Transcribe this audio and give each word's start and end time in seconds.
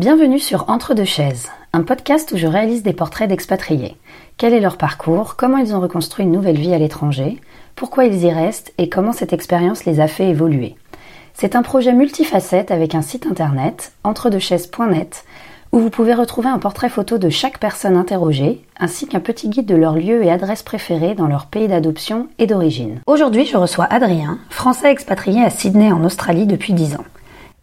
Bienvenue 0.00 0.38
sur 0.38 0.70
Entre 0.70 0.94
deux 0.94 1.04
chaises, 1.04 1.50
un 1.74 1.82
podcast 1.82 2.32
où 2.32 2.38
je 2.38 2.46
réalise 2.46 2.82
des 2.82 2.94
portraits 2.94 3.28
d'expatriés. 3.28 3.98
Quel 4.38 4.54
est 4.54 4.60
leur 4.60 4.78
parcours, 4.78 5.36
comment 5.36 5.58
ils 5.58 5.74
ont 5.74 5.80
reconstruit 5.80 6.24
une 6.24 6.32
nouvelle 6.32 6.56
vie 6.56 6.72
à 6.72 6.78
l'étranger, 6.78 7.38
pourquoi 7.76 8.06
ils 8.06 8.24
y 8.24 8.32
restent? 8.32 8.72
Et 8.78 8.88
comment 8.88 9.12
cette 9.12 9.34
expérience 9.34 9.84
les 9.84 10.00
a 10.00 10.08
fait 10.08 10.30
évoluer? 10.30 10.74
C'est 11.34 11.54
un 11.54 11.60
projet 11.60 11.92
multifacette 11.92 12.70
avec 12.70 12.94
un 12.94 13.02
site 13.02 13.26
internet, 13.26 13.92
entredechaises.net, 14.02 15.24
où 15.70 15.80
vous 15.80 15.90
pouvez 15.90 16.14
retrouver 16.14 16.48
un 16.48 16.58
portrait 16.58 16.88
photo 16.88 17.18
de 17.18 17.28
chaque 17.28 17.58
personne 17.58 17.98
interrogée, 17.98 18.64
ainsi 18.78 19.06
qu'un 19.06 19.20
petit 19.20 19.50
guide 19.50 19.66
de 19.66 19.76
leur 19.76 19.96
lieu 19.96 20.24
et 20.24 20.30
adresse 20.30 20.62
préférée 20.62 21.14
dans 21.14 21.26
leur 21.26 21.44
pays 21.44 21.68
d'adoption 21.68 22.28
et 22.38 22.46
d'origine. 22.46 23.00
Aujourd'hui, 23.06 23.44
je 23.44 23.58
reçois 23.58 23.84
Adrien, 23.90 24.38
français 24.48 24.90
expatrié 24.90 25.44
à 25.44 25.50
Sydney 25.50 25.92
en 25.92 26.02
Australie 26.04 26.46
depuis 26.46 26.72
10 26.72 26.94
ans. 26.94 27.04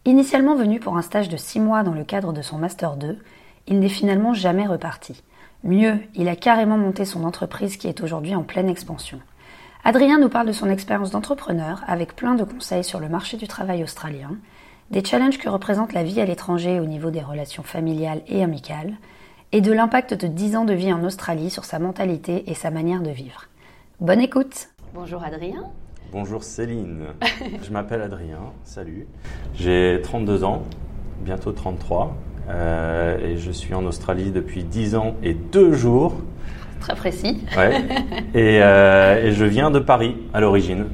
Initialement 0.04 0.54
venu 0.54 0.80
pour 0.80 0.96
un 0.96 1.02
stage 1.02 1.28
de 1.28 1.36
6 1.36 1.60
mois 1.60 1.82
dans 1.82 1.92
le 1.92 2.04
cadre 2.04 2.32
de 2.32 2.42
son 2.42 2.56
Master 2.56 2.96
2, 2.96 3.18
il 3.66 3.78
n'est 3.78 3.88
finalement 3.88 4.32
jamais 4.32 4.66
reparti. 4.66 5.22
Mieux, 5.64 5.98
il 6.14 6.28
a 6.28 6.36
carrément 6.36 6.78
monté 6.78 7.04
son 7.04 7.24
entreprise 7.24 7.76
qui 7.76 7.88
est 7.88 8.00
aujourd'hui 8.00 8.34
en 8.34 8.42
pleine 8.42 8.68
expansion. 8.68 9.20
Adrien 9.84 10.18
nous 10.18 10.28
parle 10.28 10.46
de 10.46 10.52
son 10.52 10.70
expérience 10.70 11.10
d'entrepreneur 11.10 11.82
avec 11.86 12.14
plein 12.14 12.34
de 12.34 12.44
conseils 12.44 12.84
sur 12.84 13.00
le 13.00 13.08
marché 13.08 13.36
du 13.36 13.48
travail 13.48 13.82
australien, 13.82 14.36
des 14.90 15.04
challenges 15.04 15.38
que 15.38 15.48
représente 15.48 15.92
la 15.92 16.04
vie 16.04 16.20
à 16.20 16.24
l'étranger 16.24 16.80
au 16.80 16.86
niveau 16.86 17.10
des 17.10 17.20
relations 17.20 17.62
familiales 17.62 18.22
et 18.28 18.42
amicales, 18.42 18.94
et 19.52 19.60
de 19.60 19.72
l'impact 19.72 20.14
de 20.14 20.26
10 20.26 20.56
ans 20.56 20.64
de 20.64 20.74
vie 20.74 20.92
en 20.92 21.04
Australie 21.04 21.50
sur 21.50 21.64
sa 21.64 21.78
mentalité 21.78 22.50
et 22.50 22.54
sa 22.54 22.70
manière 22.70 23.02
de 23.02 23.10
vivre. 23.10 23.46
Bonne 24.00 24.20
écoute 24.20 24.68
Bonjour 24.94 25.22
Adrien 25.22 25.64
Bonjour 26.10 26.42
Céline, 26.42 27.04
je 27.62 27.70
m'appelle 27.70 28.00
Adrien, 28.00 28.38
salut. 28.64 29.06
J'ai 29.54 30.00
32 30.02 30.42
ans, 30.42 30.62
bientôt 31.22 31.52
33, 31.52 32.16
euh, 32.48 33.18
et 33.18 33.36
je 33.36 33.50
suis 33.50 33.74
en 33.74 33.84
Australie 33.84 34.30
depuis 34.30 34.64
10 34.64 34.94
ans 34.94 35.16
et 35.22 35.34
2 35.34 35.74
jours. 35.74 36.14
Très 36.80 36.94
précis. 36.94 37.42
Ouais. 37.56 37.82
Et, 38.34 38.62
euh, 38.62 39.26
et 39.26 39.32
je 39.32 39.44
viens 39.44 39.70
de 39.70 39.80
Paris 39.80 40.16
à 40.32 40.40
l'origine, 40.40 40.86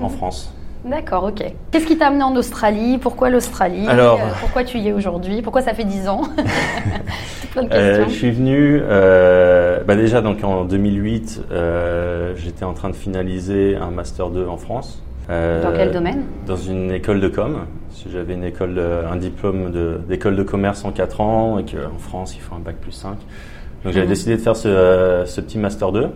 en 0.00 0.08
France. 0.10 0.52
D'accord, 0.88 1.24
ok. 1.24 1.44
Qu'est-ce 1.70 1.86
qui 1.86 1.98
t'a 1.98 2.06
amené 2.06 2.22
en 2.22 2.34
Australie? 2.36 2.98
Pourquoi 2.98 3.28
l'Australie? 3.30 3.86
Alors, 3.88 4.20
Euh, 4.20 4.28
Pourquoi 4.40 4.64
tu 4.64 4.78
y 4.78 4.88
es 4.88 4.92
aujourd'hui? 4.92 5.42
Pourquoi 5.42 5.60
ça 5.60 5.74
fait 5.74 5.84
10 5.84 6.08
ans? 6.08 6.22
Plein 7.52 7.64
de 7.64 7.68
Euh, 7.72 7.88
questions. 7.96 8.08
je 8.08 8.14
suis 8.14 8.30
venu, 8.30 8.80
euh, 8.82 9.80
bah 9.84 9.96
déjà 9.96 10.20
donc 10.22 10.42
en 10.44 10.64
2008, 10.64 11.42
euh, 11.50 12.32
j'étais 12.36 12.64
en 12.64 12.72
train 12.74 12.88
de 12.90 12.94
finaliser 12.96 13.76
un 13.76 13.90
master 13.90 14.30
2 14.30 14.46
en 14.46 14.56
France. 14.56 15.02
Dans 15.28 15.72
quel 15.76 15.90
domaine? 15.92 16.22
Dans 16.46 16.56
une 16.56 16.90
école 16.90 17.20
de 17.20 17.28
com. 17.28 17.58
J'avais 18.10 18.32
une 18.32 18.44
école, 18.44 18.74
de- 18.74 19.02
un 19.12 19.16
diplôme 19.16 19.70
d'école 20.08 20.36
de, 20.36 20.42
commerce 20.42 20.86
en 20.86 20.90
4 20.92 21.20
ans 21.20 21.58
et 21.58 21.64
qu'en 21.64 21.98
France 21.98 22.34
il 22.34 22.40
faut 22.40 22.54
un 22.54 22.60
bac 22.60 22.76
plus 22.76 22.92
5. 22.92 23.10
Donc 23.84 23.92
j'avais 23.92 24.06
Mhm. 24.06 24.08
décidé 24.08 24.36
de 24.36 24.40
faire 24.40 24.56
ce, 24.56 25.24
ce 25.26 25.40
petit 25.42 25.58
master 25.58 25.92
2. 25.92 26.08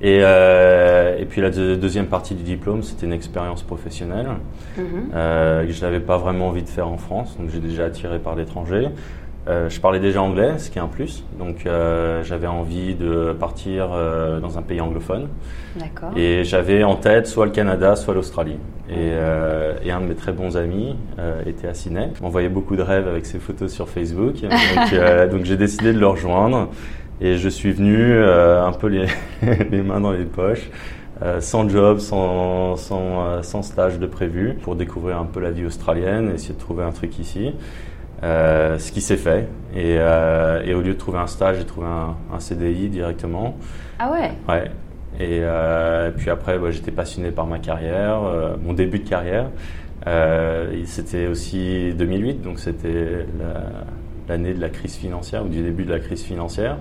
Et, 0.00 0.20
euh, 0.22 1.18
et 1.18 1.24
puis 1.24 1.40
la 1.40 1.50
deux- 1.50 1.76
deuxième 1.76 2.06
partie 2.06 2.34
du 2.34 2.44
diplôme, 2.44 2.82
c'était 2.84 3.06
une 3.06 3.12
expérience 3.12 3.62
professionnelle 3.64 4.28
euh, 5.14 5.66
que 5.66 5.72
je 5.72 5.80
n'avais 5.80 5.98
pas 6.00 6.18
vraiment 6.18 6.48
envie 6.48 6.62
de 6.62 6.68
faire 6.68 6.86
en 6.88 6.98
France, 6.98 7.36
donc 7.38 7.50
j'ai 7.50 7.58
déjà 7.58 7.86
attiré 7.86 8.18
par 8.20 8.36
l'étranger. 8.36 8.88
Euh, 9.46 9.70
je 9.70 9.80
parlais 9.80 10.00
déjà 10.00 10.20
anglais, 10.20 10.58
ce 10.58 10.68
qui 10.68 10.78
est 10.78 10.82
un 10.82 10.88
plus, 10.88 11.24
donc 11.38 11.64
euh, 11.64 12.22
j'avais 12.22 12.46
envie 12.46 12.94
de 12.94 13.34
partir 13.38 13.88
euh, 13.92 14.40
dans 14.40 14.58
un 14.58 14.62
pays 14.62 14.80
anglophone. 14.80 15.28
D'accord. 15.76 16.10
Et 16.16 16.44
j'avais 16.44 16.84
en 16.84 16.96
tête 16.96 17.26
soit 17.26 17.46
le 17.46 17.52
Canada, 17.52 17.96
soit 17.96 18.12
l'Australie. 18.12 18.58
Et, 18.90 19.10
et 19.84 19.90
un 19.90 20.00
de 20.00 20.06
mes 20.06 20.14
très 20.14 20.32
bons 20.32 20.56
amis 20.56 20.96
était 21.44 21.68
à 21.68 21.74
Sydney. 21.74 22.08
Il 22.18 22.22
m'envoyait 22.22 22.48
beaucoup 22.48 22.74
de 22.74 22.80
rêves 22.80 23.06
avec 23.06 23.26
ses 23.26 23.38
photos 23.38 23.70
sur 23.70 23.86
Facebook. 23.86 24.36
Donc, 24.40 25.30
donc 25.30 25.44
j'ai 25.44 25.58
décidé 25.58 25.92
de 25.92 25.98
le 25.98 26.06
rejoindre. 26.06 26.70
Et 27.20 27.36
je 27.36 27.48
suis 27.50 27.70
venu 27.70 28.18
un 28.18 28.72
peu 28.72 28.86
les, 28.86 29.06
les 29.70 29.82
mains 29.82 30.00
dans 30.00 30.12
les 30.12 30.24
poches, 30.24 30.70
euh, 31.22 31.42
sans 31.42 31.68
job, 31.68 31.98
sans, 31.98 32.76
sans, 32.76 33.42
sans 33.42 33.62
stage 33.62 33.98
de 33.98 34.06
prévu, 34.06 34.54
pour 34.62 34.74
découvrir 34.74 35.18
un 35.18 35.26
peu 35.26 35.40
la 35.40 35.50
vie 35.50 35.66
australienne, 35.66 36.32
essayer 36.34 36.54
de 36.54 36.60
trouver 36.60 36.84
un 36.84 36.92
truc 36.92 37.18
ici. 37.18 37.52
Euh, 38.24 38.78
ce 38.78 38.90
qui 38.90 39.00
s'est 39.00 39.16
fait. 39.16 39.48
Et, 39.76 39.96
euh, 39.98 40.62
et 40.64 40.74
au 40.74 40.80
lieu 40.80 40.94
de 40.94 40.98
trouver 40.98 41.18
un 41.18 41.26
stage, 41.28 41.58
j'ai 41.58 41.64
trouvé 41.64 41.86
un, 41.86 42.16
un 42.34 42.40
CDI 42.40 42.88
directement. 42.88 43.56
Ah 44.00 44.10
ouais? 44.10 44.30
Ouais. 44.48 44.70
Et, 45.20 45.40
euh, 45.42 46.10
puis 46.16 46.28
après, 46.30 46.58
bah, 46.58 46.70
j'étais 46.70 46.90
passionné 46.90 47.30
par 47.30 47.46
ma 47.46 47.58
carrière, 47.58 48.18
mon 48.62 48.72
début 48.72 48.98
de 49.00 49.08
carrière. 49.08 49.46
Et 50.06 50.84
c'était 50.86 51.26
aussi 51.26 51.92
2008, 51.96 52.40
donc 52.42 52.58
c'était 52.58 53.26
la- 53.38 54.32
l'année 54.34 54.54
de 54.54 54.60
la 54.60 54.68
crise 54.68 54.96
financière 54.96 55.44
ou 55.44 55.48
du 55.48 55.62
début 55.62 55.84
de 55.84 55.90
la 55.92 55.98
crise 56.00 56.22
financière. 56.22 56.78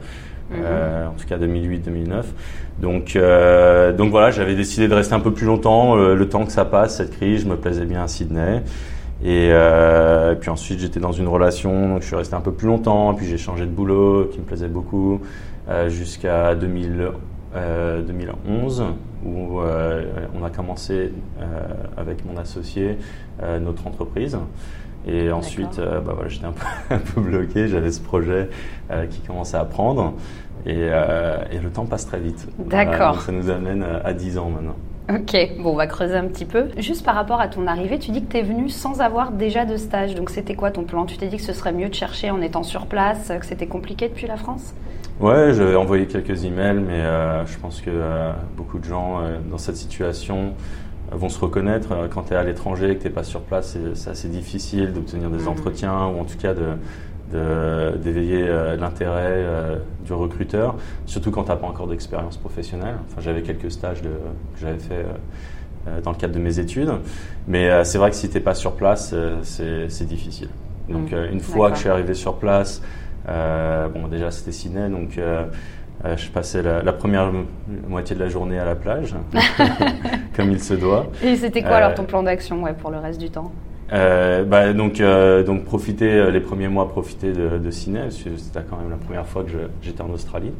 Euh, 0.53 1.07
en 1.07 1.11
tout 1.11 1.25
cas 1.27 1.37
2008-2009. 1.37 2.23
Donc, 2.79 3.15
euh, 3.17 3.91
donc 3.91 4.11
voilà, 4.11 4.31
j'avais 4.31 4.55
décidé 4.55 4.87
de 4.87 4.93
rester 4.93 5.13
un 5.13 5.19
peu 5.19 5.33
plus 5.33 5.45
longtemps, 5.45 5.97
euh, 5.97 6.15
le 6.15 6.29
temps 6.29 6.45
que 6.45 6.53
ça 6.53 6.63
passe, 6.63 6.97
cette 6.97 7.17
crise. 7.17 7.41
Je 7.43 7.47
me 7.49 7.57
plaisais 7.57 7.83
bien 7.85 8.03
à 8.03 8.07
Sydney. 8.07 8.61
Et, 9.23 9.49
euh, 9.51 10.33
et 10.33 10.35
puis 10.35 10.49
ensuite, 10.49 10.79
j'étais 10.79 10.99
dans 10.99 11.11
une 11.11 11.27
relation, 11.27 11.89
donc 11.89 12.01
je 12.01 12.07
suis 12.07 12.15
resté 12.15 12.35
un 12.35 12.41
peu 12.41 12.51
plus 12.51 12.67
longtemps. 12.67 13.13
Puis 13.13 13.25
j'ai 13.25 13.37
changé 13.37 13.65
de 13.65 13.71
boulot, 13.71 14.25
qui 14.31 14.39
me 14.39 14.45
plaisait 14.45 14.67
beaucoup, 14.67 15.21
euh, 15.69 15.89
jusqu'à 15.89 16.55
2000, 16.55 17.09
euh, 17.55 18.01
2011, 18.01 18.85
où 19.25 19.59
on 19.59 20.43
a 20.43 20.49
commencé 20.49 21.11
avec 21.97 22.23
mon 22.25 22.37
associé 22.37 22.97
notre 23.61 23.87
entreprise. 23.87 24.37
Et 25.07 25.31
ensuite, 25.31 25.79
bah 25.79 26.13
voilà, 26.13 26.27
j'étais 26.27 26.45
un 26.45 26.51
peu, 26.51 26.65
un 26.93 26.99
peu 26.99 27.21
bloqué. 27.21 27.67
J'avais 27.67 27.91
ce 27.91 28.01
projet 28.01 28.49
qui 29.09 29.21
commençait 29.21 29.57
à 29.57 29.65
prendre. 29.65 30.13
Et, 30.65 30.81
et 30.81 31.59
le 31.59 31.69
temps 31.73 31.85
passe 31.85 32.05
très 32.05 32.19
vite. 32.19 32.47
D'accord. 32.59 33.21
ça 33.21 33.31
nous 33.31 33.49
amène 33.49 33.83
à 34.03 34.13
10 34.13 34.37
ans 34.37 34.49
maintenant. 34.49 34.75
Ok, 35.09 35.37
bon, 35.59 35.71
on 35.71 35.75
va 35.75 35.87
creuser 35.87 36.15
un 36.15 36.25
petit 36.27 36.43
peu. 36.43 36.65
Juste 36.77 37.05
par 37.05 37.15
rapport 37.15 37.39
à 37.39 37.47
ton 37.47 37.65
arrivée, 37.65 37.97
tu 37.97 38.11
dis 38.11 38.21
que 38.25 38.29
tu 38.31 38.37
es 38.37 38.41
venu 38.41 38.67
sans 38.67 38.99
avoir 38.99 39.31
déjà 39.31 39.63
de 39.63 39.77
stage. 39.77 40.15
Donc 40.15 40.29
c'était 40.29 40.55
quoi 40.55 40.69
ton 40.69 40.83
plan? 40.83 41.05
Tu 41.05 41.15
t'es 41.17 41.27
dit 41.27 41.37
que 41.37 41.43
ce 41.43 41.53
serait 41.53 41.71
mieux 41.71 41.87
de 41.87 41.93
chercher 41.93 42.29
en 42.29 42.41
étant 42.41 42.63
sur 42.63 42.87
place, 42.87 43.31
que 43.39 43.45
c'était 43.45 43.67
compliqué 43.67 44.09
depuis 44.09 44.27
la 44.27 44.35
France? 44.35 44.73
Ouais, 45.21 45.53
j'avais 45.53 45.75
envoyé 45.77 46.07
quelques 46.07 46.43
emails, 46.43 46.79
mais 46.85 46.99
euh, 46.99 47.45
je 47.45 47.57
pense 47.57 47.79
que 47.79 47.89
euh, 47.89 48.33
beaucoup 48.57 48.79
de 48.79 48.83
gens 48.83 49.21
euh, 49.21 49.37
dans 49.49 49.57
cette 49.57 49.77
situation 49.77 50.53
vont 51.13 51.29
se 51.29 51.39
reconnaître. 51.39 51.87
Quand 52.13 52.23
tu 52.23 52.33
es 52.33 52.35
à 52.35 52.43
l'étranger 52.43 52.91
et 52.91 52.95
que 52.97 53.03
tu 53.03 53.07
n'es 53.07 53.13
pas 53.13 53.23
sur 53.23 53.39
place, 53.41 53.77
c'est- 53.95 54.09
assez 54.09 54.27
difficile 54.27 54.91
d'obtenir 54.91 55.29
des 55.29 55.43
Mhm. 55.43 55.47
entretiens 55.47 56.05
ou 56.07 56.19
en 56.19 56.25
tout 56.25 56.37
cas 56.37 56.53
de- 56.53 56.75
d'éveiller 57.31 58.45
euh, 58.47 58.75
l'intérêt 58.77 59.31
euh, 59.33 59.77
du 60.05 60.13
recruteur, 60.13 60.75
surtout 61.05 61.31
quand 61.31 61.43
tu 61.43 61.49
n'as 61.49 61.55
pas 61.57 61.67
encore 61.67 61.87
d'expérience 61.87 62.37
professionnelle. 62.37 62.95
Enfin, 63.09 63.21
j'avais 63.21 63.41
quelques 63.41 63.71
stages 63.71 64.01
de- 64.01 64.09
que 64.09 64.59
j'avais 64.61 64.79
fait 64.79 65.05
euh, 65.87 66.01
dans 66.01 66.11
le 66.11 66.17
cadre 66.17 66.33
de 66.33 66.39
mes 66.39 66.59
études, 66.59 66.91
mais 67.47 67.83
c'est 67.85 67.97
vrai 67.97 68.09
que 68.09 68.15
si 68.15 68.27
tu 68.29 68.35
n'es 68.35 68.43
pas 68.43 68.55
sur 68.55 68.73
place, 68.73 69.13
c'est 69.43 70.05
difficile. 70.07 70.49
Donc 70.89 71.11
euh, 71.13 71.31
une 71.31 71.39
fois 71.41 71.69
que 71.69 71.75
je 71.75 71.81
suis 71.81 71.89
arrivé 71.89 72.13
sur 72.13 72.35
place, 72.35 72.81
euh, 73.29 73.87
bon 73.89 74.07
déjà 74.07 74.31
c'était 74.31 74.51
Sydney, 74.53 74.89
donc 74.89 75.17
euh, 75.17 75.43
je 76.15 76.29
passais 76.29 76.61
la, 76.61 76.81
la 76.83 76.93
première 76.93 77.31
moitié 77.89 78.15
de 78.15 78.21
la 78.21 78.29
journée 78.29 78.59
à 78.59 78.65
la 78.65 78.75
plage, 78.75 79.15
comme 80.35 80.51
il 80.51 80.61
se 80.61 80.73
doit. 80.75 81.07
Et 81.23 81.35
c'était 81.35 81.61
quoi 81.61 81.71
Euh, 81.71 81.75
alors 81.77 81.93
ton 81.95 82.03
plan 82.05 82.23
d'action 82.23 82.63
ouais, 82.63 82.73
pour 82.73 82.89
le 82.91 82.97
reste 82.99 83.19
du 83.19 83.29
temps? 83.29 83.51
Euh, 83.93 84.43
bah, 84.43 84.73
donc, 84.73 84.99
euh, 84.99 85.43
donc 85.43 85.63
profiter 85.63 86.11
euh, 86.11 86.29
les 86.29 86.41
premiers 86.41 86.67
mois, 86.67 86.89
profiter 86.89 87.31
de, 87.31 87.57
de 87.57 87.69
que 87.69 88.37
c'était 88.37 88.59
quand 88.69 88.77
même 88.77 88.89
la 88.89 88.97
première 88.97 89.25
fois 89.25 89.43
que 89.43 89.51
j'étais 89.81 90.01
en 90.01 90.09
Australie, 90.09 90.51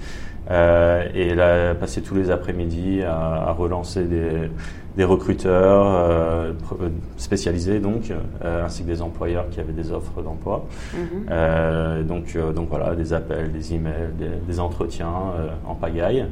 Euh, 0.49 1.03
et 1.13 1.35
là, 1.35 1.75
passer 1.75 2.01
tous 2.01 2.15
les 2.15 2.31
après-midi 2.31 3.03
à, 3.03 3.49
à 3.49 3.51
relancer 3.51 4.05
des, 4.05 4.49
des 4.95 5.03
recruteurs 5.03 5.85
euh, 5.85 6.53
euh, 6.81 6.89
spécialisés 7.17 7.79
donc, 7.81 8.11
euh, 8.11 8.65
ainsi 8.65 8.83
que 8.83 8.87
des 8.87 9.01
employeurs 9.01 9.49
qui 9.49 9.59
avaient 9.59 9.73
des 9.73 9.91
offres 9.91 10.21
d'emploi. 10.21 10.65
Mhm. 10.93 11.25
Euh, 11.29 12.03
donc, 12.03 12.35
euh, 12.35 12.53
donc 12.53 12.69
voilà, 12.69 12.95
des 12.95 13.11
appels, 13.11 13.51
des 13.51 13.73
emails, 13.73 14.13
des, 14.17 14.29
des 14.47 14.59
entretiens 14.59 15.33
euh, 15.37 15.49
en 15.67 15.75
pagaille, 15.75 16.25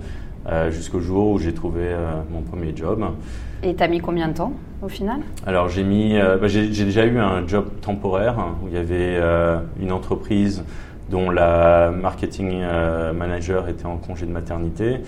euh, 0.47 0.71
jusqu'au 0.71 1.00
jour 1.00 1.31
où 1.31 1.39
j'ai 1.39 1.53
trouvé 1.53 1.81
euh, 1.83 2.12
mon 2.31 2.42
premier 2.42 2.75
job. 2.75 3.03
Et 3.63 3.74
t'as 3.75 3.88
mis 3.88 4.00
combien 4.00 4.27
de 4.27 4.33
temps 4.33 4.53
au 4.81 4.88
final? 4.88 5.21
Alors 5.45 5.69
j'ai 5.69 5.83
mis, 5.83 6.18
euh, 6.18 6.38
bah, 6.38 6.47
j'ai 6.47 6.68
déjà 6.68 7.06
eu 7.06 7.18
un 7.18 7.47
job 7.47 7.68
temporaire 7.81 8.38
hein, 8.39 8.56
où 8.63 8.68
il 8.68 8.74
y 8.74 8.77
avait 8.77 9.19
une 9.81 9.92
entreprise 9.92 10.63
dont 11.09 11.30
la 11.30 11.92
marketing 11.92 12.63
manager 13.15 13.69
était 13.69 13.86
en 13.86 13.97
congé 13.97 14.25
de 14.25 14.31
maternité. 14.31 15.01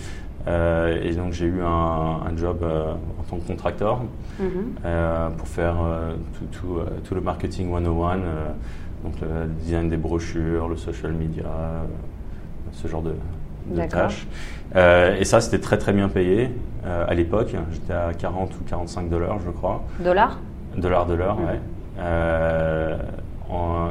Et 0.48 1.12
donc 1.14 1.34
j'ai 1.34 1.46
eu 1.46 1.62
un, 1.62 2.22
un 2.32 2.38
job 2.38 2.64
en 2.64 3.24
tant 3.30 3.38
que 3.38 3.48
contracteur 3.48 4.00
Mhm. 4.40 5.34
pour 5.38 5.48
faire 5.48 5.76
tout, 6.38 6.46
tout, 6.60 6.80
tout 7.04 7.16
le 7.16 7.22
marketing 7.22 7.72
101, 7.72 8.20
euh, 8.20 8.48
donc 9.04 9.14
le 9.22 9.48
design 9.62 9.90
des 9.90 9.98
brochures, 9.98 10.68
le 10.68 10.78
social 10.78 11.14
media, 11.14 11.46
ce 12.74 12.88
genre 12.88 13.02
de, 13.02 13.14
tâches. 13.88 14.28
Euh, 14.76 15.16
et 15.20 15.24
ça, 15.26 15.40
c'était 15.42 15.60
très 15.60 15.78
très 15.78 15.94
bien 15.94 16.10
payé 16.10 16.52
euh, 16.86 17.06
à 17.08 17.14
l'époque. 17.14 17.56
J'étais 17.72 17.94
à 17.94 18.12
40 18.18 18.52
ou 18.60 18.64
45 18.68 19.10
dollars, 19.10 19.38
je 19.46 19.52
crois. 19.52 19.84
Dollars? 20.00 20.40
Dollars 20.76 21.06
de 21.06 21.14
l'heure, 21.14 21.38
Mhm. 21.38 21.46
ouais. 21.46 21.60
Euh, 22.00 22.98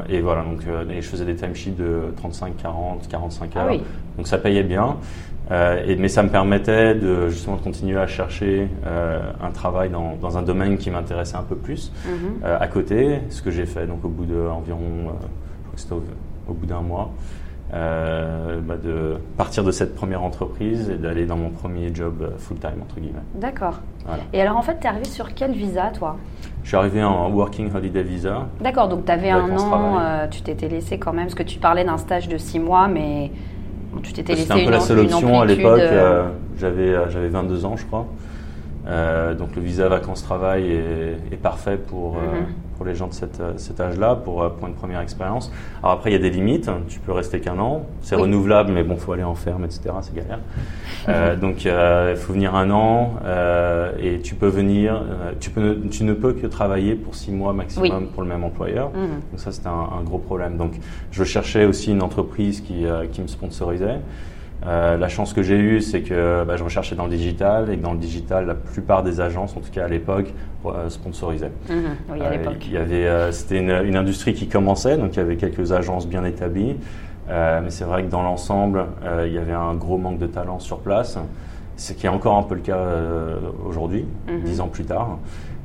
et 0.08 0.20
voilà, 0.20 0.43
donc 0.43 0.61
et 0.90 1.00
je 1.02 1.08
faisais 1.08 1.25
des 1.25 1.34
timesheets 1.34 1.70
de 1.76 2.12
35, 2.17 2.56
40, 2.58 3.08
45 3.08 3.56
heures. 3.56 3.64
Ah 3.67 3.70
oui. 3.73 3.82
Donc 4.17 4.26
ça 4.28 4.38
payait 4.38 4.62
bien. 4.62 4.96
et, 5.50 5.96
mais 5.96 6.08
ça 6.08 6.23
me 6.23 6.28
permettait 6.28 6.94
de 6.94 7.29
justement 7.31 7.56
de 7.56 7.62
continuer 7.62 7.99
à 7.99 8.06
chercher 8.06 8.69
un 9.43 9.50
travail 9.50 9.88
dans, 9.90 10.14
dans, 10.20 10.37
un 10.38 10.43
domaine 10.43 10.76
qui 10.76 10.90
m'intéressait 10.90 11.37
un 11.37 11.43
peu 11.43 11.56
plus 11.56 11.90
Mhm. 12.06 12.44
à 12.44 12.67
côté, 12.69 13.20
ce 13.31 13.40
que 13.43 13.50
j'ai 13.50 13.67
fait 13.67 13.87
donc 13.87 14.05
au 14.05 14.08
bout 14.08 14.26
de 14.26 14.37
environ, 14.46 14.81
je 14.99 15.08
crois 15.08 15.75
que 15.75 15.81
c'était 15.81 15.94
au, 15.94 16.02
au 16.49 16.52
bout 16.52 16.67
d'un 16.67 16.81
mois. 16.82 17.11
Euh, 17.74 18.60
bah 18.62 18.76
de 18.76 19.16
partir 19.36 19.64
de 19.64 19.72
cette 19.72 19.96
première 19.96 20.22
entreprise 20.22 20.88
et 20.88 20.94
d'aller 20.94 21.26
dans 21.26 21.36
mon 21.36 21.50
premier 21.50 21.92
job 21.92 22.18
euh, 22.22 22.28
full-time, 22.38 22.80
entre 22.80 23.00
guillemets. 23.00 23.18
D'accord. 23.34 23.80
Voilà. 24.06 24.22
Et 24.32 24.40
alors 24.40 24.56
en 24.56 24.62
fait, 24.62 24.76
tu 24.80 24.86
es 24.86 24.88
arrivé 24.88 25.04
sur 25.06 25.34
quel 25.34 25.50
visa 25.50 25.90
toi? 25.92 26.16
Je 26.62 26.68
suis 26.68 26.76
arrivé 26.76 27.02
en 27.02 27.28
Working 27.30 27.74
Holiday 27.74 28.04
Visa. 28.04 28.46
D'accord, 28.60 28.86
donc 28.88 29.04
tu 29.04 29.10
avais 29.10 29.30
un 29.30 29.50
an, 29.58 29.98
euh, 30.00 30.26
tu 30.28 30.42
t'étais 30.42 30.68
laissé 30.68 30.98
quand 30.98 31.12
même, 31.12 31.24
parce 31.24 31.34
que 31.34 31.42
tu 31.42 31.58
parlais 31.58 31.84
d'un 31.84 31.98
stage 31.98 32.28
de 32.28 32.38
six 32.38 32.60
mois, 32.60 32.86
mais 32.86 33.32
tu 34.02 34.12
t'étais 34.12 34.34
laissé 34.34 34.42
C'était 34.42 34.54
un 34.54 34.56
peu 34.58 34.62
une, 34.62 34.70
la 34.70 34.80
seule 34.80 34.98
option 35.00 35.40
à 35.40 35.44
l'époque. 35.44 35.80
euh, 35.80 36.22
euh, 36.24 36.28
J'avais 36.58 36.88
euh, 36.94 37.10
j'avais 37.10 37.28
22 37.28 37.64
ans, 37.64 37.76
je 37.76 37.84
crois. 37.84 38.06
Donc 39.36 39.56
le 39.56 39.62
visa 39.62 39.88
vacances-travail 39.88 40.70
est, 40.70 41.32
est 41.32 41.36
parfait 41.36 41.76
pour, 41.76 42.14
Mhm. 42.14 42.46
Pour 42.76 42.87
les 42.87 42.94
gens 42.94 43.06
de 43.08 43.14
cette, 43.14 43.40
euh, 43.40 43.52
cet 43.56 43.81
âge-là, 43.81 44.14
pour, 44.17 44.43
euh, 44.43 44.49
pour 44.50 44.69
une 44.69 44.75
première 44.75 45.00
expérience. 45.00 45.50
Alors 45.82 45.93
après, 45.94 46.11
il 46.11 46.12
y 46.12 46.17
a 46.17 46.19
des 46.20 46.31
limites. 46.31 46.70
Tu 46.88 47.00
peux 47.00 47.12
rester 47.12 47.40
qu'un 47.40 47.58
an. 47.58 47.82
C'est 48.02 48.17
Oui. 48.17 48.23
renouvelable, 48.23 48.73
mais 48.73 48.82
bon, 48.84 48.96
faut 48.96 49.12
aller 49.12 49.23
en 49.25 49.34
ferme, 49.34 49.64
etc. 49.64 49.82
C'est 50.02 50.14
galère. 50.14 50.38
Euh, 51.08 51.37
donc 51.44 51.67
euh, 51.67 52.12
il 52.14 52.20
faut 52.20 52.32
venir 52.32 52.55
un 52.55 52.70
an 52.70 53.14
euh, 53.25 53.93
et 54.00 54.20
tu 54.20 54.34
peux 54.34 54.49
venir. 54.49 55.02
tu, 55.40 55.50
peux, 55.50 55.61
ne- 55.61 55.88
tu 55.88 56.05
ne 56.05 56.12
peux 56.12 56.32
que 56.32 56.46
travailler 56.46 56.94
pour 56.94 57.14
six 57.14 57.31
mois 57.32 57.52
maximum 57.52 58.08
pour 58.08 58.23
le 58.23 58.28
même 58.28 58.44
employeur. 58.44 58.90
mhm. 58.94 59.20
Donc 59.31 59.38
ça, 59.40 59.52
c'était 59.52 59.69
un, 59.69 59.88
un 59.99 60.02
gros 60.05 60.19
problème. 60.19 60.56
Donc 60.56 60.72
je 61.11 61.25
cherchais 61.25 61.64
aussi 61.64 61.93
une 61.93 62.02
entreprise 62.02 62.61
qui, 62.61 62.84
qui 63.12 63.20
me 63.22 63.26
sponsorisait. 63.26 64.00
Euh, 64.66 64.96
la 64.96 65.08
chance 65.08 65.32
que 65.32 65.42
j'ai 65.42 65.56
eue, 65.58 65.80
c'est 65.80 66.00
que 66.02 66.44
bah, 66.44 66.56
je 66.56 66.64
recherchais 66.64 66.96
dans 66.96 67.04
le 67.04 67.10
digital 67.10 67.70
et 67.70 67.76
que 67.76 67.82
dans 67.82 67.92
le 67.92 67.98
digital, 67.98 68.46
la 68.46 68.54
plupart 68.54 69.02
des 69.04 69.20
agences, 69.20 69.56
en 69.56 69.60
tout 69.60 69.70
cas 69.70 69.84
à 69.84 69.88
l'époque, 69.88 70.32
euh, 70.64 70.88
sponsorisaient. 70.88 71.52
Mhm. 71.70 71.76
Oui, 72.12 72.20
à 72.20 72.24
Euh, 72.24 72.30
l'époque. 72.32 72.66
euh, 72.74 73.30
c'était 73.32 73.58
une, 73.58 73.70
une 73.70 73.96
industrie 73.96 74.34
qui 74.34 74.48
commençait, 74.48 74.96
donc 74.96 75.14
il 75.14 75.18
y 75.18 75.22
avait 75.22 75.36
quelques 75.36 75.70
agences 75.72 76.08
bien 76.08 76.24
établies. 76.24 76.76
Mais 77.28 77.70
c'est 77.70 77.82
vrai 77.84 78.04
que 78.04 78.08
dans 78.08 78.22
l'ensemble, 78.22 78.86
il 79.24 79.32
y 79.32 79.38
avait 79.38 79.52
un 79.52 79.74
gros 79.74 79.98
manque 79.98 80.18
de 80.18 80.28
talent 80.28 80.60
sur 80.60 80.78
place, 80.78 81.19
ce 81.76 81.92
qui 81.92 82.06
est 82.06 82.08
encore 82.08 82.36
un 82.38 82.44
peu 82.44 82.54
le 82.54 82.60
cas 82.60 82.78
aujourd'hui, 83.69 84.04
Mhm. 84.28 84.42
dix 84.44 84.60
ans 84.60 84.69
plus 84.69 84.84
tard. 84.84 85.19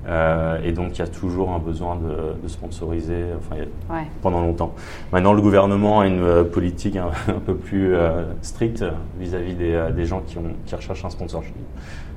Euh, 0.07 0.57
et 0.63 0.71
donc 0.71 0.97
il 0.97 0.99
y 0.99 1.03
a 1.03 1.07
toujours 1.07 1.51
un 1.51 1.59
besoin 1.59 1.95
de, 1.95 2.41
de 2.41 2.47
sponsoriser 2.47 3.23
enfin, 3.37 3.55
il 3.55 3.59
y 3.59 3.61
a- 3.61 3.93
Ouais. 3.95 4.07
pendant 4.23 4.41
longtemps. 4.41 4.73
Maintenant, 5.11 5.33
le 5.33 5.41
gouvernement 5.41 5.99
a 5.99 6.07
une 6.07 6.23
euh, 6.23 6.43
politique 6.43 6.95
un, 6.97 7.09
un 7.27 7.39
peu 7.39 7.53
plus 7.55 7.93
euh, 7.93 8.23
stricte 8.41 8.83
vis-à-vis 9.19 9.53
des, 9.53 9.79
des 9.95 10.05
gens 10.05 10.21
qui, 10.25 10.39
ont, 10.39 10.43
qui 10.65 10.73
recherchent 10.73 11.05
un 11.05 11.09
sponsorship. 11.11 11.53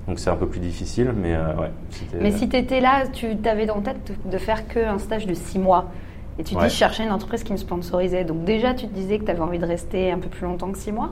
Donc 0.09 0.19
c'est 0.19 0.31
un 0.31 0.37
peu 0.37 0.47
plus 0.47 0.61
difficile, 0.61 1.13
mais 1.15 1.35
euh, 1.35 1.55
ouais. 1.61 1.71
Mais 2.21 2.31
si 2.31 2.49
tu 2.49 2.57
étais 2.57 2.81
là, 2.81 3.05
tu 3.13 3.27
avais 3.47 3.67
dans 3.67 3.81
tête 3.81 4.13
de- 4.31 4.39
faire 4.39 4.67
qu'un 4.67 4.99
stage 4.99 5.27
de 5.27 5.35
six 5.35 5.59
mois. 5.59 5.87
Et 6.39 6.43
tu 6.43 6.55
Ouais. 6.57 6.65
dis, 6.65 6.71
je 6.71 6.75
cherchais 6.75 7.05
une 7.05 7.13
entreprise 7.13 7.45
qui 7.45 7.53
me 7.53 7.59
sponsorisait. 7.59 8.25
Donc 8.25 8.45
déjà, 8.45 8.75
tu 8.75 8.87
te 8.89 8.95
disais 8.95 9.19
que 9.19 9.25
tu 9.25 9.31
avais 9.31 9.41
envie 9.41 9.59
de 9.59 9.67
rester 9.67 10.11
un 10.11 10.19
peu 10.19 10.29
plus 10.29 10.47
longtemps 10.47 10.71
que 10.73 10.79
six 10.79 10.91
mois? 10.91 11.11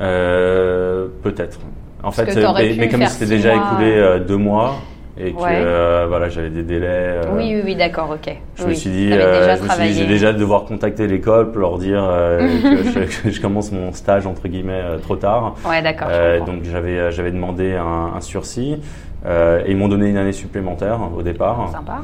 Euh, 0.00 1.08
Peut-être. 1.22 1.58
En 2.00 2.10
Parce 2.10 2.16
fait, 2.16 2.34
mais, 2.34 2.74
mais 2.78 2.88
comme 2.88 3.06
c'était 3.06 3.26
déjà 3.36 3.54
mois. 3.54 3.64
écoulé 3.64 3.92
euh, 3.96 4.18
deux 4.18 4.36
mois 4.36 4.74
et 5.18 5.32
que 5.32 5.42
Ouais. 5.42 5.50
euh, 5.52 6.06
voilà, 6.08 6.28
j'avais 6.28 6.48
des 6.50 6.62
délais. 6.62 6.86
euh, 6.88 7.22
Oui, 7.36 7.52
oui, 7.54 7.62
oui, 7.64 7.76
d'accord, 7.76 8.10
ok. 8.10 8.34
Je 8.56 8.62
Oui, 8.64 8.70
me 8.70 8.74
suis 8.74 8.90
dit, 8.90 9.10
euh, 9.12 9.56
j'ai 9.92 10.06
déjà 10.06 10.32
devoir 10.32 10.64
contacter 10.64 11.06
l'école 11.06 11.50
pour 11.52 11.60
leur 11.60 11.78
dire 11.78 12.00
que, 12.38 12.82
je, 13.06 13.22
que 13.22 13.30
je 13.30 13.40
commence 13.40 13.72
mon 13.72 13.92
stage 13.92 14.26
entre 14.26 14.48
guillemets 14.48 14.82
trop 15.02 15.16
tard. 15.16 15.54
Ouais, 15.68 15.82
d'accord. 15.82 16.08
donc 16.46 16.64
j'avais 16.64 17.12
j'avais 17.12 17.30
demandé 17.30 17.74
un, 17.74 18.12
un 18.16 18.20
sursis 18.20 18.78
et 19.26 19.70
ils 19.70 19.76
m'ont 19.76 19.88
donné 19.88 20.08
une 20.08 20.16
année 20.16 20.32
supplémentaire 20.32 20.98
au 21.16 21.22
départ. 21.22 21.70
Sympa. 21.72 22.00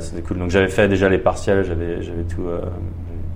C'était 0.00 0.22
cool. 0.22 0.38
Donc 0.38 0.50
j'avais 0.50 0.68
fait 0.68 0.88
déjà 0.88 1.08
les 1.08 1.18
partiels, 1.18 1.64
j'avais 1.64 2.02
j'avais 2.02 2.22
tout 2.24 2.46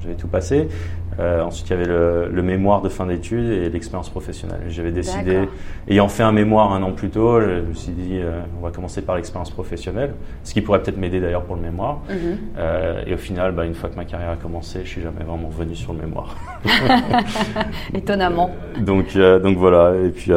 j'avais 0.02 0.14
tout 0.14 0.28
passé. 0.28 0.68
Euh, 1.18 1.40
ensuite 1.42 1.68
il 1.68 1.70
y 1.70 1.74
avait 1.74 1.86
le, 1.86 2.28
le 2.30 2.42
mémoire 2.42 2.82
de 2.82 2.88
fin 2.88 3.06
d'études 3.06 3.48
et 3.50 3.70
l'expérience 3.70 4.10
professionnelle. 4.10 4.60
J'avais 4.68 4.90
décidé, 4.92 5.48
ayant 5.88 6.08
fait 6.08 6.22
un 6.22 6.32
mémoire 6.32 6.72
un 6.72 6.82
an 6.82 6.92
plus 6.92 7.08
tôt, 7.10 7.40
je 7.40 7.60
me 7.68 7.74
suis 7.74 7.92
dit 7.92 8.18
euh, 8.20 8.40
on 8.60 8.64
va 8.64 8.70
commencer 8.70 9.00
par 9.02 9.16
l'expérience 9.16 9.50
professionnelle, 9.50 10.12
ce 10.44 10.52
qui 10.52 10.60
pourrait 10.60 10.82
peut-être 10.82 10.98
m'aider 10.98 11.20
d'ailleurs 11.20 11.44
pour 11.44 11.56
le 11.56 11.62
mémoire. 11.62 12.00
Mhm. 12.10 12.38
Euh, 12.58 13.02
et 13.06 13.14
au 13.14 13.18
final, 13.18 13.52
bah, 13.52 13.64
une 13.64 13.74
fois 13.74 13.88
que 13.88 13.96
ma 13.96 14.04
carrière 14.04 14.30
a 14.30 14.36
commencé, 14.36 14.80
je 14.84 14.88
suis 14.88 15.00
jamais 15.02 15.24
vraiment 15.26 15.48
revenu 15.48 15.74
sur 15.74 15.92
le 15.94 16.00
mémoire. 16.00 16.36
Étonnamment. 17.94 18.50
Donc, 18.80 19.16
donc 19.16 19.56
voilà. 19.56 19.94
Et 20.04 20.10
puis 20.10 20.30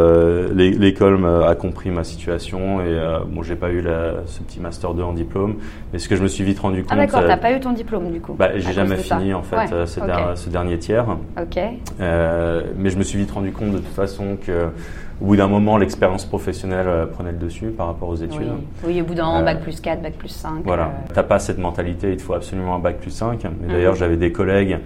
l'é- 0.54 0.72
l'école 0.72 1.20
a 1.48 1.56
compris 1.56 1.90
ma 1.90 2.04
situation 2.04 2.82
et 2.82 2.98
bon, 3.28 3.44
j'ai 3.44 3.56
pas 3.56 3.70
eu 3.70 3.82
la- 3.82 4.26
ce 4.26 4.42
petit 4.42 4.60
master 4.60 4.94
2 4.94 5.04
en 5.04 5.14
diplôme, 5.14 5.56
mais 5.92 6.00
ce 6.00 6.08
que 6.08 6.16
je 6.16 6.24
me 6.24 6.28
suis 6.28 6.44
vite 6.44 6.60
rendu 6.60 6.84
compte, 6.84 6.92
Ah 6.94 7.06
d'accord, 7.06 7.24
t'as 7.28 7.38
pas 7.38 7.52
eu 7.52 7.60
ton 7.60 7.72
diplôme 7.74 8.12
du 8.12 8.22
coup 8.22 8.34
bah, 8.34 8.50
j'ai 8.56 8.74
jamais 8.74 8.98
ça. 8.98 9.18
fini 9.18 9.34
en 9.34 9.44
fait 9.44 9.56
Ouais, 9.58 9.74
euh, 9.74 9.86
ce, 9.86 10.00
ok. 10.00 10.06
Tiers. 10.78 11.06
Ok. 11.42 11.58
Euh, 12.00 12.64
mais 12.78 12.90
je 12.90 12.98
me 12.98 13.04
suis 13.04 13.18
vite 13.18 13.32
rendu 13.32 13.52
compte 13.52 13.72
de 13.72 13.78
toute 13.78 13.88
façon 13.88 14.38
que 14.46 14.68
au 15.22 15.26
bout 15.26 15.36
d'un 15.36 15.48
moment, 15.48 15.78
l'expérience 15.78 16.26
professionnelle 16.26 16.88
euh, 16.88 17.06
prenait 17.06 17.32
le 17.32 17.38
dessus 17.38 17.68
par 17.68 17.88
rapport 17.88 18.08
aux 18.10 18.16
études. 18.16 18.40
Oui. 18.84 18.94
oui, 18.96 19.02
au 19.02 19.06
bout 19.06 19.16
d'un 19.16 19.26
an, 19.26 19.42
Euh, 19.42 19.44
bac 19.44 19.62
plus 19.62 19.80
4, 19.82 20.02
bac 20.02 20.14
plus 20.14 20.30
5. 20.30 20.62
Voilà, 20.64 20.84
euh, 20.86 21.12
t'as 21.14 21.24
pas 21.24 21.40
cette 21.40 21.58
mentalité, 21.58 22.12
il 22.12 22.18
te 22.18 22.22
faut 22.22 22.34
absolument 22.36 22.76
un 22.76 22.80
bac 22.80 22.98
plus 23.00 23.12
5. 23.12 23.44
Mais 23.44 23.68
Mhm. 23.68 23.74
d'ailleurs, 23.74 23.96
j'avais 23.96 24.16
des 24.18 24.32
collègues 24.32 24.78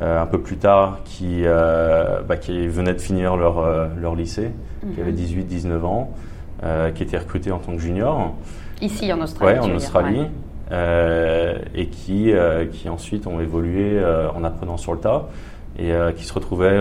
un 0.00 0.26
peu 0.26 0.40
plus 0.40 0.58
tard 0.58 0.98
qui, 1.04 1.42
bah, 1.42 2.36
qui 2.36 2.68
venaient 2.68 2.94
de 2.94 3.00
finir 3.00 3.36
leur, 3.36 3.88
leur 4.00 4.14
lycée, 4.14 4.50
qui 4.80 4.86
Mhm. 5.00 5.02
avaient 5.02 5.12
18-19 5.12 5.84
ans, 5.84 6.10
euh, 6.62 6.90
qui 6.90 7.02
étaient 7.02 7.18
recrutés 7.18 7.50
en 7.50 7.58
tant 7.58 7.72
que 7.72 7.80
juniors, 7.80 8.34
Ici 8.80 9.12
en 9.12 9.20
Australie. 9.20 9.54
tu 9.54 9.60
en 9.60 9.66
dire, 9.66 9.76
Australie, 9.76 10.18
ouais. 10.20 10.30
Euh, 10.70 11.58
et 11.74 11.86
qui, 11.86 12.32
euh, 12.32 12.66
qui 12.66 12.88
ensuite 12.88 13.26
ont 13.26 13.40
évolué 13.40 13.98
euh, 13.98 14.28
en 14.30 14.44
apprenant 14.44 14.76
sur 14.76 14.92
le 14.92 14.98
tas, 14.98 15.28
et 15.78 15.92
qui 16.16 16.24
se 16.24 16.32
retrouvaient 16.32 16.76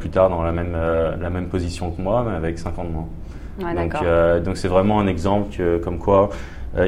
plus 0.00 0.08
tard 0.10 0.28
dans 0.28 0.42
la 0.42 0.50
même, 0.50 0.76
la 1.20 1.30
même 1.30 1.46
position 1.46 1.92
que 1.92 2.02
moi, 2.02 2.24
mais 2.28 2.34
avec 2.34 2.58
5 2.58 2.76
ans 2.80 2.84
de 2.84 2.88
moins. 2.90 3.06
Ouais, 3.62 3.74
Donc, 3.76 4.44
donc 4.44 4.56
c'est 4.56 4.66
vraiment 4.66 4.98
un 4.98 5.06
exemple 5.06 5.54
que, 5.56 5.78
comme 5.78 5.98
quoi 5.98 6.30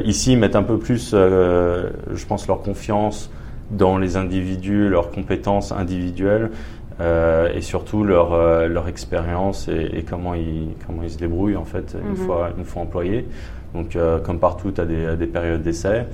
ici 0.03 0.33
ils 0.33 0.37
mettent 0.37 0.57
un 0.57 0.63
peu 0.63 0.77
plus, 0.77 1.11
euh, 1.13 1.89
je 2.13 2.25
pense, 2.25 2.47
leur 2.49 2.61
confiance 2.61 3.29
dans 3.71 3.97
les 3.97 4.17
individus, 4.17 4.89
leurs 4.89 5.09
compétences 5.09 5.71
individuelles 5.71 6.51
euh, 6.99 7.49
et 7.55 7.61
surtout 7.61 8.03
leur, 8.03 8.33
euh, 8.33 8.67
leur 8.67 8.89
expérience 8.89 9.69
et, 9.69 9.89
et 9.93 10.03
comment 10.03 10.33
ils 10.33 10.67
comment 10.85 11.01
ils 11.03 11.11
se 11.11 11.17
débrouillent 11.17 11.55
en 11.55 11.65
fait 11.65 11.95
une 12.03 12.09
Mhm. 12.09 12.15
fois 12.17 12.49
une 12.57 12.65
fois 12.65 12.81
employés. 12.81 13.25
Donc 13.73 13.97
comme 14.23 14.39
partout, 14.39 14.71
tu 14.71 14.81
as 14.81 14.85
des, 14.85 15.15
des 15.15 15.25
périodes 15.27 15.63
d'essai. 15.63 16.05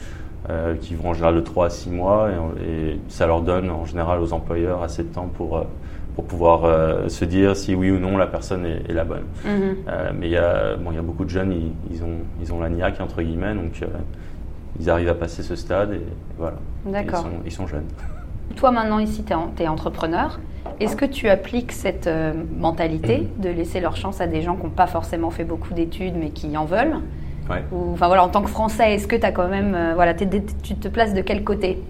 Euh, 0.50 0.76
qui 0.76 0.96
vont 0.96 1.10
en 1.10 1.14
général 1.14 1.36
de 1.36 1.42
3 1.42 1.66
à 1.66 1.70
6 1.70 1.90
mois 1.90 2.30
et, 2.30 2.64
et 2.66 3.00
ça 3.10 3.28
leur 3.28 3.42
donne 3.42 3.70
en 3.70 3.86
général 3.86 4.22
aux 4.22 4.32
employeurs 4.32 4.82
assez 4.84 5.04
de 5.04 5.10
temps 5.10 5.28
pour, 5.28 5.58
euh, 5.58 5.64
pour 6.16 6.24
pouvoir 6.24 6.64
euh, 6.64 7.10
se 7.10 7.26
dire 7.26 7.58
si 7.58 7.76
oui 7.76 7.92
ou 7.92 8.00
non 8.00 8.18
la 8.18 8.26
personne 8.26 8.66
est, 8.66 8.90
est 8.90 8.94
la 8.94 9.04
bonne. 9.04 9.26
Mhm. 9.44 9.76
Euh, 9.90 10.12
mais 10.18 10.28
il 10.28 10.32
y, 10.32 10.38
a, 10.38 10.78
bon, 10.78 10.92
il 10.92 10.96
y 10.96 10.98
a 10.98 11.02
beaucoup 11.02 11.26
de 11.26 11.30
jeunes, 11.30 11.52
ils, 11.52 11.74
ils 11.92 12.04
ont, 12.04 12.20
ils 12.42 12.54
ont 12.54 12.62
la 12.62 12.70
niaque, 12.70 13.02
entre 13.02 13.22
guillemets, 13.22 13.54
donc 13.54 13.82
ils 14.80 14.90
arrivent 14.90 15.10
à 15.10 15.14
passer 15.14 15.44
ce 15.44 15.58
stade 15.58 15.92
et, 15.92 16.02
voilà. 16.38 16.56
Ils 16.86 16.92
D'accord. 16.94 17.20
sont, 17.20 17.30
ils 17.46 17.52
sont 17.52 17.68
jeunes. 17.68 17.88
Toi 18.56 18.72
maintenant 18.72 19.00
ici, 19.00 19.26
tu 19.26 19.34
es, 19.62 19.68
entrepreneur. 19.68 20.40
Est-ce 20.80 20.96
que 20.96 21.06
tu 21.06 21.28
appliques 21.28 21.74
cette 21.74 22.10
mentalité 22.58 23.28
de 23.40 23.50
laisser 23.50 23.82
leur 23.82 23.98
chance 23.98 24.22
à 24.22 24.28
des 24.28 24.42
gens 24.42 24.56
qui 24.56 24.64
n'ont 24.64 24.70
pas 24.70 24.88
forcément 24.88 25.32
fait 25.32 25.44
beaucoup 25.44 25.74
d'études 25.74 26.14
mais 26.18 26.30
qui 26.30 26.56
en 26.56 26.64
veulent? 26.64 26.96
Ouais. 27.50 27.64
Ou, 27.72 27.94
enfin 27.94 28.08
voilà, 28.08 28.24
en 28.24 28.30
tant 28.30 28.42
que 28.42 28.50
Français, 28.50 28.94
est-ce 28.94 29.08
que 29.08 29.16
tu 29.16 29.26
as 29.26 29.32
quand 29.32 29.48
même, 29.48 29.74
euh, 29.76 29.94
voilà, 29.96 30.14
t'es- 30.14 30.30
tu 30.62 30.76
te 30.76 30.88
places 30.88 31.14
de 31.14 31.22
quel 31.22 31.44
côté? 31.44 31.82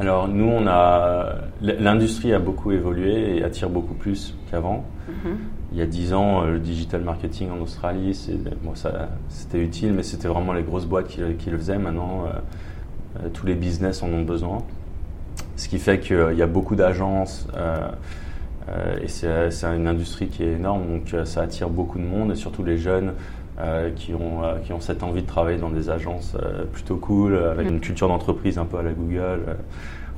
Alors 0.00 0.26
nous, 0.26 0.48
on 0.48 0.66
a 0.66 1.34
l'industrie 1.60 2.32
a 2.32 2.40
beaucoup 2.40 2.72
évolué 2.72 3.36
et 3.36 3.44
attire 3.44 3.68
beaucoup 3.70 3.94
plus 3.94 4.34
qu'avant. 4.50 4.84
Mhm. 5.08 5.38
Il 5.72 5.78
y 5.78 5.82
a 5.82 5.86
10 5.86 6.12
ans, 6.12 6.42
euh, 6.42 6.52
le 6.52 6.58
digital 6.58 7.02
marketing 7.02 7.50
en 7.50 7.60
Australie, 7.62 8.14
c'est- 8.14 8.32
bon, 8.64 8.74
ça- 8.74 9.10
c'était 9.28 9.58
utile, 9.62 9.92
mais 9.92 10.02
c'était 10.02 10.26
vraiment 10.28 10.52
les 10.52 10.62
grosses 10.62 10.86
boîtes 10.86 11.06
qui, 11.06 11.20
qui 11.38 11.50
le 11.50 11.58
faisaient. 11.58 11.78
Maintenant, 11.78 12.24
euh, 12.26 12.30
euh, 13.24 13.28
tous 13.32 13.46
les 13.46 13.54
business 13.54 14.02
en 14.02 14.08
ont 14.08 14.22
besoin. 14.22 14.58
Ce 15.56 15.68
qui 15.68 15.78
fait 15.78 16.00
qu'il 16.00 16.34
y 16.36 16.42
a 16.42 16.46
beaucoup 16.46 16.74
d'agences 16.76 17.46
euh, 17.56 17.88
euh, 18.68 18.96
et 19.02 19.08
c'est 19.08 19.50
c'est 19.52 19.66
une 19.68 19.86
industrie 19.86 20.26
qui 20.28 20.42
est 20.42 20.52
énorme, 20.54 20.82
donc 20.88 21.14
euh, 21.14 21.24
ça 21.24 21.42
attire 21.42 21.68
beaucoup 21.70 21.98
de 21.98 22.04
monde 22.04 22.32
et 22.32 22.34
surtout 22.34 22.64
les 22.64 22.76
jeunes 22.76 23.12
euh, 23.58 23.88
qui, 23.96 24.12
ont, 24.12 24.44
euh, 24.44 24.58
qui 24.62 24.74
ont 24.74 24.80
cette 24.80 25.02
envie 25.02 25.22
de 25.22 25.26
travailler 25.26 25.56
dans 25.56 25.70
des 25.70 25.88
agences 25.88 26.36
euh, 26.36 26.64
plutôt 26.70 26.96
cool, 26.96 27.38
avec 27.38 27.66
Mm. 27.66 27.74
une 27.76 27.80
culture 27.80 28.06
d'entreprise 28.06 28.58
un 28.58 28.66
peu 28.66 28.76
à 28.76 28.82
la 28.82 28.92
Google. 28.92 29.40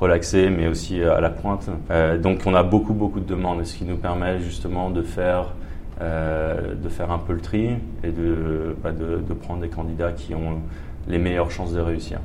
relaxée 0.00 0.49
mais 0.50 0.68
aussi 0.68 1.02
à 1.02 1.21
la 1.21 1.30
pointe. 1.30 1.68
Donc 2.23 2.42
on 2.47 2.54
a 2.54 2.62
beaucoup 2.62 2.95
beaucoup 2.95 3.18
de 3.18 3.26
demandes, 3.26 3.64
ce 3.64 3.76
qui 3.76 3.85
nous 3.85 3.97
permet 3.97 4.38
justement 4.38 4.90
de 4.90 5.02
faire 5.02 5.54
de 6.00 6.88
faire 6.88 7.11
un 7.11 7.18
peu 7.18 7.33
le 7.33 7.40
tri 7.40 7.71
et 8.04 8.11
de, 8.12 8.76
bah, 8.80 8.92
de, 8.92 9.16
de 9.16 9.35
prendre 9.35 9.61
des 9.61 9.68
candidats 9.68 10.12
qui 10.12 10.37
ont 10.37 10.61
les 11.09 11.18
meilleures 11.18 11.50
chances 11.50 11.73
de 11.73 11.80
réussir. 11.80 12.21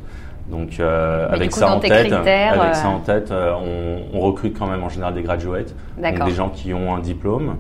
Donc 0.52 0.80
avec, 0.80 1.52
ça 1.52 1.72
en 1.72 1.80
tête, 1.80 2.12
avec 2.14 2.76
ça 2.76 2.90
en 2.90 3.00
tête, 3.00 3.32
on, 3.32 4.20
recrute 4.20 4.58
quand 4.58 4.68
même 4.68 4.84
en 4.84 4.90
général 4.90 5.16
des 5.16 5.24
graduates, 5.24 5.74
donc 5.98 6.26
des 6.26 6.34
gens 6.34 6.50
qui 6.50 6.76
ont 6.76 6.96
un 6.96 7.00
diplôme. 7.00 7.56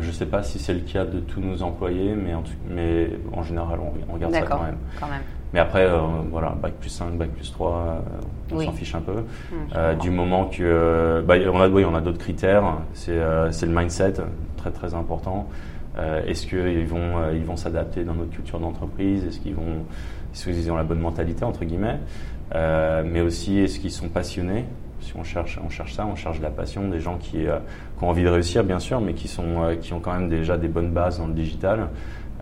Je 0.00 0.06
ne 0.06 0.12
sais 0.12 0.26
pas 0.26 0.42
si 0.42 0.58
c'est 0.58 0.74
le 0.74 0.80
cas 0.80 1.04
de 1.04 1.20
tous 1.20 1.40
nos 1.40 1.62
employés, 1.62 2.14
mais 2.14 2.34
en, 2.34 2.42
mais 2.68 3.10
en 3.32 3.42
général, 3.42 3.78
on, 3.80 4.12
regarde 4.12 4.32
ça 4.32 4.42
quand 4.42 4.62
même. 4.62 4.76
quand 4.98 5.08
même. 5.08 5.22
Mais 5.52 5.58
après, 5.60 5.88
voilà, 6.30 6.50
bac 6.50 6.74
plus 6.74 6.90
5, 6.90 7.16
bac 7.16 7.30
plus 7.30 7.50
3, 7.50 8.04
on 8.52 8.60
s'en 8.60 8.72
fiche 8.72 8.94
un 8.94 9.00
peu. 9.00 9.24
Hum, 9.52 9.98
du 9.98 10.10
moment 10.10 10.46
que, 10.46 11.24
bah, 11.26 11.34
on 11.52 11.60
a, 11.60 11.68
oui, 11.68 11.84
on 11.84 11.94
a 11.94 12.00
d'autres 12.00 12.18
critères. 12.18 12.62
C'est 12.94 13.16
le 13.16 13.72
mindset, 13.72 14.14
très 14.56 14.70
très 14.70 14.94
important. 14.94 15.48
Euh, 15.98 16.24
est-ce 16.26 16.46
qu'ils 16.46 16.86
vont, 16.86 17.18
euh, 17.18 17.34
ils 17.34 17.44
vont 17.44 17.56
s'adapter 17.56 18.04
dans 18.04 18.14
notre 18.14 18.30
culture 18.30 18.60
d'entreprise? 18.60 19.24
Est-ce 19.26 19.40
qu'ils 19.40 19.54
vont, 19.54 19.84
est 20.34 20.42
qu'ils 20.44 20.70
ont 20.70 20.76
la 20.76 20.84
bonne 20.84 21.00
mentalité 21.00 21.44
entre 21.44 21.64
guillemets? 21.64 21.98
Euh, 22.54 23.02
Mais 23.04 23.20
aussi, 23.20 23.58
est-ce 23.58 23.78
qu'ils 23.78 23.90
sont 23.90 24.08
passionnés? 24.08 24.64
Si 25.00 25.16
on 25.16 25.24
cherche, 25.24 25.58
on 25.64 25.70
cherche 25.70 25.94
ça, 25.94 26.06
on 26.06 26.16
cherche 26.16 26.40
la 26.40 26.50
passion, 26.50 26.88
des 26.88 27.00
gens 27.00 27.16
qui, 27.18 27.38
qui, 27.38 28.04
ont 28.04 28.08
envie 28.08 28.24
de 28.24 28.28
réussir 28.28 28.64
bien 28.64 28.78
sûr, 28.78 29.00
mais 29.00 29.14
qui, 29.14 29.28
sont, 29.28 29.76
qui 29.80 29.92
ont 29.92 30.00
quand 30.00 30.12
même 30.12 30.28
déjà 30.28 30.56
des 30.56 30.68
bonnes 30.68 30.90
bases 30.90 31.18
dans 31.18 31.26
le 31.26 31.34
digital, 31.34 31.88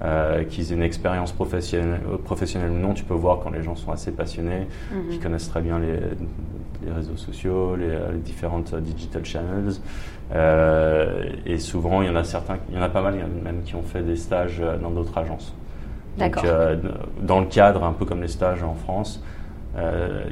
euh, 0.02 0.44
qu'ils 0.44 0.70
aient 0.70 0.76
une 0.76 0.82
expérience 0.82 1.32
professionnelle, 1.32 2.00
professionnelle 2.24 2.70
ou 2.70 2.78
non. 2.78 2.94
Tu 2.94 3.04
peux 3.04 3.14
voir 3.14 3.40
quand 3.40 3.50
les 3.50 3.62
gens 3.62 3.74
sont 3.74 3.90
assez 3.90 4.12
passionnés, 4.12 4.66
mhm. 4.92 5.08
qui 5.10 5.18
connaissent 5.18 5.48
très 5.48 5.60
bien 5.60 5.78
les, 5.78 5.98
les 6.84 6.92
réseaux 6.92 7.16
sociaux, 7.16 7.76
les, 7.76 7.88
les 7.88 8.18
différentes 8.18 8.74
digital 8.74 9.24
channels. 9.24 9.74
Euh, 10.34 11.30
et 11.46 11.58
souvent, 11.58 12.02
il 12.02 12.08
y 12.08 12.10
en 12.10 12.16
a 12.16 12.24
certains, 12.24 12.58
il 12.68 12.76
y 12.76 12.78
en 12.78 12.82
a 12.82 12.88
pas 12.88 13.02
mal, 13.02 13.14
il 13.14 13.20
y 13.20 13.22
en 13.22 13.26
a 13.26 13.42
même 13.42 13.62
qui 13.62 13.74
ont 13.74 13.82
fait 13.82 14.02
des 14.02 14.16
stages 14.16 14.58
euh, 14.60 14.76
dans 14.76 14.90
d'autres 14.90 15.16
agences. 15.16 15.54
Donc, 16.18 16.36
euh, 16.44 16.76
dans 17.22 17.40
le 17.40 17.46
cadre, 17.46 17.84
un 17.84 17.92
peu 17.92 18.04
comme 18.04 18.20
les 18.20 18.28
stages 18.28 18.62
en 18.62 18.74
France, 18.74 19.22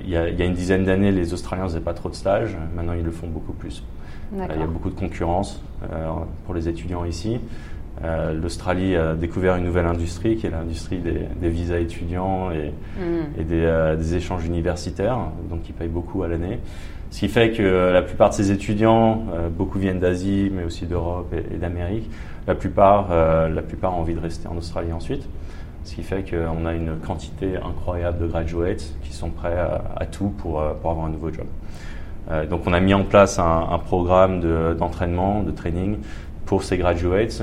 il 0.05 0.11
y, 0.11 0.17
a, 0.17 0.29
il, 0.29 0.39
y 0.39 0.43
a, 0.43 0.45
une 0.45 0.55
dizaine 0.55 0.85
d'années, 0.85 1.13
les 1.13 1.33
Australiens 1.33 1.65
faisaient 1.65 1.81
pas 1.81 1.95
trop 1.95 2.09
de 2.09 2.15
stages. 2.15 2.57
Maintenant, 2.75 2.95
ils 2.95 3.05
le 3.05 3.11
font 3.11 3.29
beaucoup 3.29 3.53
plus. 3.53 3.83
il 4.33 4.39
y 4.39 4.63
a 4.63 4.67
beaucoup 4.67 4.91
de 4.91 4.99
concurrence 4.99 5.63
pour 6.45 6.55
les 6.55 6.69
étudiants 6.69 7.05
ici. 7.05 7.39
L'Australie 8.03 8.97
a 8.97 9.15
découvert 9.15 9.57
une 9.57 9.65
nouvelle 9.65 9.87
industrie 9.87 10.37
qui 10.37 10.47
est 10.47 10.51
l'industrie 10.51 10.99
des, 10.99 11.49
visas 11.49 11.79
étudiants 11.79 12.51
et, 12.51 12.73
hmm. 12.99 13.41
et 13.41 13.45
des, 13.45 13.95
des, 13.99 14.15
échanges 14.17 14.45
universitaires, 14.45 15.19
donc 15.49 15.69
ils 15.69 15.75
payent 15.75 15.89
beaucoup 15.89 16.23
à 16.23 16.29
l'année. 16.29 16.61
Ce 17.11 17.21
qui 17.21 17.29
fait 17.29 17.53
que 17.53 17.93
la 17.93 18.03
plupart 18.03 18.31
de 18.31 18.35
ces 18.35 18.51
étudiants, 18.51 19.25
euh, 19.33 19.49
beaucoup 19.49 19.79
viennent 19.79 20.01
d'Asie, 20.01 20.51
mais 20.53 20.65
aussi 20.65 20.87
d'Europe 20.87 21.33
et, 21.33 21.57
d'Amérique. 21.57 22.11
La 22.47 22.55
plupart, 22.55 23.09
euh, 23.11 23.49
la 23.49 23.63
plupart 23.63 23.95
ont 23.95 24.01
envie 24.01 24.15
de 24.15 24.21
rester 24.21 24.49
en 24.49 24.57
Australie 24.57 24.93
ensuite. 24.93 25.27
Ce 25.87 25.95
qui 25.95 26.03
fait 26.03 26.29
qu'on 26.29 26.67
a 26.67 26.75
une 26.75 26.97
quantité 26.97 27.57
incroyable 27.57 28.19
de 28.19 28.27
graduates 28.27 28.93
qui 29.03 29.13
sont 29.13 29.31
prêts 29.31 29.57
à, 29.57 30.05
tout 30.05 30.29
pour, 30.29 30.61
euh, 30.61 30.75
pour, 30.75 30.91
avoir 30.91 31.07
un 31.07 31.11
nouveau 31.11 31.33
job. 31.33 31.47
donc 32.51 32.67
on 32.67 32.73
a 32.73 32.81
mis 32.81 32.93
en 32.93 33.05
place 33.05 33.39
un, 33.39 33.79
programme 33.79 34.41
d'entraînement, 34.75 35.43
de, 35.43 35.53
training 35.53 35.99
pour 36.45 36.65
ces 36.65 36.77
graduates, 36.77 37.43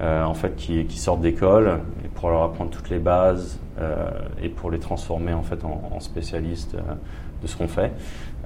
en 0.00 0.34
fait, 0.34 0.56
qui, 0.56 0.98
sortent 0.98 1.20
d'école, 1.20 1.80
pour 2.14 2.30
leur 2.30 2.44
apprendre 2.44 2.70
toutes 2.70 2.90
les 2.90 3.00
bases 3.00 3.58
et 4.40 4.48
pour 4.48 4.70
les 4.70 4.78
transformer 4.78 5.34
en 5.34 5.42
fait 5.42 5.64
en, 5.64 5.82
en 5.92 6.00
spécialistes 6.00 6.76
de 7.42 7.46
ce 7.48 7.56
qu'on 7.56 7.68
fait. 7.68 7.92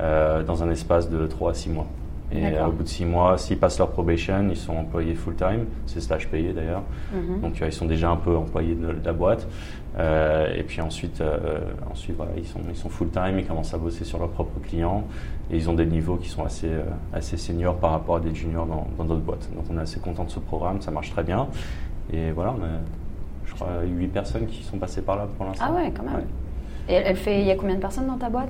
Euh, 0.00 0.44
dans 0.44 0.62
un 0.62 0.70
espace 0.70 1.10
de 1.10 1.26
3 1.26 1.50
à 1.50 1.54
6 1.54 1.70
mois. 1.70 1.88
Et 2.30 2.60
au 2.60 2.72
bout 2.72 2.82
de 2.82 2.88
6 2.88 3.06
mois, 3.06 3.38
s'ils 3.38 3.58
passent 3.58 3.78
leur 3.78 3.88
probation, 3.88 4.48
ils 4.50 4.56
sont 4.56 4.76
employés 4.76 5.14
full-time, 5.14 5.64
c'est 5.86 6.00
stage 6.00 6.28
payé 6.28 6.52
d'ailleurs. 6.52 6.82
Mhm. 7.12 7.40
Donc 7.40 7.62
euh, 7.62 7.66
ils 7.66 7.72
sont 7.72 7.86
déjà 7.86 8.10
un 8.10 8.16
peu 8.16 8.36
employés 8.36 8.74
de, 8.74 8.94
la 9.02 9.12
boîte. 9.12 9.48
Euh, 9.98 10.54
et 10.54 10.62
puis 10.62 10.80
ensuite, 10.82 11.22
ensuite 11.90 12.16
voilà, 12.16 12.32
ils 12.36 12.46
sont, 12.46 12.60
ils 12.68 12.76
sont 12.76 12.90
full-time, 12.90 13.38
ils 13.38 13.46
commencent 13.46 13.72
à 13.72 13.78
bosser 13.78 14.04
sur 14.04 14.18
leurs 14.18 14.28
propres 14.28 14.60
clients 14.60 15.04
et 15.50 15.56
ils 15.56 15.70
ont 15.70 15.74
des 15.74 15.86
niveaux 15.86 16.16
qui 16.16 16.28
sont 16.28 16.44
assez, 16.44 16.70
assez 17.12 17.38
seniors 17.38 17.76
par 17.76 17.92
rapport 17.92 18.16
à 18.16 18.20
des 18.20 18.34
juniors 18.34 18.66
dans 18.66 19.04
d'autres 19.04 19.22
boîtes. 19.22 19.48
Donc 19.54 19.64
on 19.70 19.78
est 19.78 19.82
assez 19.82 20.00
content 20.00 20.24
de 20.24 20.30
ce 20.30 20.40
programme, 20.40 20.82
ça 20.82 20.90
marche 20.90 21.10
très 21.10 21.24
bien. 21.24 21.48
Et 22.12 22.30
voilà, 22.30 22.54
on 22.58 22.62
a, 22.62 22.68
je 23.46 23.54
crois, 23.54 23.68
8 23.84 24.08
personnes 24.08 24.46
qui 24.46 24.62
sont 24.62 24.78
passées 24.78 25.02
par 25.02 25.16
là 25.16 25.26
pour 25.36 25.46
l'instant. 25.46 25.64
Ah 25.68 25.72
ouais, 25.72 25.92
quand 25.96 26.04
même. 26.04 26.26
Et 26.88 26.94
elle 26.94 27.16
fait, 27.16 27.40
il 27.40 27.46
y 27.46 27.50
a 27.50 27.56
combien 27.56 27.74
de 27.74 27.80
personnes 27.80 28.06
dans 28.06 28.16
ta 28.16 28.30
boîte? 28.30 28.48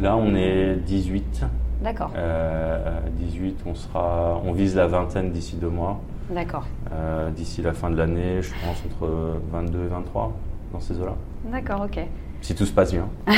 Là, 0.00 0.16
on 0.16 0.34
est 0.34 0.76
18. 0.76 1.44
D'accord. 1.82 2.10
18, 2.10 2.16
euh, 2.16 3.70
on, 3.70 3.74
sera, 3.74 4.40
on 4.44 4.52
vise 4.52 4.76
la 4.76 4.86
vingtaine 4.86 5.30
d'ici 5.30 5.56
deux 5.56 5.68
mois. 5.68 6.00
D'accord. 6.30 6.66
Euh, 6.92 7.30
d'ici 7.30 7.62
la 7.62 7.72
fin 7.72 7.90
de 7.90 7.96
l'année, 7.96 8.40
je 8.40 8.50
pense 8.64 8.82
entre 8.86 9.40
22 9.52 9.84
et 9.84 9.88
23, 9.88 10.32
dans 10.72 10.80
ces 10.80 10.98
eaux-là. 10.98 11.14
D'accord, 11.50 11.84
ok. 11.84 12.04
Si 12.40 12.54
tout 12.56 12.64
se 12.64 12.72
passe 12.72 12.92
bien. 12.92 13.08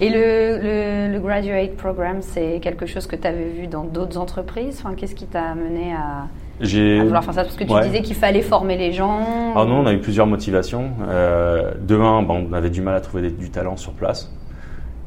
et 0.00 0.10
le, 0.10 1.12
le, 1.12 1.18
Graduate 1.20 1.74
Program, 1.76 2.18
c'est 2.20 2.60
quelque 2.60 2.84
chose 2.84 3.06
que 3.06 3.16
tu 3.16 3.26
avais 3.26 3.48
vu 3.48 3.66
dans 3.66 3.84
d'autres 3.84 4.18
entreprises? 4.18 4.82
Enfin, 4.84 4.94
Qu'est-ce 4.94 5.14
qui 5.14 5.26
t'a 5.26 5.42
amené 5.42 5.94
à, 5.94 6.26
vouloir 6.60 7.24
faire 7.24 7.32
ça? 7.32 7.44
Parce 7.44 7.56
que 7.56 7.64
tu 7.64 7.88
disais 7.88 8.02
qu'il 8.02 8.16
fallait 8.16 8.42
former 8.42 8.76
les 8.76 8.92
gens. 8.92 9.54
Ah 9.54 9.64
non, 9.64 9.80
on 9.80 9.86
a 9.86 9.92
eu 9.94 10.00
plusieurs 10.00 10.26
motivations. 10.26 10.90
Euh, 11.08 11.72
de 11.80 11.96
un, 11.96 12.26
on 12.28 12.52
avait 12.52 12.68
du 12.68 12.82
mal 12.82 12.94
à 12.94 13.00
trouver 13.00 13.30
du 13.30 13.50
talent 13.50 13.76
sur 13.76 13.92
place. 13.92 14.30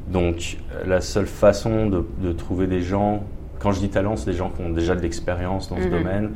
Donc 0.09 0.57
la 0.85 1.01
seule 1.01 1.27
façon 1.27 1.87
de, 1.87 2.31
trouver 2.31 2.67
des 2.67 2.81
gens, 2.81 3.23
quand 3.59 3.71
je 3.71 3.79
dis 3.79 3.89
talent, 3.89 4.15
c'est 4.15 4.31
des 4.31 4.37
gens 4.37 4.49
qui 4.49 4.61
ont 4.63 4.69
déjà 4.69 4.95
de 4.95 5.01
l'expérience 5.01 5.69
dans 5.69 5.77
ce 5.77 5.83
mhm. 5.83 5.89
domaine, 5.91 6.31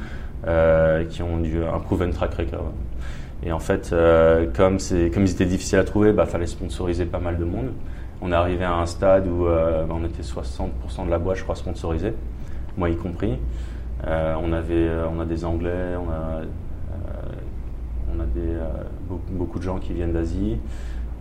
euh, 0.47 1.05
qui 1.05 1.23
ont 1.23 1.39
du, 1.39 1.63
un 1.63 1.79
proven 1.79 2.11
track 2.11 2.35
record. 2.35 2.71
Et 3.45 3.51
en 3.51 3.59
fait, 3.59 3.89
euh, 3.91 4.45
comme, 4.55 4.77
comme 5.13 5.23
ils 5.23 5.31
étaient 5.31 5.45
difficiles 5.45 5.79
à 5.79 5.83
trouver, 5.83 6.09
il 6.09 6.15
bah, 6.15 6.25
fallait 6.25 6.45
sponsoriser 6.45 7.05
pas 7.05 7.19
mal 7.19 7.37
de 7.37 7.45
monde. 7.45 7.71
On 8.21 8.31
est 8.31 8.35
arrivé 8.35 8.63
à 8.63 8.75
un 8.75 8.85
stade 8.85 9.27
où 9.27 9.47
euh, 9.47 9.85
bah, 9.85 9.95
on 9.99 10.05
était 10.05 10.21
60% 10.21 11.05
de 11.05 11.09
la 11.09 11.17
boîte, 11.17 11.37
je 11.37 11.43
crois, 11.43 11.55
sponsorisée, 11.55 12.13
moi 12.77 12.89
y 12.89 12.95
compris. 12.95 13.37
on, 14.05 14.53
avait, 14.53 14.87
on 15.11 15.19
a 15.19 15.25
des 15.25 15.43
Anglais, 15.45 15.95
on 15.97 16.11
a, 16.11 16.41
on 18.15 18.19
a 18.19 18.25
des, 18.25 18.55
beaucoup, 19.09 19.31
beaucoup, 19.31 19.59
de 19.59 19.63
gens 19.63 19.79
qui 19.79 19.93
viennent 19.93 20.13
d'Asie. 20.13 20.57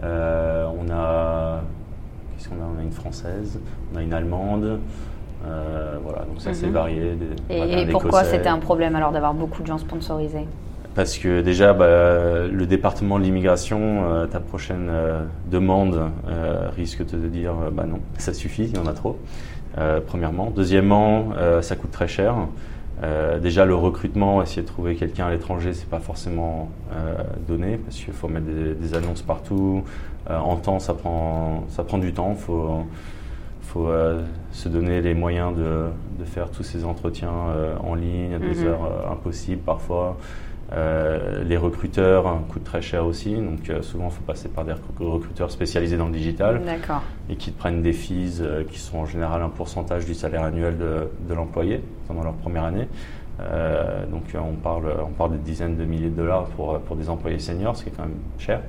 on 0.02 0.90
a 0.92 1.62
on 2.50 2.80
a, 2.80 2.82
une 2.82 2.92
française, 2.92 3.58
on 3.92 3.98
a 3.98 4.02
une 4.02 4.12
allemande. 4.12 4.80
Euh, 5.46 5.96
voilà, 6.02 6.20
donc 6.20 6.40
ça 6.40 6.54
c'est 6.54 6.66
mhm. 6.66 6.72
varié. 6.72 7.18
et, 7.50 7.86
pourquoi 7.90 8.24
c'était 8.24 8.48
un 8.48 8.58
problème 8.58 8.94
alors 8.94 9.12
d'avoir 9.12 9.34
beaucoup 9.34 9.62
de 9.62 9.66
gens 9.66 9.78
sponsorisés? 9.78 10.46
Parce 10.94 11.16
que 11.16 11.40
déjà, 11.40 11.72
bah, 11.72 12.46
le 12.46 12.66
département 12.66 13.18
de 13.18 13.24
l'immigration, 13.24 14.04
euh, 14.04 14.26
ta 14.26 14.40
prochaine 14.40 14.88
euh, 14.90 15.22
demande 15.50 16.00
risque 16.76 17.04
de 17.04 17.28
dire 17.28 17.54
bah 17.72 17.84
non, 17.88 18.00
ça 18.18 18.34
suffit, 18.34 18.64
il 18.64 18.76
y 18.76 18.78
en 18.78 18.86
a 18.86 18.92
trop. 18.92 19.18
premièrement. 20.06 20.52
Deuxièmement, 20.54 21.30
ça 21.60 21.76
coûte 21.76 21.90
très 21.90 22.08
cher. 22.08 22.34
déjà, 23.42 23.64
le 23.64 23.74
recrutement, 23.74 24.42
essayer 24.42 24.62
de 24.62 24.66
trouver 24.66 24.94
quelqu'un 24.96 25.26
à 25.26 25.30
l'étranger, 25.30 25.72
c'est 25.72 25.88
pas 25.88 25.98
forcément 25.98 26.68
donné 27.48 27.78
parce 27.78 27.96
qu'il 27.96 28.12
faut 28.12 28.28
mettre 28.28 28.46
des 28.46 28.94
annonces 28.94 29.22
partout, 29.22 29.82
en 30.28 30.56
temps, 30.56 30.78
ça 30.78 30.94
prend, 30.94 31.64
ça 31.68 31.84
prend 31.84 31.98
du 31.98 32.12
temps. 32.12 32.34
Il 32.36 32.40
faut, 32.40 32.84
faut 33.72 33.88
euh, 33.88 34.22
se 34.52 34.68
donner 34.68 35.00
les 35.00 35.14
moyens 35.14 35.56
de, 35.56 35.86
de, 36.18 36.24
faire 36.24 36.50
tous 36.50 36.62
ces 36.62 36.84
entretiens 36.84 37.32
euh, 37.32 37.74
en 37.82 37.94
ligne 37.94 38.34
à 38.34 38.38
des 38.38 38.54
mhm. 38.54 38.66
heures 38.66 39.10
impossibles 39.10 39.62
parfois. 39.62 40.18
les 41.44 41.56
recruteurs 41.56 42.24
coûtent 42.48 42.64
très 42.64 42.82
cher 42.82 43.04
aussi, 43.06 43.34
donc 43.34 43.70
souvent 43.82 44.08
il 44.08 44.12
faut 44.12 44.22
passer 44.22 44.48
par 44.48 44.64
des 44.64 44.74
recruteurs 45.00 45.50
spécialisés 45.50 45.98
dans 45.98 46.06
le 46.06 46.12
digital 46.12 46.62
et 47.28 47.36
qui 47.36 47.50
prennent 47.50 47.82
des 47.82 47.92
fees 47.92 48.42
qui 48.70 48.78
sont 48.78 48.98
en 48.98 49.06
général 49.06 49.42
un 49.42 49.50
pourcentage 49.50 50.06
du 50.06 50.14
salaire 50.14 50.44
annuel 50.44 50.78
de, 50.78 51.08
de 51.28 51.34
l'employé 51.34 51.82
pendant 52.08 52.22
leur 52.22 52.34
première 52.34 52.64
année. 52.64 52.88
donc 54.10 54.24
on 54.34 54.54
parle, 54.54 54.94
on 55.06 55.12
parle 55.12 55.32
de 55.32 55.38
dizaines 55.38 55.76
de 55.76 55.84
milliers 55.84 56.08
de 56.10 56.16
dollars 56.16 56.44
pour, 56.56 56.78
pour 56.80 56.96
des 56.96 57.10
employés 57.10 57.38
seniors, 57.38 57.76
ce 57.76 57.84
qui 57.84 57.90
est 57.90 57.96
quand 57.96 58.04
même 58.04 58.20
cher. 58.38 58.60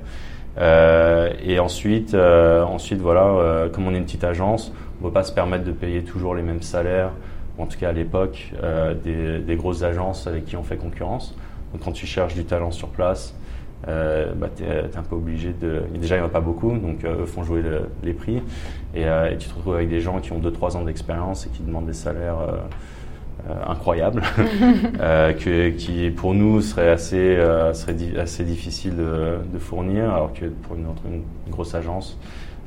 Euh, 0.58 1.32
et 1.42 1.58
ensuite, 1.58 2.14
euh, 2.14 2.62
ensuite 2.62 3.00
voilà, 3.00 3.26
euh, 3.26 3.68
comme 3.68 3.86
on 3.86 3.94
est 3.94 3.98
une 3.98 4.04
petite 4.04 4.24
agence, 4.24 4.72
on 5.00 5.04
ne 5.04 5.08
peut 5.10 5.14
pas 5.14 5.24
se 5.24 5.32
permettre 5.32 5.64
de 5.64 5.72
payer 5.72 6.02
toujours 6.02 6.34
les 6.34 6.42
mêmes 6.42 6.62
salaires, 6.62 7.10
en 7.58 7.66
tout 7.66 7.78
cas 7.78 7.90
à 7.90 7.92
l'époque, 7.92 8.52
des, 9.04 9.38
des, 9.38 9.56
grosses 9.56 9.82
agences 9.82 10.26
avec 10.26 10.44
qui 10.44 10.56
on 10.56 10.62
fait 10.62 10.76
concurrence. 10.76 11.36
Donc 11.72 11.82
quand 11.82 11.92
tu 11.92 12.06
cherches 12.06 12.34
du 12.34 12.44
talent 12.44 12.70
sur 12.70 12.88
place, 12.88 13.34
euh, 13.88 14.32
bah, 14.34 14.48
tu 14.54 14.64
es, 14.64 14.96
un 14.96 15.02
peu 15.02 15.16
obligé 15.16 15.52
de. 15.52 15.82
Déjà, 15.94 16.16
il 16.16 16.18
n'y 16.18 16.24
en 16.24 16.28
a 16.28 16.32
pas 16.32 16.40
beaucoup, 16.40 16.72
donc 16.72 17.04
eux 17.04 17.26
font 17.26 17.42
jouer 17.42 17.62
les 18.02 18.12
prix. 18.12 18.42
Et, 18.94 19.02
et, 19.02 19.36
tu 19.38 19.48
te 19.48 19.54
retrouves 19.54 19.74
avec 19.74 19.88
des 19.88 20.00
gens 20.00 20.20
qui 20.20 20.32
ont 20.32 20.40
2-3 20.40 20.76
ans 20.76 20.82
d'expérience 20.82 21.46
et 21.46 21.50
qui 21.50 21.62
demandent 21.62 21.86
des 21.86 21.92
salaires 21.92 22.38
euh, 22.38 22.56
incroyable, 23.66 24.22
euh, 25.00 25.32
que, 25.32 25.70
qui 25.70 26.10
pour 26.10 26.34
nous 26.34 26.60
serait 26.60 26.90
assez, 26.90 27.16
euh, 27.16 27.72
serait 27.74 27.96
assez 28.18 28.44
difficile 28.44 28.96
de, 28.96 29.38
de, 29.52 29.58
fournir, 29.58 30.12
alors 30.12 30.32
que 30.32 30.46
pour 30.46 30.76
une, 30.76 30.86
autre, 30.86 31.02
une 31.06 31.22
grosse 31.50 31.74
agence, 31.74 32.18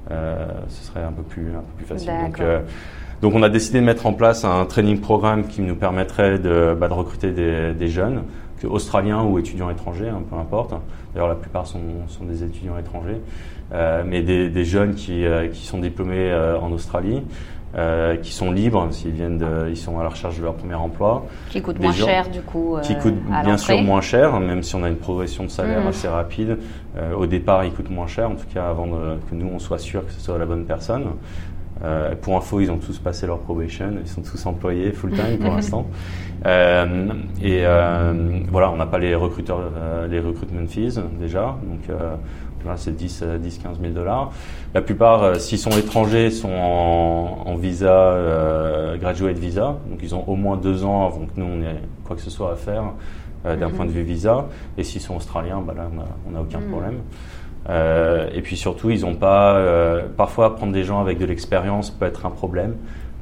ce 0.09 0.83
serait 0.85 1.03
un 1.03 1.11
peu 1.11 1.23
plus, 1.23 1.49
un 1.49 1.61
peu 1.61 1.73
plus 1.77 1.85
facile. 1.85 2.11
Donc, 2.25 2.41
donc 3.21 3.33
on 3.33 3.41
a 3.41 3.49
décidé 3.49 3.79
de 3.79 3.85
mettre 3.85 4.05
en 4.05 4.13
place 4.13 4.45
un 4.45 4.65
training 4.65 4.99
programme 4.99 5.47
qui 5.47 5.61
nous 5.61 5.75
permettrait 5.75 6.37
de, 6.37 6.77
bah, 6.79 6.87
de 6.87 6.93
recruter 6.93 7.31
des, 7.31 7.73
des, 7.73 7.87
jeunes 7.87 8.23
que 8.61 8.67
australiens 8.67 9.23
ou 9.23 9.39
étudiants 9.39 9.69
étrangers, 9.69 10.09
hein, 10.09 10.21
peu 10.29 10.35
importe. 10.35 10.75
D'ailleurs, 11.13 11.29
la 11.29 11.35
plupart 11.35 11.65
sont, 11.65 11.81
sont 12.07 12.25
des 12.25 12.43
étudiants 12.43 12.77
étrangers, 12.77 13.19
euh, 13.73 14.03
mais 14.05 14.21
des, 14.21 14.49
des, 14.49 14.65
jeunes 14.65 14.93
qui, 14.93 15.25
euh, 15.25 15.47
qui 15.47 15.65
sont 15.65 15.79
diplômés 15.79 16.31
euh, 16.31 16.59
en 16.59 16.71
Australie. 16.71 17.23
Euh, 17.75 18.15
qui 18.15 18.31
sont 18.31 18.49
libres 18.49 18.87
s'ils 18.91 19.11
viennent 19.11 19.37
de, 19.37 19.67
ils 19.69 19.75
sont 19.75 19.99
à 19.99 20.03
la 20.03 20.09
recherche 20.09 20.37
de 20.37 20.43
leur 20.43 20.53
premier 20.53 20.75
emploi. 20.75 21.25
Qui 21.49 21.61
coûtent 21.61 21.79
moins 21.81 21.91
cher 21.91 22.29
du 22.29 22.41
coup. 22.41 22.77
qui 22.81 22.95
coûtent 22.97 23.21
bien 23.43 23.57
sûr 23.57 23.81
moins 23.81 23.99
cher, 23.99 24.39
même 24.39 24.63
si 24.63 24.73
on 24.75 24.83
a 24.83 24.87
une 24.87 24.95
progression 24.95 25.43
de 25.43 25.49
salaire 25.49 25.83
mmh. 25.83 25.87
assez 25.87 26.07
rapide. 26.07 26.57
au 27.15 27.25
départ, 27.25 27.65
ils 27.65 27.73
coûtent 27.73 27.91
moins 27.91 28.07
cher, 28.07 28.29
en 28.29 28.35
tout 28.35 28.47
cas 28.51 28.69
avant 28.69 28.87
de, 28.87 29.17
que 29.29 29.35
nous 29.35 29.49
on 29.53 29.59
soit 29.59 29.79
sûr 29.79 30.05
que 30.05 30.13
ce 30.13 30.21
soit 30.21 30.37
la 30.37 30.45
bonne 30.45 30.63
personne. 30.63 31.07
Euh, 31.83 32.15
pour 32.19 32.35
info, 32.35 32.59
ils 32.59 32.71
ont 32.71 32.77
tous 32.77 32.97
passé 32.99 33.27
leur 33.27 33.39
probation, 33.39 33.93
ils 34.01 34.07
sont 34.07 34.21
tous 34.21 34.45
employés 34.45 34.91
full 34.91 35.11
time 35.11 35.37
pour 35.39 35.53
l'instant. 35.55 35.87
Euh, 36.45 37.09
et 37.41 37.61
euh, 37.65 38.13
voilà, 38.49 38.71
on 38.71 38.77
n'a 38.77 38.85
pas 38.85 38.99
les 38.99 39.15
recruteurs, 39.15 39.59
euh, 39.75 40.07
les 40.07 40.19
recruitment 40.19 40.67
fees 40.67 40.99
déjà, 41.19 41.57
donc 41.63 41.89
euh, 41.89 42.15
voilà, 42.67 42.77
c'est 42.77 42.95
10, 42.95 43.23
10, 43.39 43.57
15 43.59 43.79
000 43.79 43.93
dollars. 43.93 44.31
La 44.73 44.81
plupart, 44.81 45.37
s'ils 45.37 45.59
sont 45.59 45.71
étrangers, 45.71 46.29
sont 46.29 46.51
en, 46.51 47.43
en 47.45 47.55
visa, 47.55 48.15
graduate 48.99 49.37
visa, 49.37 49.77
donc 49.89 49.99
ils 50.03 50.13
ont 50.13 50.23
au 50.27 50.35
moins 50.35 50.57
deux 50.57 50.83
ans 50.83 51.07
avant 51.07 51.25
que 51.25 51.39
nous 51.39 51.45
on 51.45 51.61
ait 51.61 51.81
quoi 52.05 52.15
que 52.15 52.21
ce 52.21 52.29
soit 52.29 52.51
à 52.51 52.55
faire 52.55 52.83
d'un 53.43 53.55
mm-hmm. 53.55 53.71
point 53.71 53.85
de 53.85 53.91
vue 53.91 54.03
visa. 54.03 54.47
Et 54.77 54.83
s'ils 54.83 55.01
sont 55.01 55.15
australiens, 55.15 55.61
bah 55.65 55.73
là 55.75 55.89
on 56.27 56.31
n'a 56.31 56.41
aucun 56.41 56.59
mm. 56.59 56.69
problème. 56.69 56.99
Euh, 57.69 58.29
et 58.33 58.41
puis 58.41 58.57
surtout, 58.57 58.89
ils 58.89 59.01
n'ont 59.01 59.15
pas. 59.15 59.55
Euh, 59.55 60.07
parfois, 60.15 60.55
prendre 60.55 60.73
des 60.73 60.83
gens 60.83 61.01
avec 61.01 61.17
de 61.17 61.25
l'expérience 61.25 61.91
peut 61.91 62.05
être 62.05 62.25
un 62.25 62.31
problème 62.31 62.75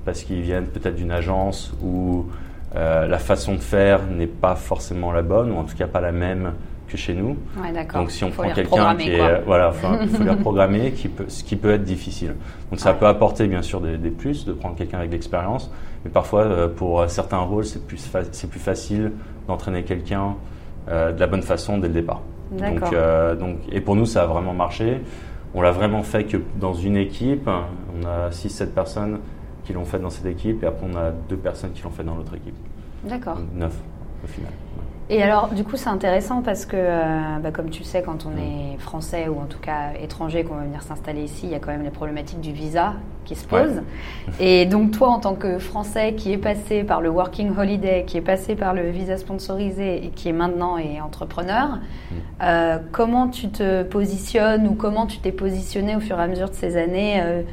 parce 0.06 0.24
qu'ils 0.24 0.42
viennent 0.42 0.68
peut-être 0.68 0.96
d'une 0.96 1.12
agence 1.12 1.74
où 1.84 2.28
euh, 2.76 3.08
la 3.08 3.18
façon 3.18 3.56
de 3.56 3.60
faire 3.60 4.02
n'est 4.06 4.28
pas 4.28 4.56
forcément 4.56 5.12
la 5.12 5.24
bonne 5.24 5.52
ou 5.52 5.58
en 5.58 5.64
tout 5.64 5.76
cas 5.76 5.88
pas 5.88 6.02
la 6.02 6.12
même 6.12 6.52
que 6.88 6.98
chez 6.98 7.14
nous. 7.14 7.38
Ouais, 7.62 7.86
Donc 7.94 8.12
si 8.12 8.24
on 8.24 8.32
prend 8.32 8.50
quelqu'un 8.50 8.96
qui 8.96 9.12
est 9.12 9.42
voilà, 9.46 9.74
il 10.04 10.10
faut 10.10 10.24
les 10.24 10.36
programmer, 10.42 10.92
qui 10.92 11.08
peut, 11.08 11.26
ce 11.28 11.44
qui 11.44 11.56
peut 11.56 11.72
être 11.72 11.84
difficile. 11.84 12.36
Donc 12.70 12.80
ça 12.80 12.94
peut 12.94 13.08
apporter 13.08 13.48
bien 13.48 13.62
sûr 13.62 13.82
des, 13.82 13.98
des 13.98 14.12
plus 14.12 14.46
de 14.46 14.54
prendre 14.54 14.76
quelqu'un 14.76 15.00
avec 15.00 15.10
de 15.10 15.16
l'expérience, 15.16 15.72
mais 16.04 16.12
parfois 16.12 16.42
euh, 16.44 16.68
pour 16.68 17.10
certains 17.10 17.40
rôles 17.40 17.66
c'est 17.66 17.86
plus 17.86 18.12
c'est 18.32 18.50
plus 18.50 18.60
facile 18.60 19.12
d'entraîner 19.48 19.84
quelqu'un 19.84 20.36
euh, 20.88 21.12
de 21.12 21.20
la 21.20 21.28
bonne 21.28 21.42
façon 21.42 21.78
dès 21.78 21.88
le 21.88 21.94
départ. 21.94 22.22
Donc, 22.52 22.94
euh, 22.94 23.36
donc, 23.36 23.58
et 23.72 23.82
pour 23.82 23.96
nous, 23.96 24.06
ça 24.06 24.24
a 24.24 24.26
vraiment 24.28 24.54
marché. 24.54 25.02
On 25.56 25.62
l'a 25.62 25.72
vraiment 25.72 26.04
fait 26.04 26.26
que 26.26 26.38
dans 26.60 26.74
une 26.74 26.98
équipe. 26.98 27.48
On 27.48 28.06
a 28.06 28.30
6-7 28.30 28.68
personnes 28.68 29.20
qui 29.64 29.74
l'ont 29.74 29.86
fait 29.86 30.00
dans 30.00 30.10
cette 30.10 30.26
équipe 30.28 30.64
et 30.64 30.68
après 30.68 30.86
on 30.86 30.96
a 30.96 31.12
deux 31.30 31.38
personnes 31.38 31.72
qui 31.72 31.82
l'ont 31.82 31.90
fait 31.90 32.04
dans 32.04 32.16
l'autre 32.16 32.36
équipe. 32.36 32.56
D'accord. 33.04 33.40
9 33.56 33.74
au 34.24 34.28
final. 34.28 34.52
Et 35.08 35.22
alors, 35.22 35.50
du 35.50 35.64
coup, 35.64 35.76
c'est 35.76 35.90
intéressant 35.90 36.42
parce 36.42 36.66
que, 36.66 36.76
euh, 36.76 37.38
bah, 37.40 37.52
comme 37.52 37.70
tu 37.70 37.84
sais, 37.84 38.02
quand 38.02 38.26
on 38.26 38.32
est 38.40 38.80
français 38.80 39.28
ou 39.28 39.40
en 39.40 39.46
tout 39.46 39.60
cas 39.60 39.94
étranger, 40.02 40.44
qu'on 40.44 40.56
va 40.56 40.64
venir 40.64 40.82
s'installer 40.82 41.22
ici, 41.22 41.42
il 41.44 41.52
y 41.52 41.56
a 41.56 41.60
quand 41.60 41.72
même 41.72 41.84
les 41.84 41.92
problématiques 41.92 42.42
du 42.42 42.52
visa 42.52 42.94
qui 43.24 43.36
se 43.36 43.46
posent. 43.46 43.84
Et 44.40 44.66
donc, 44.66 44.92
toi, 44.92 45.10
en 45.10 45.20
tant 45.20 45.36
que 45.36 45.60
français 45.60 46.14
qui 46.14 46.32
est 46.32 46.40
passé 46.40 46.84
par 46.84 47.02
le 47.02 47.10
Working 47.10 47.56
Holiday, 47.56 48.04
qui 48.08 48.18
est 48.18 48.22
passé 48.22 48.56
par 48.56 48.74
le 48.74 48.90
visa 48.90 49.18
sponsorisé 49.18 50.04
et 50.06 50.10
qui 50.10 50.30
est 50.30 50.34
maintenant 50.34 50.80
est 50.80 51.00
entrepreneur, 51.02 51.76
mm. 51.76 52.16
euh, 52.42 52.78
comment 52.92 53.28
tu 53.28 53.50
te 53.50 53.84
positionnes 53.84 54.68
ou 54.68 54.74
comment 54.74 55.06
tu 55.06 55.20
t'es 55.20 55.32
positionné 55.32 55.96
au 55.96 56.00
fur 56.00 56.20
et 56.20 56.24
à 56.24 56.28
mesure 56.28 56.50
de 56.50 56.56
ces 56.56 56.78
années 56.78 57.22
euh, 57.22 57.44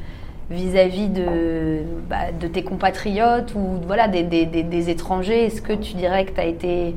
vis-à-vis 0.50 1.08
de, 1.08 1.80
bah, 2.08 2.32
de 2.38 2.46
tes 2.46 2.64
compatriotes 2.64 3.54
ou 3.54 3.78
voilà, 3.86 4.08
des, 4.08 4.22
des, 4.22 4.46
des 4.46 4.90
étrangers? 4.90 5.44
Est-ce 5.44 5.60
que 5.60 5.74
tu 5.74 5.96
dirais 5.96 6.24
que 6.24 6.32
tu 6.32 6.40
as 6.40 6.46
été 6.46 6.94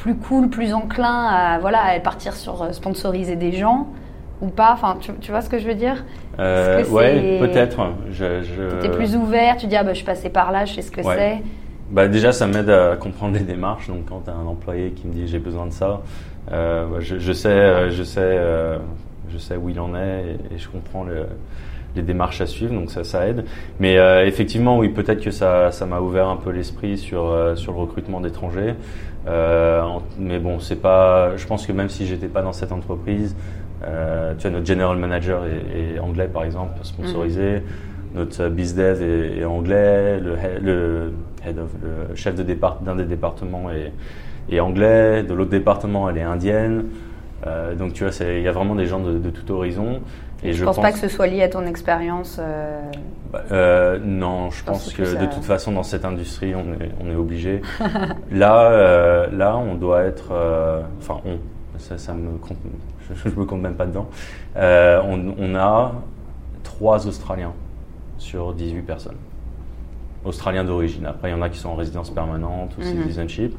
plus 0.00 0.16
cool, 0.16 0.48
plus 0.48 0.72
enclin 0.72 1.26
à, 1.26 1.58
voilà, 1.58 1.82
à 1.84 2.00
partir 2.00 2.34
sur 2.34 2.62
euh, 2.62 2.72
sponsoriser 2.72 3.36
des 3.36 3.52
gens 3.52 3.88
ou 4.40 4.48
pas 4.48 4.72
Enfin, 4.72 4.96
tu, 4.98 5.12
tu 5.20 5.30
vois 5.30 5.42
ce 5.42 5.50
que 5.50 5.58
je 5.58 5.68
veux 5.68 5.74
dire? 5.74 6.04
Euh, 6.38 6.82
Ouais, 6.86 7.38
peut-être. 7.38 7.80
Je, 8.10 8.42
je... 8.42 8.80
Tu 8.80 8.86
es 8.86 8.90
plus 8.90 9.14
ouvert, 9.14 9.58
tu 9.58 9.66
dis 9.66 9.76
ah 9.76 9.84
bah, 9.84 9.90
je 9.90 9.96
suis 9.96 10.06
passé 10.06 10.30
par 10.30 10.52
là, 10.52 10.64
je 10.64 10.74
sais 10.74 10.82
ce 10.82 10.90
que 10.90 11.02
c'est. 11.02 11.42
Bah, 11.90 12.06
déjà, 12.08 12.32
ça 12.32 12.46
m'aide 12.46 12.70
à 12.70 12.96
comprendre 12.96 13.34
les 13.34 13.44
démarches. 13.44 13.88
Donc, 13.88 14.06
quand 14.08 14.22
tu 14.24 14.30
as 14.30 14.34
un 14.34 14.46
employé 14.46 14.92
qui 14.92 15.06
me 15.06 15.12
dit 15.12 15.26
j'ai 15.26 15.40
besoin 15.40 15.66
de 15.66 15.72
ça, 15.72 16.00
euh, 16.50 16.86
je, 17.00 17.18
je, 17.18 17.32
sais, 17.32 17.48
euh, 17.48 17.90
je, 17.90 18.02
sais, 18.02 18.20
euh, 18.22 18.78
je 19.30 19.38
sais 19.38 19.56
où 19.56 19.68
il 19.68 19.78
en 19.78 19.94
est 19.94 20.36
et, 20.54 20.58
je 20.58 20.68
comprends 20.68 21.04
le, 21.04 21.26
les 21.94 22.02
démarches 22.02 22.40
à 22.40 22.46
suivre, 22.46 22.72
donc 22.72 22.90
ça, 22.90 23.04
ça 23.04 23.26
aide. 23.26 23.44
Mais 23.80 23.96
effectivement, 24.26 24.78
oui, 24.78 24.88
peut-être 24.88 25.20
que 25.20 25.32
ça, 25.32 25.72
ça 25.72 25.84
m'a 25.84 26.00
ouvert 26.00 26.28
un 26.28 26.36
peu 26.36 26.50
l'esprit 26.50 26.96
sur, 26.96 27.52
sur 27.56 27.72
le 27.72 27.78
recrutement 27.78 28.20
d'étrangers. 28.20 28.74
Euh, 29.26 29.82
mais 30.18 30.38
bon, 30.38 30.60
c'est 30.60 30.80
pas. 30.80 31.36
Je 31.36 31.46
pense 31.46 31.66
que 31.66 31.72
même 31.72 31.88
si 31.88 32.06
j'étais 32.06 32.28
pas 32.28 32.42
dans 32.42 32.52
cette 32.52 32.72
entreprise, 32.72 33.36
euh, 33.84 34.34
tu 34.38 34.42
vois, 34.42 34.50
notre 34.50 34.66
general 34.66 34.96
manager 34.96 35.44
est, 35.44 35.94
est 35.94 35.98
anglais 35.98 36.28
par 36.28 36.44
exemple, 36.44 36.78
sponsorisé. 36.82 37.58
Mm. 37.58 37.62
Notre 38.16 38.48
bizdev 38.48 39.02
est, 39.02 39.38
est 39.38 39.44
anglais. 39.44 40.18
Le, 40.18 40.36
le, 40.60 41.12
head 41.46 41.58
of, 41.58 41.70
le 41.82 42.14
chef 42.16 42.34
de 42.34 42.42
départ 42.42 42.80
d'un 42.80 42.96
des 42.96 43.04
départements 43.04 43.70
est, 43.70 43.92
est 44.50 44.60
anglais. 44.60 45.22
De 45.22 45.34
l'autre 45.34 45.50
département, 45.50 46.08
elle 46.10 46.18
est 46.18 46.22
indienne. 46.22 46.86
Euh, 47.46 47.74
donc 47.74 47.92
tu 47.94 48.04
vois, 48.04 48.12
il 48.26 48.42
y 48.42 48.48
a 48.48 48.52
vraiment 48.52 48.74
des 48.74 48.86
gens 48.86 49.00
de, 49.00 49.18
de 49.18 49.30
tout 49.30 49.50
horizon. 49.52 50.00
Et 50.42 50.52
je 50.52 50.60
ne 50.62 50.66
pense, 50.66 50.80
pas 50.80 50.92
que 50.92 50.98
ce 50.98 51.08
soit 51.08 51.26
lié 51.26 51.42
à 51.42 51.48
ton 51.48 51.66
expérience 51.66 52.38
euh... 52.40 52.80
Bah, 53.32 53.42
euh, 53.52 53.98
Non, 54.02 54.50
je 54.50 54.64
pense 54.64 54.92
que, 54.92 55.02
de 55.02 55.26
toute 55.26 55.44
façon, 55.44 55.72
dans 55.72 55.82
cette 55.82 56.04
industrie, 56.04 56.54
on 56.54 56.72
est, 56.74 56.90
on 57.00 57.10
est 57.10 57.14
obligé. 57.14 57.60
là, 58.30 58.70
euh, 58.70 59.26
là, 59.30 59.56
on 59.56 59.74
doit 59.74 60.02
être. 60.02 60.32
Enfin, 60.98 61.20
on. 61.24 61.38
Ça, 61.78 61.96
ça 61.96 62.12
me 62.12 62.36
compte, 62.36 62.58
je, 63.14 63.28
ne 63.28 63.34
me 63.34 63.44
compte 63.46 63.62
même 63.62 63.74
pas 63.74 63.86
dedans. 63.86 64.08
On, 64.56 65.34
on, 65.38 65.54
a 65.54 65.92
trois 66.62 67.06
Australiens 67.06 67.52
sur 68.18 68.52
18 68.52 68.82
personnes. 68.82 69.16
Australiens 70.24 70.64
d'origine. 70.64 71.06
Après, 71.06 71.30
il 71.30 71.32
y 71.32 71.34
en 71.34 71.40
a 71.42 71.48
qui 71.48 71.58
sont 71.58 71.70
en 71.70 71.74
résidence 71.74 72.10
permanente 72.10 72.76
ou 72.76 72.82
mm 72.82 72.84
-hmm. 72.84 73.02
citizenship 73.02 73.54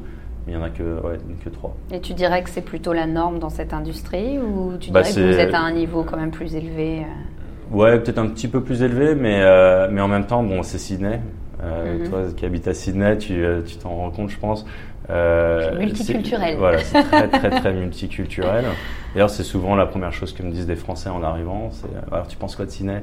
il 0.46 0.54
n'y 0.54 0.56
en 0.56 0.62
a 0.62 0.70
que, 0.70 0.82
ouais, 0.82 1.18
que 1.44 1.50
trois. 1.50 1.74
Et 1.92 2.00
tu 2.00 2.14
dirais 2.14 2.42
que 2.42 2.50
c'est 2.50 2.62
plutôt 2.62 2.92
la 2.92 3.06
norme 3.06 3.38
dans 3.38 3.50
cette 3.50 3.72
industrie 3.72 4.38
ou 4.38 4.72
tu 4.80 4.90
bah, 4.90 5.02
dirais 5.02 5.14
que 5.14 5.32
vous 5.32 5.38
êtes 5.38 5.54
à 5.54 5.60
un 5.60 5.72
niveau 5.72 6.02
quand 6.02 6.16
même 6.16 6.32
plus 6.32 6.54
élevé 6.54 7.00
euh? 7.00 7.76
Ouais, 7.76 7.98
peut-être 7.98 8.18
un 8.18 8.26
petit 8.26 8.48
peu 8.48 8.62
plus 8.62 8.82
élevé, 8.82 9.14
mais, 9.14 9.40
euh, 9.40 9.88
mais 9.90 10.00
en 10.02 10.08
même 10.08 10.26
temps, 10.26 10.42
bon, 10.42 10.62
c'est 10.62 10.78
Sydney. 10.78 11.20
Euh, 11.62 11.96
mm 11.96 12.02
-hmm. 12.02 12.10
Toi 12.10 12.20
qui 12.36 12.44
habites 12.44 12.68
à 12.68 12.74
Sydney, 12.74 13.16
tu 13.18 13.44
t'en 13.82 13.96
rends 13.96 14.10
compte, 14.10 14.30
je 14.30 14.38
pense. 14.38 14.66
Euh, 15.10 15.78
multiculturel. 15.78 16.56
Voilà, 16.58 16.78
c'est 16.78 17.02
très, 17.02 17.28
très, 17.28 17.50
très 17.50 17.72
multiculturel. 17.72 18.64
D'ailleurs, 19.14 19.30
c'est 19.30 19.42
souvent 19.42 19.74
la 19.74 19.86
première 19.86 20.12
chose 20.12 20.32
que 20.32 20.42
me 20.42 20.50
disent 20.50 20.66
des 20.66 20.76
Français 20.76 21.10
en 21.10 21.22
arrivant. 21.22 21.70
C'est 21.72 21.88
alors, 22.10 22.26
tu 22.28 22.36
penses 22.36 22.56
quoi 22.56 22.66
de 22.66 22.70
Sydney? 22.70 23.02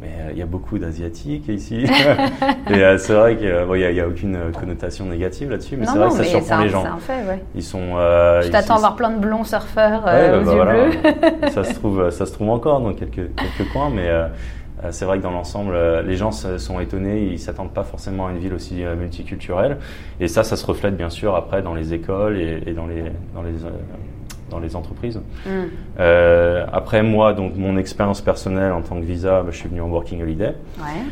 Mais 0.00 0.08
euh, 0.08 0.30
il 0.32 0.38
y 0.38 0.42
a 0.42 0.46
beaucoup 0.46 0.78
d'asiatiques 0.78 1.48
ici. 1.48 1.84
et 2.70 2.74
euh, 2.74 2.98
c'est 2.98 3.14
vrai 3.14 3.36
qu'il 3.36 3.48
n'y 3.48 4.00
a, 4.00 4.06
aucune 4.06 4.38
connotation 4.58 5.06
négative 5.06 5.50
là-dessus, 5.50 5.76
mais 5.76 5.86
c'est 5.86 5.98
vrai 5.98 6.08
que 6.08 6.14
ça 6.14 6.24
surprend 6.24 6.62
les 6.62 6.68
gens. 6.68 6.82
C'est 6.82 6.88
un 6.88 6.98
fait, 6.98 7.28
ouais. 7.28 7.42
Ils 7.54 7.62
sont. 7.62 7.96
Euh, 7.96 8.42
tu 8.42 8.50
t'attends 8.50 8.76
à 8.76 8.78
voir 8.78 8.96
plein 8.96 9.10
de 9.10 9.18
blonds 9.18 9.44
surfeurs 9.44 10.04
euh, 10.06 10.12
ouais, 10.12 10.30
bah, 10.30 10.40
aux 10.40 10.44
bah, 10.44 10.52
yeux 10.52 10.62
voilà. 10.62 11.20
bleus. 11.42 11.50
ça 11.54 11.64
se 11.64 11.74
trouve, 11.74 12.10
ça 12.10 12.26
se 12.26 12.32
trouve 12.32 12.50
encore 12.50 12.80
dans 12.80 12.92
quelques 12.92 13.34
quelques 13.34 13.72
coins, 13.72 13.90
mais. 13.90 14.08
Euh, 14.08 14.28
c'est 14.92 15.06
vrai 15.06 15.18
que 15.18 15.24
dans 15.24 15.32
l'ensemble, 15.32 15.76
les 16.06 16.14
gens 16.14 16.30
sont 16.30 16.78
étonnés, 16.78 17.24
ils 17.32 17.40
s'attendent 17.40 17.74
pas 17.74 17.82
forcément 17.82 18.28
à 18.28 18.30
une 18.30 18.38
ville 18.38 18.54
aussi 18.54 18.84
multiculturelle. 18.96 19.78
Et 20.20 20.28
ça, 20.28 20.44
ça 20.44 20.54
se 20.54 20.64
reflète 20.64 20.96
bien 20.96 21.10
sûr 21.10 21.34
après 21.34 21.62
dans 21.62 21.74
les 21.74 21.94
écoles 21.94 22.38
et, 22.38 22.62
et 22.64 22.74
dans 22.74 22.86
les, 22.86 23.02
dans 23.34 23.42
les 23.42 23.64
dans 24.50 24.58
les 24.58 24.76
entreprises. 24.76 25.20
Mm. 25.46 25.50
Euh, 26.00 26.66
après 26.72 27.02
moi, 27.02 27.32
donc 27.32 27.56
mon 27.56 27.76
expérience 27.76 28.20
personnelle 28.20 28.72
en 28.72 28.82
tant 28.82 28.96
que 28.96 29.04
visa, 29.04 29.42
bah, 29.42 29.48
je 29.50 29.56
suis 29.56 29.68
venu 29.68 29.80
en 29.80 29.88
working 29.88 30.22
holiday. 30.22 30.54
Ouais. 30.78 31.04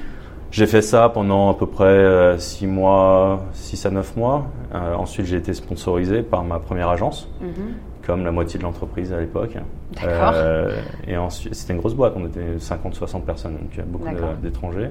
J'ai 0.51 0.67
fait 0.67 0.83
ça 0.83 1.09
pendant 1.09 1.51
à 1.51 1.55
peu 1.55 1.67
près 1.67 2.39
6 2.39 2.65
euh, 2.65 2.69
mois, 2.69 3.45
6 3.53 3.87
à 3.87 3.91
9 3.91 4.17
mois. 4.17 4.47
Euh, 4.75 4.95
ensuite, 4.95 5.27
j'ai 5.27 5.37
été 5.37 5.53
sponsorisé 5.53 6.23
par 6.23 6.45
ma 6.45 6.59
première 6.59 6.89
agence, 6.89 7.29
mm 7.41 7.47
-hmm. 7.47 8.07
comme 8.07 8.25
la 8.25 8.31
moitié 8.31 8.59
de 8.59 8.65
l'entreprise 8.65 9.13
à 9.13 9.21
l'époque. 9.21 9.57
D'accord. 9.93 10.33
Euh, 10.35 10.81
et 11.07 11.17
ensuite, 11.17 11.55
c'était 11.55 11.75
une 11.75 11.81
grosse 11.81 11.95
boîte, 11.95 12.15
on 12.17 12.27
était 12.27 12.59
50-60 12.59 13.23
personnes, 13.23 13.53
donc 13.53 13.71
il 13.73 13.79
y 13.79 13.83
a 13.83 13.85
beaucoup 13.85 14.09
d'étrangers. 14.43 14.91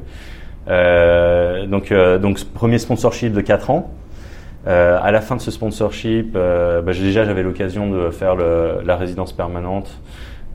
Euh, 0.68 1.66
donc, 1.68 1.94
donc, 2.22 2.44
premier 2.54 2.80
sponsorship 2.80 3.32
de 3.34 3.42
4 3.42 3.70
ans. 3.70 3.90
Euh, 4.68 4.98
à 5.02 5.12
la 5.12 5.22
fin 5.22 5.36
de 5.36 5.42
ce 5.42 5.52
sponsorship, 5.52 6.34
euh, 6.36 6.82
bah, 6.82 6.94
déjà 6.94 7.24
j'avais 7.24 7.44
l'occasion 7.44 7.90
de 7.90 8.10
faire 8.10 8.36
le, 8.36 8.82
la 8.84 8.96
résidence 8.96 9.32
permanente 9.32 10.02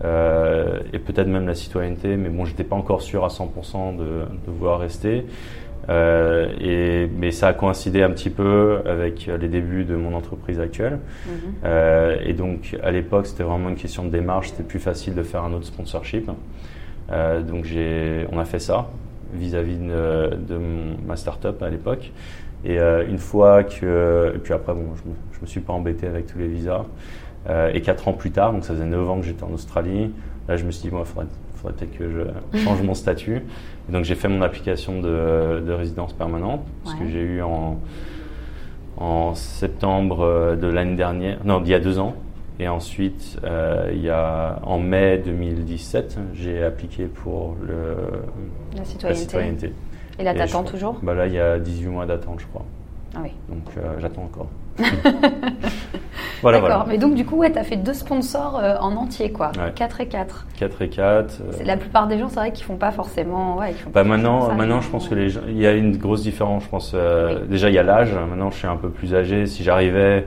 euh, 0.05 0.81
et 0.93 0.99
peut-être 0.99 1.29
même 1.29 1.47
la 1.47 1.55
citoyenneté, 1.55 2.17
mais 2.17 2.29
bon, 2.29 2.45
j'étais 2.45 2.65
pas 2.65 2.77
encore 2.77 3.03
sûr 3.03 3.25
à 3.25 3.29
100% 3.29 3.97
de, 3.97 4.05
de 4.05 4.51
vouloir 4.51 4.81
rester. 4.81 5.27
Euh, 5.89 6.49
et, 6.61 7.09
mais 7.19 7.31
ça 7.31 7.49
a 7.49 7.53
coïncidé 7.53 8.03
un 8.03 8.11
petit 8.11 8.31
peu 8.31 8.81
avec 8.85 9.31
les 9.41 9.49
débuts 9.49 9.85
de 9.85 9.97
mon 9.97 10.15
entreprise 10.15 10.61
actuelle. 10.61 10.99
-hmm. 11.27 12.29
et 12.29 12.33
donc 12.33 12.77
à 12.83 12.91
l'époque, 12.91 13.27
c'était 13.27 13.45
vraiment 13.45 13.69
une 13.71 13.77
question 13.77 14.05
de 14.05 14.11
démarche. 14.11 14.51
C'était 14.51 14.69
plus 14.69 14.79
facile 14.79 15.15
de 15.15 15.23
faire 15.23 15.43
un 15.45 15.53
autre 15.53 15.67
sponsorship. 15.67 16.27
donc 17.51 17.67
on 18.33 18.39
a 18.39 18.45
fait 18.45 18.61
ça 18.61 18.89
vis-à-vis 19.35 19.77
-vis 19.77 19.89
de, 19.89 20.59
ma 21.07 21.17
startup 21.17 21.63
à 21.63 21.71
l'époque. 21.71 22.13
Et 22.65 22.79
une 22.79 23.19
fois 23.19 23.65
que, 23.65 24.33
et 24.35 24.39
puis 24.39 24.53
après 24.53 24.75
bon, 24.75 24.89
je 24.95 25.09
me, 25.09 25.15
je 25.33 25.41
me 25.41 25.47
suis 25.47 25.61
pas 25.61 25.73
embêté 25.73 26.07
avec 26.07 26.27
tous 26.27 26.39
les 26.39 26.49
visas. 26.49 26.85
et 27.73 27.81
quatre 27.81 28.07
ans 28.09 28.13
plus 28.13 28.33
tard, 28.33 28.53
donc 28.53 28.65
ça 28.65 28.75
faisait 28.75 28.85
9 28.85 29.09
ans 29.11 29.19
que 29.19 29.27
j'étais 29.27 29.45
en 29.45 29.53
Australie, 29.53 30.13
là 30.47 30.57
je 30.59 30.65
me 30.65 30.71
suis 30.71 30.89
dit, 30.89 30.95
moi, 30.95 31.05
il 31.07 31.09
faudrait, 31.09 31.27
faudrait 31.55 31.75
peut-être 31.75 31.97
que 31.97 32.11
je 32.11 32.59
change 32.65 32.83
mon 32.83 32.95
statut. 32.95 33.43
Et 33.89 33.93
donc 33.93 34.05
j'ai 34.05 34.15
fait 34.15 34.29
mon 34.29 34.43
application 34.43 35.01
de, 35.01 35.63
de 35.67 35.73
résidence 35.73 36.13
permanente, 36.13 36.63
parce 36.85 36.97
que 36.97 37.09
j'ai 37.09 37.23
eu 37.23 37.43
en, 37.43 37.79
en 38.99 39.35
septembre 39.35 40.57
de 40.61 40.67
l'année 40.67 40.97
dernière, 40.97 41.39
non, 41.45 41.61
d'il 41.61 41.71
y 41.71 41.75
a 41.75 41.81
deux 41.81 41.99
ans. 41.99 42.15
Et 42.61 42.69
ensuite, 42.69 43.39
euh, 43.43 43.89
il 43.91 44.03
y 44.03 44.11
a, 44.11 44.59
en 44.65 44.79
mai 44.79 45.17
2017, 45.25 46.19
j'ai 46.35 46.63
appliqué 46.63 47.07
pour 47.07 47.57
le, 47.67 47.97
la 48.77 49.15
citoyenneté. 49.15 49.73
Et 50.19 50.25
là, 50.25 50.35
t'attends 50.35 50.63
toujours 50.63 50.99
bah 51.03 51.15
Là, 51.15 51.27
il 51.27 51.33
y 51.33 51.41
a 51.41 51.59
18 51.59 51.87
mois 51.87 52.05
d'attente, 52.05 52.41
je 52.41 52.47
crois. 52.47 52.67
Ah 53.17 53.21
oui. 53.23 53.31
Donc, 53.49 53.63
euh, 53.79 53.95
j'attends 53.99 54.25
encore. 54.25 54.49
voilà, 56.43 56.61
D'accord. 56.61 56.85
Mais 56.87 56.99
donc, 56.99 57.15
du 57.15 57.25
coup, 57.25 57.37
ouais, 57.37 57.51
tu 57.51 57.59
as 57.59 57.65
fait 57.65 57.79
deux 57.79 57.95
sponsors 57.95 58.59
euh, 58.59 58.77
en 58.79 58.95
entier, 58.95 59.33
quoi. 59.33 59.53
4 59.75 60.03
et 60.03 60.09
4. 60.09 60.47
4 60.59 60.83
et 60.83 60.89
4. 60.91 61.41
Euh. 61.41 61.65
La 61.65 61.79
plupart 61.79 62.09
des 62.09 62.19
gens, 62.19 62.29
c'est 62.29 62.41
vrai 62.41 62.53
qu'ils 62.53 62.67
font 62.67 62.77
pas 62.77 62.91
forcément. 62.91 63.57
Ouais, 63.57 63.73
font 63.73 63.89
bah, 63.89 64.05
maintenant, 64.05 64.53
maintenant, 64.55 64.83
je 64.83 64.91
pense 64.91 65.09
que 65.09 65.15
les 65.15 65.31
gens, 65.31 65.41
il 65.49 65.57
y 65.57 65.67
a 65.67 65.73
une 65.73 65.97
grosse 65.97 66.21
différence. 66.21 66.65
Je 66.65 66.69
pense, 66.69 66.95
déjà, 67.49 67.71
il 67.71 67.75
y 67.75 67.79
a 67.79 67.83
l'âge. 67.83 68.13
Maintenant, 68.13 68.51
je 68.51 68.59
suis 68.59 68.69
un 68.69 68.77
peu 68.77 68.91
plus 68.91 69.15
âgé. 69.15 69.47
Si 69.47 69.65
j'arrivais 69.65 70.27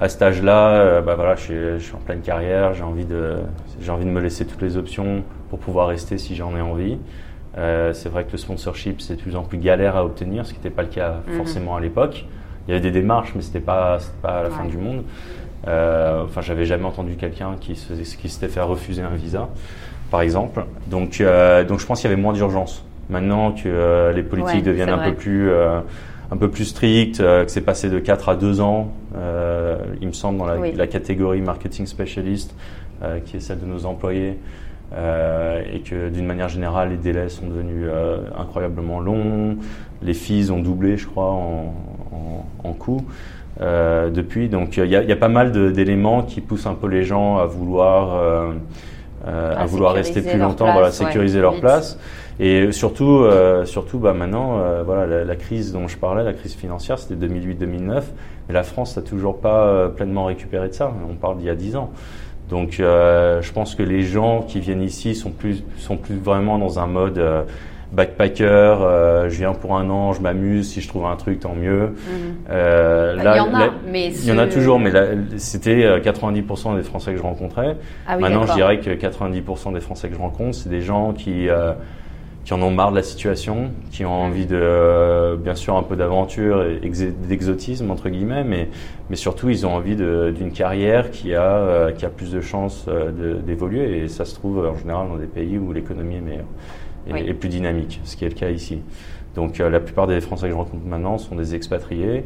à 0.00 0.08
cet 0.08 0.22
âge-là, 0.22 0.70
euh, 0.70 1.00
bah 1.00 1.14
voilà, 1.14 1.36
je 1.36 1.40
suis, 1.40 1.54
je 1.54 1.78
suis, 1.78 1.94
en 1.94 1.98
pleine 1.98 2.20
carrière, 2.20 2.74
j'ai 2.74 2.82
envie 2.82 3.04
de, 3.04 3.36
j'ai 3.80 3.90
envie 3.90 4.04
de 4.04 4.10
me 4.10 4.20
laisser 4.20 4.44
toutes 4.46 4.62
les 4.62 4.76
options 4.76 5.22
pour 5.50 5.58
pouvoir 5.58 5.88
rester 5.88 6.18
si 6.18 6.34
j'en 6.34 6.56
ai 6.56 6.60
envie. 6.60 6.98
Euh, 7.56 7.92
c'est 7.92 8.08
vrai 8.08 8.24
que 8.24 8.32
le 8.32 8.38
sponsorship 8.38 9.00
c'est 9.00 9.14
de 9.14 9.22
plus 9.22 9.36
en 9.36 9.42
plus 9.42 9.58
galère 9.58 9.96
à 9.96 10.04
obtenir, 10.04 10.44
ce 10.44 10.52
qui 10.52 10.58
n'était 10.58 10.74
pas 10.74 10.82
le 10.82 10.88
cas 10.88 11.20
mhm. 11.28 11.36
forcément 11.36 11.76
à 11.76 11.80
l'époque. 11.80 12.26
Il 12.66 12.70
y 12.70 12.74
avait 12.74 12.82
des 12.82 12.90
démarches, 12.90 13.32
mais 13.36 13.42
c'était 13.42 13.60
pas, 13.60 13.98
pas 14.22 14.42
la 14.42 14.50
fin 14.50 14.64
du 14.64 14.78
monde. 14.78 15.04
Euh, 15.66 16.24
enfin, 16.24 16.40
j'avais 16.40 16.64
jamais 16.64 16.84
entendu 16.84 17.16
quelqu'un 17.16 17.56
qui, 17.60 17.76
se, 17.76 17.92
qui 17.92 18.28
s'était 18.28 18.48
fait 18.48 18.60
refuser 18.60 19.02
un 19.02 19.14
visa, 19.14 19.48
par 20.10 20.20
exemple. 20.20 20.64
Donc, 20.86 21.20
euh, 21.20 21.64
donc 21.64 21.80
je 21.80 21.86
pense 21.86 22.00
qu'il 22.00 22.10
y 22.10 22.12
avait 22.12 22.20
moins 22.20 22.32
d'urgence. 22.32 22.84
Maintenant 23.10 23.52
que 23.52 23.62
euh, 23.66 24.12
les 24.12 24.22
politiques 24.22 24.64
deviennent 24.64 24.90
un 24.90 25.10
peu 25.10 25.14
plus 25.14 25.50
un 26.30 26.36
peu 26.36 26.48
plus 26.48 26.66
strict, 26.66 27.20
euh, 27.20 27.44
que 27.44 27.50
c'est 27.50 27.60
passé 27.60 27.88
de 27.90 27.98
4 27.98 28.28
à 28.28 28.36
2 28.36 28.60
ans, 28.60 28.92
euh, 29.16 29.76
il 30.00 30.08
me 30.08 30.12
semble, 30.12 30.38
dans 30.38 30.46
la, 30.46 30.86
catégorie 30.86 31.40
marketing 31.40 31.86
specialist, 31.86 32.54
euh, 33.02 33.18
qui 33.24 33.36
est 33.36 33.40
celle 33.40 33.60
de 33.60 33.66
nos 33.66 33.86
employés, 33.86 34.38
et 34.92 35.80
que 35.80 36.08
d'une 36.08 36.26
manière 36.26 36.48
générale, 36.48 36.90
les 36.90 36.96
délais 36.96 37.28
sont 37.28 37.48
devenus 37.48 37.88
incroyablement 38.38 39.00
longs, 39.00 39.56
les 40.02 40.14
fees 40.14 40.52
ont 40.52 40.60
doublé, 40.60 40.96
je 40.96 41.08
crois, 41.08 41.32
en, 41.32 41.74
en, 42.62 42.72
coût. 42.74 43.04
depuis. 43.58 44.48
Donc 44.48 44.76
il 44.76 44.84
y, 44.84 44.90
y, 44.90 45.12
a 45.12 45.16
pas 45.16 45.28
mal 45.28 45.50
d'éléments 45.72 46.22
qui 46.22 46.40
poussent 46.40 46.66
un 46.66 46.74
peu 46.74 46.86
les 46.86 47.02
gens 47.02 47.38
à 47.38 47.46
vouloir, 47.46 48.54
à, 49.26 49.66
vouloir 49.66 49.94
rester 49.94 50.22
plus 50.22 50.38
longtemps, 50.38 50.72
voilà, 50.72 50.92
sécuriser 50.92 51.40
leur 51.40 51.58
place. 51.58 51.98
Et 52.40 52.72
surtout, 52.72 53.20
euh, 53.20 53.64
surtout 53.64 53.98
bah 53.98 54.12
maintenant, 54.12 54.58
euh, 54.58 54.82
voilà, 54.84 55.24
la, 55.24 55.36
crise 55.36 55.72
dont 55.72 55.86
je 55.86 55.96
parlais, 55.96 56.24
la 56.24 56.32
crise 56.32 56.54
financière, 56.54 56.98
c'était 56.98 57.26
2008-2009, 57.26 58.02
mais 58.48 58.54
la 58.54 58.64
France 58.64 58.96
n'a 58.96 59.02
toujours 59.02 59.38
pas 59.38 59.66
euh, 59.66 59.88
pleinement 59.88 60.24
récupéré 60.24 60.68
de 60.68 60.72
ça. 60.72 60.92
On 61.08 61.14
parle 61.14 61.38
d'il 61.38 61.46
y 61.46 61.50
a 61.50 61.54
10 61.54 61.76
ans. 61.76 61.90
Donc, 62.50 62.74
je 62.78 63.52
pense 63.52 63.74
que 63.74 63.82
les 63.82 64.02
gens 64.02 64.42
qui 64.42 64.60
viennent 64.60 64.82
ici 64.82 65.14
sont 65.14 65.30
plus, 65.30 65.64
sont 65.78 65.96
plus 65.96 66.16
vraiment 66.16 66.58
dans 66.58 66.78
un 66.78 66.86
mode 66.86 67.18
backpacker. 67.92 68.76
je 69.28 69.34
viens 69.34 69.54
pour 69.54 69.78
un 69.78 69.88
an, 69.88 70.12
je 70.12 70.20
m'amuse. 70.20 70.68
Si 70.68 70.82
je 70.82 70.88
trouve 70.88 71.06
un 71.06 71.16
truc, 71.16 71.40
tant 71.40 71.54
mieux. 71.54 71.86
Mhm. 71.86 72.52
là, 72.52 73.14
il 73.16 73.38
y 73.38 73.40
en 73.40 73.54
a, 73.54 73.70
mais 73.90 74.12
il 74.12 74.26
y 74.26 74.30
en 74.30 74.36
a 74.36 74.46
toujours, 74.46 74.78
mais 74.78 74.92
c'était 75.38 75.98
90% 76.00 76.76
des 76.76 76.82
Français 76.82 77.12
que 77.12 77.16
je 77.16 77.22
rencontrais. 77.22 77.76
Ah 78.06 78.16
oui, 78.16 78.22
Maintenant, 78.22 78.46
je 78.46 78.52
dirais 78.52 78.78
que 78.78 78.90
90% 78.90 79.72
des 79.72 79.80
Français 79.80 80.08
que 80.08 80.14
je 80.14 80.20
rencontre, 80.20 80.54
c'est 80.54 80.68
des 80.68 80.82
gens 80.82 81.14
qui 81.14 81.48
qui 82.44 82.52
en 82.52 82.60
ont 82.60 82.70
marre 82.70 82.90
de 82.90 82.96
la 82.96 83.02
situation, 83.02 83.70
qui 83.90 84.04
ont 84.04 84.12
envie 84.12 84.44
de, 84.44 84.58
euh, 84.60 85.36
bien 85.36 85.54
sûr, 85.54 85.76
un 85.76 85.82
peu 85.82 85.96
d'aventure 85.96 86.62
et 86.62 86.78
d'exotisme 86.78 87.90
entre 87.90 88.10
guillemets, 88.10 88.44
mais, 88.44 88.68
mais 89.08 89.16
surtout 89.16 89.48
ils 89.48 89.66
ont 89.66 89.74
envie 89.74 89.96
d'une 89.96 90.52
carrière 90.52 91.10
qui 91.10 91.34
a, 91.34 91.42
euh, 91.42 91.92
qui 91.92 92.04
a 92.04 92.10
plus 92.10 92.30
de 92.30 92.42
chances 92.42 92.84
euh, 92.88 93.40
d'évoluer. 93.40 93.98
Et 93.98 94.08
ça 94.08 94.26
se 94.26 94.34
trouve 94.34 94.66
en 94.66 94.76
général 94.76 95.08
dans 95.08 95.16
des 95.16 95.26
pays 95.26 95.56
où 95.56 95.72
l'économie 95.72 96.16
est 96.16 96.20
meilleure 96.20 96.44
et, 97.28 97.34
plus 97.34 97.48
dynamique, 97.48 98.00
ce 98.04 98.16
qui 98.16 98.24
est 98.24 98.28
le 98.30 98.34
cas 98.34 98.50
ici. 98.50 98.80
Donc 99.34 99.58
la 99.58 99.80
plupart 99.80 100.06
des 100.06 100.20
Français 100.20 100.46
que 100.46 100.52
je 100.52 100.56
rencontre 100.56 100.86
maintenant 100.86 101.18
sont 101.18 101.34
des 101.34 101.54
expatriés 101.54 102.24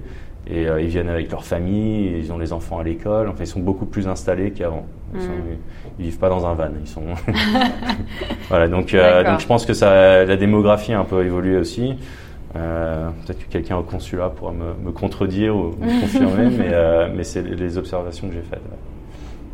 et 0.50 0.62
ils 0.80 0.86
viennent 0.86 1.10
avec 1.10 1.30
leur 1.30 1.44
famille, 1.44 2.18
ils 2.18 2.32
ont 2.32 2.38
les 2.38 2.52
enfants 2.52 2.78
à 2.78 2.82
l'école. 2.82 3.28
Enfin, 3.28 3.44
ils 3.44 3.48
sont 3.48 3.60
beaucoup 3.60 3.86
plus 3.86 4.08
installés 4.08 4.50
qu'avant. 4.52 4.86
Ils, 5.14 5.20
mm. 5.20 5.32
ils, 5.98 6.04
vivent 6.06 6.18
pas 6.18 6.28
dans 6.28 6.46
un 6.46 6.54
van. 6.54 6.70
Ils 6.80 6.88
sont 6.88 7.02
voilà. 8.48 8.68
Donc, 8.68 8.94
euh, 8.94 9.24
donc 9.24 9.40
je 9.40 9.46
pense 9.46 9.66
que 9.66 9.74
ça, 9.74 10.24
la 10.24 10.36
démographie 10.36 10.92
a 10.92 11.00
un 11.00 11.04
peu 11.04 11.24
évolué 11.24 11.56
aussi. 11.56 11.96
Euh, 12.56 13.08
Peut-être 13.26 13.46
que 13.46 13.52
quelqu'un 13.52 13.76
au 13.76 13.82
consulat 13.82 14.30
pourra 14.30 14.52
me, 14.52 14.74
me 14.82 14.90
contredire 14.90 15.54
ou 15.54 15.74
me 15.80 16.00
confirmer, 16.00 16.48
mais, 16.58 16.70
euh, 16.72 17.08
mais 17.14 17.24
c'est 17.24 17.42
les 17.42 17.76
observations 17.76 18.28
que 18.28 18.34
j'ai 18.34 18.42
faites. 18.42 18.62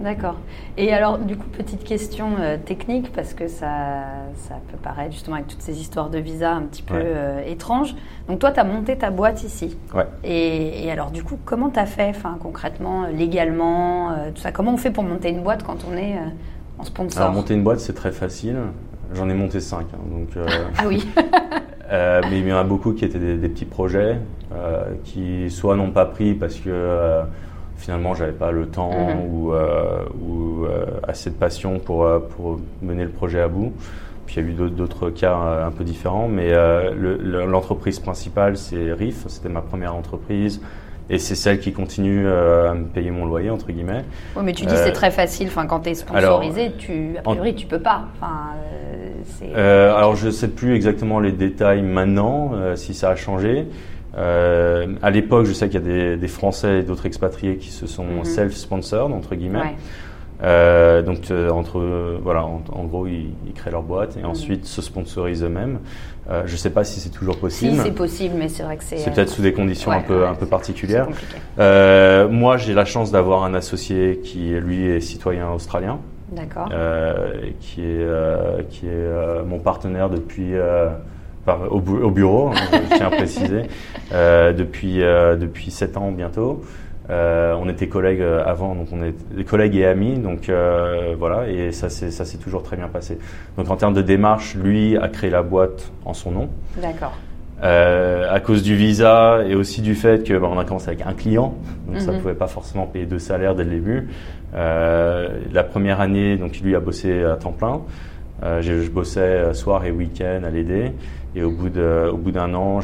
D'accord. 0.01 0.37
Et 0.77 0.93
alors, 0.93 1.19
du 1.19 1.37
coup, 1.37 1.47
petite 1.49 1.85
question 1.85 2.31
euh, 2.39 2.57
technique, 2.57 3.13
parce 3.13 3.33
que 3.33 3.47
ça, 3.47 4.03
ça 4.35 4.55
peut 4.71 4.77
paraître 4.77 5.13
justement 5.13 5.37
avec 5.37 5.49
toutes 5.49 5.63
ces 5.63 5.81
histoires 5.81 6.11
de 6.11 6.19
visa 6.19 6.53
un 6.53 6.63
petit 6.63 6.83
peu 6.83 6.95
euh, 6.97 7.43
étranges. 7.47 7.95
Donc, 8.29 8.41
toi, 8.41 8.51
tu 8.51 8.61
as 8.61 8.65
monté 8.65 8.97
ta 8.99 9.11
boîte 9.11 9.45
ici. 9.45 9.77
Ouais. 9.95 10.07
Et, 10.25 10.91
alors, 10.91 11.11
du 11.11 11.23
coup, 11.23 11.39
comment 11.45 11.71
tu 11.71 11.79
as 11.79 11.87
fait 11.87 12.09
enfin, 12.09 12.37
concrètement, 12.41 13.07
légalement, 13.07 14.11
euh, 14.11 14.31
tout 14.35 14.41
ça? 14.41 14.53
Comment 14.53 14.75
on 14.75 14.77
fait 14.77 14.91
pour 14.91 15.05
monter 15.05 15.31
une 15.31 15.43
boîte 15.43 15.63
quand 15.63 15.79
on 15.91 15.97
est 15.97 16.17
en 16.79 16.85
sponsor? 16.85 17.23
Alors, 17.23 17.35
monter 17.35 17.55
une 17.55 17.65
boîte, 17.65 17.81
c'est 17.81 17.95
très 17.95 18.13
facile. 18.13 18.57
J'en 19.15 19.29
ai 19.29 19.35
monté 19.35 19.61
cinq. 19.61 19.87
Hein, 19.95 19.99
donc, 20.11 20.31
ah 20.79 20.85
oui 20.87 21.07
Mais 21.91 22.41
il 22.41 22.49
y 22.49 22.53
en 22.53 22.59
a 22.59 22.65
beaucoup 22.65 22.93
qui 22.93 23.05
étaient 23.05 23.21
des, 23.21 23.37
des 23.37 23.49
petits 23.49 23.65
projets 23.65 24.19
qui 25.05 25.51
soit 25.51 25.77
n'ont 25.77 25.93
pas 25.93 26.07
pris 26.07 26.35
parce 26.35 26.57
que 26.57 27.25
finalement 27.77 28.15
j'avais 28.15 28.33
pas 28.33 28.51
le 28.51 28.67
temps 28.67 28.93
mhm. 28.93 29.21
ou, 29.29 29.53
euh, 29.53 30.05
ou 30.21 30.65
euh, 30.65 30.87
assez 31.07 31.31
de 31.31 31.35
passion 31.35 31.79
pour, 31.79 32.05
euh, 32.05 32.19
pour 32.19 32.61
mener 32.83 33.05
le 33.05 33.11
projet 33.11 33.41
à 33.41 33.49
bout. 33.49 33.73
Puis 34.27 34.37
il 34.37 34.43
y 34.43 34.47
a 34.47 34.51
eu 34.51 34.71
d'autres 34.71 35.11
cas 35.11 35.37
un 35.37 35.71
peu 35.71 35.85
différents, 35.85 36.29
mais 36.29 36.51
l'entreprise 36.95 37.99
principale 37.99 38.57
c'est 38.57 38.91
RIF, 38.95 39.27
c'était 39.29 39.51
ma 39.51 39.61
première 39.61 39.95
entreprise. 39.95 40.63
Et 41.11 41.19
c'est 41.19 41.35
celle 41.35 41.61
qui 41.61 41.75
continue 41.75 42.27
à 42.27 42.73
me 42.73 42.87
payer 42.87 43.11
mon 43.11 43.27
loyer, 43.27 43.51
entre 43.51 43.71
guillemets. 43.71 44.07
Oui, 44.35 44.43
mais 44.43 44.55
tu 44.55 44.65
dis 44.65 44.75
c'est 44.75 44.93
très 44.93 45.11
facile. 45.11 45.49
Enfin, 45.49 45.67
quand 45.67 45.81
tu 45.81 45.91
es 45.91 45.95
sponsorisé, 45.95 46.73
tu, 46.79 47.19
a 47.19 47.21
priori, 47.21 47.55
tu 47.55 47.65
tu 47.65 47.67
peux 47.67 47.81
pas. 47.81 48.07
Enfin, 48.17 48.55
alors, 49.55 50.17
je 50.17 50.29
ne 50.29 50.33
sais 50.33 50.49
plus 50.49 50.75
exactement 50.75 51.21
les 51.21 51.33
détails 51.33 51.83
maintenant, 51.83 52.53
si 52.77 52.95
ça 52.95 53.11
a 53.11 53.17
changé. 53.17 53.67
Euh, 54.17 54.95
à 55.03 55.11
l'époque, 55.11 55.47
je 55.47 55.53
sais 55.53 55.69
qu'il 55.69 55.81
y 55.81 55.85
a 55.85 55.87
des, 55.87 56.17
des 56.17 56.29
Français 56.29 56.81
et 56.81 56.83
d'autres 56.83 57.07
expatriés 57.07 57.57
qui 57.57 57.71
se 57.71 57.87
sont 57.87 58.05
mhm. 58.05 58.25
self-sponsored, 58.25 59.13
entre 59.13 59.35
guillemets. 59.35 59.75
Euh, 60.43 61.01
donc, 61.03 61.31
euh, 61.31 61.49
entre, 61.51 62.19
voilà, 62.23 62.45
en, 62.45 62.85
gros, 62.85 63.07
ils, 63.07 63.33
ils, 63.47 63.53
créent 63.53 63.71
leur 63.71 63.83
boîte 63.83 64.17
et 64.17 64.21
mhm. 64.21 64.31
ensuite 64.31 64.67
se 64.67 64.83
sponsorisent 64.83 65.45
eux-mêmes. 65.45 65.79
Euh, 66.31 66.43
je 66.47 66.53
ne 66.53 66.57
sais 66.57 66.71
pas 66.71 66.85
si 66.85 67.01
c'est 67.01 67.11
toujours 67.11 67.39
possible. 67.39 67.77
Si, 67.77 67.81
c'est 67.83 67.95
possible, 67.95 68.35
mais 68.37 68.49
c'est 68.49 68.63
vrai 68.63 68.77
que 68.77 68.85
c'est. 68.85 68.99
C'est 68.99 69.13
peut-être 69.13 69.29
sous 69.29 69.43
des 69.43 69.53
conditions 69.53 69.91
un 69.91 70.01
peu, 70.01 70.27
un 70.27 70.35
peu 70.35 70.47
particulières. 70.47 71.09
Moi, 71.59 72.57
j'ai 72.57 72.75
la 72.75 72.85
chance 72.85 73.11
d'avoir 73.11 73.45
un 73.45 73.55
associé 73.55 74.21
qui, 74.23 74.51
lui, 74.51 74.87
est 74.87 75.01
citoyen 75.01 75.51
australien. 75.51 75.99
D'accord. 76.33 76.69
qui 77.61 77.83
est, 77.83 78.69
qui 78.71 78.87
est 78.87 79.45
mon 79.47 79.59
partenaire 79.59 80.11
depuis 80.11 80.55
au, 81.71 82.11
bureau, 82.11 82.49
hein, 82.49 82.55
je 82.73 82.97
tiens 82.97 83.07
à 83.07 83.11
préciser, 83.11 83.63
euh, 84.13 84.53
depuis 84.53 85.03
euh, 85.03 85.37
depuis 85.37 85.71
sept 85.71 85.97
ans 85.97 86.11
bientôt. 86.11 86.63
Euh, 87.11 87.55
on 87.61 87.69
était 87.69 87.87
collègues 87.87 88.23
avant, 88.23 88.75
donc 88.75 88.89
on 88.91 89.03
est 89.03 89.45
collègues 89.45 89.77
et 89.77 89.85
amis, 89.85 90.19
donc 90.19 90.51
voilà, 91.19 91.49
et 91.49 91.71
ça 91.73 91.91
s'est 91.91 92.39
toujours 92.39 92.63
très 92.63 92.77
bien 92.77 92.89
passé. 92.89 93.19
Donc 93.59 93.71
en 93.71 93.77
termes 93.77 93.95
de 93.95 94.03
démarche, 94.03 94.55
lui 94.55 94.97
a 94.97 95.09
créé 95.09 95.31
la 95.31 95.43
boîte 95.43 95.93
en 96.05 96.15
son 96.15 96.31
nom. 96.31 96.49
D'accord. 96.81 97.13
à 97.61 98.41
cause 98.41 98.63
du 98.63 98.75
visa 98.75 99.43
et 99.47 99.55
aussi 99.55 99.83
du 99.83 99.95
fait 99.95 100.27
que 100.27 100.33
bah, 100.39 100.49
on 100.51 100.59
a 100.59 100.65
commencé 100.65 100.89
avec 100.89 101.03
un 101.07 101.13
client, 101.13 101.55
donc 101.87 102.01
ça 102.01 102.11
ne 102.11 102.17
mhm. 102.17 102.23
pouvait 102.23 102.35
pas 102.35 102.47
forcément 102.47 102.87
payer 102.87 103.05
deux 103.05 103.19
salaires 103.19 103.55
dès 103.55 103.65
le 103.65 103.71
début. 103.71 104.09
la 104.55 105.63
première 105.63 106.01
année, 106.01 106.39
donc 106.39 106.59
lui 106.61 106.75
a 106.75 106.81
bossé 106.81 107.23
à 107.23 107.37
temps 107.37 107.53
plein. 107.53 107.83
je, 108.63 108.81
je, 108.81 108.91
bossais 108.91 109.53
soir 109.53 109.85
et 109.85 109.91
week-end 109.91 110.41
à 110.43 110.49
l'aider. 110.49 110.93
Et 111.37 111.43
au 111.43 111.51
bout 111.51 111.69
de, 111.69 112.09
au 112.13 112.17
bout 112.17 112.31
d'un 112.31 112.55
an, 112.55 112.81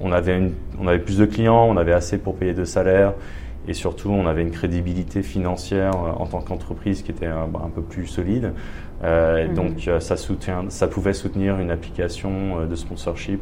on 0.00 0.12
avait 0.12 0.36
une, 0.36 0.52
on 0.80 0.88
avait 0.88 0.98
plus 0.98 1.18
de 1.18 1.26
clients, 1.26 1.64
on 1.68 1.76
avait 1.76 1.92
assez 1.92 2.18
pour 2.18 2.34
payer 2.34 2.54
de 2.54 2.64
salaires 2.64 3.12
et 3.68 3.74
surtout 3.74 4.10
on 4.10 4.26
avait 4.26 4.42
une 4.42 4.50
crédibilité 4.50 5.22
financière 5.22 5.92
euh, 5.94 6.10
en 6.18 6.26
tant 6.26 6.40
qu'entreprise 6.40 7.02
qui 7.02 7.12
était 7.12 7.26
un, 7.26 7.44
un 7.44 7.70
peu 7.72 7.82
plus 7.82 8.06
solide. 8.06 8.52
Euh, 9.04 9.48
mhm. 9.48 9.54
Donc 9.54 9.88
euh, 9.88 10.00
ça 10.00 10.16
soutient, 10.16 10.64
ça 10.68 10.86
pouvait 10.86 11.12
soutenir 11.12 11.58
une 11.58 11.70
application 11.70 12.30
euh, 12.60 12.66
de 12.66 12.74
sponsorship 12.74 13.40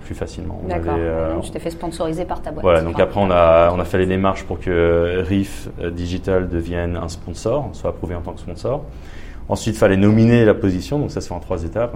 plus 0.00 0.16
facilement. 0.16 0.60
D'accord. 0.68 0.96
tu 1.40 1.50
t'es 1.52 1.60
fait 1.60 1.70
sponsoriser 1.70 2.24
par 2.24 2.42
ta 2.42 2.50
boîte. 2.50 2.64
Voilà. 2.64 2.80
Donc 2.80 2.98
après, 2.98 3.20
on 3.20 3.30
a 3.30 3.70
on 3.72 3.78
a 3.78 3.84
fait 3.84 3.98
les 3.98 4.06
démarches 4.06 4.42
pour 4.42 4.58
que 4.58 5.22
Riff 5.24 5.68
Digital 5.92 6.48
devienne 6.48 6.96
un 6.96 7.08
sponsor, 7.08 7.68
soit 7.72 7.90
approuvé 7.90 8.16
en 8.16 8.22
tant 8.22 8.32
que 8.32 8.40
sponsor. 8.40 8.84
Ensuite, 9.48 9.76
il 9.76 9.78
fallait 9.78 9.96
nominer 9.96 10.44
la 10.44 10.54
position, 10.54 10.98
donc 10.98 11.12
ça 11.12 11.20
se 11.20 11.28
fait 11.28 11.34
en 11.34 11.38
trois 11.38 11.62
étapes. 11.62 11.94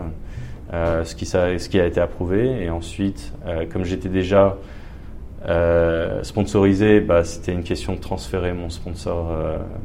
Euh, 0.73 1.05
ce, 1.05 1.15
qui, 1.15 1.27
ce, 1.27 1.69
qui, 1.69 1.79
a 1.79 1.87
été 1.87 2.01
approuvé. 2.01 2.65
Et 2.65 2.71
ensuite, 2.71 3.33
euh, 3.47 3.67
comme 3.73 3.85
j'étais 3.85 4.09
déjà 4.09 4.57
euh, 5.49 6.23
sponsorisé, 6.25 7.01
bah, 7.01 7.23
c'était 7.25 7.53
une 7.53 7.63
question 7.63 7.95
de 7.95 8.01
transférer 8.01 8.53
mon 8.53 8.69
sponsor, 8.69 9.31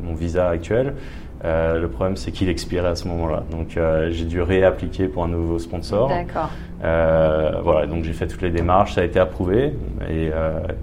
mon 0.02 0.16
visa 0.16 0.50
actuel. 0.50 0.96
le 1.44 1.86
problème, 1.88 2.18
c'est 2.18 2.32
qu'il 2.32 2.50
expirait 2.50 2.90
à 2.90 2.96
ce 2.96 3.08
moment-là. 3.10 3.44
Donc, 3.52 3.78
j'ai 4.10 4.26
dû 4.26 4.42
réappliquer 4.42 5.08
pour 5.08 5.24
un 5.24 5.28
nouveau 5.28 5.60
sponsor. 5.60 6.10
D'accord. 6.10 6.50
voilà, 6.82 7.86
donc 7.86 8.04
j'ai 8.04 8.14
fait 8.14 8.28
toutes 8.28 8.42
les 8.42 8.52
démarches, 8.52 8.96
ça 8.96 9.02
a 9.02 9.04
été 9.04 9.20
approuvé. 9.20 9.74
Et, 10.10 10.32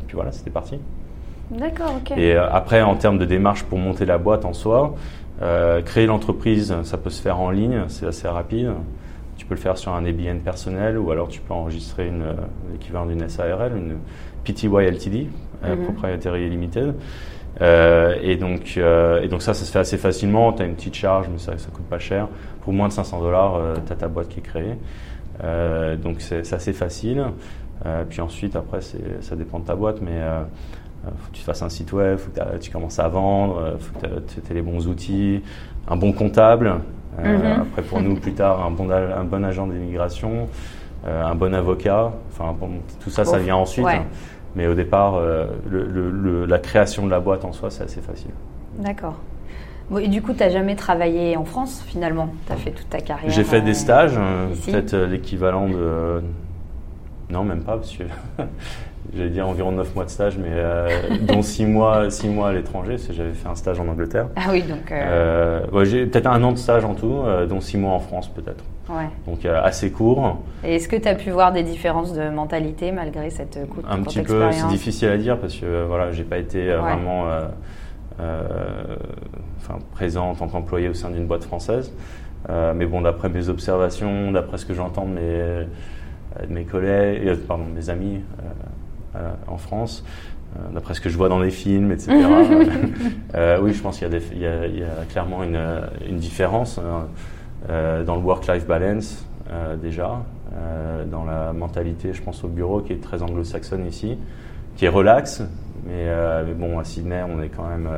puis 0.06 0.14
voilà, 0.14 0.30
c'était 0.30 0.50
parti. 0.50 0.78
D'accord, 1.50 1.94
ok. 1.96 2.16
Et 2.16 2.36
après, 2.36 2.82
en 2.82 2.94
termes 2.94 3.18
de 3.18 3.24
démarches 3.24 3.64
pour 3.64 3.78
monter 3.78 4.04
la 4.04 4.18
boîte 4.18 4.44
en 4.44 4.52
soi, 4.52 4.94
créer 5.84 6.06
l'entreprise, 6.06 6.72
ça 6.84 6.98
peut 6.98 7.10
se 7.10 7.20
faire 7.20 7.40
en 7.40 7.50
ligne, 7.50 7.82
c'est 7.88 8.06
assez 8.06 8.28
rapide. 8.28 8.70
Tu 9.48 9.54
peux 9.54 9.54
le 9.54 9.60
faire 9.60 9.78
sur 9.78 9.94
un 9.94 10.04
ABN 10.04 10.40
personnel 10.40 10.98
ou 10.98 11.10
alors 11.10 11.28
tu 11.28 11.40
peux 11.40 11.54
enregistrer 11.54 12.08
une, 12.08 12.20
euh, 12.20 12.34
l'équivalent 12.70 13.06
d'une 13.06 13.26
SARL, 13.26 13.74
une 13.74 13.96
PTY 14.44 14.68
LTD, 14.68 15.28
euh, 15.64 15.74
mhm. 15.74 15.84
Proprietary 15.84 16.50
Limited. 16.50 16.94
Euh, 17.60 18.14
et, 18.22 18.36
donc, 18.36 18.74
euh, 18.76 19.22
et 19.22 19.28
donc 19.28 19.42
ça, 19.42 19.54
ça 19.54 19.64
se 19.64 19.72
fait 19.72 19.78
assez 19.78 19.96
facilement. 19.96 20.52
Tu 20.52 20.62
as 20.62 20.66
une 20.66 20.74
petite 20.74 20.94
charge, 20.94 21.28
mais 21.30 21.38
ça 21.38 21.52
ne 21.52 21.74
coûte 21.74 21.86
pas 21.86 21.98
cher. 21.98 22.28
Pour 22.60 22.72
moins 22.72 22.88
de 22.88 22.92
500 22.92 23.20
dollars, 23.20 23.56
euh, 23.56 23.76
tu 23.86 23.92
as 23.92 23.96
ta 23.96 24.08
boîte 24.08 24.28
qui 24.28 24.40
est 24.40 24.42
créée. 24.42 24.76
donc 25.96 26.20
c'est 26.20 26.52
assez 26.52 26.72
facile. 26.72 27.24
puis 28.10 28.20
ensuite, 28.20 28.56
après, 28.56 28.80
ça 28.82 29.36
dépend 29.36 29.60
de 29.60 29.64
ta 29.64 29.74
boîte, 29.74 30.00
mais 30.02 30.20
faut 31.04 31.30
que 31.30 31.36
tu 31.36 31.42
fasses 31.42 31.62
un 31.62 31.68
site 31.68 31.92
web, 31.92 32.18
faut 32.18 32.30
que 32.30 32.58
tu 32.58 32.70
commences 32.70 32.98
à 32.98 33.08
vendre, 33.08 33.76
faut 33.78 33.98
que 34.00 34.06
tu 34.06 34.50
aies 34.50 34.54
les 34.54 34.62
bons 34.62 34.86
outils, 34.88 35.42
un 35.88 35.96
bon 35.96 36.12
comptable. 36.12 36.80
Euh, 37.18 37.38
mhm. 37.38 37.62
Après, 37.62 37.82
pour 37.82 38.00
nous, 38.00 38.14
plus 38.16 38.32
tard, 38.32 38.64
un 38.64 38.70
bon, 38.70 38.90
un 38.90 39.24
bon 39.24 39.44
agent 39.44 39.66
d'immigration, 39.66 40.48
euh, 41.06 41.24
un 41.24 41.34
bon 41.34 41.54
avocat. 41.54 42.12
Enfin, 42.30 42.54
tout 43.00 43.10
ça, 43.10 43.24
ça 43.24 43.38
vient 43.38 43.56
ensuite. 43.56 43.86
Mais 44.56 44.66
au 44.66 44.74
départ, 44.74 45.14
euh, 45.16 45.46
le, 45.68 46.46
la 46.46 46.58
création 46.58 47.04
de 47.06 47.10
la 47.10 47.20
boîte 47.20 47.44
en 47.44 47.52
soi, 47.52 47.70
c'est 47.70 47.84
assez 47.84 48.00
facile. 48.00 48.30
D'accord. 48.78 49.16
et 50.00 50.08
du 50.08 50.22
coup, 50.22 50.32
tu 50.32 50.40
n'as 50.40 50.50
jamais 50.50 50.74
travaillé 50.74 51.36
en 51.36 51.44
France 51.44 51.84
finalement? 51.86 52.30
Tu 52.46 52.52
as 52.52 52.56
fait 52.56 52.70
toute 52.70 52.88
ta 52.88 53.00
carrière 53.00 53.30
J'ai 53.30 53.44
fait 53.44 53.60
des 53.60 53.74
stages, 53.74 54.18
peut-être 54.66 54.96
l'équivalent 54.96 55.68
de. 55.68 56.22
Non, 57.30 57.44
même 57.44 57.62
pas, 57.62 57.76
parce 57.76 57.94
que 57.94 58.04
j'allais 59.14 59.30
dire 59.30 59.48
environ 59.48 59.72
9 59.72 59.94
mois 59.94 60.04
de 60.04 60.10
stage, 60.10 60.38
mais 60.38 60.50
euh, 60.50 60.88
dont 61.22 61.42
6 61.42 61.66
mois, 61.66 62.10
6 62.10 62.28
mois 62.28 62.48
à 62.48 62.52
l'étranger, 62.52 62.92
parce 62.92 63.06
que 63.06 63.12
j'avais 63.12 63.32
fait 63.32 63.48
un 63.48 63.54
stage 63.54 63.80
en 63.80 63.88
Angleterre. 63.88 64.28
Ah 64.36 64.48
oui, 64.50 64.62
donc. 64.62 64.90
Euh... 64.92 65.62
Euh, 65.72 65.84
j'ai 65.84 66.06
peut-être 66.06 66.26
un 66.26 66.42
an 66.42 66.52
de 66.52 66.58
stage 66.58 66.84
en 66.84 66.94
tout, 66.94 67.22
dont 67.48 67.60
6 67.60 67.78
mois 67.78 67.92
en 67.92 68.00
France 68.00 68.28
peut-être. 68.28 68.64
Ouais. 68.88 69.08
Donc 69.26 69.44
assez 69.44 69.90
court. 69.90 70.38
Et 70.64 70.76
est-ce 70.76 70.88
que 70.88 70.96
tu 70.96 71.08
as 71.08 71.14
pu 71.14 71.30
voir 71.30 71.52
des 71.52 71.62
différences 71.62 72.14
de 72.14 72.28
mentalité 72.30 72.90
malgré 72.92 73.30
cette 73.30 73.68
courte 73.68 73.86
Un 73.88 74.02
petit 74.02 74.22
peu, 74.22 74.50
c'est 74.52 74.68
difficile 74.68 75.08
à 75.08 75.18
dire 75.18 75.38
parce 75.38 75.56
que 75.56 75.84
voilà, 75.84 76.10
j'ai 76.10 76.24
pas 76.24 76.38
été 76.38 76.72
vraiment 76.74 77.26
enfin, 78.18 79.78
présent 79.92 80.30
en 80.30 80.34
tant 80.34 80.48
qu'employé 80.48 80.88
au 80.88 80.94
sein 80.94 81.10
d'une 81.10 81.26
boîte 81.26 81.44
française. 81.44 81.92
mais 82.48 82.86
bon, 82.86 83.02
d'après 83.02 83.28
mes 83.28 83.48
observations, 83.48 84.32
d'après 84.32 84.58
ce 84.58 84.66
que 84.66 84.74
j'entends 84.74 85.06
de 85.06 85.12
mes, 85.12 85.66
mes 86.48 86.64
collègues, 86.64 87.34
pardon, 87.46 87.64
mes 87.74 87.90
amis, 87.90 88.20
en 89.46 89.56
France, 89.56 90.04
euh, 90.56 90.60
d'après 90.72 90.94
ce 90.94 91.00
que 91.00 91.10
je 91.10 91.16
vois 91.16 91.28
dans 91.28 91.40
les 91.40 91.50
films, 91.50 91.92
etc. 91.92 92.12
Euh, 93.34 93.58
oui, 93.60 93.74
je 93.74 93.82
pense 93.82 93.98
qu'il 93.98 94.08
y, 94.08 94.38
y, 94.40 94.46
a 94.46 95.04
clairement 95.10 95.42
une, 95.44 95.60
une 96.08 96.16
différence 96.16 96.80
dans 97.68 98.16
le 98.16 98.22
work-life 98.22 98.66
balance 98.66 99.24
déjà, 99.82 100.22
dans 101.10 101.24
la 101.24 101.52
mentalité, 101.52 102.14
je 102.14 102.22
pense 102.22 102.42
au 102.42 102.48
bureau 102.48 102.80
qui 102.80 102.94
est 102.94 103.02
très 103.02 103.22
anglo-saxonne 103.22 103.86
ici, 103.86 104.16
qui 104.76 104.86
est 104.86 104.88
relax, 104.88 105.42
mais, 105.86 106.06
mais, 106.46 106.54
bon, 106.54 106.78
à 106.78 106.84
Sydney, 106.84 107.22
on 107.22 107.42
est 107.42 107.50
quand 107.50 107.68
même 107.68 107.88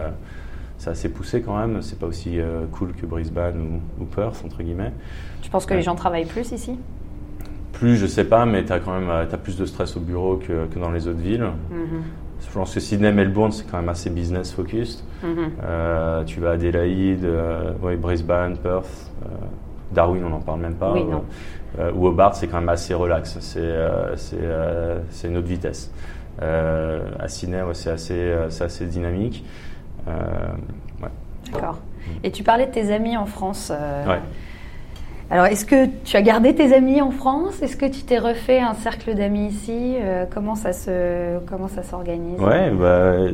c'est 0.79 0.90
assez 0.90 1.09
poussé 1.09 1.42
quand 1.42 1.57
même. 1.57 1.81
C'est 1.81 1.99
pas 1.99 2.07
aussi 2.07 2.38
cool 2.73 2.92
que 2.92 3.07
Brisbane 3.07 3.81
ou, 4.01 4.05
Perth, 4.05 4.42
entre 4.44 4.62
guillemets. 4.62 4.92
Tu 5.42 5.49
penses 5.49 5.66
que 5.66 5.75
les 5.75 5.83
gens 5.83 5.94
travaillent 5.94 6.27
plus 6.27 6.51
ici? 6.51 6.77
Plus, 7.81 7.97
je 7.97 8.07
sais 8.07 8.25
pas, 8.25 8.45
mais 8.45 8.62
tu 8.64 8.73
as 8.73 8.79
quand 8.79 8.93
même 8.93 9.09
as 9.09 9.25
plus 9.38 9.57
de 9.57 9.64
stress 9.64 9.97
au 9.97 10.01
bureau 10.01 10.37
que, 10.37 10.66
que 10.66 10.79
dans 10.79 10.90
les 10.90 11.09
autres 11.09 11.19
villes. 11.19 11.47
Mhm. 11.71 12.03
Je 12.47 12.53
pense 12.53 12.75
que 12.75 12.81
Sydney, 12.81 13.11
Melbourne, 13.11 13.53
c'est 13.53 13.64
quand 13.71 13.79
même 13.79 13.88
assez 13.88 14.11
business 14.11 14.53
focused. 14.53 15.03
Mhm. 15.23 15.51
euh, 15.64 16.25
tu 16.25 16.40
vas 16.40 16.51
à 16.51 16.53
Adelaide, 16.53 17.25
euh, 17.25 17.73
Brisbane, 17.99 18.59
Perth, 18.59 19.11
euh, 19.25 19.29
Darwin, 19.93 20.23
on 20.25 20.29
n'en 20.29 20.40
parle 20.40 20.61
même 20.61 20.75
pas. 20.75 20.93
Oui. 20.93 21.05
Euh, 21.79 21.90
ou 21.95 22.07
Hobart, 22.09 22.35
c'est 22.35 22.49
quand 22.49 22.59
même 22.61 22.69
assez 22.69 22.93
relax. 22.93 23.38
C'est 23.40 23.61
euh, 23.61 25.01
c'est 25.09 25.29
une 25.29 25.38
autre 25.38 25.49
vitesse. 25.49 25.90
à 26.38 27.29
Sydney, 27.29 27.62
ouais, 27.62 27.75
c'est 27.75 27.90
assez, 27.90 28.33
assez 28.61 28.87
dynamique. 28.87 29.45
Ouais. 30.07 31.09
D'accord. 31.51 31.79
Et 32.25 32.31
tu 32.31 32.43
parlais 32.43 32.66
de 32.66 32.73
tes 32.73 32.93
amis 32.93 33.16
en 33.16 33.27
France. 33.27 33.73
Ouais. 34.07 34.21
Alors, 35.31 35.47
est-ce 35.47 35.64
que 35.64 35.87
tu 36.05 36.16
as 36.16 36.23
gardé 36.23 36.57
tes 36.57 36.75
amis 36.75 37.01
en 37.01 37.12
France? 37.12 37.62
Est-ce 37.62 37.77
que 37.77 37.87
tu 37.87 38.03
t'es 38.03 38.19
refait 38.19 38.59
un 38.59 38.75
cercle 38.75 39.14
d'amis 39.14 39.47
ici? 39.47 39.95
Euh, 40.01 40.25
Comment 40.29 40.57
ça 40.57 40.73
se 40.73 41.38
comment 41.47 41.69
ça 41.69 41.85
s'organise? 41.85 42.40
Ouais, 42.40 42.71
bah. 42.71 43.33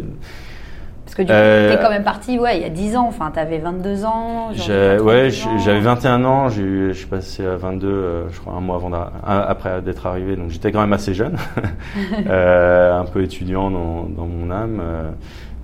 Parce 1.06 1.14
que 1.14 1.22
tu 1.22 1.28
euh, 1.30 1.72
es 1.72 1.80
quand 1.80 1.88
même 1.88 2.02
parti, 2.02 2.38
ouais, 2.38 2.58
il 2.58 2.62
y 2.62 2.66
a 2.66 2.68
10 2.68 2.96
ans. 2.96 3.06
Enfin, 3.08 3.30
tu 3.32 3.38
avais 3.38 3.58
22 3.58 4.04
ans. 4.04 4.50
Ouais, 4.50 5.30
j'avais 5.64 5.80
21 5.80 6.24
ans. 6.24 6.48
Je 6.50 6.92
suis 6.92 7.06
passé 7.06 7.46
à 7.46 7.56
22, 7.56 7.86
euh, 7.86 8.28
je 8.30 8.40
crois, 8.40 8.54
un 8.54 8.60
mois 8.60 8.76
avant 8.76 8.90
après 9.24 9.80
d'être 9.80 10.06
arrivé. 10.06 10.36
Donc, 10.36 10.50
j'étais 10.50 10.72
quand 10.72 10.80
même 10.80 10.92
assez 10.92 11.14
jeune, 11.14 11.36
un 12.28 13.04
peu 13.10 13.22
étudiant 13.22 13.70
dans, 13.70 14.02
dans 14.02 14.26
mon 14.26 14.50
âme. 14.50 14.82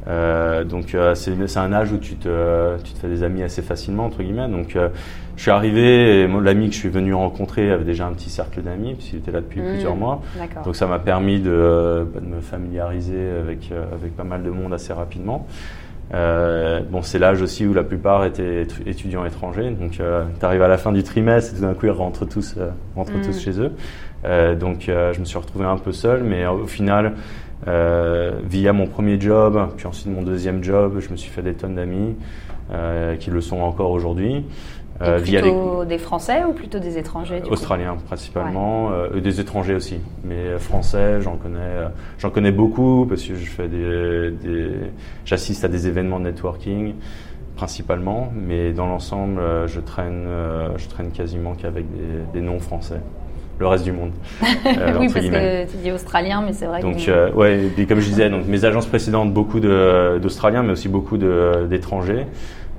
Euh, 0.09 0.65
donc 0.65 0.95
euh, 0.95 1.15
c'est 1.15 1.57
un 1.59 1.73
âge 1.73 1.93
où 1.93 1.99
tu 1.99 2.17
te, 2.17 2.77
tu 2.83 2.93
te 2.93 2.99
fais 2.99 3.09
des 3.09 3.23
amis 3.23 3.43
assez 3.43 3.63
facilement 3.63 4.05
entre 4.05 4.23
guillemets. 4.23 4.49
Donc 4.49 4.75
euh, 4.75 4.89
je 5.37 5.43
suis 5.43 5.51
arrivé 5.51 6.23
et 6.23 6.27
l'ami 6.27 6.69
que 6.69 6.75
je 6.75 6.79
suis 6.79 6.89
venu 6.89 7.15
rencontrer 7.15 7.71
avait 7.71 7.85
déjà 7.85 8.07
un 8.07 8.13
petit 8.13 8.31
cercle 8.31 8.63
d'amis 8.63 8.95
puisqu'il 8.95 9.19
était 9.19 9.31
là 9.31 9.41
depuis 9.41 9.61
mmh, 9.61 9.69
plusieurs 9.69 9.97
mois. 9.97 10.23
Donc 10.65 10.77
ça 10.77 10.87
m'a 10.87 10.99
permis 10.99 11.41
de, 11.41 12.07
bah, 12.13 12.21
de, 12.21 12.27
me 12.27 12.41
familiariser 12.41 13.31
avec 13.41 13.71
avec 13.93 14.17
pas 14.17 14.25
mal 14.25 14.43
de 14.43 14.51
monde 14.51 14.75
assez 14.75 14.93
rapidement. 14.93 15.47
bon 16.11 17.03
c'est 17.03 17.19
l'âge 17.19 17.41
aussi 17.41 17.65
où 17.67 17.73
la 17.73 17.85
plupart 17.85 18.25
étaient 18.25 18.67
étudiants 18.87 19.25
étrangers. 19.25 19.71
Donc 19.71 19.93
tu 19.93 20.45
arrives 20.45 20.63
à 20.63 20.69
la 20.69 20.79
fin 20.79 20.93
du 20.93 21.05
trimestre 21.05 21.53
et 21.53 21.57
tout 21.57 21.63
d'un 21.63 21.75
coup 21.75 21.87
ils 21.87 21.93
rentrent 21.93 22.27
tous 22.27 22.57
rentrent 22.97 23.21
tous 23.23 23.37
mmh. 23.37 23.41
chez 23.41 23.61
eux. 23.61 24.57
donc 24.57 24.85
je 24.89 25.19
me 25.19 25.25
suis 25.25 25.39
retrouvé 25.39 25.65
un 25.65 25.79
peu 25.79 25.93
seul, 25.93 26.25
mais 26.25 26.45
au 26.47 26.67
final 26.67 27.13
euh, 27.69 28.33
via 28.45 28.73
mon 28.73 28.87
premier 28.87 29.21
job, 29.21 29.69
puis 29.77 29.87
ensuite 29.87 30.09
mon 30.09 30.23
deuxième 30.23 30.65
job, 30.65 30.99
je 30.99 31.11
me 31.11 31.17
suis 31.17 31.31
fait 31.31 31.43
des 31.43 31.55
tonnes 31.55 31.77
d'amis 31.77 32.17
euh, 32.73 33.17
qui 33.17 33.31
le 33.31 33.41
sont 33.41 33.61
encore 33.61 33.91
aujourd'hui. 33.91 34.45
Euh, 35.01 35.21
plutôt 35.21 35.85
des 35.85 35.99
Français 35.99 36.45
ou 36.45 36.53
plutôt 36.53 36.79
des 36.79 36.97
étrangers 36.97 37.43
Australiens 37.51 37.97
principalement, 38.07 38.91
euh, 38.93 39.21
des 39.21 39.41
étrangers 39.41 39.75
aussi, 39.75 39.99
mais 40.25 40.59
Français, 40.59 41.21
j'en 41.21 41.37
connais, 41.37 41.89
j'en 42.19 42.31
connais 42.31 42.53
beaucoup 42.53 43.07
parce 43.09 43.23
que 43.23 43.35
je 43.35 43.51
fais 43.51 43.69
des, 43.69 44.31
des 44.31 44.71
j'assiste 45.25 45.65
à 45.65 45.69
des 45.69 45.89
événements 45.89 46.21
de 46.21 46.25
networking 46.25 46.95
principalement, 47.57 48.33
mais 48.35 48.73
dans 48.73 48.87
l'ensemble, 48.87 49.41
je 49.67 49.81
traîne, 49.81 50.27
je 50.77 50.89
traîne 50.89 51.11
quasiment 51.11 51.55
qu'avec 51.55 51.85
des, 51.91 52.41
des 52.41 52.41
non-français 52.41 53.01
le 53.59 53.67
reste 53.67 53.85
du 53.85 53.93
monde. 53.93 54.13
Euh, 54.65 54.97
oui, 54.99 55.09
parce 55.13 55.27
que 55.27 55.71
tu 55.71 55.77
dis 55.77 55.93
australien, 55.93 56.43
mais 56.45 56.53
c'est 56.53 56.67
vrai 56.67 56.81
donc, 56.81 56.97
que... 56.97 57.11
Euh, 57.11 57.31
ouais, 57.33 57.71
et 57.77 57.87
comme 57.87 58.01
je 58.01 58.09
disais, 58.09 58.31
donc, 58.31 58.47
mes 58.47 58.65
agences 58.65 58.87
précédentes, 58.87 59.33
beaucoup 59.33 59.61
d'Australiens, 59.61 60.63
mais 60.63 60.73
aussi 60.73 60.89
beaucoup 60.89 61.19
d'étrangers. 61.19 62.27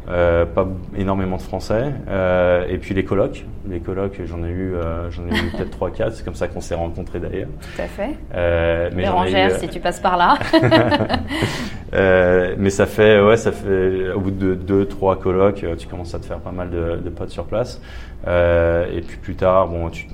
Euh, 0.09 0.45
pas 0.45 0.67
énormément 0.97 1.37
de 1.37 1.41
français. 1.41 1.93
Euh, 2.09 2.65
et 2.67 2.77
puis 2.77 2.93
les 2.93 3.05
colocs. 3.05 3.45
Les 3.69 3.79
colocs 3.79 4.19
j'en 4.25 4.43
ai 4.43 4.49
eu 4.49 4.75
euh, 4.75 5.09
j'en 5.11 5.23
ai 5.27 5.37
eu 5.37 5.51
peut-être 5.55 5.71
trois 5.71 5.91
quatre. 5.91 6.13
C'est 6.13 6.25
comme 6.25 6.35
ça 6.35 6.47
qu'on 6.47 6.61
s'est 6.61 6.75
rencontrés 6.75 7.19
d'ailleurs. 7.19 7.47
Tout 7.75 7.81
à 7.81 7.87
fait. 7.87 8.17
Mais 8.93 9.03
Bérangère 9.03 9.55
eu, 9.55 9.59
si 9.59 9.69
tu 9.69 9.79
passes 9.79 10.01
par 10.01 10.17
là. 10.17 10.37
Mais 12.57 12.69
ça 12.69 12.85
fait 12.85 13.21
ouais 13.21 13.37
ça 13.37 13.51
fait 13.51 14.11
au 14.11 14.19
bout 14.19 14.31
de 14.31 14.55
deux 14.55 14.85
trois 14.85 15.17
colocs 15.17 15.65
tu 15.77 15.87
commences 15.87 16.13
à 16.15 16.19
te 16.19 16.25
faire 16.25 16.39
pas 16.39 16.51
mal 16.51 16.69
de, 16.69 16.97
de 16.97 17.09
potes 17.09 17.29
sur 17.29 17.45
place. 17.45 17.79
Et 18.27 19.01
puis 19.07 19.17
plus 19.17 19.35
tard 19.35 19.67
bon 19.67 19.89
tu 19.89 20.07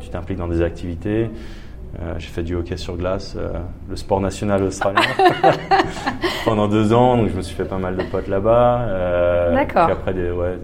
tu 0.00 0.08
t'impliques 0.08 0.38
dans 0.38 0.48
des 0.48 0.62
activités 0.62 1.30
j'ai 2.18 2.28
fait 2.28 2.42
du 2.42 2.54
hockey 2.54 2.76
sur 2.76 2.96
glace, 2.96 3.36
le 3.88 3.96
sport 3.96 4.20
national 4.20 4.62
australien, 4.62 5.00
pendant 6.44 6.68
deux 6.68 6.92
ans. 6.92 7.16
Donc 7.16 7.30
je 7.30 7.36
me 7.36 7.42
suis 7.42 7.54
fait 7.56 7.64
pas 7.64 7.78
mal 7.78 7.96
de 7.96 8.02
potes 8.04 8.28
là-bas. 8.28 9.52
D'accord. 9.54 9.86
Puis 9.86 9.92
après, 9.92 10.14
des, 10.14 10.30
ouais, 10.30 10.58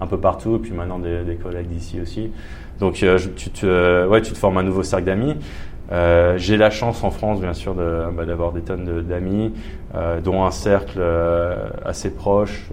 un 0.00 0.06
peu 0.06 0.18
partout. 0.18 0.56
Et 0.56 0.58
puis 0.58 0.72
maintenant, 0.72 0.98
des, 0.98 1.22
des 1.22 1.36
collègues 1.36 1.68
d'ici 1.68 2.00
aussi. 2.00 2.30
Donc 2.80 2.94
tu, 2.94 3.06
te, 3.06 4.06
ouais, 4.06 4.22
tu 4.22 4.32
te 4.32 4.38
formes 4.38 4.56
un 4.56 4.62
nouveau 4.62 4.82
cercle 4.82 5.04
d'amis. 5.04 5.36
Euh, 5.92 6.38
j'ai 6.38 6.56
la 6.56 6.70
chance 6.70 7.02
en 7.02 7.10
France, 7.10 7.40
bien 7.40 7.52
sûr, 7.52 7.74
bah, 7.74 8.24
d'avoir 8.24 8.52
des 8.52 8.60
tonnes 8.60 9.02
d'amis, 9.02 9.52
euh, 9.94 10.20
dont 10.20 10.44
un 10.44 10.52
cercle 10.52 10.98
euh, 11.00 11.68
assez 11.84 12.10
proche 12.10 12.68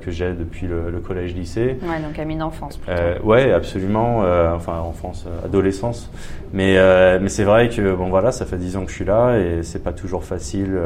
que 0.00 0.10
j'ai 0.10 0.32
depuis 0.32 0.66
le, 0.66 0.90
le 0.90 0.98
collège-lycée. 1.00 1.78
Ouais, 1.82 2.00
donc 2.00 2.18
amis 2.18 2.36
d'enfance. 2.36 2.80
Euh, 2.88 3.18
ouais, 3.22 3.52
absolument. 3.52 4.22
enfin, 4.54 4.78
enfance, 4.78 5.26
adolescence. 5.44 6.10
Mais 6.52 6.76
mais 7.20 7.28
c'est 7.28 7.44
vrai 7.44 7.68
que 7.68 7.94
bon 7.94 8.08
voilà, 8.08 8.32
ça 8.32 8.46
fait 8.46 8.56
dix 8.56 8.76
ans 8.76 8.84
que 8.84 8.90
je 8.90 8.96
suis 8.96 9.04
là 9.04 9.36
et 9.38 9.62
c'est 9.62 9.82
pas 9.82 9.92
toujours 9.92 10.24
facile 10.24 10.78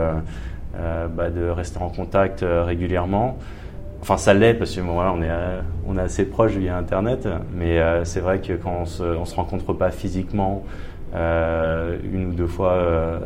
bah, 0.74 1.30
de 1.30 1.48
rester 1.48 1.78
en 1.80 1.88
contact 1.88 2.44
régulièrement. 2.44 3.36
Enfin, 4.02 4.16
ça 4.16 4.32
l'est 4.32 4.54
parce 4.54 4.74
que 4.74 4.80
bon, 4.80 4.94
voilà, 4.94 5.12
on 5.12 5.22
est 5.22 5.30
on 5.86 5.98
est 5.98 6.02
assez 6.02 6.24
proche 6.24 6.52
via 6.52 6.76
Internet, 6.76 7.28
mais 7.54 7.78
c'est 8.04 8.20
vrai 8.20 8.38
que 8.40 8.54
quand 8.54 8.78
on 8.82 8.86
se 8.86 9.02
on 9.02 9.24
se 9.24 9.36
rencontre 9.36 9.72
pas 9.74 9.90
physiquement 9.90 10.64
euh, 11.14 11.98
une 12.12 12.26
ou 12.26 12.32
deux 12.32 12.46
fois 12.46 12.72
euh, 12.72 13.18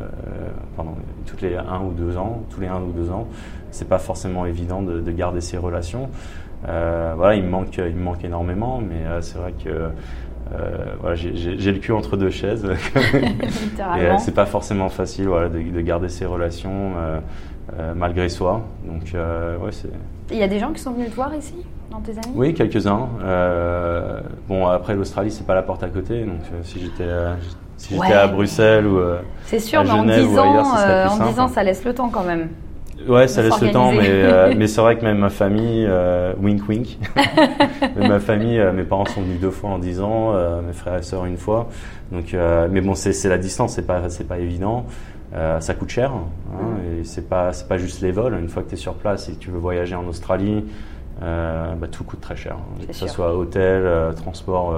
pendant 0.77 0.97
toutes 1.27 1.43
les 1.43 1.57
un 1.57 1.81
ou 1.81 1.93
deux 1.93 2.17
ans, 2.17 2.43
tous 2.51 2.61
les 2.61 2.69
un 2.69 2.81
ou 2.81 2.93
deux 2.93 3.11
ans. 3.11 3.27
C'est 3.71 3.89
pas 3.89 3.99
forcément 3.99 4.47
évident 4.47 4.83
de, 4.83 5.01
de 5.01 5.11
garder 5.13 5.41
ces 5.41 5.57
relations. 5.59 6.09
Euh, 6.69 7.13
voilà, 7.17 7.35
il 7.35 7.43
me 7.43 7.51
manque, 7.51 7.77
il 7.77 7.95
me 7.95 8.03
manque 8.03 8.25
énormément, 8.25 8.81
mais 8.81 9.07
euh, 9.07 9.21
c'est 9.21 9.39
vrai 9.39 9.53
que 9.53 9.69
euh, 9.69 10.95
voilà, 11.01 11.15
j'ai 11.15 11.73
le 11.73 11.79
cul 11.79 11.93
entre 11.93 12.17
deux 12.17 12.31
chaises. 12.31 12.65
et 13.15 14.19
c'est 14.19 14.35
pas 14.35 14.47
forcément 14.47 14.89
facile, 14.89 15.27
voilà, 15.29 15.49
de, 15.49 15.61
de 15.61 15.81
garder 15.81 16.09
ces 16.09 16.27
relations 16.27 16.93
malgré 17.97 18.29
soi. 18.29 18.63
Donc, 18.87 19.15
ouais, 19.15 19.73
c'est. 19.73 19.91
Il 20.31 20.39
y 20.39 20.43
a 20.43 20.49
des 20.49 20.59
gens 20.59 20.73
qui 20.73 20.81
sont 20.81 20.93
venus 20.93 21.11
te 21.11 21.17
voir 21.17 21.35
ici 21.35 21.55
dans 21.91 22.01
tes 22.01 22.13
amis? 22.13 22.35
Oui, 22.35 22.55
quelques-uns. 22.55 23.09
bon, 24.49 24.67
après 24.67 24.95
l'Australie, 24.95 25.31
c'est 25.31 25.47
pas 25.47 25.55
la 25.55 25.63
porte 25.63 25.83
à 25.83 25.89
côté, 25.89 26.25
donc 26.25 26.41
si 26.63 26.81
j'étais 26.81 27.09
si 27.77 27.95
j'étais 27.95 28.13
à 28.13 28.27
Bruxelles 28.27 28.87
ou 28.87 28.99
euh, 28.99 29.21
C'est 29.47 29.59
sûr, 29.59 29.81
à 29.81 29.85
mais 29.85 29.91
Genève 29.91 30.27
en 30.27 30.33
10 30.33 30.39
ans, 30.39 30.65
ça 30.65 30.89
euh, 30.89 31.09
en 31.09 31.31
10 31.31 31.41
ans, 31.41 31.49
ça 31.49 31.63
laisse 31.63 31.85
le 31.85 31.95
temps 31.95 32.09
quand 32.09 32.25
même. 32.25 32.49
Ouais, 33.09 33.29
ça 33.29 33.43
laisse 33.43 33.61
le 33.61 33.71
temps, 33.71 33.93
mais, 33.93 34.09
euh, 34.09 34.55
mais 34.57 34.67
c'est 34.67 34.81
vrai 34.81 34.97
que 34.97 35.05
même 35.05 35.19
ma 35.19 35.29
famille, 35.29 35.89
wink 36.41 36.69
wink, 36.69 36.99
mais 37.97 38.09
ma 38.09 38.21
famille, 38.21 38.63
mes 38.75 38.85
parents 38.85 39.05
sont 39.05 39.21
venus 39.21 39.41
deux 39.41 39.51
fois 39.51 39.71
en 39.71 39.79
10 39.79 40.01
ans, 40.01 40.33
mes 40.67 40.73
frères 40.73 40.97
et 40.97 41.03
sœurs 41.03 41.27
une 41.27 41.37
fois. 41.37 41.69
Donc, 42.13 42.35
mais 42.71 42.81
bon, 42.81 42.95
c'est 42.95 43.29
la 43.29 43.39
distance, 43.39 43.75
c'est 43.75 43.87
pas, 43.87 44.01
pas 44.29 44.39
évident. 44.39 44.87
ça 45.61 45.75
coûte 45.75 45.91
cher, 45.91 46.13
hein, 46.13 46.25
mm. 46.53 47.01
et 47.01 47.05
c'est 47.05 47.29
pas, 47.29 47.51
pas 47.69 47.77
juste 47.77 48.01
les 48.01 48.13
vols. 48.13 48.39
Une 48.41 48.49
fois 48.49 48.63
que 48.63 48.69
tu 48.69 48.75
es 48.75 48.79
sur 48.79 48.95
place 48.95 49.29
et 49.29 49.33
que 49.33 49.39
tu 49.39 49.51
veux 49.51 49.59
voyager 49.59 49.97
en 49.97 50.07
Australie, 50.07 50.65
bah, 51.21 51.89
tout 51.91 52.05
coûte 52.05 52.21
très 52.21 52.37
cher. 52.37 52.57
Que 52.87 52.95
ce 52.95 53.09
soit 53.09 53.35
hôtel, 53.35 54.15
transport 54.15 54.73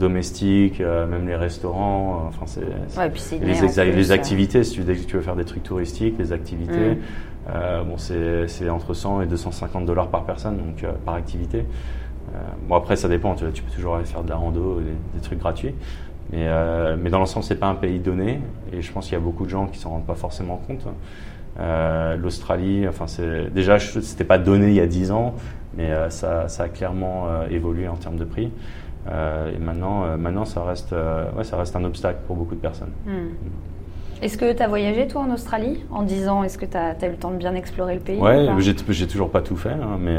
domestique, 0.00 0.80
euh, 0.80 1.06
même 1.06 1.28
les 1.28 1.36
restaurants. 1.36 2.24
Euh, 2.24 2.28
enfin, 2.28 2.46
c'est 2.46 3.38
les, 3.38 3.92
les, 3.92 4.10
activités. 4.10 4.64
Si 4.64 4.72
tu, 4.72 5.16
veux 5.16 5.22
faire 5.22 5.36
des 5.36 5.44
trucs 5.44 5.62
touristiques, 5.62 6.16
les 6.18 6.32
activités, 6.32 6.94
mm. 6.94 6.98
euh, 7.54 7.84
bon, 7.84 7.96
c'est 7.96 8.68
entre 8.68 8.94
100 8.94 9.22
et 9.22 9.26
250 9.26 9.86
dollars 9.86 10.08
par 10.08 10.24
personne, 10.24 10.56
donc 10.56 10.84
par 11.04 11.14
activité. 11.14 11.64
bon, 12.68 12.74
après, 12.74 12.96
ça 12.96 13.08
dépend. 13.08 13.36
Tu, 13.36 13.44
tu, 13.52 13.62
peux 13.62 13.70
toujours 13.70 13.94
aller 13.94 14.06
faire 14.06 14.24
de 14.24 14.30
la 14.30 14.36
rando, 14.36 14.80
des, 14.80 15.18
des 15.18 15.20
trucs 15.22 15.38
gratuits. 15.38 15.74
Mais, 16.32 16.48
mais 16.96 17.10
dans 17.10 17.18
l'ensemble, 17.18 17.44
c'est 17.44 17.58
pas 17.58 17.66
un 17.66 17.74
pays 17.74 17.98
donné, 17.98 18.40
et 18.72 18.82
je 18.82 18.92
pense 18.92 19.06
qu'il 19.06 19.14
y 19.14 19.20
a 19.20 19.24
beaucoup 19.24 19.44
de 19.44 19.50
gens 19.50 19.66
qui 19.66 19.78
s'en 19.78 19.90
rendent 19.90 20.06
pas 20.06 20.14
forcément 20.14 20.60
compte. 20.66 20.86
L'Australie, 22.18 22.86
enfin, 22.88 23.06
c'est 23.06 23.52
déjà, 23.52 23.78
c'était 23.78 24.24
pas 24.24 24.38
donné 24.38 24.68
il 24.68 24.74
y 24.74 24.80
a 24.80 24.86
10 24.86 25.10
ans, 25.10 25.34
mais 25.76 25.90
ça, 26.10 26.48
ça, 26.48 26.64
a 26.64 26.68
clairement 26.68 27.26
évolué 27.50 27.88
en 27.88 27.96
termes 27.96 28.16
de 28.16 28.24
prix. 28.24 28.52
Euh, 29.08 29.54
et 29.54 29.58
maintenant, 29.58 30.04
euh, 30.04 30.16
maintenant 30.16 30.44
ça, 30.44 30.62
reste, 30.62 30.92
euh, 30.92 31.24
ouais, 31.36 31.44
ça 31.44 31.56
reste 31.56 31.74
un 31.76 31.84
obstacle 31.84 32.18
pour 32.26 32.36
beaucoup 32.36 32.54
de 32.54 32.60
personnes. 32.60 32.92
Hmm. 33.06 33.28
Est-ce 34.22 34.36
que 34.36 34.52
tu 34.52 34.62
as 34.62 34.68
voyagé 34.68 35.06
toi 35.06 35.22
en 35.22 35.32
Australie 35.32 35.82
en 35.90 36.02
10 36.02 36.28
ans 36.28 36.44
Est-ce 36.44 36.58
que 36.58 36.66
tu 36.66 36.76
as, 36.76 36.92
eu 37.02 37.10
le 37.10 37.16
temps 37.16 37.30
de 37.30 37.36
bien 37.36 37.54
explorer 37.54 37.94
le 37.94 38.00
pays 38.00 38.18
Ouais, 38.18 38.46
j'ai 38.58 39.06
toujours 39.06 39.30
pas 39.30 39.40
tout 39.40 39.56
fait, 39.56 39.70
hein, 39.70 39.98
mais 39.98 40.18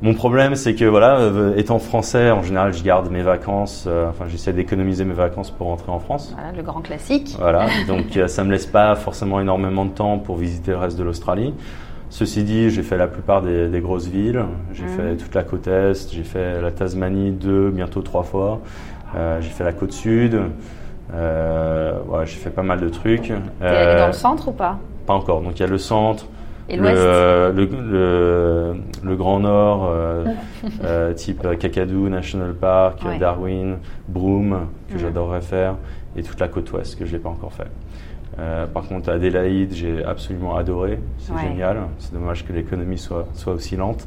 mon 0.00 0.14
problème 0.14 0.54
c'est 0.54 0.76
que 0.76 0.84
voilà, 0.84 1.18
étant 1.56 1.80
français, 1.80 2.30
en 2.30 2.42
général, 2.42 2.72
je 2.72 2.84
garde 2.84 3.10
mes 3.10 3.22
vacances. 3.22 3.88
enfin, 4.08 4.26
j'essaie 4.28 4.52
d'économiser 4.52 5.04
mes 5.04 5.14
vacances 5.14 5.50
pour 5.50 5.66
rentrer 5.66 5.90
en 5.90 5.98
France. 5.98 6.32
Voilà, 6.36 6.52
le 6.52 6.62
grand 6.62 6.82
classique. 6.82 7.34
Voilà, 7.36 7.66
donc 7.88 8.16
ça 8.28 8.44
me 8.44 8.52
laisse 8.52 8.66
pas 8.66 8.94
forcément 8.94 9.40
énormément 9.40 9.86
de 9.86 9.90
temps 9.90 10.20
pour 10.20 10.36
visiter 10.36 10.70
le 10.70 10.76
reste 10.76 10.96
de 10.96 11.02
l'Australie. 11.02 11.52
Ceci 12.14 12.44
dit, 12.44 12.70
j'ai 12.70 12.84
fait 12.84 12.96
la 12.96 13.08
plupart 13.08 13.42
des, 13.42 13.80
grosses 13.80 14.06
villes. 14.06 14.44
J'ai 14.72 14.86
fait 14.86 15.02
mhm. 15.02 15.16
toute 15.16 15.34
la 15.34 15.42
côte 15.42 15.66
est, 15.66 16.12
j'ai 16.12 16.22
fait 16.22 16.60
la 16.60 16.70
Tasmanie 16.70 17.32
deux, 17.32 17.70
bientôt 17.70 18.02
trois 18.02 18.22
fois. 18.22 18.60
Euh, 19.16 19.40
j'ai 19.40 19.50
fait 19.50 19.64
la 19.64 19.72
côte 19.72 19.90
sud. 19.90 20.40
Euh, 21.12 21.92
j'ai 22.24 22.36
fait 22.36 22.50
pas 22.50 22.62
mal 22.62 22.78
de 22.78 22.88
trucs. 22.88 23.32
Allé 23.60 23.98
dans 23.98 24.06
le 24.06 24.12
centre 24.12 24.46
ou 24.46 24.52
pas? 24.52 24.78
Pas 25.06 25.14
encore. 25.14 25.40
Donc 25.40 25.58
il 25.58 25.62
y 25.62 25.64
a 25.64 25.68
le 25.68 25.76
centre. 25.76 26.26
Et 26.68 26.76
le, 26.76 27.52
le, 27.52 28.76
le, 29.02 29.16
Grand 29.16 29.40
Nord, 29.40 29.90
euh, 29.90 31.12
type 31.14 31.44
Kakadu 31.58 32.08
National 32.10 32.54
Park, 32.54 33.00
Darwin, 33.18 33.78
Broome, 34.06 34.68
que 34.88 34.98
j'adorerais 35.00 35.42
faire, 35.42 35.74
et 36.14 36.22
toute 36.22 36.38
la 36.38 36.46
côte 36.46 36.70
ouest, 36.72 36.96
que 36.96 37.06
je 37.06 37.12
n'ai 37.14 37.18
pas 37.18 37.30
encore 37.30 37.52
fait. 37.52 37.66
Euh, 38.38 38.66
par 38.66 38.86
contre, 38.88 39.10
Adélaïde, 39.10 39.72
j'ai 39.72 40.04
absolument 40.04 40.56
adoré. 40.56 40.98
C'est 41.18 41.38
génial. 41.38 41.78
C'est 41.98 42.12
dommage 42.12 42.44
que 42.44 42.52
l'économie 42.52 42.98
soit, 42.98 43.26
soit 43.34 43.52
aussi 43.52 43.76
lente. 43.76 44.06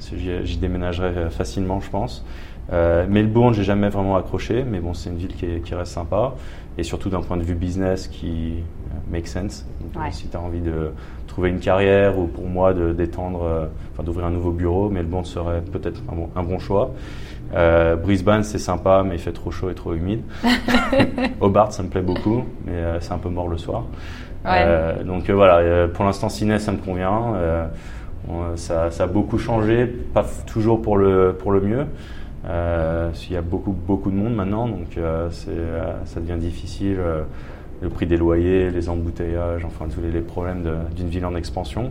J'y 0.00 0.56
déménagerais 0.58 1.30
facilement, 1.30 1.80
je 1.80 1.90
pense. 1.90 2.24
Euh, 2.72 3.06
Melbourne, 3.08 3.54
j'ai 3.54 3.64
jamais 3.64 3.88
vraiment 3.88 4.16
accroché, 4.16 4.64
mais 4.64 4.80
bon, 4.80 4.94
c'est 4.94 5.10
une 5.10 5.16
ville 5.16 5.34
qui, 5.34 5.60
qui, 5.60 5.74
reste 5.74 5.92
sympa. 5.92 6.34
Et 6.76 6.82
surtout 6.82 7.08
d'un 7.08 7.22
point 7.22 7.36
de 7.36 7.42
vue 7.42 7.54
business 7.54 8.08
qui 8.08 8.62
make 9.10 9.26
sense. 9.26 9.66
Si 10.10 10.28
tu 10.28 10.36
as 10.36 10.40
envie 10.40 10.60
de 10.60 10.92
trouver 11.26 11.50
une 11.50 11.60
carrière 11.60 12.18
ou 12.18 12.26
pour 12.26 12.46
moi 12.46 12.74
de 12.74 12.92
d'étendre, 12.92 13.42
euh, 13.42 13.66
enfin 13.92 14.02
d'ouvrir 14.02 14.26
un 14.26 14.30
nouveau 14.30 14.50
bureau, 14.50 14.88
Melbourne 14.88 15.24
serait 15.24 15.62
peut-être 15.62 16.02
un 16.10 16.14
bon, 16.14 16.28
un 16.36 16.42
bon 16.42 16.58
choix. 16.58 16.92
Euh, 17.54 17.96
Brisbane, 17.96 18.42
c'est 18.42 18.58
sympa, 18.58 19.02
mais 19.04 19.16
il 19.16 19.20
fait 19.20 19.32
trop 19.32 19.50
chaud 19.50 19.70
et 19.70 19.74
trop 19.74 19.94
humide. 19.94 20.22
Hobart, 21.40 21.72
ça 21.72 21.82
me 21.82 21.88
plaît 21.88 22.02
beaucoup, 22.02 22.44
mais 22.66 22.72
euh, 22.72 23.00
c'est 23.00 23.12
un 23.12 23.18
peu 23.18 23.30
mort 23.30 23.48
le 23.48 23.58
soir. 23.58 23.84
Euh, 24.46 25.02
donc 25.02 25.30
voilà, 25.30 25.88
pour 25.88 26.04
l'instant, 26.04 26.28
Ciné, 26.28 26.58
ça 26.58 26.72
me 26.72 26.78
convient. 26.78 27.34
Ça, 28.56 28.90
ça, 28.90 29.04
a 29.04 29.06
beaucoup 29.06 29.38
changé, 29.38 29.86
pas 29.86 30.24
toujours 30.46 30.82
pour 30.82 30.98
le, 30.98 31.34
pour 31.38 31.50
le 31.50 31.60
mieux. 31.60 31.86
il 32.44 33.32
y 33.32 33.36
a 33.36 33.42
beaucoup, 33.42 33.72
beaucoup 33.72 34.10
de 34.10 34.16
monde 34.16 34.34
maintenant, 34.34 34.68
donc 34.68 34.98
ça 35.30 36.20
devient 36.20 36.38
difficile. 36.38 36.98
le 37.80 37.88
prix 37.88 38.06
des 38.06 38.16
loyers, 38.16 38.70
les 38.70 38.88
embouteillages, 38.88 39.64
enfin 39.64 39.86
tous 39.92 40.00
les, 40.00 40.10
les 40.10 40.20
problèmes 40.20 40.66
d'une 40.94 41.08
ville 41.08 41.24
en 41.24 41.34
expansion. 41.34 41.90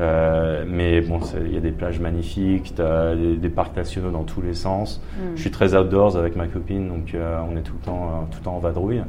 Euh, 0.00 0.64
mais 0.66 1.00
bon, 1.00 1.20
il 1.44 1.52
y 1.52 1.56
a 1.56 1.60
des 1.60 1.70
plages 1.70 2.00
magnifiques, 2.00 2.74
as 2.78 3.14
des, 3.14 3.48
parcs 3.48 3.76
nationaux 3.76 4.10
dans 4.10 4.24
tous 4.24 4.40
les 4.40 4.54
sens. 4.54 5.02
Mm. 5.16 5.20
Je 5.36 5.40
suis 5.40 5.50
très 5.50 5.74
outdoors 5.74 6.16
avec 6.16 6.36
ma 6.36 6.46
copine, 6.46 6.88
donc 6.88 7.14
euh, 7.14 7.40
on 7.50 7.56
est 7.56 7.62
tout 7.62 7.74
le 7.78 7.84
temps, 7.84 8.06
euh, 8.06 8.24
tout 8.30 8.38
le 8.40 8.44
temps 8.44 8.56
en 8.56 8.60
vadrouille. 8.60 9.02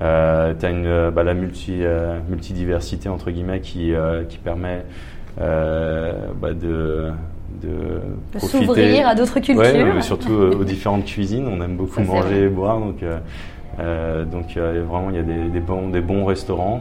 Euh, 0.00 0.54
tu 0.58 0.66
as 0.66 0.70
une, 0.70 1.10
bah, 1.10 1.22
la 1.22 1.34
multi, 1.34 1.82
multidiversité, 2.28 3.08
entre 3.08 3.30
guillemets, 3.30 3.60
qui, 3.60 3.92
qui 4.28 4.38
permet 4.38 4.84
bah, 5.38 6.52
de, 6.54 7.10
de, 7.62 8.38
s'ouvrir 8.38 9.08
à 9.08 9.14
d'autres 9.14 9.40
cultures. 9.40 9.58
Ouais, 9.58 10.02
surtout 10.02 10.32
aux 10.32 10.64
différentes 10.64 11.04
cuisines. 11.04 11.46
On 11.48 11.62
aime 11.62 11.76
beaucoup 11.76 12.00
manger 12.00 12.44
et 12.44 12.48
boire, 12.48 12.78
donc, 12.78 13.04
donc 14.30 14.56
vraiment, 14.56 15.10
il 15.10 15.16
y 15.16 15.18
a 15.18 15.22
des, 15.22 15.48
des, 15.48 15.60
bons, 15.60 15.88
des 15.88 16.00
bons 16.00 16.24
restaurants. 16.24 16.80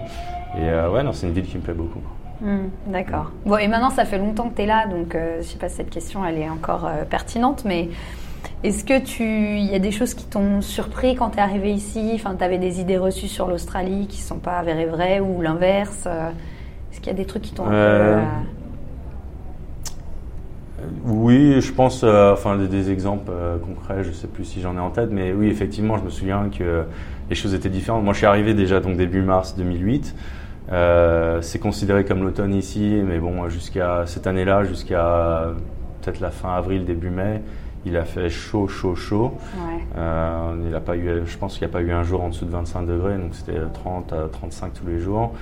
Et 0.57 0.65
ouais, 0.89 1.03
non, 1.03 1.13
c'est 1.13 1.27
une 1.27 1.33
ville 1.33 1.45
qui 1.45 1.57
me 1.57 1.61
plaît 1.61 1.73
beaucoup. 1.73 2.01
Hmm, 2.41 2.69
d'accord. 2.87 3.31
Bon, 3.45 3.57
et 3.57 3.67
maintenant, 3.67 3.89
ça 3.89 4.05
fait 4.05 4.17
longtemps 4.17 4.49
que 4.49 4.55
tu 4.55 4.61
es 4.61 4.65
là, 4.65 4.87
donc 4.87 5.13
euh, 5.13 5.41
je 5.41 5.47
sais 5.47 5.57
pas 5.57 5.67
si 5.67 5.75
cette 5.75 5.89
question, 5.89 6.25
elle 6.25 6.37
est 6.37 6.49
encore 6.49 6.85
euh, 6.85 7.03
pertinente, 7.03 7.63
mais 7.65 7.89
est-ce 8.63 8.85
que 8.85 8.99
tu, 8.99 9.23
il 9.23 9.65
y 9.65 9.75
a 9.75 9.79
des 9.79 9.91
choses 9.91 10.13
qui 10.13 10.25
t'ont 10.25 10.61
surpris 10.61 11.15
quand 11.15 11.31
tu 11.31 11.37
es 11.37 11.41
arrivé 11.41 11.73
ici? 11.73 12.11
Enfin, 12.15 12.35
tu 12.37 12.43
avais 12.43 12.57
des 12.57 12.79
idées 12.79 12.97
reçues 12.97 13.27
sur 13.27 13.47
l'Australie 13.47 14.07
qui 14.07 14.21
ne 14.21 14.25
sont 14.25 14.39
pas 14.39 14.57
avérées 14.57 14.85
vraies 14.85 15.19
ou 15.19 15.41
l'inverse 15.41 16.05
euh, 16.07 16.29
Est-ce 16.91 17.01
qu'il 17.01 17.07
y 17.07 17.15
a 17.15 17.17
des 17.17 17.25
trucs 17.25 17.41
qui 17.41 17.53
t'ont 17.53 17.65
Oui, 21.03 21.59
je 21.59 21.73
pense, 21.73 22.05
enfin, 22.05 22.55
des, 22.55 22.69
des 22.69 22.89
exemples 22.89 23.33
concrets, 23.65 24.05
je 24.05 24.11
sais 24.11 24.27
plus 24.27 24.45
si 24.45 24.61
j'en 24.61 24.77
ai 24.77 24.79
en 24.79 24.91
tête, 24.91 25.09
mais 25.11 25.33
oui, 25.33 25.47
effectivement, 25.47 25.97
je 25.97 26.03
me 26.05 26.09
souviens 26.09 26.49
que 26.57 26.85
les 27.29 27.35
choses 27.35 27.53
étaient 27.53 27.69
différentes. 27.69 28.05
Moi, 28.05 28.13
je 28.13 28.19
suis 28.19 28.27
arrivé 28.27 28.53
déjà 28.53 28.79
donc 28.79 28.95
début 28.95 29.21
mars 29.21 29.57
2008. 29.57 30.15
Euh, 30.71 31.41
c'est 31.41 31.59
considéré 31.59 32.05
comme 32.05 32.23
l'automne 32.23 32.53
ici, 32.53 33.01
mais 33.05 33.19
bon, 33.19 33.49
jusqu'à 33.49 34.03
cette 34.05 34.27
année-là, 34.27 34.63
jusqu'à 34.63 35.53
peut-être 36.01 36.19
la 36.19 36.31
fin 36.31 36.53
avril, 36.53 36.85
début 36.85 37.09
mai, 37.09 37.41
il 37.85 37.97
a 37.97 38.03
fait 38.03 38.29
chaud, 38.29 38.67
chaud, 38.67 38.95
chaud. 38.95 39.33
il 39.95 40.75
a 40.75 40.79
pas 40.79 40.95
eu, 40.95 41.21
je 41.25 41.37
pense 41.37 41.57
qu'il 41.57 41.67
n'y 41.67 41.71
a 41.71 41.73
pas 41.73 41.81
eu 41.81 41.91
un 41.91 42.03
jour 42.03 42.21
en 42.21 42.29
dessous 42.29 42.45
de 42.45 42.51
25 42.51 42.85
degrés, 42.85 43.17
donc 43.17 43.33
c'était 43.33 43.59
30 43.73 44.13
à 44.13 44.27
35 44.31 44.73
tous 44.73 44.87
les 44.87 44.99
jours 44.99 45.33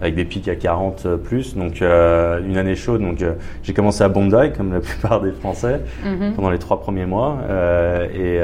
avec 0.00 0.14
des 0.14 0.26
pics 0.26 0.46
à 0.48 0.56
40 0.56 1.16
plus. 1.16 1.56
Donc 1.56 1.80
une 1.80 2.56
année 2.58 2.76
chaude. 2.76 3.00
Donc 3.00 3.24
j'ai 3.62 3.72
commencé 3.72 4.04
à 4.04 4.08
Bondi 4.08 4.52
comme 4.56 4.72
la 4.72 4.80
plupart 4.80 5.20
des 5.20 5.32
Français 5.32 5.80
mm-hmm. 6.04 6.34
pendant 6.34 6.50
les 6.50 6.58
trois 6.58 6.80
premiers 6.80 7.06
mois. 7.06 7.38
et 8.14 8.40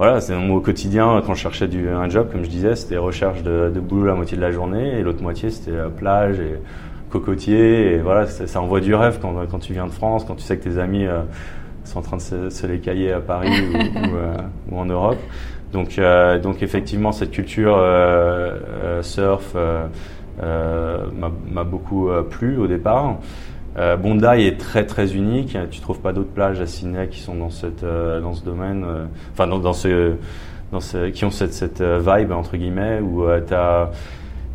voilà, 0.00 0.22
c'est 0.22 0.34
au 0.34 0.60
quotidien 0.60 1.22
quand 1.26 1.34
je 1.34 1.42
cherchais 1.42 1.68
du, 1.68 1.86
un 1.90 2.08
job, 2.08 2.30
comme 2.32 2.42
je 2.42 2.48
disais, 2.48 2.74
c'était 2.74 2.96
recherche 2.96 3.42
de, 3.42 3.70
de, 3.70 3.80
boulot 3.80 4.06
la 4.06 4.14
moitié 4.14 4.34
de 4.34 4.42
la 4.42 4.50
journée 4.50 4.98
et 4.98 5.02
l'autre 5.02 5.22
moitié 5.22 5.50
c'était 5.50 5.76
plage 5.94 6.40
et 6.40 6.58
cocotier. 7.10 7.92
Et 7.92 7.98
voilà, 7.98 8.26
ça, 8.26 8.62
envoie 8.62 8.80
du 8.80 8.94
rêve 8.94 9.18
quand, 9.20 9.34
quand, 9.50 9.58
tu 9.58 9.74
viens 9.74 9.84
de 9.86 9.92
France, 9.92 10.24
quand 10.24 10.36
tu 10.36 10.42
sais 10.42 10.56
que 10.56 10.64
tes 10.64 10.78
amis 10.78 11.04
euh, 11.04 11.20
sont 11.84 11.98
en 11.98 12.02
train 12.02 12.16
de 12.16 12.22
se, 12.22 12.48
se 12.48 12.66
les 12.66 12.78
cailler 12.78 13.12
à 13.12 13.20
Paris 13.20 13.50
ou, 13.74 14.16
euh, 14.16 14.36
ou, 14.72 14.78
en 14.78 14.86
Europe. 14.86 15.18
Donc, 15.74 15.98
euh, 15.98 16.38
donc 16.38 16.62
effectivement, 16.62 17.12
cette 17.12 17.32
culture 17.32 17.78
surf 19.02 19.54
m'a 20.40 21.64
beaucoup 21.64 22.08
plu 22.30 22.56
au 22.56 22.66
départ. 22.66 23.18
Euh, 23.76 23.96
Bondi 23.96 24.26
est 24.26 24.58
très 24.58 24.84
très 24.84 25.14
unique. 25.14 25.56
Tu 25.70 25.80
trouves 25.80 26.00
pas 26.00 26.12
d'autres 26.12 26.32
plages 26.32 26.60
à 26.60 26.66
Sydney 26.66 27.08
qui 27.08 27.20
sont 27.20 27.34
dans 27.34 27.50
cette 27.50 27.84
euh, 27.84 28.20
dans 28.20 28.34
ce 28.34 28.44
domaine, 28.44 28.84
euh, 28.84 29.04
enfin 29.32 29.46
dans, 29.46 29.58
dans, 29.58 29.72
ce 29.72 30.14
dans 30.72 30.80
ce 30.80 31.08
qui 31.08 31.24
ont 31.24 31.30
cette 31.30 31.52
cette 31.52 31.82
vibe 31.82 32.32
entre 32.32 32.56
guillemets 32.56 33.00
où 33.00 33.24
tu 33.46 33.54
as 33.54 33.90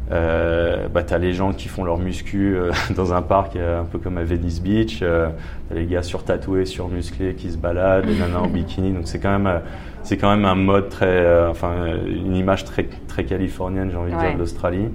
bah, 0.09 1.03
t'as 1.03 1.17
les 1.17 1.33
gens 1.33 1.53
qui 1.53 1.67
font 1.67 1.83
leur 1.83 1.97
muscu 1.97 2.57
dans 2.95 3.13
un 3.13 3.21
parc 3.21 3.55
un 3.55 3.85
peu 3.85 3.97
comme 3.99 4.17
à 4.17 4.23
Venice 4.23 4.61
Beach, 4.61 4.99
t'as 4.99 5.75
les 5.75 5.85
gars 5.85 6.03
surtatoués, 6.03 6.65
surmusclés 6.65 7.33
qui 7.33 7.49
se 7.49 7.57
baladent, 7.57 8.05
les 8.05 8.15
nanas 8.15 8.39
en 8.39 8.47
bikini, 8.47 8.91
donc 8.91 9.07
c'est 9.07 9.19
quand 9.19 9.39
même 9.39 9.61
c'est 10.03 10.17
quand 10.17 10.29
même 10.29 10.45
un 10.45 10.55
mode 10.55 10.89
très, 10.89 11.47
enfin 11.47 11.87
une 12.05 12.35
image 12.35 12.65
très 12.65 12.87
très 13.07 13.23
californienne, 13.23 13.89
j'ai 13.89 13.97
envie 13.97 14.11
de 14.11 14.19
dire, 14.19 14.33
de 14.33 14.39
l'Australie. 14.39 14.89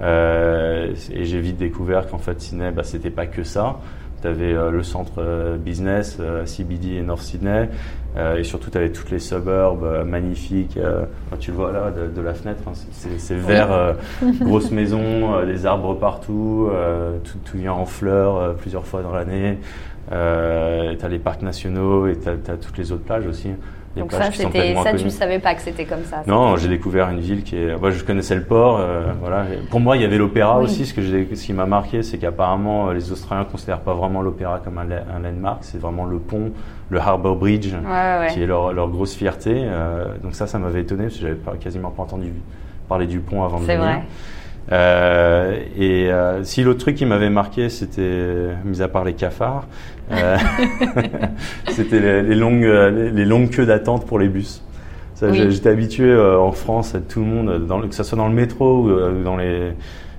Euh, 0.00 0.94
et 1.12 1.24
j'ai 1.24 1.40
vite 1.40 1.58
découvert 1.58 2.08
qu'en 2.08 2.18
fait 2.18 2.40
Sydney, 2.40 2.70
bah, 2.70 2.82
c'était 2.84 3.10
pas 3.10 3.26
que 3.26 3.42
ça. 3.42 3.78
Tu 4.20 4.28
avais 4.28 4.52
euh, 4.52 4.70
le 4.70 4.82
centre 4.82 5.14
euh, 5.18 5.56
business, 5.56 6.18
CBD 6.44 6.94
et 6.94 7.02
North 7.02 7.22
Sydney, 7.22 7.68
et 8.36 8.44
surtout 8.44 8.70
tu 8.70 8.76
avais 8.76 8.90
toutes 8.90 9.10
les 9.10 9.18
suburbs 9.18 10.04
magnifiques. 10.06 10.78
tu 11.40 11.50
le 11.50 11.56
vois 11.56 11.72
là 11.72 11.90
de, 11.90 12.20
la 12.20 12.34
fenêtre, 12.34 12.60
hein, 12.66 12.72
c'est 12.92 13.34
vert, 13.34 13.96
grosse 14.40 14.70
maison, 14.70 15.42
des 15.46 15.64
arbres 15.64 15.94
partout, 15.94 16.68
tout, 17.24 17.38
tout, 17.42 17.56
vient 17.56 17.72
en 17.72 17.86
fleurs 17.86 18.54
plusieurs 18.56 18.84
fois 18.84 19.00
dans 19.00 19.14
l'année. 19.14 19.58
tu 20.10 20.14
as 20.14 21.08
les 21.08 21.18
parcs 21.18 21.40
nationaux 21.40 22.06
et 22.06 22.18
tu 22.18 22.28
as, 22.28 22.56
toutes 22.58 22.76
les 22.76 22.92
autres 22.92 23.04
plages 23.04 23.26
aussi. 23.26 23.48
Donc 23.96 24.12
ça, 24.12 24.30
c'était 24.32 24.74
ça, 24.74 24.94
tu 24.94 25.04
ne 25.04 25.10
savais 25.10 25.38
pas 25.38 25.54
que 25.54 25.60
c'était 25.60 25.84
comme 25.84 26.04
ça. 26.04 26.22
Non, 26.26 26.56
j'ai 26.56 26.68
découvert 26.68 27.10
une 27.10 27.20
ville 27.20 27.42
qui 27.42 27.56
est. 27.56 27.76
Moi, 27.76 27.90
je 27.90 28.02
connaissais 28.04 28.34
le 28.34 28.44
port. 28.44 28.78
Euh, 28.80 29.12
voilà. 29.20 29.44
Pour 29.70 29.80
moi, 29.80 29.96
il 29.96 30.02
y 30.02 30.04
avait 30.04 30.18
l'opéra 30.18 30.58
aussi. 30.58 30.86
Ce 30.86 30.94
que 30.94 31.02
ce 31.02 31.44
qui 31.44 31.52
m'a 31.52 31.66
marqué, 31.66 32.02
c'est 32.02 32.18
qu'apparemment, 32.18 32.88
euh, 32.88 32.94
les 32.94 33.12
Australiens 33.12 33.44
considèrent 33.44 33.80
pas 33.80 33.94
vraiment 33.94 34.22
l'opéra 34.22 34.60
comme 34.64 34.78
un, 34.78 34.86
un, 34.90 35.18
landmark. 35.20 35.58
C'est 35.62 35.80
vraiment 35.80 36.06
le 36.06 36.18
pont, 36.18 36.52
le 36.90 36.98
Harbour 36.98 37.36
Bridge, 37.36 37.74
qui 38.32 38.42
est 38.42 38.46
leur, 38.46 38.72
leur 38.72 38.88
grosse 38.88 39.14
fierté. 39.14 39.52
Euh, 39.56 40.06
donc 40.22 40.34
ça, 40.34 40.46
ça 40.46 40.58
m'avait 40.58 40.80
étonné 40.80 41.04
parce 41.04 41.16
que 41.16 41.22
j'avais 41.22 41.58
quasiment 41.60 41.90
pas 41.90 42.02
entendu 42.02 42.32
parler 42.88 43.06
du 43.06 43.20
pont 43.20 43.44
avant 43.44 43.60
de 43.60 43.64
venir. 43.64 43.80
Vrai. 43.80 44.02
Euh, 44.70 45.58
et 45.76 46.12
euh, 46.12 46.44
si 46.44 46.62
l'autre 46.62 46.80
truc 46.80 46.96
qui 46.96 47.06
m'avait 47.06 47.30
marqué, 47.30 47.68
c'était, 47.68 48.50
mis 48.64 48.80
à 48.82 48.88
part 48.88 49.04
les 49.04 49.14
cafards, 49.14 49.66
euh, 50.12 50.36
c'était 51.70 52.22
les, 52.22 52.34
longues, 52.34 52.62
les, 52.62 53.24
longues 53.24 53.50
queues 53.50 53.66
d'attente 53.66 54.06
pour 54.06 54.18
les 54.18 54.28
bus. 54.28 54.62
J'étais 55.30 55.68
habitué 55.68 56.16
en 56.16 56.50
France 56.50 56.96
à 56.96 57.00
tout 57.00 57.20
le 57.20 57.26
monde, 57.26 57.66
dans 57.66 57.80
que 57.80 57.94
ce 57.94 58.02
soit 58.02 58.18
dans 58.18 58.26
le 58.26 58.34
métro 58.34 58.88
ou 58.88 59.22
dans 59.22 59.36
les 59.36 59.72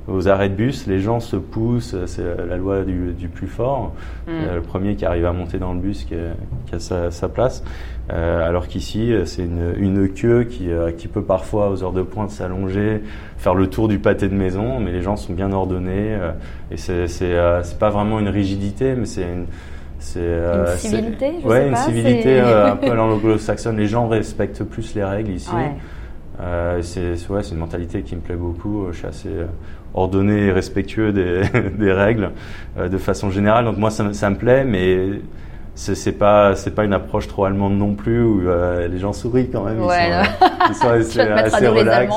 aux 0.07 0.27
arrêts 0.27 0.49
de 0.49 0.55
bus, 0.55 0.85
les 0.85 0.99
gens 0.99 1.21
se 1.21 1.37
poussent, 1.37 1.95
c'est 2.07 2.23
la 2.45 2.57
loi 2.57 2.83
du, 2.83 3.13
du 3.13 3.29
plus 3.29 3.47
fort. 3.47 3.93
Mm. 4.27 4.55
le 4.55 4.61
premier 4.61 4.95
qui 4.95 5.05
arrive 5.05 5.25
à 5.25 5.31
monter 5.31 5.59
dans 5.59 5.73
le 5.73 5.79
bus 5.79 6.03
qui 6.03 6.15
a, 6.15 6.79
sa, 6.79 7.09
sa, 7.09 7.29
place. 7.29 7.63
Euh, 8.11 8.47
alors 8.47 8.67
qu'ici, 8.67 9.13
c'est 9.25 9.43
une, 9.43 9.73
une, 9.77 10.09
queue 10.09 10.43
qui, 10.43 10.69
qui 10.97 11.07
peut 11.07 11.21
parfois, 11.21 11.69
aux 11.69 11.83
heures 11.83 11.93
de 11.93 12.01
pointe, 12.01 12.31
s'allonger, 12.31 13.01
faire 13.37 13.55
le 13.55 13.67
tour 13.67 13.87
du 13.87 13.99
pâté 13.99 14.27
de 14.27 14.35
maison, 14.35 14.79
mais 14.79 14.91
les 14.91 15.01
gens 15.01 15.15
sont 15.15 15.33
bien 15.33 15.51
ordonnés. 15.53 16.17
et 16.69 16.77
c'est 16.77 17.07
c'est 17.07 17.79
pas 17.79 17.89
vraiment 17.89 18.19
une 18.19 18.29
rigidité, 18.29 18.95
mais 18.95 19.05
c'est 19.05 19.23
une 19.23 19.45
c'est 20.03 20.19
euh, 20.19 20.73
une 20.73 20.77
civilité, 20.77 21.31
je 21.41 21.47
ouais, 21.47 21.61
sais 21.61 21.69
une 21.69 21.75
civilité 21.77 22.41
euh, 22.41 22.73
un 22.73 22.75
peu 22.75 22.91
à 22.91 22.95
l'anglo-saxonne. 22.95 23.77
Les 23.77 23.87
gens 23.87 24.09
respectent 24.09 24.63
plus 24.63 24.95
les 24.95 25.03
règles 25.03 25.31
ici. 25.31 25.49
Euh, 26.41 26.81
c'est 26.81 27.15
ouais, 27.29 27.41
une 27.41 27.57
mentalité 27.57 28.01
qui 28.01 28.15
me 28.15 28.21
plaît 28.21 28.35
beaucoup. 28.35 28.87
Je 28.91 28.97
suis 28.97 29.07
assez 29.07 29.29
euh, 29.29 29.45
ordonné 29.93 30.47
et 30.47 30.51
respectueux 30.51 31.13
des, 31.13 31.43
des 31.79 31.91
règles 31.93 32.31
euh, 32.77 32.89
de 32.89 32.97
façon 32.97 33.29
générale. 33.29 33.63
Donc 33.63 33.77
moi, 33.77 33.91
ça, 33.91 34.11
ça 34.13 34.29
me 34.29 34.35
plaît, 34.35 34.65
mais 34.65 35.21
c'est 35.75 36.17
pas 36.17 36.55
c'est 36.55 36.71
pas 36.71 36.83
une 36.83 36.93
approche 36.93 37.27
trop 37.27 37.45
allemande 37.45 37.77
non 37.77 37.95
plus 37.95 38.23
où 38.23 38.47
euh, 38.47 38.87
les 38.87 38.99
gens 38.99 39.13
sourient 39.13 39.49
quand 39.49 39.63
même. 39.63 39.81
Ouais, 39.81 40.09
ils 40.69 40.75
sont, 40.75 40.95
ils 40.99 41.05
sont 41.05 41.19
assez, 41.19 41.19
assez 41.19 41.67
relax. 41.67 42.13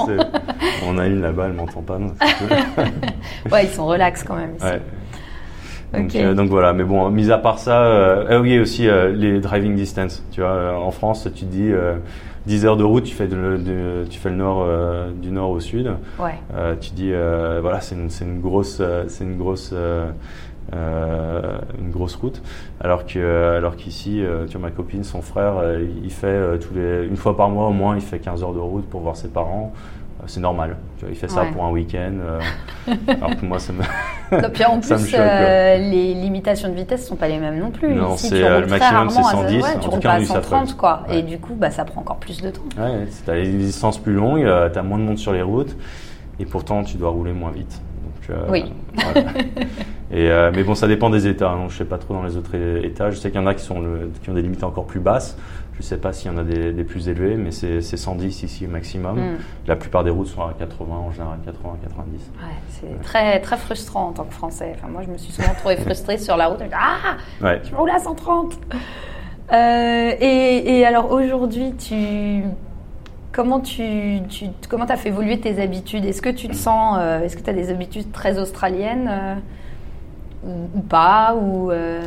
On 0.87 0.99
a 0.99 1.07
une 1.07 1.23
là-bas, 1.23 1.47
elle 1.47 1.55
m'entend 1.55 1.83
pas. 1.83 1.99
Non, 1.99 2.13
ouais, 3.51 3.65
ils 3.65 3.71
sont 3.71 3.87
relax 3.87 4.23
quand 4.23 4.37
même. 4.37 4.55
Ouais. 4.63 4.81
Donc, 5.93 6.15
euh, 6.15 6.35
donc, 6.35 6.49
voilà, 6.49 6.73
mais 6.73 6.85
bon, 6.85 7.11
mis 7.11 7.31
à 7.31 7.39
part 7.39 7.59
ça, 7.59 7.85
euh, 7.85 8.41
oui 8.41 8.59
aussi 8.59 8.89
euh, 8.89 9.13
les 9.13 9.41
driving 9.41 9.75
distance. 9.75 10.25
Tu 10.33 10.41
vois, 10.41 10.79
en 10.79 10.91
France, 10.91 11.29
tu 11.35 11.45
dis 11.45 11.71
10 12.47 12.67
heures 12.67 12.77
de 12.77 12.85
route, 12.85 13.05
tu 13.05 13.15
fais, 13.15 13.27
de, 13.27 14.05
tu 14.09 14.19
fais 14.19 14.31
le 14.31 14.37
nord 14.37 14.67
du 15.15 15.31
nord 15.31 15.51
au 15.51 15.61
sud. 15.61 15.93
Ouais. 16.19 16.39
tu 16.81 16.91
dis 16.91 17.13
voilà, 17.61 17.81
c'est 17.81 17.95
une, 17.95 18.09
une, 18.21 18.41
grosse, 18.41 18.83
c'est 19.09 19.25
une 19.25 19.37
grosse. 19.37 19.75
Une 21.79 21.91
grosse 21.91 22.17
route, 22.17 22.43
alors 22.81 23.07
que 23.07 23.57
alors 23.57 23.77
qu'ici, 23.77 24.23
tu 24.49 24.59
vois 24.59 24.69
ma 24.69 24.75
copine, 24.75 25.05
son 25.05 25.23
frère, 25.23 25.55
il 26.03 26.11
fait 26.11 26.59
tous 26.59 26.75
les 26.75 27.07
une 27.07 27.17
fois 27.17 27.37
par 27.37 27.49
mois 27.49 27.69
au 27.69 27.73
moins, 27.73 27.97
il 27.97 28.03
fait 28.03 28.19
15 28.19 28.43
heures 28.43 28.55
de 28.55 28.59
route 28.59 28.87
pour 28.87 29.01
voir 29.01 29.17
ses 29.17 29.29
parents 29.29 29.73
c'est 30.27 30.41
normal. 30.41 30.77
Tu 30.99 31.05
vois, 31.05 31.13
il 31.13 31.17
fait 31.17 31.29
ça 31.29 31.45
pour 31.53 31.65
un 31.65 31.71
week-end. 31.71 32.15
Euh, 32.21 32.41
alors 33.09 33.37
que 33.37 33.45
moi, 33.45 33.59
ça 33.59 33.73
me. 33.73 33.83
Puis 34.49 34.65
en 34.65 34.81
plus, 34.81 35.15
euh, 35.15 35.77
les 35.79 36.15
limitations 36.15 36.69
de 36.69 36.75
vitesse 36.75 37.03
ne 37.03 37.07
sont 37.09 37.17
pas 37.17 37.29
les 37.29 37.39
mêmes 37.39 37.59
non 37.59 37.71
plus. 37.71 37.95
Non, 37.95 38.17
c'est 38.17 38.43
euh, 38.43 38.61
le 38.61 38.67
maximum, 38.67 39.11
c'est 39.11 39.23
110. 39.23 39.63
Ouais, 39.63 39.69
tu 39.81 39.89
roules 39.89 40.01
pas 40.01 40.13
à 40.13 40.25
130, 40.25 40.77
quoi. 40.77 41.03
Et 41.11 41.23
du 41.23 41.39
coup, 41.39 41.55
bah, 41.55 41.71
ça 41.71 41.85
prend 41.85 42.01
encore 42.01 42.17
plus 42.17 42.41
de 42.43 42.51
temps. 42.51 42.63
Ouais, 42.79 43.07
tu 43.25 43.31
as 43.31 43.35
des 43.35 43.53
distances 43.53 43.99
plus 43.99 44.15
longues, 44.15 44.49
tu 44.73 44.79
as 44.79 44.83
moins 44.83 44.99
de 44.99 45.05
monde 45.05 45.19
sur 45.19 45.33
les 45.33 45.43
routes, 45.43 45.77
et 46.39 46.47
pourtant, 46.47 46.83
tu 46.83 46.97
dois 46.97 47.11
rouler 47.11 47.33
moins 47.33 47.51
vite. 47.51 47.81
Donc, 48.29 48.39
oui. 48.51 48.73
Voilà. 48.95 49.31
et, 50.13 50.29
mais 50.55 50.63
bon, 50.63 50.75
ça 50.75 50.87
dépend 50.87 51.11
des 51.11 51.27
États. 51.27 51.51
Hein. 51.51 51.67
Je 51.69 51.75
ne 51.75 51.79
sais 51.79 51.85
pas 51.85 51.99
trop 51.99 52.15
dans 52.15 52.23
les 52.23 52.37
autres 52.37 52.55
États. 52.55 53.11
Je 53.11 53.17
sais 53.17 53.31
qu'il 53.31 53.41
y 53.41 53.43
en 53.43 53.47
a 53.47 53.55
qui, 53.55 53.65
sont 53.65 53.83
qui 54.23 54.31
ont 54.31 54.35
des 54.35 54.43
limites 54.43 54.65
encore 54.65 54.87
plus 54.87 55.01
basses. 55.01 55.37
Je 55.77 55.83
ne 55.83 55.85
sais 55.85 55.99
pas 55.99 56.15
s'il 56.15 56.33
y 56.33 56.35
en 56.35 56.39
a 56.39 56.43
des, 56.43 56.85
plus 56.85 57.09
élevés, 57.09 57.37
mais 57.37 57.51
c'est 57.51 57.83
110 57.83 58.43
ici 58.45 58.67
au 58.67 58.71
maximum. 58.71 59.19
Hmm. 59.19 59.37
La 59.67 59.77
plupart 59.77 60.05
des 60.05 60.11
routes 60.11 60.29
sont 60.29 60.41
à 60.41 60.55
80, 60.59 60.95
en 60.95 61.13
général 61.13 61.39
80, 61.45 61.77
90. 61.83 62.13
Ouais, 62.13 62.47
c'est 62.71 63.03
très, 63.03 63.41
très 63.41 63.59
frustrant 63.59 64.09
en 64.09 64.13
tant 64.13 64.25
que 64.25 64.33
Français. 64.33 64.73
Enfin, 64.75 64.89
moi, 64.89 65.03
je 65.05 65.11
me 65.11 65.19
suis 65.19 65.33
souvent 65.33 65.53
trouvé 65.59 65.77
frustrée 65.77 66.17
sur 66.17 66.39
la 66.39 66.47
route. 66.47 66.61
Ah, 66.73 67.17
ouais. 67.43 67.61
je 67.63 67.75
roule 67.75 67.91
à 67.91 67.99
130. 67.99 68.59
Euh, 69.53 70.13
et, 70.19 70.79
et, 70.79 70.87
alors 70.87 71.13
aujourd'hui, 71.13 71.75
tu 71.77 72.43
comment 73.33 73.61
tu, 73.61 74.21
tu 74.31 74.47
comment 74.71 74.87
as 74.87 74.97
fait 74.97 75.11
évoluer 75.11 75.39
tes 75.41 75.61
habitudes? 75.61 76.07
Est-ce 76.07 76.23
que 76.23 76.31
tu 76.31 76.49
te 76.49 76.57
sens, 76.57 76.97
euh, 76.99 77.21
est-ce 77.21 77.37
que 77.37 77.43
tu 77.43 77.51
as 77.51 77.53
des 77.53 77.69
habitudes 77.69 78.11
très 78.13 78.39
australiennes 78.39 79.11
euh? 79.11 79.35
Ou, 80.47 80.81
pas 80.81 81.35
ou 81.35 81.71
euh... 81.71 82.01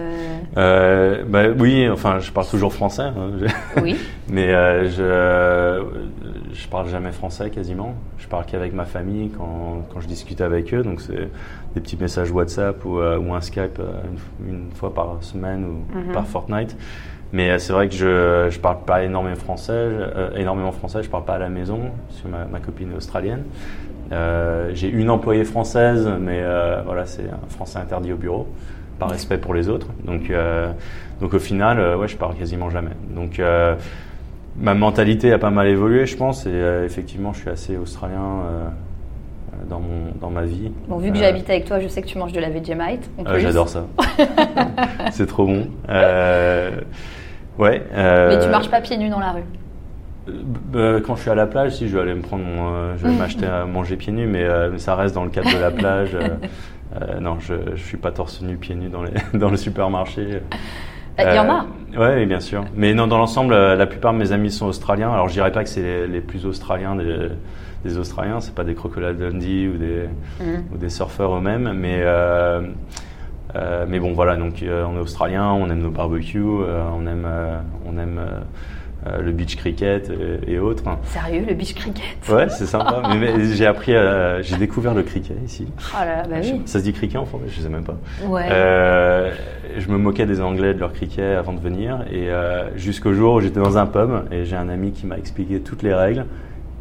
Euh, 0.57 1.23
bah, 1.27 1.43
Oui, 1.57 1.89
enfin, 1.89 2.19
je 2.19 2.31
parle 2.31 2.47
toujours 2.47 2.73
français. 2.73 3.03
Hein, 3.03 3.31
oui. 3.81 3.97
Mais 4.29 4.53
euh, 4.53 4.89
je 4.89 6.53
je 6.53 6.67
parle 6.67 6.89
jamais 6.89 7.11
français 7.11 7.49
quasiment. 7.49 7.95
Je 8.17 8.27
parle 8.27 8.45
qu'avec 8.45 8.73
ma 8.73 8.85
famille 8.85 9.29
quand, 9.29 9.85
quand 9.91 10.01
je 10.01 10.07
discute 10.07 10.41
avec 10.41 10.73
eux. 10.73 10.83
Donc 10.83 11.01
c'est 11.01 11.29
des 11.75 11.81
petits 11.81 11.97
messages 11.97 12.31
WhatsApp 12.31 12.83
ou, 12.85 12.99
euh, 12.99 13.17
ou 13.17 13.33
un 13.33 13.41
Skype 13.41 13.79
euh, 13.79 14.01
une, 14.47 14.71
fois 14.73 14.93
par 14.93 15.17
semaine 15.21 15.65
ou 15.65 15.97
mhm. 15.97 16.11
par 16.11 16.27
fortnight. 16.27 16.75
Mais 17.31 17.59
c'est 17.59 17.73
vrai 17.73 17.87
que 17.87 17.93
je 17.93 18.47
je 18.49 18.59
parle 18.59 18.79
pas 18.85 19.03
énormément 19.03 19.35
français, 19.35 19.87
énormément 20.35 20.71
français. 20.71 21.03
Je 21.03 21.09
parle 21.09 21.25
pas 21.25 21.35
à 21.35 21.37
la 21.37 21.49
maison 21.49 21.91
parce 22.07 22.21
que 22.21 22.27
ma, 22.27 22.45
ma 22.45 22.59
copine 22.59 22.91
est 22.91 22.95
australienne. 22.95 23.43
Euh, 24.11 24.71
j'ai 24.73 24.89
une 24.89 25.09
employée 25.09 25.43
française, 25.43 26.09
mais 26.19 26.39
euh, 26.41 26.81
voilà, 26.85 27.05
c'est 27.05 27.29
un 27.29 27.49
français 27.49 27.79
interdit 27.79 28.11
au 28.11 28.17
bureau, 28.17 28.47
par 28.97 29.09
respect 29.09 29.37
pour 29.37 29.53
les 29.53 29.69
autres. 29.69 29.87
Donc, 30.03 30.29
euh, 30.29 30.71
donc 31.21 31.33
au 31.33 31.39
final, 31.39 31.95
ouais, 31.97 32.07
je 32.07 32.17
parle 32.17 32.35
quasiment 32.35 32.69
jamais. 32.69 32.91
Donc 33.15 33.41
ma 34.57 34.73
mentalité 34.73 35.31
a 35.31 35.37
pas 35.37 35.51
mal 35.51 35.67
évolué, 35.67 36.05
je 36.05 36.17
pense, 36.17 36.45
et 36.45 36.83
effectivement, 36.85 37.33
je 37.33 37.39
suis 37.41 37.49
assez 37.49 37.77
australien 37.77 38.43
dans, 39.69 39.79
mon, 39.79 40.11
dans 40.19 40.29
ma 40.29 40.43
vie. 40.43 40.71
Bon, 40.87 40.97
vu 40.97 41.11
que 41.11 41.17
j'habite 41.17 41.49
avec 41.49 41.65
toi, 41.65 41.79
je 41.79 41.87
sais 41.87 42.01
que 42.01 42.07
tu 42.07 42.17
manges 42.17 42.33
de 42.33 42.39
la 42.39 42.49
Vegemite. 42.49 43.09
J'adore 43.37 43.69
ça. 43.69 43.85
c'est 45.11 45.27
trop 45.27 45.45
bon. 45.45 45.67
Ouais. 47.57 47.83
Mais 47.95 48.39
tu 48.39 48.49
marches 48.49 48.71
pas 48.71 48.81
pieds 48.81 48.97
nus 48.97 49.09
dans 49.09 49.19
la 49.19 49.33
rue 49.33 49.43
bah, 50.71 50.99
quand 51.05 51.15
je 51.15 51.21
suis 51.21 51.29
à 51.29 51.35
la 51.35 51.47
plage, 51.47 51.75
si 51.75 51.87
je 51.87 51.95
vais 51.95 52.01
aller 52.01 52.13
me 52.13 52.21
prendre, 52.21 52.43
je 52.97 53.07
vais 53.07 53.13
m'acheter 53.17 53.45
à 53.45 53.65
manger 53.65 53.95
pieds 53.97 54.13
nus, 54.13 54.27
mais 54.27 54.47
ça 54.77 54.95
reste 54.95 55.15
dans 55.15 55.23
le 55.23 55.29
cadre 55.29 55.53
de 55.53 55.59
la 55.59 55.71
plage. 55.71 56.17
non, 57.21 57.39
je, 57.39 57.53
je 57.75 57.83
suis 57.83 57.97
pas 57.97 58.11
torse 58.11 58.41
nu 58.41 58.57
pieds 58.57 58.75
nus 58.75 58.89
dans, 58.89 59.03
les, 59.03 59.11
dans 59.33 59.49
le 59.49 59.57
supermarché. 59.57 60.41
Il 61.17 61.35
y 61.35 61.39
en 61.39 61.49
a. 61.49 61.65
Oui, 61.97 62.25
bien 62.25 62.39
sûr. 62.39 62.63
Mais 62.75 62.93
non, 62.93 63.07
dans 63.07 63.17
l'ensemble, 63.17 63.53
la 63.53 63.85
plupart 63.87 64.13
de 64.13 64.17
mes 64.17 64.31
amis 64.31 64.51
sont 64.51 64.67
australiens. 64.67 65.11
Alors, 65.11 65.27
je 65.27 65.33
dirais 65.33 65.51
pas 65.51 65.63
que 65.63 65.69
c'est 65.69 66.07
les, 66.07 66.21
plus 66.21 66.45
australiens 66.45 66.95
des, 66.95 67.29
des 67.83 67.97
Australiens. 67.97 68.39
C'est 68.39 68.55
pas 68.55 68.63
des 68.63 68.75
crocodiles 68.75 69.17
Dundee 69.17 69.67
ou 69.67 69.77
des, 69.77 70.07
mm. 70.39 70.73
ou 70.73 70.77
des 70.77 70.89
surfeurs 70.89 71.35
eux-mêmes, 71.35 71.73
mais 71.73 71.99
euh, 72.01 72.61
euh, 73.55 73.85
mais 73.87 73.99
bon, 73.99 74.13
voilà. 74.13 74.35
Donc, 74.35 74.61
euh, 74.61 74.85
on 74.85 74.97
est 74.97 75.01
australiens, 75.01 75.51
on 75.51 75.69
aime 75.69 75.81
nos 75.81 75.91
barbecues, 75.91 76.43
on 76.43 77.05
aime 77.07 77.27
on 77.85 77.97
aime 77.97 78.21
euh, 79.07 79.21
le 79.21 79.31
beach 79.31 79.55
cricket 79.55 80.11
et, 80.47 80.59
autres. 80.59 80.83
Sérieux, 81.03 81.45
le 81.47 81.53
beach 81.53 81.73
cricket 81.73 82.03
Ouais, 82.29 82.49
c'est 82.49 82.65
sympa. 82.65 83.01
mais, 83.19 83.45
j'ai 83.53 83.65
appris, 83.65 83.93
j'ai 84.41 84.57
découvert 84.57 84.93
le 84.93 85.03
cricket 85.03 85.37
ici. 85.45 85.67
Oh 85.93 86.03
là, 86.03 86.23
bah 86.27 86.37
oui. 86.41 86.61
Ça 86.65 86.79
se 86.79 86.83
dit 86.83 86.93
cricket 86.93 87.17
en 87.17 87.25
français 87.25 87.45
Je 87.47 87.61
sais 87.61 87.69
même 87.69 87.83
pas. 87.83 87.97
Ouais. 88.25 88.47
Euh, 88.49 89.31
je 89.77 89.87
me 89.89 89.97
moquais 89.97 90.25
des 90.25 90.41
Anglais 90.41 90.73
de 90.73 90.79
leur 90.79 90.93
cricket 90.93 91.35
avant 91.35 91.53
de 91.53 91.59
venir 91.59 92.03
et 92.11 92.29
euh, 92.29 92.75
jusqu'au 92.75 93.13
jour 93.13 93.35
où 93.35 93.41
j'étais 93.41 93.59
dans 93.59 93.77
un 93.77 93.85
pub 93.85 94.09
et 94.31 94.45
j'ai 94.45 94.55
un 94.55 94.69
ami 94.69 94.91
qui 94.91 95.05
m'a 95.05 95.17
expliqué 95.17 95.59
toutes 95.59 95.83
les 95.83 95.93
règles. 95.93 96.25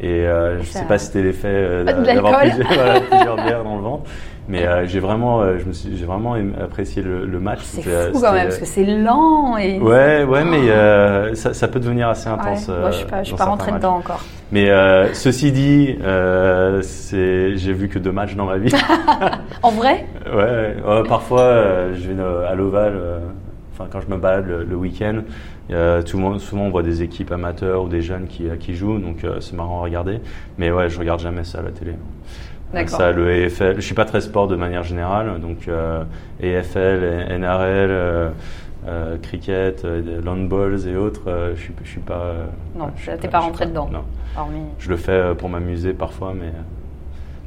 Et 0.00 0.24
je 0.60 0.64
sais 0.64 0.84
pas 0.84 0.98
si 0.98 1.06
c'était 1.06 1.22
l'effet 1.22 1.84
d'avoir 1.84 2.40
plusieurs, 2.40 3.02
plusieurs 3.10 3.36
bières 3.36 3.64
dans 3.64 3.76
le 3.76 3.82
ventre. 3.82 4.04
Mais 4.48 4.66
euh, 4.66 4.86
j'ai 4.86 4.98
vraiment, 4.98 5.42
euh, 5.42 5.58
je 5.58 5.66
me 5.66 5.72
suis, 5.74 5.94
j'ai 5.94 6.06
vraiment 6.06 6.34
apprécié 6.58 7.02
le, 7.02 7.26
le 7.26 7.38
match. 7.38 7.60
C'est 7.64 7.82
fou 7.82 8.18
quand 8.18 8.32
même 8.32 8.44
parce 8.44 8.58
que 8.58 8.64
c'est 8.64 8.84
lent 8.84 9.58
et. 9.58 9.78
Ouais, 9.78 10.24
ouais, 10.24 10.42
mais 10.42 10.70
euh, 10.70 11.34
ça, 11.34 11.52
ça, 11.52 11.68
peut 11.68 11.78
devenir 11.78 12.08
assez 12.08 12.30
intense. 12.30 12.66
Ouais. 12.66 12.78
Moi, 12.80 12.90
je 12.90 12.96
suis 12.96 13.06
pas, 13.06 13.22
je 13.22 13.28
suis 13.28 13.36
pas 13.36 13.44
rentré 13.44 13.72
dedans 13.72 13.96
encore. 13.96 14.24
Mais 14.50 14.70
ceci 15.12 15.52
dit, 15.52 15.98
j'ai 16.00 17.72
vu 17.74 17.88
que 17.88 17.98
deux 17.98 18.12
matchs 18.12 18.36
dans 18.36 18.46
ma 18.46 18.56
vie. 18.56 18.72
en 19.62 19.70
vrai? 19.70 20.06
Ouais. 20.34 20.76
parfois, 21.06 21.92
je 21.94 22.10
vais 22.10 22.46
à 22.46 22.54
l'Oval. 22.54 22.94
Enfin, 23.74 23.88
quand 23.92 24.00
je 24.00 24.08
me 24.08 24.16
balade 24.16 24.46
le, 24.46 24.76
week-end, 24.76 25.20
tout 25.68 26.16
le 26.16 26.22
monde, 26.22 26.40
souvent 26.40 26.62
on 26.62 26.70
voit 26.70 26.82
des 26.82 27.02
équipes 27.02 27.32
amateurs 27.32 27.82
ou 27.82 27.88
des 27.88 28.02
jeunes 28.02 28.26
qui, 28.26 28.44
qui 28.58 28.74
jouent, 28.74 28.98
donc 28.98 29.26
c'est 29.40 29.54
marrant 29.54 29.80
à 29.80 29.82
regarder. 29.84 30.20
Mais 30.56 30.70
ouais, 30.70 30.88
je 30.88 30.98
regarde 30.98 31.20
jamais 31.20 31.44
ça 31.44 31.58
à 31.58 31.62
la 31.62 31.70
télé. 31.70 31.94
Ça, 32.86 33.12
le 33.12 33.30
EFL, 33.30 33.76
je 33.76 33.80
suis 33.80 33.94
pas 33.94 34.04
très 34.04 34.20
sport 34.20 34.46
de 34.46 34.56
manière 34.56 34.82
générale, 34.82 35.40
donc 35.40 35.68
euh, 35.68 36.04
EFL, 36.42 37.38
NRL, 37.38 37.90
euh, 37.90 38.30
euh, 38.86 39.16
cricket, 39.18 39.84
euh, 39.84 40.20
landballs 40.22 40.86
et 40.86 40.96
autres, 40.96 41.52
je 41.54 41.60
suis, 41.60 41.72
je 41.82 41.88
suis 41.88 42.00
pas. 42.00 42.32
non, 42.76 42.90
tu 42.94 43.10
n'es 43.10 43.16
pas 43.16 43.38
rentré 43.38 43.66
dedans. 43.66 43.88
Non. 43.90 44.04
Je 44.78 44.90
le 44.90 44.96
fais 44.96 45.34
pour 45.36 45.48
m'amuser 45.48 45.94
parfois, 45.94 46.34
mais 46.38 46.52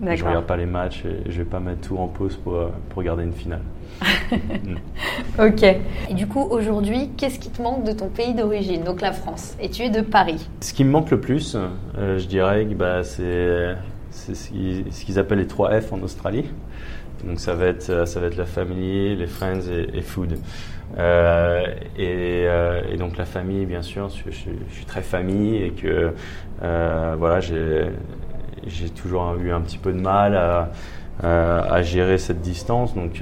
je 0.04 0.26
regarde 0.26 0.46
pas 0.46 0.58
les 0.58 0.66
matchs 0.66 1.04
et 1.06 1.30
je 1.30 1.38
vais 1.38 1.50
pas 1.50 1.60
mettre 1.60 1.88
tout 1.88 1.98
en 1.98 2.08
pause 2.08 2.38
pour, 2.38 2.70
pour 2.90 2.98
regarder 2.98 3.24
une 3.24 3.34
finale. 3.34 3.62
ok. 5.40 5.64
Et 5.64 6.14
du 6.14 6.28
coup, 6.28 6.42
aujourd'hui, 6.42 7.12
qu'est-ce 7.18 7.40
qui 7.40 7.50
te 7.50 7.62
manque 7.62 7.84
de 7.84 7.92
ton 7.92 8.08
pays 8.08 8.34
d'origine, 8.34 8.84
donc 8.84 9.02
la 9.02 9.12
France 9.12 9.56
Et 9.62 9.70
tu 9.70 9.84
es 9.84 9.90
de 9.90 10.02
Paris? 10.02 10.50
Ce 10.62 10.74
qui 10.74 10.84
me 10.84 10.90
manque 10.92 11.12
le 11.12 11.20
plus, 11.20 11.56
je 11.96 12.26
dirais, 12.26 12.66
bah, 12.66 13.04
c'est 13.04 13.76
ce 14.12 15.06
qu'ils 15.06 15.20
appellent 15.20 15.40
les 15.40 15.48
3 15.48 15.82
F 15.82 15.94
en 15.94 16.02
Australie. 16.02 16.46
Donc 17.26 17.40
ça 17.40 17.54
va 17.54 17.68
être, 17.68 18.08
ça 18.08 18.20
va 18.20 18.28
être 18.28 18.38
la 18.38 18.46
famille, 18.46 19.16
les 19.16 19.28
friends 19.28 19.70
et, 19.70 20.02
food. 20.02 20.38
Euh, 20.98 21.66
euh, 22.00 22.82
et, 22.90 22.98
donc 22.98 23.18
la 23.18 23.26
famille, 23.26 23.66
bien 23.66 23.82
sûr, 23.82 24.10
je, 24.10 24.32
suis 24.32 24.86
très 24.86 25.02
famille 25.02 25.58
et 25.64 25.72
que 25.72 26.14
euh, 26.64 27.16
voilà, 27.18 27.40
j'ai 27.40 27.86
toujours 28.96 29.36
eu 29.42 29.52
un 29.52 29.62
petit 29.62 29.78
peu 29.78 29.92
de 29.94 30.00
mal 30.00 30.36
à, 30.36 30.70
à 31.24 31.82
gérer 31.82 32.18
cette 32.18 32.42
distance. 32.42 32.96
Donc 32.96 33.22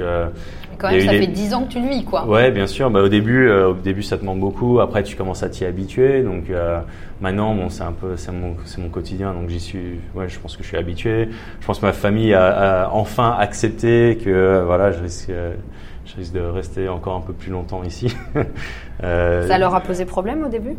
quand 0.79 0.91
même, 0.91 1.01
ça 1.01 1.11
fait 1.11 1.27
10 1.27 1.53
ans 1.53 1.63
que 1.65 1.73
tu 1.73 1.81
le 1.81 1.89
vis, 1.89 2.05
quoi. 2.05 2.25
Ouais, 2.25 2.51
bien 2.51 2.65
sûr. 2.65 2.89
Bah, 2.89 3.01
au 3.01 3.09
début, 3.09 3.47
euh, 3.47 3.69
au 3.69 3.73
début, 3.73 4.01
ça 4.01 4.17
te 4.17 4.23
manque 4.23 4.39
beaucoup. 4.39 4.79
Après, 4.79 5.03
tu 5.03 5.15
commences 5.17 5.43
à 5.43 5.49
t'y 5.49 5.65
habituer. 5.65 6.23
Donc 6.23 6.49
euh, 6.49 6.79
maintenant, 7.19 7.53
bon, 7.53 7.69
c'est 7.69 7.83
un 7.83 7.91
peu, 7.91 8.15
c'est 8.15 8.31
mon, 8.31 8.55
c'est 8.63 8.79
mon 8.79 8.87
quotidien. 8.89 9.33
Donc 9.33 9.49
j'y 9.49 9.59
suis. 9.59 9.99
Ouais, 10.15 10.29
je 10.29 10.39
pense 10.39 10.55
que 10.55 10.63
je 10.63 10.69
suis 10.69 10.77
habitué. 10.77 11.27
Je 11.59 11.65
pense 11.65 11.79
que 11.79 11.85
ma 11.85 11.91
famille 11.91 12.33
a, 12.33 12.89
enfin 12.93 13.35
accepté 13.37 14.17
que 14.23 14.29
euh, 14.29 14.63
voilà, 14.65 14.91
je 14.93 15.01
risque, 15.01 15.31
je 16.11 16.15
risque 16.17 16.33
de 16.33 16.41
rester 16.41 16.89
encore 16.89 17.15
un 17.15 17.21
peu 17.21 17.33
plus 17.33 17.51
longtemps 17.51 17.83
ici. 17.83 18.15
ça 19.01 19.57
leur 19.57 19.73
a 19.75 19.81
posé 19.81 20.05
problème 20.05 20.43
au 20.43 20.49
début? 20.49 20.75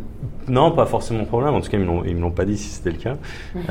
Non, 0.48 0.72
pas 0.72 0.86
forcément 0.86 1.24
problème. 1.24 1.54
En 1.54 1.60
tout 1.60 1.70
cas, 1.70 1.78
ils 1.78 1.84
me 1.84 2.02
me 2.02 2.20
l'ont 2.20 2.30
pas 2.30 2.44
dit 2.44 2.56
si 2.56 2.68
c'était 2.68 2.90
le 2.90 2.98
cas. 2.98 3.16
Mhm. 3.54 3.62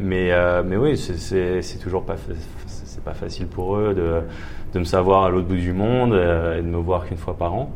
mais 0.00 0.30
mais 0.64 0.76
oui, 0.76 0.96
c'est, 0.96 1.62
c'est 1.62 1.78
toujours 1.78 2.04
pas 2.04 2.16
c'est 2.66 3.04
pas 3.04 3.14
facile 3.14 3.46
pour 3.46 3.76
eux 3.76 3.94
de 3.94 4.22
de 4.72 4.78
me 4.78 4.84
savoir 4.84 5.24
à 5.24 5.30
l'autre 5.30 5.48
bout 5.48 5.56
du 5.56 5.72
monde 5.72 6.12
euh, 6.12 6.58
et 6.58 6.62
de 6.62 6.66
me 6.66 6.78
voir 6.78 7.06
qu'une 7.06 7.16
fois 7.16 7.36
par 7.36 7.54
an. 7.54 7.72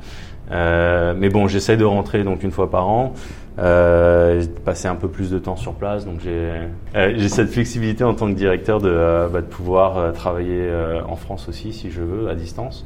Euh, 0.50 1.14
mais 1.16 1.28
bon, 1.28 1.48
j'essaie 1.48 1.76
de 1.76 1.84
rentrer 1.84 2.22
donc 2.22 2.42
une 2.42 2.52
fois 2.52 2.70
par 2.70 2.88
an, 2.88 3.12
euh, 3.58 4.44
passer 4.64 4.88
un 4.88 4.96
peu 4.96 5.08
plus 5.08 5.30
de 5.30 5.38
temps 5.38 5.56
sur 5.56 5.74
place. 5.74 6.04
Donc 6.04 6.20
j'ai 6.20 6.50
euh, 6.94 7.14
j'ai 7.16 7.28
cette 7.28 7.50
flexibilité 7.50 8.04
en 8.04 8.14
tant 8.14 8.26
que 8.26 8.36
directeur 8.36 8.80
de, 8.80 8.90
euh, 8.90 9.28
bah, 9.28 9.40
de 9.40 9.46
pouvoir 9.46 10.12
travailler 10.12 10.70
en 11.08 11.16
France 11.16 11.48
aussi 11.48 11.72
si 11.72 11.90
je 11.90 12.02
veux 12.02 12.28
à 12.28 12.34
distance. 12.34 12.84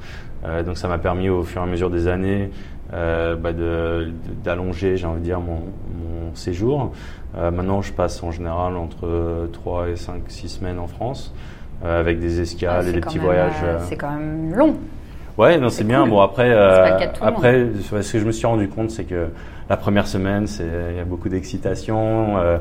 donc 0.64 0.78
ça 0.78 0.88
m'a 0.88 0.98
permis 0.98 1.28
au 1.28 1.42
fur 1.42 1.60
et 1.60 1.64
à 1.64 1.66
mesure 1.66 1.90
des 1.90 2.08
années 2.08 2.50
bah, 2.92 3.52
d'allonger, 4.44 4.96
j'ai 4.96 5.06
envie 5.06 5.20
de 5.20 5.24
dire, 5.24 5.40
mon, 5.40 5.54
mon 5.54 6.34
séjour. 6.34 6.92
maintenant, 7.34 7.82
je 7.82 7.92
passe 7.92 8.22
en 8.22 8.30
général 8.30 8.76
entre 8.76 9.48
3 9.52 9.90
et 9.90 9.96
5, 9.96 10.22
6 10.26 10.48
semaines 10.48 10.78
en 10.78 10.88
France. 10.88 11.32
Euh, 11.82 11.98
avec 11.98 12.20
des 12.20 12.42
escales 12.42 12.88
et 12.88 12.92
des 12.92 13.00
petits 13.00 13.18
voyages. 13.18 13.54
Euh, 13.64 13.78
c'est 13.80 13.96
quand 13.96 14.10
même 14.10 14.52
long. 14.54 14.76
Ouais, 15.38 15.56
non, 15.56 15.70
c'est 15.70 15.84
bien. 15.84 16.06
Bon, 16.06 16.20
après, 16.20 16.50
euh, 16.50 16.98
après, 17.22 17.68
ce 17.80 18.12
que 18.12 18.18
je 18.18 18.24
me 18.26 18.32
suis 18.32 18.46
rendu 18.46 18.68
compte, 18.68 18.90
c'est 18.90 19.04
que 19.04 19.28
la 19.70 19.76
première 19.76 20.08
semaine, 20.08 20.48
c'est 20.48 20.68
il 20.90 20.96
y 20.96 21.00
a 21.00 21.04
beaucoup 21.04 21.28
d'excitation. 21.28 22.38
Euh, 22.38 22.58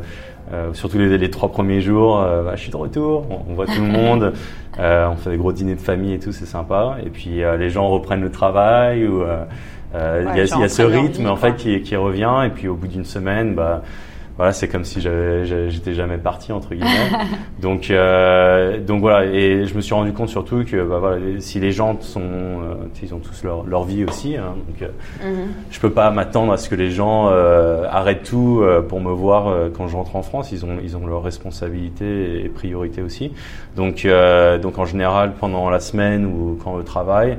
euh, 0.54 0.74
surtout 0.74 1.00
les, 1.00 1.18
les, 1.18 1.30
trois 1.32 1.52
premiers 1.52 1.82
jours, 1.82 2.18
bah, 2.18 2.56
je 2.56 2.62
suis 2.62 2.72
de 2.72 2.78
retour, 2.78 3.26
on, 3.50 3.54
voit 3.56 3.66
tout 3.66 3.82
le 3.82 3.88
monde, 3.92 4.34
on 4.78 5.16
fait 5.16 5.32
des 5.32 5.38
gros 5.38 5.52
dîners 5.52 5.76
de 5.76 5.82
famille 5.82 6.14
et 6.14 6.20
tout, 6.20 6.32
c'est 6.32 6.46
sympa. 6.46 6.98
Et 7.06 7.10
puis 7.10 7.42
les 7.58 7.70
gens 7.70 7.88
reprennent 7.90 8.22
le 8.22 8.32
travail 8.32 9.08
ou 9.08 9.24
il 9.94 9.98
y, 10.36 10.40
a, 10.40 10.46
y, 10.46 10.64
a 10.64 10.70
ce 10.70 10.82
rythme 10.84 11.26
en 11.26 11.36
fait 11.36 11.56
qui, 11.56 11.82
qui, 11.82 11.96
revient. 11.96 12.44
Et 12.46 12.50
puis 12.50 12.68
au 12.68 12.76
bout 12.76 12.88
d'une 12.88 13.06
semaine, 13.06 13.56
bah 13.56 13.82
voilà, 14.40 14.54
c'est 14.54 14.70
comme 14.70 14.86
si 14.86 15.02
j'étais 15.02 15.94
jamais 15.94 16.18
parti 16.18 16.54
entre 16.54 16.70
guillemets. 16.70 17.12
donc, 17.62 17.92
euh, 17.92 18.80
donc 18.80 19.02
voilà, 19.02 19.26
et 19.26 19.66
je 19.66 19.76
me 19.76 19.82
suis 19.82 19.94
rendu 19.94 20.14
compte 20.14 20.30
surtout 20.30 20.64
que 20.64 20.82
bah, 20.82 21.00
voilà, 21.00 21.18
si 21.40 21.60
les 21.60 21.74
gens 21.74 22.00
sont, 22.00 22.22
euh, 22.22 22.76
ils 23.04 23.14
ont 23.14 23.20
tous 23.20 23.44
leur, 23.44 23.66
leur 23.66 23.84
vie 23.84 24.06
aussi, 24.06 24.38
hein, 24.38 24.54
donc 24.66 24.82
euh, 24.82 24.88
mm-hmm. 25.22 25.48
je 25.72 25.80
peux 25.82 25.90
pas 25.92 26.10
m'attendre 26.12 26.54
à 26.54 26.58
ce 26.58 26.70
que 26.70 26.76
les 26.76 26.90
gens 26.90 27.28
euh, 27.30 27.84
arrêtent 27.90 28.24
tout 28.24 28.64
pour 28.88 29.02
me 29.02 29.12
voir 29.12 29.54
quand 29.76 29.90
je 29.90 29.98
rentre 29.98 30.16
en 30.16 30.22
France. 30.22 30.54
Ils 30.54 30.64
ont, 30.64 30.78
ils 30.82 30.96
ont 30.96 31.06
leurs 31.06 31.24
responsabilités 31.24 32.42
et 32.42 32.48
priorités 32.48 33.02
aussi. 33.02 33.34
Donc, 33.76 34.08
donc 34.62 34.78
en 34.78 34.86
général, 34.86 35.34
pendant 35.38 35.70
la 35.70 35.82
semaine 35.82 36.26
ou 36.26 36.58
quand 36.64 36.78
on 36.78 36.84
travaille, 36.84 37.38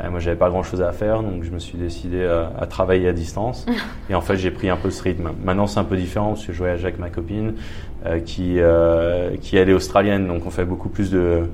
euh, 0.00 0.10
moi, 0.10 0.20
j'avais 0.20 0.36
pas 0.36 0.48
grand 0.48 0.62
chose 0.62 0.80
à 0.80 0.92
faire, 0.92 1.22
donc 1.22 1.42
je 1.44 1.50
me 1.50 1.58
suis 1.58 1.76
décidé 1.76 2.24
à, 2.24 2.66
travailler 2.66 3.08
à 3.08 3.12
distance. 3.12 3.66
et 4.10 4.14
en 4.14 4.20
fait, 4.20 4.36
j'ai 4.36 4.50
pris 4.50 4.70
un 4.70 4.76
peu 4.76 4.90
ce 4.90 5.02
rythme. 5.02 5.30
Maintenant, 5.44 5.66
c'est 5.66 5.80
un 5.80 5.84
peu 5.84 5.96
différent 5.96 6.28
parce 6.28 6.46
que 6.46 6.52
je 6.52 6.58
voyage 6.58 6.82
avec 6.84 6.98
ma 6.98 7.10
copine 7.10 7.54
euh, 8.06 8.20
qui, 8.20 8.56
euh, 8.58 9.36
qui 9.40 9.56
elle 9.56 9.68
est 9.68 9.74
australienne, 9.74 10.26
donc 10.26 10.46
on 10.46 10.50
fait 10.50 10.64
beaucoup 10.64 10.88
plus 10.88 11.10
de, 11.10 11.44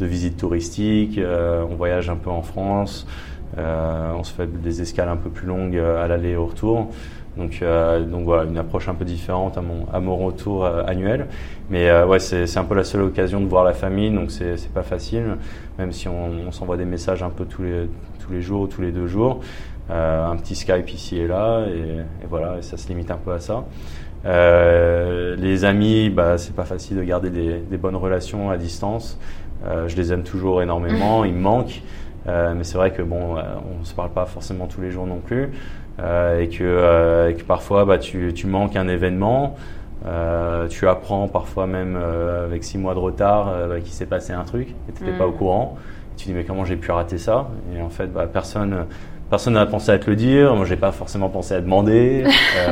de 0.00 0.06
visites 0.06 0.36
touristiques. 0.36 1.18
Euh, 1.18 1.64
on 1.68 1.76
voyage 1.76 2.10
un 2.10 2.16
peu 2.16 2.30
en 2.30 2.42
France. 2.42 3.06
Euh, 3.56 4.12
on 4.16 4.24
se 4.24 4.32
fait 4.32 4.46
des 4.46 4.82
escales 4.82 5.08
un 5.08 5.16
peu 5.16 5.30
plus 5.30 5.46
longues 5.46 5.78
à 5.78 6.06
l'aller 6.08 6.30
et 6.30 6.36
au 6.36 6.46
retour. 6.46 6.90
Donc, 7.36 7.58
euh, 7.62 8.04
donc 8.04 8.24
voilà, 8.24 8.44
une 8.44 8.58
approche 8.58 8.88
un 8.88 8.94
peu 8.94 9.04
différente 9.04 9.58
à 9.58 9.60
mon, 9.60 9.86
à 9.92 10.00
mon 10.00 10.16
retour 10.16 10.64
euh, 10.64 10.84
annuel. 10.86 11.26
Mais 11.68 11.88
euh, 11.88 12.06
ouais, 12.06 12.20
c'est 12.20 12.56
un 12.56 12.64
peu 12.64 12.74
la 12.74 12.84
seule 12.84 13.02
occasion 13.02 13.40
de 13.40 13.46
voir 13.46 13.64
la 13.64 13.72
famille, 13.72 14.10
donc 14.10 14.30
c'est 14.30 14.72
pas 14.72 14.82
facile, 14.82 15.36
même 15.78 15.92
si 15.92 16.08
on, 16.08 16.30
on 16.46 16.52
s'envoie 16.52 16.76
des 16.76 16.84
messages 16.84 17.22
un 17.22 17.30
peu 17.30 17.44
tous 17.44 17.62
les, 17.62 17.88
tous 18.20 18.32
les 18.32 18.40
jours 18.40 18.62
ou 18.62 18.66
tous 18.66 18.82
les 18.82 18.92
deux 18.92 19.06
jours. 19.06 19.40
Euh, 19.90 20.26
un 20.26 20.36
petit 20.36 20.54
Skype 20.54 20.90
ici 20.90 21.18
et 21.18 21.26
là, 21.26 21.66
et, 21.66 21.98
et, 22.24 22.26
voilà, 22.28 22.58
et 22.58 22.62
ça 22.62 22.76
se 22.76 22.88
limite 22.88 23.10
un 23.10 23.18
peu 23.18 23.32
à 23.32 23.40
ça. 23.40 23.64
Euh, 24.24 25.36
les 25.36 25.64
amis, 25.64 26.08
bah, 26.08 26.38
c'est 26.38 26.54
pas 26.54 26.64
facile 26.64 26.96
de 26.96 27.02
garder 27.02 27.30
des, 27.30 27.58
des 27.58 27.76
bonnes 27.76 27.96
relations 27.96 28.50
à 28.50 28.56
distance. 28.56 29.18
je 29.64 29.96
les 29.96 30.12
aime 30.12 30.22
toujours 30.22 30.62
énormément, 30.62 31.24
ils 31.24 31.34
me 31.34 31.40
manquent. 31.40 31.82
Mais 32.26 32.64
c'est 32.64 32.78
vrai 32.78 32.90
que 32.90 33.02
bon, 33.02 33.36
on 33.36 33.84
se 33.84 33.94
parle 33.94 34.10
pas 34.10 34.26
forcément 34.26 34.66
tous 34.66 34.80
les 34.80 34.90
jours 34.90 35.06
non 35.06 35.18
plus. 35.18 35.50
Euh, 36.00 36.40
et, 36.40 36.48
que, 36.48 36.64
euh, 36.64 37.30
et, 37.30 37.34
que, 37.34 37.44
parfois 37.44 37.84
bah, 37.84 37.98
tu, 37.98 38.32
tu 38.34 38.46
manques 38.46 38.76
un 38.76 38.88
événement. 38.88 39.56
Euh, 40.06 40.68
tu 40.68 40.86
apprends 40.88 41.28
parfois 41.28 41.66
même 41.66 41.96
euh, 41.98 42.44
avec 42.44 42.62
six 42.64 42.76
mois 42.76 42.94
de 42.94 42.98
retard 42.98 43.50
bah, 43.68 43.80
qu'il 43.80 43.92
s'est 43.92 44.04
passé 44.04 44.34
un 44.34 44.44
truc 44.44 44.68
et 44.68 44.92
tu 44.92 45.02
n'étais 45.02 45.16
pas 45.16 45.26
au 45.26 45.30
mm. 45.30 45.36
courant. 45.36 45.78
tu 46.18 46.26
dis 46.26 46.34
mais 46.34 46.44
comment 46.44 46.64
j'ai 46.64 46.76
pu 46.76 46.90
rater 46.90 47.16
ça? 47.16 47.48
Et 47.74 47.80
en 47.80 47.88
fait, 47.88 48.08
bah, 48.08 48.26
personne 48.30 48.86
personne 49.30 49.54
n'a 49.54 49.66
pensé 49.66 49.92
à 49.92 49.98
te 49.98 50.10
le 50.10 50.16
dire. 50.16 50.54
Moi, 50.54 50.66
j'ai 50.66 50.76
pas 50.76 50.92
forcément 50.92 51.28
pensé 51.28 51.54
à 51.54 51.60
demander. 51.60 52.24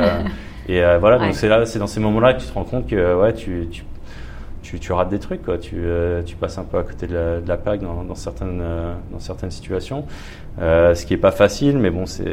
et 0.67 0.81
voilà, 0.99 1.17
donc 1.17 1.33
c'est 1.33 1.47
là, 1.47 1.65
c'est 1.65 1.79
dans 1.79 1.87
ces 1.87 1.99
moments-là 1.99 2.33
que 2.33 2.41
tu 2.41 2.47
te 2.47 2.53
rends 2.53 2.65
compte 2.65 2.87
que 2.87 3.15
ouais, 3.19 3.33
tu, 3.33 3.67
tu 3.71 3.83
tu, 4.63 4.79
tu, 4.79 4.91
rates 4.91 5.09
des 5.09 5.19
trucs, 5.19 5.43
quoi. 5.43 5.59
Tu, 5.59 5.83
tu, 6.25 6.35
passes 6.35 6.57
un 6.57 6.63
peu 6.63 6.79
à 6.79 6.83
côté 6.83 7.05
de 7.05 7.13
la, 7.13 7.39
de 7.41 7.47
la 7.47 7.57
plaque 7.57 7.81
dans, 7.81 8.03
dans, 8.03 8.15
certaines, 8.15 8.63
dans 9.11 9.19
certaines 9.19 9.51
situations. 9.51 10.05
Euh, 10.61 10.95
ce 10.95 11.05
qui 11.05 11.13
est 11.13 11.17
pas 11.17 11.31
facile, 11.31 11.77
mais 11.77 11.89
bon, 11.89 12.05
c'est 12.05 12.25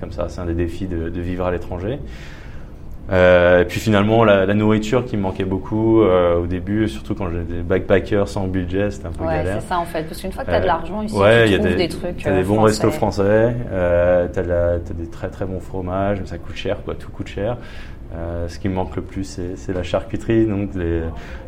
comme 0.00 0.12
ça. 0.12 0.28
C'est 0.28 0.40
un 0.40 0.46
des 0.46 0.54
défis 0.54 0.86
de, 0.86 1.08
de 1.08 1.20
vivre 1.20 1.46
à 1.46 1.50
l'étranger. 1.50 1.98
Euh, 3.10 3.62
et 3.62 3.64
puis 3.64 3.80
finalement, 3.80 4.22
la, 4.22 4.44
la, 4.44 4.52
nourriture 4.52 5.06
qui 5.06 5.16
me 5.16 5.22
manquait 5.22 5.44
beaucoup 5.44 6.02
euh, 6.02 6.36
au 6.40 6.46
début, 6.46 6.88
surtout 6.88 7.14
quand 7.14 7.30
j'étais 7.30 7.62
backpacker 7.62 8.24
sans 8.26 8.46
budget, 8.46 8.90
c'était 8.90 9.06
un 9.06 9.12
peu 9.12 9.24
ouais, 9.24 9.36
galère. 9.36 9.62
c'est 9.62 9.68
ça 9.68 9.78
en 9.78 9.86
fait. 9.86 10.02
Parce 10.02 10.20
qu'une 10.20 10.32
fois 10.32 10.44
que 10.44 10.50
tu 10.50 10.54
as 10.54 10.58
de 10.58 10.64
euh, 10.64 10.66
l'argent 10.66 11.00
ici, 11.00 11.16
ouais, 11.16 11.46
tu 11.46 11.52
y 11.52 11.54
a 11.54 11.58
trouves 11.58 11.70
des, 11.70 11.76
des, 11.76 11.88
trucs. 11.88 12.22
T'as 12.22 12.32
des 12.32 12.40
euh, 12.40 12.42
bons 12.42 12.56
français. 12.56 12.66
restos 12.66 12.90
français, 12.90 13.56
euh, 13.72 14.28
t'as 14.30 14.42
as 14.42 14.78
des 14.78 15.06
très 15.06 15.28
très 15.28 15.46
bons 15.46 15.60
fromages, 15.60 16.18
mais 16.20 16.26
ça 16.26 16.36
coûte 16.36 16.56
cher, 16.56 16.82
quoi. 16.84 16.94
Tout 16.96 17.10
coûte 17.10 17.28
cher. 17.28 17.56
Euh, 18.14 18.48
ce 18.48 18.58
qui 18.58 18.68
me 18.70 18.74
manque 18.74 18.96
le 18.96 19.02
plus, 19.02 19.38
c'est 19.56 19.72
la 19.72 19.82
charcuterie, 19.82 20.46
donc 20.46 20.74
les, 20.74 21.02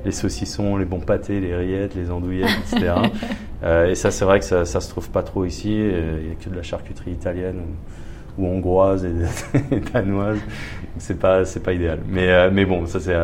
les, 0.05 0.13
saucissons, 0.13 0.77
les 0.77 0.85
bons 0.85 1.01
pâtés, 1.01 1.41
les 1.41 1.55
rillettes, 1.57 1.95
les 1.95 2.11
andouillettes, 2.11 2.51
etc. 2.71 2.93
euh, 3.63 3.89
et 3.89 3.95
ça, 3.95 4.11
c'est 4.11 4.27
vrai 4.27 4.41
que 4.41 4.45
ça, 4.45 4.67
ça 4.67 4.81
se 4.81 4.91
trouve 4.91 5.09
pas 5.09 5.23
trop 5.23 5.47
ici. 5.47 5.73
Il 5.73 6.27
n'y 6.27 6.33
a 6.33 6.35
que 6.39 6.51
de 6.51 6.57
la 6.57 6.63
charcuterie 6.63 7.13
italienne 7.13 7.63
ou, 8.39 8.43
ou 8.43 8.49
hongroise 8.49 9.07
et, 9.07 9.15
et 9.75 9.81
danoise. 9.81 10.39
C'est 10.99 11.19
pas, 11.19 11.47
c'est 11.47 11.61
pas 11.61 11.73
idéal. 11.73 12.01
Mais, 12.07 12.29
euh, 12.29 12.51
mais 12.53 12.67
bon, 12.67 12.85
ça 12.85 13.01
c'est, 13.01 13.15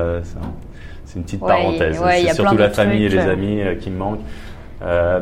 une 1.16 1.22
petite 1.22 1.42
Ouais, 1.42 1.48
parenthèse. 1.48 2.00
ouais, 2.00 2.24
c'est 2.28 2.34
surtout 2.34 2.56
la 2.56 2.70
famille 2.70 3.04
et 3.04 3.08
les 3.10 3.18
amis 3.18 3.60
qui 3.80 3.90
me 3.90 3.98
manquent. 3.98 4.24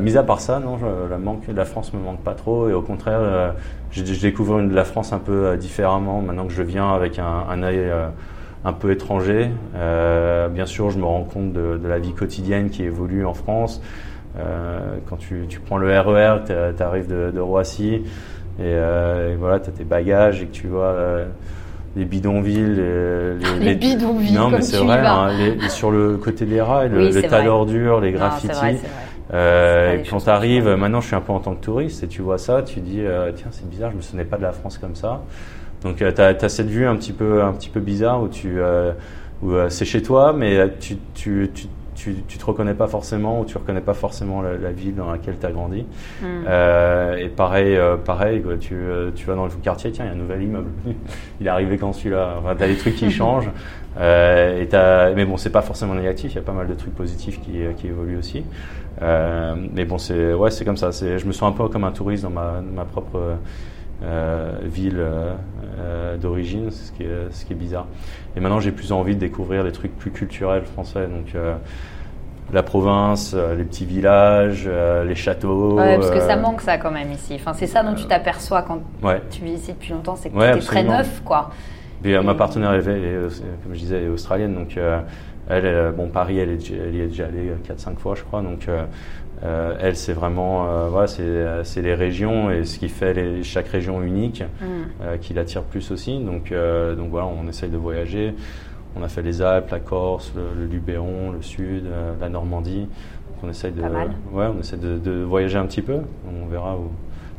Mis 0.00 0.16
à 0.16 0.22
part 0.22 0.40
ça, 0.40 0.60
non, 0.60 0.78
je, 0.78 1.10
la, 1.10 1.18
manque, 1.18 1.42
la 1.52 1.64
France 1.64 1.92
me 1.92 2.00
manque 2.00 2.20
pas 2.20 2.34
trop 2.34 2.68
et 2.68 2.72
au 2.72 2.82
contraire, 2.82 3.54
je, 3.94 4.04
je 4.04 4.20
découvre 4.20 4.58
une, 4.58 4.72
la 4.72 4.84
France 4.84 5.12
un 5.12 5.18
peu 5.18 5.46
euh, 5.46 5.56
différemment 5.56 6.20
maintenant 6.20 6.46
que 6.46 6.52
je 6.52 6.62
viens 6.62 6.92
avec 6.92 7.18
un, 7.18 7.44
un 7.48 7.62
œil 7.62 7.78
euh, 7.78 8.08
un 8.64 8.72
peu 8.72 8.90
étranger. 8.90 9.50
Euh, 9.76 10.48
bien 10.48 10.66
sûr, 10.66 10.90
je 10.90 10.98
me 10.98 11.04
rends 11.04 11.24
compte 11.24 11.52
de, 11.52 11.78
de, 11.78 11.88
la 11.88 11.98
vie 11.98 12.12
quotidienne 12.12 12.70
qui 12.70 12.82
évolue 12.82 13.24
en 13.24 13.34
France. 13.34 13.80
Quand 15.08 15.16
tu, 15.16 15.44
tu, 15.48 15.60
prends 15.60 15.78
le 15.78 15.96
RER, 15.96 16.38
tu 16.44 16.82
arrives 16.82 17.06
de, 17.06 17.30
de, 17.30 17.38
Roissy 17.38 18.02
et, 18.58 18.68
et 18.68 19.36
voilà, 19.38 19.60
tu 19.60 19.70
as 19.70 19.72
tes 19.72 19.84
bagages 19.84 20.42
et 20.42 20.46
que 20.46 20.52
tu 20.52 20.66
vois 20.66 20.92
les 21.94 22.04
bidonvilles. 22.04 22.74
Les, 22.74 23.34
les, 23.60 23.64
les 23.64 23.74
bidonvilles, 23.76 24.34
non, 24.34 24.50
mais 24.50 24.62
c'est 24.62 24.78
vrai, 24.78 24.98
hein, 25.06 25.28
les, 25.38 25.68
sur 25.68 25.92
le 25.92 26.16
côté 26.16 26.46
des 26.46 26.60
rails, 26.60 26.88
le, 26.88 26.98
Oui, 26.98 27.04
le 27.06 27.12
c'est 27.12 27.28
tas 27.28 27.42
d'ordures, 27.42 28.00
les 28.00 28.10
graffitis. 28.10 28.80
Euh, 29.32 29.98
et 29.98 30.02
quand 30.02 30.18
tu 30.18 30.28
arrives, 30.28 30.68
maintenant 30.68 31.00
je 31.00 31.06
suis 31.06 31.16
un 31.16 31.20
peu 31.20 31.32
en 31.32 31.40
tant 31.40 31.54
que 31.54 31.64
touriste 31.64 32.02
et 32.02 32.08
tu 32.08 32.20
vois 32.20 32.38
ça, 32.38 32.62
tu 32.62 32.80
dis 32.80 33.00
euh, 33.00 33.32
tiens 33.34 33.48
c'est 33.50 33.68
bizarre, 33.68 33.90
je 33.90 33.96
me 33.96 34.02
souvenais 34.02 34.24
pas 34.24 34.36
de 34.36 34.42
la 34.42 34.52
France 34.52 34.78
comme 34.78 34.94
ça. 34.94 35.22
Donc 35.82 35.96
tu 35.96 36.04
as, 36.04 36.48
cette 36.48 36.68
vue 36.68 36.86
un 36.86 36.96
petit 36.96 37.12
peu 37.12 37.42
un 37.42 37.52
petit 37.52 37.70
peu 37.70 37.80
bizarre 37.80 38.22
où 38.22 38.28
tu 38.28 38.60
euh, 38.60 38.92
où 39.42 39.52
euh, 39.52 39.70
c'est 39.70 39.84
chez 39.84 40.02
toi 40.02 40.32
mais 40.32 40.56
euh, 40.58 40.68
tu 40.78 40.96
tu, 41.14 41.50
tu 41.54 41.68
tu, 41.94 42.16
tu 42.26 42.38
te 42.38 42.44
reconnais 42.44 42.74
pas 42.74 42.86
forcément 42.86 43.40
ou 43.40 43.44
tu 43.44 43.56
reconnais 43.56 43.80
pas 43.80 43.94
forcément 43.94 44.42
la, 44.42 44.56
la 44.56 44.72
ville 44.72 44.94
dans 44.94 45.10
laquelle 45.10 45.38
tu 45.38 45.46
as 45.46 45.50
grandi. 45.50 45.86
Mm. 46.20 46.26
Euh, 46.46 47.16
et 47.16 47.28
pareil, 47.28 47.76
euh, 47.76 47.96
pareil 47.96 48.42
quoi, 48.42 48.56
tu, 48.56 48.74
euh, 48.74 49.10
tu 49.14 49.26
vas 49.26 49.34
dans 49.34 49.44
le 49.44 49.50
quartier, 49.62 49.90
tiens, 49.92 50.04
il 50.04 50.08
y 50.08 50.10
a 50.10 50.14
un 50.14 50.18
nouvel 50.18 50.42
immeuble. 50.42 50.70
il 51.40 51.46
est 51.46 51.50
arrivé 51.50 51.78
quand 51.78 51.92
celui-là? 51.92 52.36
Enfin, 52.38 52.54
tu 52.56 52.62
as 52.62 52.68
des 52.68 52.76
trucs 52.76 52.96
qui 52.96 53.10
changent. 53.10 53.50
Euh, 53.98 54.62
et 54.62 55.14
mais 55.14 55.24
bon, 55.24 55.36
c'est 55.36 55.50
pas 55.50 55.62
forcément 55.62 55.94
négatif, 55.94 56.32
il 56.32 56.36
y 56.36 56.38
a 56.38 56.42
pas 56.42 56.52
mal 56.52 56.66
de 56.66 56.74
trucs 56.74 56.94
positifs 56.94 57.40
qui, 57.40 57.60
qui 57.76 57.86
évoluent 57.86 58.18
aussi. 58.18 58.44
Euh, 59.02 59.54
mais 59.74 59.84
bon, 59.84 59.98
c'est 59.98 60.34
ouais, 60.34 60.50
c'est 60.50 60.64
comme 60.64 60.76
ça. 60.76 60.92
C'est, 60.92 61.18
je 61.18 61.26
me 61.26 61.32
sens 61.32 61.52
un 61.52 61.52
peu 61.52 61.68
comme 61.68 61.84
un 61.84 61.90
touriste 61.90 62.22
dans 62.22 62.30
ma, 62.30 62.60
ma 62.60 62.84
propre 62.84 63.36
euh, 64.02 64.52
ville 64.62 64.98
euh, 64.98 66.16
d'origine, 66.16 66.70
ce 66.70 66.92
qui, 66.92 67.02
est, 67.02 67.30
ce 67.30 67.44
qui 67.44 67.52
est 67.52 67.56
bizarre. 67.56 67.86
Et 68.36 68.40
maintenant, 68.40 68.60
j'ai 68.60 68.72
plus 68.72 68.92
envie 68.92 69.14
de 69.14 69.20
découvrir 69.20 69.64
des 69.64 69.72
trucs 69.72 69.96
plus 69.96 70.10
culturels 70.10 70.64
français. 70.64 71.06
Donc, 71.06 71.34
la 72.52 72.62
province, 72.62 73.34
les 73.56 73.64
petits 73.64 73.86
villages, 73.86 74.68
les 75.06 75.14
châteaux. 75.14 75.76
Ouais, 75.78 75.96
parce 75.96 76.10
que 76.10 76.20
ça 76.20 76.36
manque 76.36 76.60
ça 76.60 76.78
quand 76.78 76.90
même 76.90 77.10
ici. 77.10 77.34
Enfin, 77.34 77.52
c'est 77.54 77.66
ça 77.66 77.82
dont 77.82 77.94
tu 77.94 78.04
t'aperçois 78.06 78.62
quand 78.62 78.80
Ouais. 79.02 79.20
tu 79.30 79.42
vis 79.42 79.52
ici 79.52 79.72
depuis 79.72 79.92
longtemps, 79.92 80.14
c'est 80.16 80.30
que 80.30 80.36
Ouais, 80.36 80.52
tout 80.52 80.58
est 80.58 80.62
très 80.62 80.84
neuf, 80.84 81.22
quoi. 81.24 81.50
Et, 82.04 82.18
ma 82.18 82.34
partenaire, 82.34 82.74
est, 82.74 82.82
comme 82.84 83.72
je 83.72 83.78
disais, 83.78 84.04
est 84.04 84.08
australienne. 84.08 84.54
Donc, 84.54 84.76
elle, 85.48 85.66
euh, 85.66 85.92
bon, 85.92 86.08
Paris, 86.08 86.38
elle, 86.38 86.50
est, 86.50 86.70
elle 86.70 86.94
y 86.94 87.00
est 87.00 87.06
déjà 87.08 87.26
allée 87.26 87.52
4-5 87.68 87.96
fois, 87.98 88.14
je 88.14 88.22
crois. 88.22 88.42
Donc, 88.42 88.68
euh, 88.68 88.84
euh, 89.44 89.74
elle, 89.80 89.96
c'est 89.96 90.12
vraiment, 90.12 90.66
euh, 90.68 90.88
voilà, 90.88 91.06
c'est, 91.06 91.22
euh, 91.22 91.62
les 91.76 91.94
régions 91.94 92.50
et 92.50 92.64
ce 92.64 92.78
qui 92.78 92.88
fait 92.88 93.12
les, 93.14 93.42
chaque 93.42 93.68
région 93.68 94.02
unique 94.02 94.42
Mm. 94.42 94.64
euh, 95.02 95.16
qui 95.18 95.34
l'attire 95.34 95.62
plus 95.62 95.90
aussi. 95.90 96.18
Donc, 96.18 96.50
euh, 96.52 96.94
donc 96.94 97.10
voilà, 97.10 97.26
on 97.26 97.46
essaye 97.48 97.68
de 97.70 97.76
voyager. 97.76 98.34
On 98.96 99.02
a 99.02 99.08
fait 99.08 99.22
les 99.22 99.42
Alpes, 99.42 99.70
la 99.70 99.80
Corse, 99.80 100.32
le, 100.36 100.42
le 100.62 100.66
Luberon, 100.70 101.32
le 101.32 101.42
Sud, 101.42 101.84
euh, 101.86 102.12
la 102.20 102.28
Normandie. 102.28 102.82
Donc, 102.82 103.38
on 103.42 103.50
essaye 103.50 103.72
de, 103.72 103.82
ouais, 103.82 104.46
on 104.56 104.60
essaie 104.60 104.76
de, 104.76 104.98
de 104.98 105.22
voyager 105.24 105.58
un 105.58 105.66
petit 105.66 105.82
peu. 105.82 105.96
On 106.30 106.46
verra 106.46 106.76
où, 106.76 106.90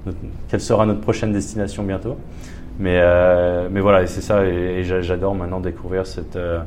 notre- 0.05 0.17
quelle 0.49 0.59
sera 0.61 0.85
notre 0.85 0.99
prochaine 1.01 1.31
destination 1.31 1.81
bientôt. 1.83 2.17
Mais, 2.77 2.99
euh, 3.01 3.69
mais 3.71 3.79
voilà, 3.79 4.05
c'est 4.05 4.19
ça. 4.21 4.45
Et, 4.45 4.49
et 4.79 4.83
j'a- 4.83 5.01
j'adore 5.01 5.33
maintenant 5.33 5.61
découvrir 5.61 6.05
cette, 6.05 6.35
euh, 6.35 6.59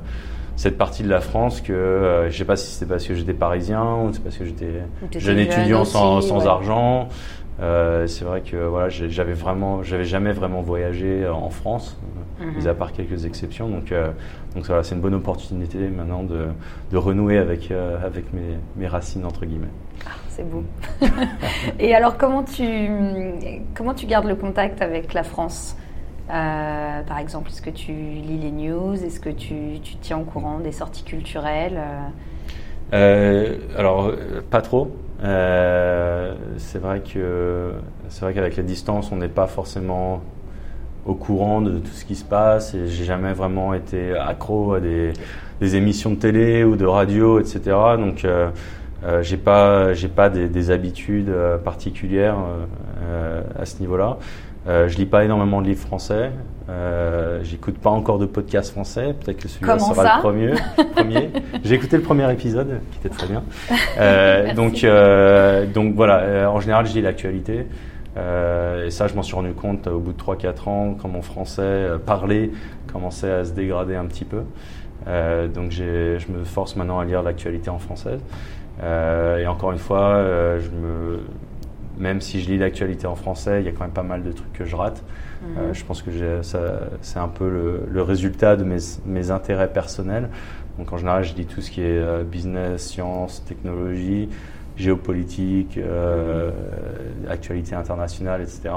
cette 0.59 0.77
partie 0.77 1.05
de 1.05 1.09
la 1.09 1.21
France 1.21 1.61
que 1.61 1.73
euh, 1.73 2.31
je 2.31 2.37
sais 2.37 2.45
pas 2.45 2.57
si 2.57 2.73
c'est 2.73 2.87
parce 2.87 3.07
que 3.07 3.15
j'étais 3.15 3.33
parisien 3.33 3.85
ou 3.95 4.13
c'est 4.13 4.23
parce 4.23 4.37
que 4.37 4.45
j'étais 4.45 4.83
jeune 5.17 5.39
étudiant 5.39 5.85
sans, 5.85 6.19
aussi, 6.19 6.29
sans 6.29 6.41
ouais. 6.41 6.49
argent. 6.49 7.09
Euh, 7.61 8.07
c'est 8.07 8.25
vrai 8.25 8.41
que 8.43 8.57
voilà, 8.57 8.89
j'avais 8.89 9.33
vraiment, 9.33 9.83
j'avais 9.85 10.05
jamais 10.05 10.33
vraiment 10.33 10.61
voyagé 10.61 11.27
en 11.29 11.51
France, 11.51 11.97
euh, 12.41 12.45
Mhm. 12.45 12.57
mis 12.57 12.69
à 12.69 12.75
part 12.75 12.93
quelques 12.93 13.25
exceptions. 13.25 13.69
Donc, 13.69 13.91
euh, 13.91 14.11
donc 14.55 14.65
voilà, 14.67 14.83
c'est 14.85 14.95
une 14.95 15.01
bonne 15.01 15.15
opportunité 15.15 15.79
maintenant 15.89 16.23
de, 16.23 16.47
de 16.93 16.97
renouer 16.97 17.39
avec 17.39 17.71
euh, 17.71 17.97
avec 18.05 18.33
mes, 18.33 18.59
mes 18.77 18.87
racines 18.87 19.25
entre 19.25 19.45
guillemets. 19.45 19.67
C'est 20.29 20.49
beau. 20.49 20.63
Et 21.81 21.95
alors, 21.97 22.17
comment 22.17 22.45
tu, 22.45 22.89
comment 23.75 23.95
tu 23.95 24.07
gardes 24.07 24.27
le 24.27 24.37
contact 24.37 24.83
avec 24.83 25.15
la 25.15 25.25
France? 25.25 25.77
Euh, 26.31 27.03
Par 27.03 27.19
exemple, 27.19 27.51
est-ce 27.51 27.63
que 27.63 27.71
tu 27.71 27.93
lis 27.93 28.39
les 28.39 28.51
news? 28.51 29.03
Est-ce 29.03 29.21
que 29.21 29.31
tu, 29.31 29.81
tu 29.83 29.97
tiens 29.97 30.19
au 30.19 30.25
courant 30.25 30.61
des 30.61 30.73
sorties 30.73 31.05
culturelles? 31.05 31.79
Euh, 31.79 32.09
Euh, 32.95 33.57
alors, 33.77 34.13
pas 34.51 34.63
trop. 34.63 34.91
C'est 35.21 36.79
vrai 36.79 37.01
que 37.01 37.73
c'est 38.09 38.21
qu'avec 38.35 38.57
la 38.57 38.63
distance, 38.63 39.13
on 39.13 39.17
n'est 39.17 39.29
pas 39.29 39.47
forcément 39.47 40.23
au 41.07 41.15
courant 41.15 41.61
de 41.61 41.79
tout 41.79 41.93
ce 41.93 42.05
qui 42.05 42.15
se 42.17 42.25
passe 42.25 42.75
et 42.75 42.89
j'ai 42.89 43.05
jamais 43.05 43.33
vraiment 43.33 43.75
été 43.75 44.15
accro 44.17 44.75
à 44.75 44.81
des, 44.81 45.13
émissions 45.61 46.11
de 46.11 46.17
télé 46.17 46.65
ou 46.65 46.77
de 46.77 46.87
radio, 46.87 47.41
etc. 47.41 47.61
Donc, 47.99 48.25
euh, 48.25 48.51
j'ai 49.23 49.37
pas 49.37 49.93
pas 50.17 50.31
des, 50.31 50.49
des 50.49 50.71
habitudes 50.71 51.33
particulières 51.65 52.37
à 53.59 53.65
ce 53.67 53.81
niveau-là. 53.81 54.19
Euh, 54.69 54.89
je 54.89 54.99
lis 54.99 55.07
pas 55.07 55.25
énormément 55.25 55.63
de 55.63 55.69
livres 55.69 55.81
français. 55.81 56.31
Euh, 56.69 57.41
J'écoute 57.43 57.79
pas 57.79 57.91
encore 57.91 58.19
de 58.19 58.27
podcasts 58.27 58.71
français. 58.73 59.15
Peut-être 59.19 59.39
que 59.39 59.49
celui-là 59.49 59.79
sera 59.79 60.17
le 60.17 60.21
premier. 60.21 60.53
premier. 60.95 61.31
J'ai 61.65 61.75
écouté 61.77 61.97
le 61.97 62.03
premier 62.03 62.31
épisode, 62.31 62.81
qui 62.93 62.99
était 62.99 63.15
très 63.15 63.27
bien. 63.27 63.43
Euh, 63.99 64.55
donc, 64.55 64.85
euh, 64.85 65.67
donc 65.67 65.95
voilà. 65.95 66.19
euh, 66.21 66.47
en 66.47 66.61
général, 66.61 66.87
je 66.87 66.93
lis 66.95 67.03
l'actualité. 67.03 67.67
Et 68.17 68.91
ça, 68.91 69.07
je 69.07 69.15
m'en 69.15 69.23
suis 69.23 69.35
rendu 69.35 69.53
compte 69.53 69.87
au 69.87 70.01
bout 70.01 70.13
de 70.13 70.21
3-4 70.21 70.69
ans, 70.69 70.97
quand 71.01 71.09
mon 71.09 71.23
français 71.23 71.87
parlé 72.05 72.51
commençait 72.93 73.31
à 73.31 73.45
se 73.45 73.53
dégrader 73.53 73.95
un 73.95 74.07
petit 74.07 74.25
peu. 74.25 74.43
Donc 75.55 75.71
je 75.71 76.33
me 76.33 76.43
force 76.45 76.75
maintenant 76.75 76.99
à 76.99 77.05
lire 77.05 77.23
l'actualité 77.23 77.71
en 77.71 77.79
française. 77.79 78.21
Et 78.83 79.47
encore 79.47 79.71
une 79.71 79.79
fois, 79.79 80.21
je 80.59 80.69
me, 80.71 81.21
même 81.99 82.21
si 82.21 82.41
je 82.41 82.51
lis 82.51 82.59
l'actualité 82.59 83.07
en 83.07 83.17
français, 83.17 83.61
il 83.61 83.67
y 83.67 83.69
a 83.69 83.73
quand 83.73 83.85
même 83.85 83.91
pas 83.91 84.03
mal 84.03 84.23
de 84.23 84.33
trucs 84.33 84.53
que 84.53 84.65
je 84.65 84.77
rate. 84.77 85.03
Mhm. 85.43 85.49
Euh, 85.59 85.75
je 85.75 85.85
pense 85.85 86.03
que 86.03 86.11
c'est 87.03 87.19
un 87.19 87.29
peu 87.29 87.49
le, 87.49 87.83
le 87.91 88.03
résultat 88.03 88.57
de 88.57 88.65
mes, 88.65 88.79
mes 89.07 89.31
intérêts 89.31 89.73
personnels. 89.73 90.29
Donc 90.79 90.93
en 90.93 90.97
général, 90.97 91.25
je 91.25 91.35
lis 91.35 91.47
tout 91.47 91.61
ce 91.61 91.71
qui 91.71 91.81
est 91.81 91.99
euh, 91.99 92.23
business, 92.23 92.87
sciences, 92.89 93.45
technologie, 93.45 94.29
géopolitique, 94.77 95.77
euh, 95.77 96.51
actualité 97.29 97.75
internationale, 97.75 98.43
etc. 98.43 98.71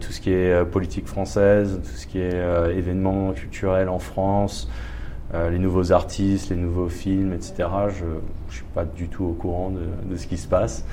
Tout 0.00 0.10
ce 0.10 0.22
qui 0.22 0.30
est 0.32 0.64
politique 0.64 1.06
française, 1.06 1.80
tout 1.84 1.90
ce 1.90 2.06
qui 2.06 2.18
est 2.18 2.42
événements 2.74 3.32
culturels 3.32 3.90
en 3.90 3.98
France, 3.98 4.70
euh, 5.32 5.48
les 5.48 5.60
nouveaux 5.60 5.92
artistes, 5.92 6.50
les 6.50 6.56
nouveaux 6.56 6.88
films, 6.88 7.32
etc. 7.32 7.68
Je 7.88 8.04
ne 8.04 8.20
suis 8.50 8.64
pas 8.74 8.84
du 8.84 9.06
tout 9.06 9.24
au 9.24 9.32
courant 9.32 9.70
de, 9.70 9.82
de 10.10 10.16
ce 10.16 10.26
qui 10.26 10.36
se 10.36 10.48
passe. 10.48 10.84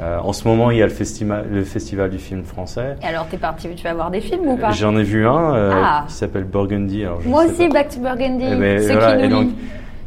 Euh, 0.00 0.18
en 0.18 0.32
ce 0.32 0.48
moment, 0.48 0.70
il 0.72 0.78
y 0.78 0.82
a 0.82 0.86
le, 0.86 0.92
festival, 0.92 1.46
le 1.50 1.62
festival 1.62 2.10
du 2.10 2.18
film 2.18 2.42
français. 2.42 2.96
Et 3.02 3.06
alors, 3.06 3.26
t'es 3.28 3.36
parti, 3.36 3.68
tu 3.76 3.84
vas 3.84 3.94
voir 3.94 4.10
des 4.10 4.20
films 4.20 4.46
ou 4.48 4.56
pas? 4.56 4.72
J'en 4.72 4.96
ai 4.96 5.04
vu 5.04 5.26
un 5.26 5.54
euh, 5.54 5.70
Ah. 5.74 6.04
qui 6.08 6.14
s'appelle 6.14 6.44
Burgundy. 6.44 7.04
Alors 7.04 7.20
Moi 7.24 7.44
aussi, 7.44 7.68
pas. 7.68 7.74
Back 7.74 7.90
to 7.94 8.00
Burgundy. 8.00 8.44
Eh 8.50 8.56
ben, 8.56 8.80
voilà, 8.82 9.16
qui 9.16 9.22
nous 9.28 9.28
donc- 9.30 9.46
lie. 9.48 9.54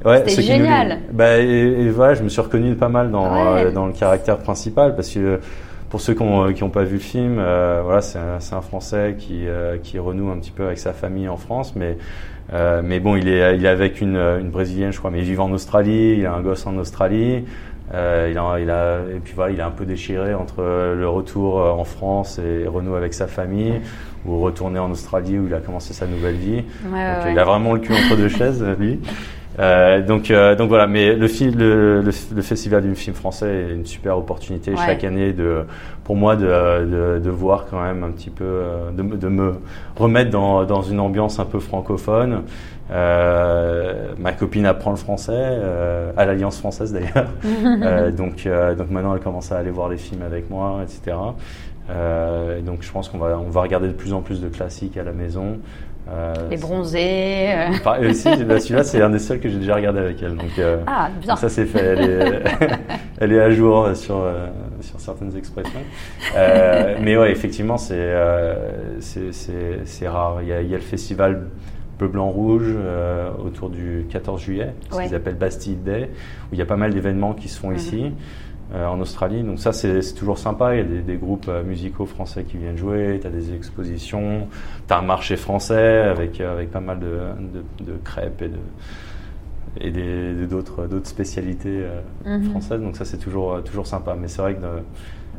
Ouais, 0.05 0.23
C'était 0.27 0.41
nous 0.41 0.47
génial. 0.47 0.97
Bah, 1.11 1.37
et, 1.39 1.45
et 1.47 1.89
voilà, 1.89 2.13
je 2.15 2.23
me 2.23 2.29
suis 2.29 2.41
reconnu 2.41 2.75
pas 2.75 2.89
mal 2.89 3.11
dans, 3.11 3.31
Ouais. 3.55 3.63
euh, 3.65 3.71
dans 3.71 3.87
le 3.87 3.93
caractère 3.93 4.37
principal 4.39 4.95
parce 4.95 5.09
que 5.09 5.39
pour 5.89 6.01
ceux 6.01 6.13
qui 6.13 6.23
n'ont 6.23 6.69
pas 6.69 6.83
vu 6.83 6.95
le 6.95 6.99
film, 6.99 7.35
voilà, 7.35 8.01
c'est 8.01 8.19
un, 8.19 8.57
un, 8.57 8.61
Français 8.61 9.15
qui, 9.17 9.45
qui 9.83 9.97
renoue 9.99 10.29
un 10.31 10.37
petit 10.37 10.51
peu 10.51 10.65
avec 10.65 10.79
sa 10.79 10.91
famille 10.91 11.29
en 11.29 11.37
France, 11.37 11.73
mais 11.77 11.97
mais 12.83 12.99
bon, 12.99 13.15
il 13.15 13.27
est, 13.29 13.55
il 13.55 13.65
est 13.65 13.69
avec 13.69 14.01
une, 14.01 14.17
une 14.17 14.49
brésilienne, 14.49 14.91
je 14.91 14.99
crois, 14.99 15.11
mais 15.11 15.19
il 15.19 15.23
vit 15.23 15.37
en 15.39 15.51
Australie, 15.51 16.15
il 16.19 16.25
a 16.25 16.33
un 16.33 16.41
gosse 16.41 16.67
en 16.67 16.75
Australie. 16.77 17.45
Euh, 17.93 18.27
il, 18.31 18.37
a, 18.37 18.59
il 18.59 18.69
a, 18.69 18.97
et 19.15 19.19
puis 19.19 19.33
voilà, 19.35 19.51
il 19.53 19.59
est 19.59 19.63
un 19.63 19.71
peu 19.71 19.85
déchiré 19.85 20.33
entre 20.33 20.61
le 20.61 21.07
retour 21.07 21.55
en 21.57 21.83
France 21.85 22.39
et 22.39 22.67
renouer 22.67 22.97
avec 22.97 23.13
sa 23.13 23.27
famille, 23.27 23.75
ou 24.25 24.39
retourner 24.41 24.79
en 24.79 24.91
Australie 24.91 25.39
où 25.39 25.47
il 25.47 25.53
a 25.53 25.59
commencé 25.59 25.93
sa 25.93 26.05
nouvelle 26.05 26.35
vie. 26.35 26.63
Ouais, 26.91 27.15
donc, 27.15 27.25
ouais. 27.25 27.31
Il 27.31 27.39
a 27.39 27.43
vraiment 27.45 27.73
le 27.73 27.79
cul 27.79 27.93
entre 27.93 28.17
deux 28.17 28.27
chaises, 28.29 28.63
lui. 28.79 28.99
Euh, 29.59 30.01
donc, 30.05 30.29
euh, 30.29 30.53
donc 30.55 30.67
voilà, 30.69 30.85
mais 30.85 31.15
le, 31.15 31.25
le, 31.27 32.01
le, 32.01 32.11
le, 32.35 32.41
festival 32.43 32.83
du 32.83 32.93
film 32.93 33.15
français 33.15 33.65
est 33.69 33.73
une 33.73 33.85
super 33.87 34.15
opportunité 34.15 34.71
Ouais. 34.71 34.77
chaque 34.85 35.03
année 35.03 35.33
de, 35.33 35.63
pour 36.03 36.15
moi 36.15 36.35
de, 36.35 36.45
de, 36.45 37.19
de 37.23 37.29
voir 37.31 37.65
quand 37.67 37.81
même 37.81 38.03
un 38.03 38.11
petit 38.11 38.29
peu, 38.29 38.43
euh, 38.45 38.91
de, 38.91 39.01
me- 39.01 39.17
de 39.17 39.27
me 39.29 39.53
remettre 39.95 40.29
dans, 40.29 40.63
dans 40.65 40.83
une 40.83 40.99
ambiance 40.99 41.39
un 41.39 41.45
peu 41.45 41.59
francophone. 41.59 42.43
Euh, 42.89 44.13
ma 44.17 44.31
copine 44.31 44.65
apprend 44.65 44.91
le 44.91 44.97
français, 44.97 45.31
euh, 45.35 46.11
à 46.15 46.25
l'Alliance 46.25 46.57
française 46.59 46.93
d'ailleurs. 46.93 47.27
Euh, 47.83 48.11
donc, 48.11 48.47
donc 48.77 48.89
maintenant 48.89 49.13
elle 49.13 49.21
commence 49.21 49.51
à 49.51 49.57
aller 49.57 49.71
voir 49.71 49.89
les 49.89 49.97
films 49.97 50.21
avec 50.21 50.49
moi, 50.49 50.79
etc. 50.83 51.15
Et 51.89 52.61
donc 52.61 52.81
je 52.81 52.91
pense 52.91 53.09
qu'on 53.09 53.17
va, 53.17 53.37
on 53.39 53.49
va 53.49 53.61
regarder 53.61 53.87
de 53.87 53.93
plus 53.93 54.13
en 54.13 54.21
plus 54.21 54.41
de 54.41 54.47
classiques 54.49 54.97
à 54.97 55.03
la 55.03 55.11
maison. 55.11 55.57
Les 56.49 56.55
bronzés. 56.57 57.49
euh. 57.49 57.77
Par- 57.83 57.99
euh, 58.01 58.13
si, 58.13 58.29
bah, 58.45 58.59
celui-là, 58.61 58.83
c'est 58.85 59.01
un 59.07 59.09
des 59.09 59.19
seuls 59.19 59.39
que 59.41 59.49
j'ai 59.49 59.57
déjà 59.59 59.75
regardé 59.75 59.99
avec 59.99 60.21
elle. 60.23 60.35
Donc, 60.35 60.51
Ah, 60.87 61.09
bien. 61.19 61.33
donc 61.33 61.37
ça, 61.39 61.49
c'est 61.49 61.65
fait. 61.65 61.79
Elle 61.79 62.09
est, 62.09 62.43
elle 63.19 63.33
est 63.33 63.41
à 63.41 63.49
jour 63.51 63.89
sur, 63.95 64.23
sur 64.81 64.99
certaines 65.01 65.35
expressions. 65.35 65.81
Mais 67.01 67.17
ouais, 67.17 67.31
effectivement, 67.31 67.77
c'est 67.77 68.13
c'est- 69.01 69.33
c'est- 69.33 69.79
c'est 69.85 70.07
rare. 70.07 70.37
Il 70.41 70.47
y, 70.47 70.53
a, 70.53 70.61
il 70.61 70.69
y 70.69 70.73
a 70.73 70.77
le 70.77 70.83
festival 70.83 71.41
Bleu, 71.99 72.07
Blanc, 72.07 72.29
Rouge 72.29 72.63
euh, 72.75 73.31
autour 73.43 73.69
du 73.69 74.05
14 74.09 74.39
juillet, 74.41 74.73
ce 74.91 74.95
Ouais. 74.97 75.05
qu'ils 75.07 75.15
appellent 75.15 75.35
Bastille 75.35 75.75
Day, 75.77 76.09
où 76.51 76.53
il 76.53 76.59
y 76.59 76.61
a 76.61 76.65
pas 76.65 76.77
mal 76.77 76.93
d'événements 76.93 77.33
qui 77.33 77.47
se 77.49 77.59
font 77.59 77.69
Mhm. 77.71 77.75
ici. 77.75 78.11
euh, 78.73 78.85
en 78.85 78.99
Australie, 78.99 79.43
donc 79.43 79.59
ça 79.59 79.71
c'est 79.71 80.01
toujours 80.13 80.37
sympa. 80.37 80.75
Il 80.75 80.77
y 80.79 80.81
a 80.81 80.83
des, 80.83 80.99
des 80.99 81.15
groupes 81.15 81.45
euh, 81.47 81.63
musicaux 81.63 82.05
français 82.05 82.43
qui 82.43 82.57
viennent 82.57 82.75
jouer. 82.75 83.17
T'as 83.23 83.29
des 83.29 83.53
expositions, 83.53 84.49
t'as 84.87 84.99
un 84.99 85.03
marché 85.03 85.37
français 85.37 85.99
avec 85.99 86.41
euh, 86.41 86.51
avec 86.51 86.69
pas 86.71 86.81
mal 86.81 86.99
de, 86.99 87.05
de, 87.85 87.85
de 87.93 87.97
crêpes 88.03 88.41
et 88.41 88.49
de 88.49 88.57
et 89.79 89.91
des- 89.91 90.33
de- 90.33 90.45
d'autres 90.45 90.85
d'autres 90.87 91.07
spécialités 91.07 91.81
euh, 91.81 92.37
Mhm. 92.39 92.43
françaises. 92.49 92.81
Donc 92.81 92.97
ça 92.97 93.05
c'est 93.05 93.17
toujours 93.19 93.63
toujours 93.63 93.87
sympa. 93.87 94.17
Mais 94.19 94.27
c'est 94.27 94.41
vrai 94.41 94.55
que 94.55 94.59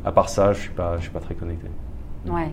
à 0.03 0.11
part 0.11 0.29
ça, 0.29 0.53
je 0.53 0.61
suis 0.61 0.71
pas 0.71 0.95
je 0.97 1.03
suis 1.03 1.11
pas 1.11 1.19
très 1.19 1.35
connecté. 1.35 1.67
Ouais. 2.27 2.49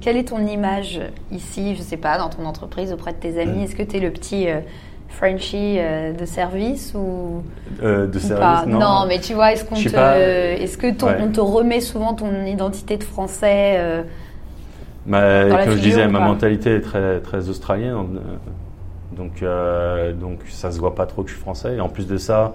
Quelle 0.00 0.16
est 0.16 0.28
ton 0.28 0.44
image 0.46 1.00
ici, 1.30 1.76
je 1.76 1.82
sais 1.82 1.96
pas, 1.96 2.18
dans 2.18 2.28
ton 2.28 2.44
entreprise, 2.46 2.92
auprès 2.92 3.12
de 3.12 3.18
tes 3.18 3.40
amis? 3.40 3.64
Est-ce 3.64 3.76
que 3.76 3.82
tu 3.82 3.96
es 3.96 4.00
le 4.00 4.10
petit 4.10 4.48
euh, 4.48 4.60
Frenchie 5.08 5.76
euh, 5.78 6.12
de 6.12 6.24
service 6.24 6.92
ou, 6.94 7.42
Euh, 7.82 8.06
de 8.06 8.16
ou 8.16 8.20
service, 8.20 8.38
pas? 8.62 8.66
non. 8.66 9.06
mais 9.06 9.20
tu 9.20 9.34
vois, 9.34 9.52
est-ce 9.52 9.64
qu'on 9.64 9.76
te, 9.76 9.80
sais 9.80 9.90
pas. 9.90 10.18
est-ce 10.18 10.76
que 10.76 10.90
ton- 10.92 11.06
Ouais. 11.08 11.18
on 11.20 11.28
te 11.30 11.40
remet 11.40 11.80
souvent 11.80 12.14
ton 12.14 12.44
identité 12.44 12.96
de 12.96 13.04
français 13.04 13.74
euh, 13.78 14.02
Ma- 15.06 15.44
la 15.44 15.64
comme 15.64 15.76
je 15.76 15.82
disais, 15.82 16.08
ma 16.08 16.20
mentalité 16.20 16.76
est 16.76 16.80
très, 16.80 17.20
très 17.20 17.48
australienne. 17.48 17.94
Donc, 19.16 19.44
donc 20.20 20.38
ça 20.48 20.72
se 20.72 20.78
voit 20.80 20.94
pas 20.94 21.06
trop 21.06 21.22
que 21.22 21.28
je 21.28 21.34
suis 21.34 21.42
français. 21.42 21.76
Et 21.76 21.80
en 21.80 21.88
plus 21.90 22.06
de 22.06 22.16
ça, 22.16 22.52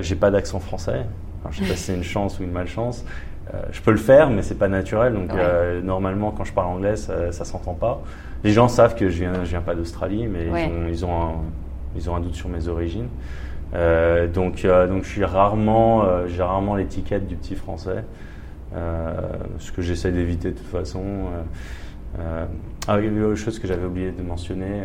j'ai 0.00 0.14
pas 0.14 0.30
d'accent 0.30 0.60
français. 0.60 1.04
Alors, 1.42 1.52
je 1.52 1.58
sais 1.62 1.68
pas 1.68 1.74
si 1.76 1.82
c'est 1.84 1.94
une 1.94 2.04
chance 2.04 2.38
ou 2.38 2.44
une 2.44 2.52
malchance. 2.52 3.04
Euh, 3.52 3.62
je 3.72 3.80
peux 3.80 3.90
le 3.90 3.96
faire, 3.96 4.30
mais 4.30 4.42
c'est 4.42 4.58
pas 4.58 4.68
naturel. 4.68 5.14
Donc, 5.14 5.32
Ouais. 5.32 5.38
euh, 5.40 5.82
normalement, 5.82 6.30
quand 6.30 6.44
je 6.44 6.52
parle 6.52 6.68
anglais, 6.68 6.96
ça, 6.96 7.32
ça 7.32 7.44
s'entend 7.44 7.74
pas. 7.74 8.02
Les 8.44 8.52
gens 8.52 8.68
savent 8.68 8.94
que 8.94 9.08
je 9.08 9.18
viens, 9.20 9.44
je 9.44 9.50
viens 9.50 9.60
pas 9.60 9.74
d'Australie, 9.74 10.26
mais 10.26 10.48
Ouais. 10.50 10.70
ils, 10.70 10.72
ont, 10.72 10.88
ils, 10.88 11.04
ont 11.04 11.22
un, 11.22 11.32
ils 11.96 12.10
ont 12.10 12.16
un 12.16 12.20
doute 12.20 12.34
sur 12.36 12.48
mes 12.48 12.68
origines. 12.68 13.08
Euh, 13.74 14.26
donc, 14.26 14.64
euh, 14.64 14.86
donc, 14.86 15.04
je 15.04 15.08
suis 15.08 15.24
rarement, 15.24 16.04
euh, 16.04 16.26
j'ai 16.26 16.42
rarement 16.42 16.74
l'étiquette 16.76 17.26
du 17.26 17.36
petit 17.36 17.54
français. 17.54 18.04
Ce 19.58 19.72
que 19.72 19.82
j'essaie 19.82 20.12
d'éviter 20.12 20.52
de 20.52 20.56
toute 20.56 20.66
façon. 20.68 21.02
Ah, 22.88 22.98
il 22.98 23.04
y 23.04 23.08
avait 23.08 23.22
autre 23.22 23.36
chose 23.36 23.58
que 23.58 23.66
j'avais 23.66 23.84
oublié 23.84 24.10
de 24.12 24.22
mentionner, 24.22 24.82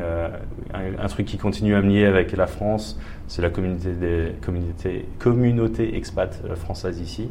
un, 0.73 1.03
un 1.03 1.07
truc 1.07 1.27
qui 1.27 1.37
continue 1.37 1.75
à 1.75 1.81
me 1.81 1.89
lier 1.89 2.05
avec 2.05 2.31
la 2.33 2.47
France, 2.47 2.99
c'est 3.27 3.41
la 3.43 3.49
communauté 3.49 3.93
des 3.93 4.31
communautés, 4.41 5.07
communauté 5.19 5.95
expat 5.95 6.41
française 6.55 6.99
ici. 6.99 7.29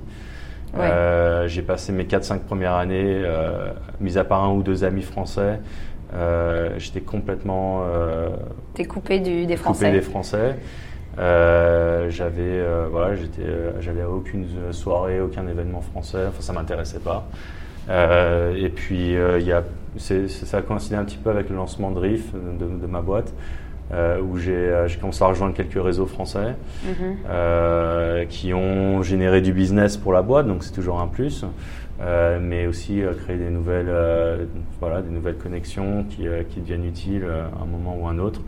Ouais. 0.77 0.89
Euh, 0.91 1.49
J'ai 1.49 1.63
passé 1.63 1.93
mes 1.93 2.05
4-5 2.05 2.41
premières 2.41 2.75
années, 2.75 3.23
euh, 3.25 3.69
mis 4.01 4.19
à 4.19 4.25
part 4.25 4.43
un 4.45 4.53
ou 4.53 4.63
deux 4.63 4.85
amis 4.85 5.03
français, 5.03 5.61
euh, 6.15 6.71
j'étais 6.79 7.01
complètement 7.01 7.83
T'es 8.75 8.85
coupé 8.85 9.19
du, 9.21 9.47
des 9.47 9.55
coupé 9.55 9.63
Français 9.63 9.93
des 9.93 10.01
Français. 10.01 10.57
J'avais 11.17 12.63
voilà 12.91 13.15
j'étais 13.15 14.03
à 14.03 14.09
aucune 14.09 14.47
soirée 14.73 15.21
aucun 15.21 15.47
événement 15.47 15.81
français 15.81 16.27
enfin 16.29 16.41
ça 16.41 16.53
m'intéressait 16.53 16.99
pas 16.99 17.27
et 17.89 18.69
puis 18.69 19.13
il 19.13 19.63
c'est- 19.97 20.29
ça 20.29 20.59
a 20.59 20.63
coïncidé 20.63 20.97
un 20.97 21.05
petit 21.05 21.19
peu 21.19 21.31
avec 21.31 21.49
le 21.51 21.57
lancement 21.57 21.91
de 21.93 21.99
Riff 22.01 22.33
de, 22.33 22.67
de 22.81 22.87
ma 22.87 23.01
boîte 23.01 23.33
euh, 23.93 24.21
où 24.21 24.39
j'ai 24.39 24.53
euh, 24.55 24.89
j'ai 24.89 24.99
commencé 24.99 25.23
à 25.23 25.27
rejoindre 25.27 25.55
quelques 25.55 25.83
réseaux 25.83 26.07
français 26.07 26.55
Mhm. 26.87 27.17
euh, 27.29 28.25
qui 28.27 28.55
ont 28.55 29.03
généré 29.03 29.41
du 29.43 29.53
business 29.53 29.97
pour 29.97 30.13
la 30.13 30.23
boîte, 30.23 30.47
donc 30.47 30.65
c'est 30.65 30.73
toujours 30.73 31.01
un 31.01 31.07
plus, 31.07 31.45
euh, 32.01 32.39
mais 32.41 32.67
aussi 32.67 33.03
créer 33.25 33.37
des 33.37 33.51
nouvelles, 33.51 33.93
voilà, 34.81 35.03
des 35.03 35.11
nouvelles 35.11 35.37
connexions 35.37 36.05
qui, 36.09 36.25
qui 36.51 36.61
deviennent 36.61 36.87
utiles 36.87 37.25
à 37.27 37.63
un 37.63 37.67
moment 37.67 37.97
ou 38.01 38.07
à 38.07 38.11
un 38.11 38.19
autre, 38.19 38.41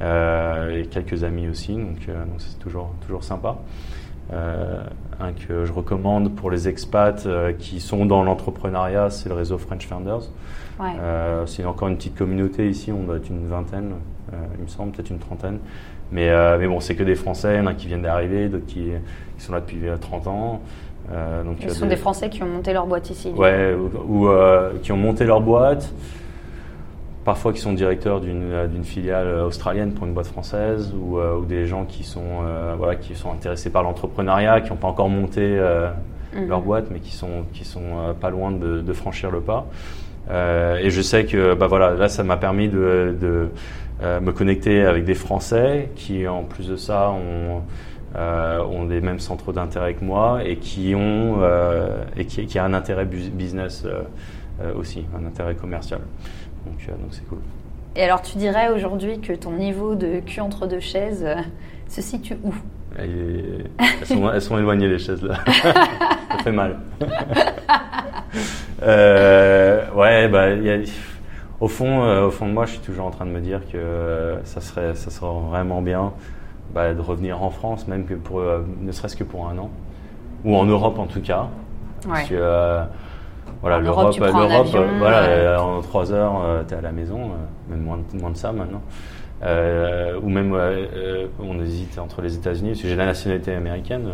et 0.00 0.86
quelques 0.86 1.22
amis 1.24 1.48
aussi, 1.48 1.74
donc 1.74 1.98
c'est 2.38 2.58
toujours 2.58 2.92
toujours 3.06 3.22
sympa. 3.24 3.56
Un 4.32 5.32
que 5.46 5.64
je 5.64 5.72
recommande 5.72 6.34
pour 6.34 6.50
les 6.50 6.68
expats 6.68 7.26
qui 7.58 7.80
sont 7.80 8.06
dans 8.06 8.22
l'entrepreneuriat, 8.24 9.10
c'est 9.10 9.28
le 9.28 9.34
réseau 9.34 9.58
French 9.58 9.86
Founders. 9.86 10.30
Ouais. 10.80 10.92
C'est 11.46 11.64
encore 11.64 11.88
une 11.88 11.96
petite 11.96 12.16
communauté 12.16 12.68
ici, 12.68 12.90
on 12.92 13.04
doit 13.04 13.16
être 13.16 13.28
une 13.30 13.46
vingtaine, 13.46 13.92
il 14.58 14.62
me 14.64 14.68
semble, 14.68 14.92
peut-être 14.92 15.10
une 15.10 15.18
trentaine. 15.18 15.58
Mais, 16.10 16.28
euh, 16.28 16.58
mais 16.58 16.66
bon, 16.66 16.80
c'est 16.80 16.94
que 16.94 17.02
des 17.02 17.14
Français, 17.14 17.54
il 17.54 17.58
y 17.58 17.60
en 17.60 17.66
a 17.66 17.74
qui 17.74 17.86
viennent 17.86 18.02
d'arriver, 18.02 18.48
d'autres 18.48 18.66
qui, 18.66 18.90
qui 19.38 19.44
sont 19.44 19.52
là 19.52 19.60
depuis 19.60 19.78
euh, 19.88 19.96
30 19.96 20.26
ans. 20.26 20.60
Euh, 21.12 21.42
donc, 21.42 21.56
Ce 21.60 21.66
euh, 21.66 21.70
sont 21.70 21.86
des 21.86 21.96
Français 21.96 22.28
qui 22.28 22.42
ont 22.42 22.46
monté 22.48 22.72
leur 22.72 22.86
boîte 22.86 23.10
ici. 23.10 23.32
Ouais, 23.34 23.74
ou, 23.74 24.24
ou, 24.24 24.28
euh, 24.28 24.72
qui 24.82 24.92
ont 24.92 24.96
monté 24.96 25.24
leur 25.24 25.40
boîte, 25.40 25.92
parfois 27.24 27.52
qui 27.52 27.60
sont 27.60 27.72
directeurs 27.72 28.20
d'une 28.20 28.52
euh, 28.52 28.82
filiale 28.82 29.26
euh, 29.26 29.46
australienne 29.46 29.92
pour 29.92 30.06
une 30.06 30.12
boîte 30.12 30.26
française, 30.26 30.92
ou, 30.94 31.18
euh, 31.18 31.36
ou 31.36 31.44
des 31.44 31.66
gens 31.66 31.84
qui 31.84 32.04
sont, 32.04 32.20
euh, 32.44 32.74
voilà, 32.76 32.96
qui 32.96 33.14
sont 33.14 33.32
intéressés 33.32 33.70
par 33.70 33.82
l'entrepreneuriat, 33.82 34.60
qui 34.60 34.70
n'ont 34.70 34.76
pas 34.76 34.88
encore 34.88 35.08
monté 35.08 35.40
euh, 35.40 35.88
Mhm. 36.34 36.48
leur 36.48 36.60
boîte, 36.60 36.86
mais 36.90 36.98
qui 36.98 37.14
sont, 37.14 37.44
qui 37.52 37.64
sont 37.64 37.80
euh, 37.82 38.12
pas 38.14 38.30
loin 38.30 38.50
de, 38.52 38.80
de 38.80 38.92
franchir 38.92 39.30
le 39.30 39.40
pas. 39.40 39.66
Euh, 40.30 40.76
et 40.78 40.90
je 40.90 41.02
sais 41.02 41.26
que 41.26 41.54
bah 41.54 41.66
voilà, 41.66 41.90
là, 41.94 42.08
ça 42.08 42.22
m'a 42.22 42.36
permis 42.36 42.68
de, 42.68 43.14
de 43.20 43.26
euh, 43.26 43.46
me 44.02 44.32
connecter 44.32 44.84
avec 44.84 45.04
des 45.04 45.14
Français 45.14 45.90
qui, 45.96 46.26
en 46.26 46.42
plus 46.44 46.68
de 46.68 46.76
ça, 46.76 47.10
ont, 47.10 47.62
euh, 48.16 48.60
ont 48.64 48.86
les 48.86 49.00
mêmes 49.00 49.20
centres 49.20 49.52
d'intérêt 49.52 49.94
que 49.94 50.04
moi 50.04 50.40
et 50.44 50.56
qui 50.56 50.94
ont 50.94 51.36
euh, 51.40 52.02
et 52.16 52.24
qui, 52.26 52.46
qui 52.46 52.58
a 52.58 52.64
un 52.64 52.74
intérêt 52.74 53.04
bu- 53.06 53.30
business 53.30 53.84
euh, 53.86 54.02
euh, 54.62 54.74
aussi, 54.74 55.04
un 55.18 55.24
intérêt 55.26 55.54
commercial. 55.54 56.00
Donc, 56.66 56.76
euh, 56.88 56.92
donc 56.92 57.08
c'est 57.12 57.26
cool. 57.28 57.38
Et 57.96 58.02
alors, 58.02 58.22
tu 58.22 58.38
dirais 58.38 58.68
aujourd'hui 58.74 59.20
que 59.20 59.32
ton 59.32 59.52
niveau 59.52 59.94
de 59.94 60.20
cul 60.20 60.40
entre 60.40 60.66
deux 60.66 60.80
chaises 60.80 61.24
euh, 61.26 61.36
se 61.88 62.00
situe 62.02 62.36
où? 62.42 62.52
Elles, 62.98 63.64
sont, 64.04 64.30
elles 64.30 64.42
sont 64.42 64.58
éloignées 64.58 64.88
les 64.88 64.98
chaises 64.98 65.22
là. 65.22 65.36
ça 65.62 66.38
fait 66.44 66.52
mal. 66.52 66.78
Euh, 68.82 69.84
ouais, 69.94 70.28
bah, 70.28 70.50
il 70.50 70.64
y 70.64 70.70
a- 70.70 70.78
au 71.62 71.68
fond, 71.68 72.02
euh, 72.02 72.26
au 72.26 72.30
fond 72.30 72.46
de 72.48 72.52
moi, 72.52 72.66
je 72.66 72.72
suis 72.72 72.80
toujours 72.80 73.06
en 73.06 73.10
train 73.10 73.24
de 73.24 73.30
me 73.30 73.40
dire 73.40 73.60
que 73.70 73.76
euh, 73.78 74.42
ça 74.44 74.60
serait, 74.60 74.94
ça 74.94 75.10
serait 75.10 75.30
vraiment 75.48 75.80
bien 75.80 76.12
bah, 76.74 76.92
de 76.92 77.00
revenir 77.00 77.40
en 77.42 77.50
France, 77.50 77.86
même 77.86 78.04
que 78.04 78.14
pour, 78.14 78.40
euh, 78.40 78.62
ne 78.80 78.90
serait-ce 78.92 79.16
que 79.16 79.24
pour 79.24 79.48
un 79.48 79.56
an, 79.58 79.70
ou 80.44 80.56
en 80.56 80.64
Europe 80.64 80.98
en 80.98 81.06
tout 81.06 81.20
cas, 81.20 81.46
parce 82.08 82.28
que 82.28 82.34
voilà, 83.60 83.78
l'Europe, 83.78 84.06
l'Europe, 84.48 84.66
voilà, 84.98 85.62
en 85.62 85.80
trois 85.82 86.10
heures, 86.12 86.64
tu 86.66 86.74
es 86.74 86.76
à 86.76 86.80
la 86.80 86.90
maison, 86.90 87.30
même 87.70 87.82
moins, 87.82 87.98
de- 88.12 88.20
moins 88.20 88.30
de 88.30 88.36
ça 88.36 88.50
maintenant. 88.52 88.82
Ou 89.44 90.28
même, 90.28 90.52
on 91.40 91.60
hésite 91.60 91.96
entre 91.98 92.22
les 92.22 92.34
États-Unis, 92.34 92.70
parce 92.70 92.82
que 92.82 92.88
j'ai 92.88 92.96
la 92.96 93.06
nationalité 93.06 93.54
américaine, 93.54 94.08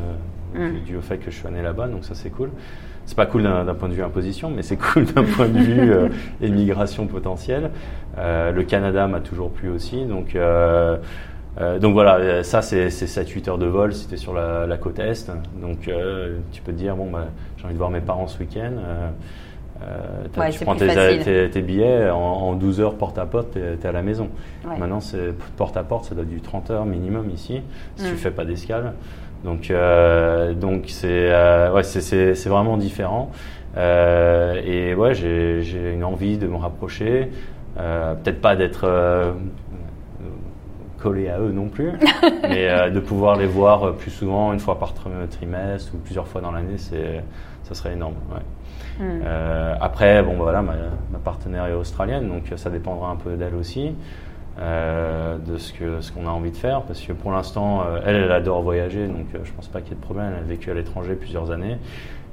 Mm. 0.55 0.81
dû 0.87 0.97
au 0.97 1.03
fait 1.03 1.19
que 1.19 1.31
je 1.31 1.37
suis 1.37 1.49
né 1.51 1.61
là-bas, 1.61 1.89
donc 1.89 2.05
ça 2.07 2.15
c'est 2.15 2.31
cool. 2.31 2.51
C'est 3.09 3.17
pas 3.17 3.25
cool 3.25 3.45
d'un 3.45 3.75
point 3.75 3.89
de 3.89 3.95
vue 3.95 4.03
imposition, 4.03 4.51
mais 4.55 4.61
c'est 4.61 4.77
cool 4.93 5.07
d'un 5.07 5.25
point 5.25 5.49
de 5.49 5.59
vue 5.59 5.93
euh, 5.93 6.09
émigration 6.43 7.07
potentielle. 7.07 7.71
Euh, 8.19 8.53
le 8.53 8.63
Canada 8.65 9.07
m'a 9.07 9.21
toujours 9.21 9.51
plu 9.51 9.71
aussi, 9.71 10.05
donc 10.05 10.37
euh, 10.37 10.99
donc 11.81 11.95
voilà, 11.95 12.45
ça 12.45 12.61
c'est 12.61 12.89
7-8 12.89 13.49
heures 13.49 13.59
de 13.59 13.65
vol, 13.65 13.95
c'était 13.95 14.19
sur 14.19 14.35
la, 14.35 14.77
côte 14.77 14.99
Est. 14.99 15.33
Donc 15.59 15.91
tu 16.53 16.61
peux 16.61 16.73
te 16.73 16.77
dire, 16.77 16.97
bon, 16.97 17.11
bah, 17.11 17.29
j'ai 17.57 17.65
envie 17.65 17.73
de 17.73 17.79
voir 17.79 17.91
mes 17.91 18.03
parents 18.03 18.29
ce 18.29 18.39
week-end. 18.39 18.73
tu 20.35 20.65
prends 20.65 20.77
tes, 20.77 21.63
billets, 21.63 22.11
en, 22.11 22.53
12 22.53 22.81
heures 22.83 22.95
porte 22.95 23.17
à 23.17 23.25
porte, 23.25 23.55
tu 23.55 23.59
es, 23.59 23.87
à 23.87 23.93
la 23.93 24.03
maison. 24.03 24.29
Maintenant, 24.79 25.01
c'est 25.01 25.33
porte 25.57 25.79
à 25.79 25.83
porte, 25.83 26.05
ça 26.05 26.15
doit 26.15 26.25
être 26.25 26.31
du 26.31 26.43
30 26.43 26.71
heures 26.71 26.85
minimum 26.85 27.31
ici, 27.31 27.63
si 27.97 28.05
tu 28.05 28.13
mm. 28.13 28.17
fais 28.17 28.31
pas 28.31 28.45
d'escale. 28.45 28.93
Donc, 29.45 29.73
donc 30.57 30.85
c'est 30.89 31.31
ouais, 31.71 31.83
c'est 31.83 32.49
vraiment 32.49 32.77
différent. 32.77 33.31
Euh, 33.77 34.61
et 34.65 34.95
ouais, 34.95 35.15
j'ai 35.15 35.93
une 35.93 36.05
envie 36.05 36.39
de 36.39 36.47
me 36.47 36.57
rapprocher. 36.57 37.31
Euh, 37.79 38.15
peut-être 38.15 38.41
pas 38.41 38.57
d'être 38.57 38.85
euh, 38.85 39.33
collé 40.99 41.29
à 41.29 41.39
eux 41.39 41.53
non 41.53 41.69
plus, 41.69 41.93
mais 42.43 42.91
de 42.91 43.01
pouvoir 43.01 43.37
les 43.37 43.47
voir 43.47 43.95
plus 43.95 44.11
souvent, 44.11 44.53
une 44.53 44.61
fois 44.61 44.79
par 44.79 44.95
trimestre 45.31 45.95
ou 45.95 45.99
plusieurs 45.99 46.27
fois 46.27 46.41
dans 46.41 46.51
l'année, 46.51 46.79
ça 46.79 47.75
serait 47.75 47.93
énorme. 47.93 48.15
Ouais. 48.33 48.43
Hmm. 49.01 49.23
après, 49.81 50.25
bon, 50.25 50.33
bah, 50.33 50.43
voilà, 50.43 50.61
ma, 50.63 50.75
partenaire 51.23 51.67
est 51.67 51.73
australienne, 51.73 52.29
donc 52.29 52.53
ça 52.57 52.69
dépendra 52.69 53.11
un 53.11 53.17
peu 53.17 53.37
d'elle 53.37 53.55
aussi. 53.55 53.95
De 54.59 55.57
ce 55.57 56.13
qu'on 56.13 56.27
a 56.27 56.31
envie 56.31 56.51
de 56.51 56.57
faire 56.57 56.83
parce 56.83 57.01
que 57.01 57.13
pour 57.13 57.31
l'instant 57.31 57.85
elle 58.05 58.17
elle 58.17 58.33
adore 58.33 58.63
voyager 58.63 59.07
donc 59.07 59.27
je 59.33 59.53
pense 59.53 59.69
pas 59.69 59.81
qu'il 59.81 59.91
y 59.91 59.93
ait 59.93 59.97
de 59.97 60.01
problème 60.01 60.33
elle 60.37 60.43
a 60.43 60.47
vécu 60.47 60.71
à 60.71 60.75
l'étranger 60.75 61.15
plusieurs 61.15 61.53
années 61.53 61.79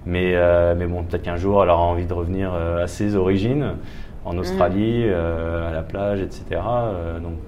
mais, 0.06 0.36
euh, 0.36 0.76
mais 0.78 0.86
bon, 0.86 1.04
peut-être 1.04 1.24
qu'un 1.24 1.38
jour, 1.38 1.64
elle 1.64 1.70
aura 1.70 1.84
envie 1.84 2.06
de 2.06 2.14
revenir 2.14 2.52
euh, 2.54 2.84
à 2.84 2.88
ses 2.88 3.16
origines, 3.16 3.74
en 4.24 4.38
Australie, 4.38 5.06
mm. 5.06 5.10
euh, 5.10 5.70
à 5.70 5.74
la 5.74 5.82
plage, 5.82 6.22
etc. 6.22 6.62
donc, 7.22 7.40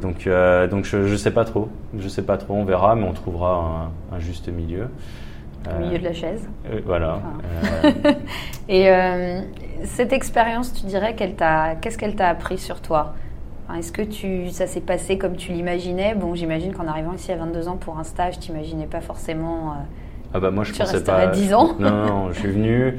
donc, 0.00 0.28
donc 0.70 0.84
je 0.84 0.96
ne 0.96 1.16
sais 1.16 1.32
pas 1.32 1.44
trop. 1.44 1.68
Je 1.96 2.08
sais 2.08 2.22
pas 2.22 2.38
trop, 2.38 2.54
on 2.54 2.64
verra, 2.64 2.94
mais 2.94 3.06
on 3.06 3.12
trouvera 3.12 3.90
un, 4.12 4.18
juste 4.18 4.48
milieu. 4.48 4.88
Au 5.68 5.80
milieu 5.80 5.98
de 5.98 6.04
la 6.04 6.12
chaise. 6.14 6.48
voilà. 6.86 7.20
Et 8.68 8.88
cette 9.84 10.12
expérience, 10.12 10.72
tu 10.72 10.86
dirais 10.86 11.14
qu'elle 11.14 11.34
t'a, 11.34 11.74
qu'est-ce 11.74 11.98
qu'elle 11.98 12.14
t'a 12.14 12.28
appris 12.28 12.58
sur 12.58 12.80
toi? 12.80 13.14
Est-ce 13.76 13.92
que 13.92 14.02
tu, 14.02 14.48
ça 14.48 14.66
s'est 14.66 14.80
passé 14.80 15.18
comme 15.18 15.36
tu 15.36 15.52
l'imaginais? 15.52 16.14
Bon, 16.14 16.34
j'imagine 16.34 16.72
qu'en 16.72 16.86
arrivant 16.86 17.12
ici 17.12 17.32
à 17.32 17.36
22 17.36 17.68
ans 17.68 17.76
pour 17.76 17.98
un 17.98 18.04
stage, 18.04 18.40
tu 18.40 18.52
n'imaginais 18.52 18.86
pas 18.86 19.00
forcément 19.00 19.74
ah 20.34 20.40
bah 20.40 20.50
moi 20.50 20.64
je 20.64 20.72
pensais 20.72 21.02
pas. 21.02 21.26
10 21.28 21.54
ans 21.54 21.76
Non, 21.78 22.06
non, 22.06 22.32
je 22.32 22.40
suis 22.40 22.48
venu. 22.48 22.94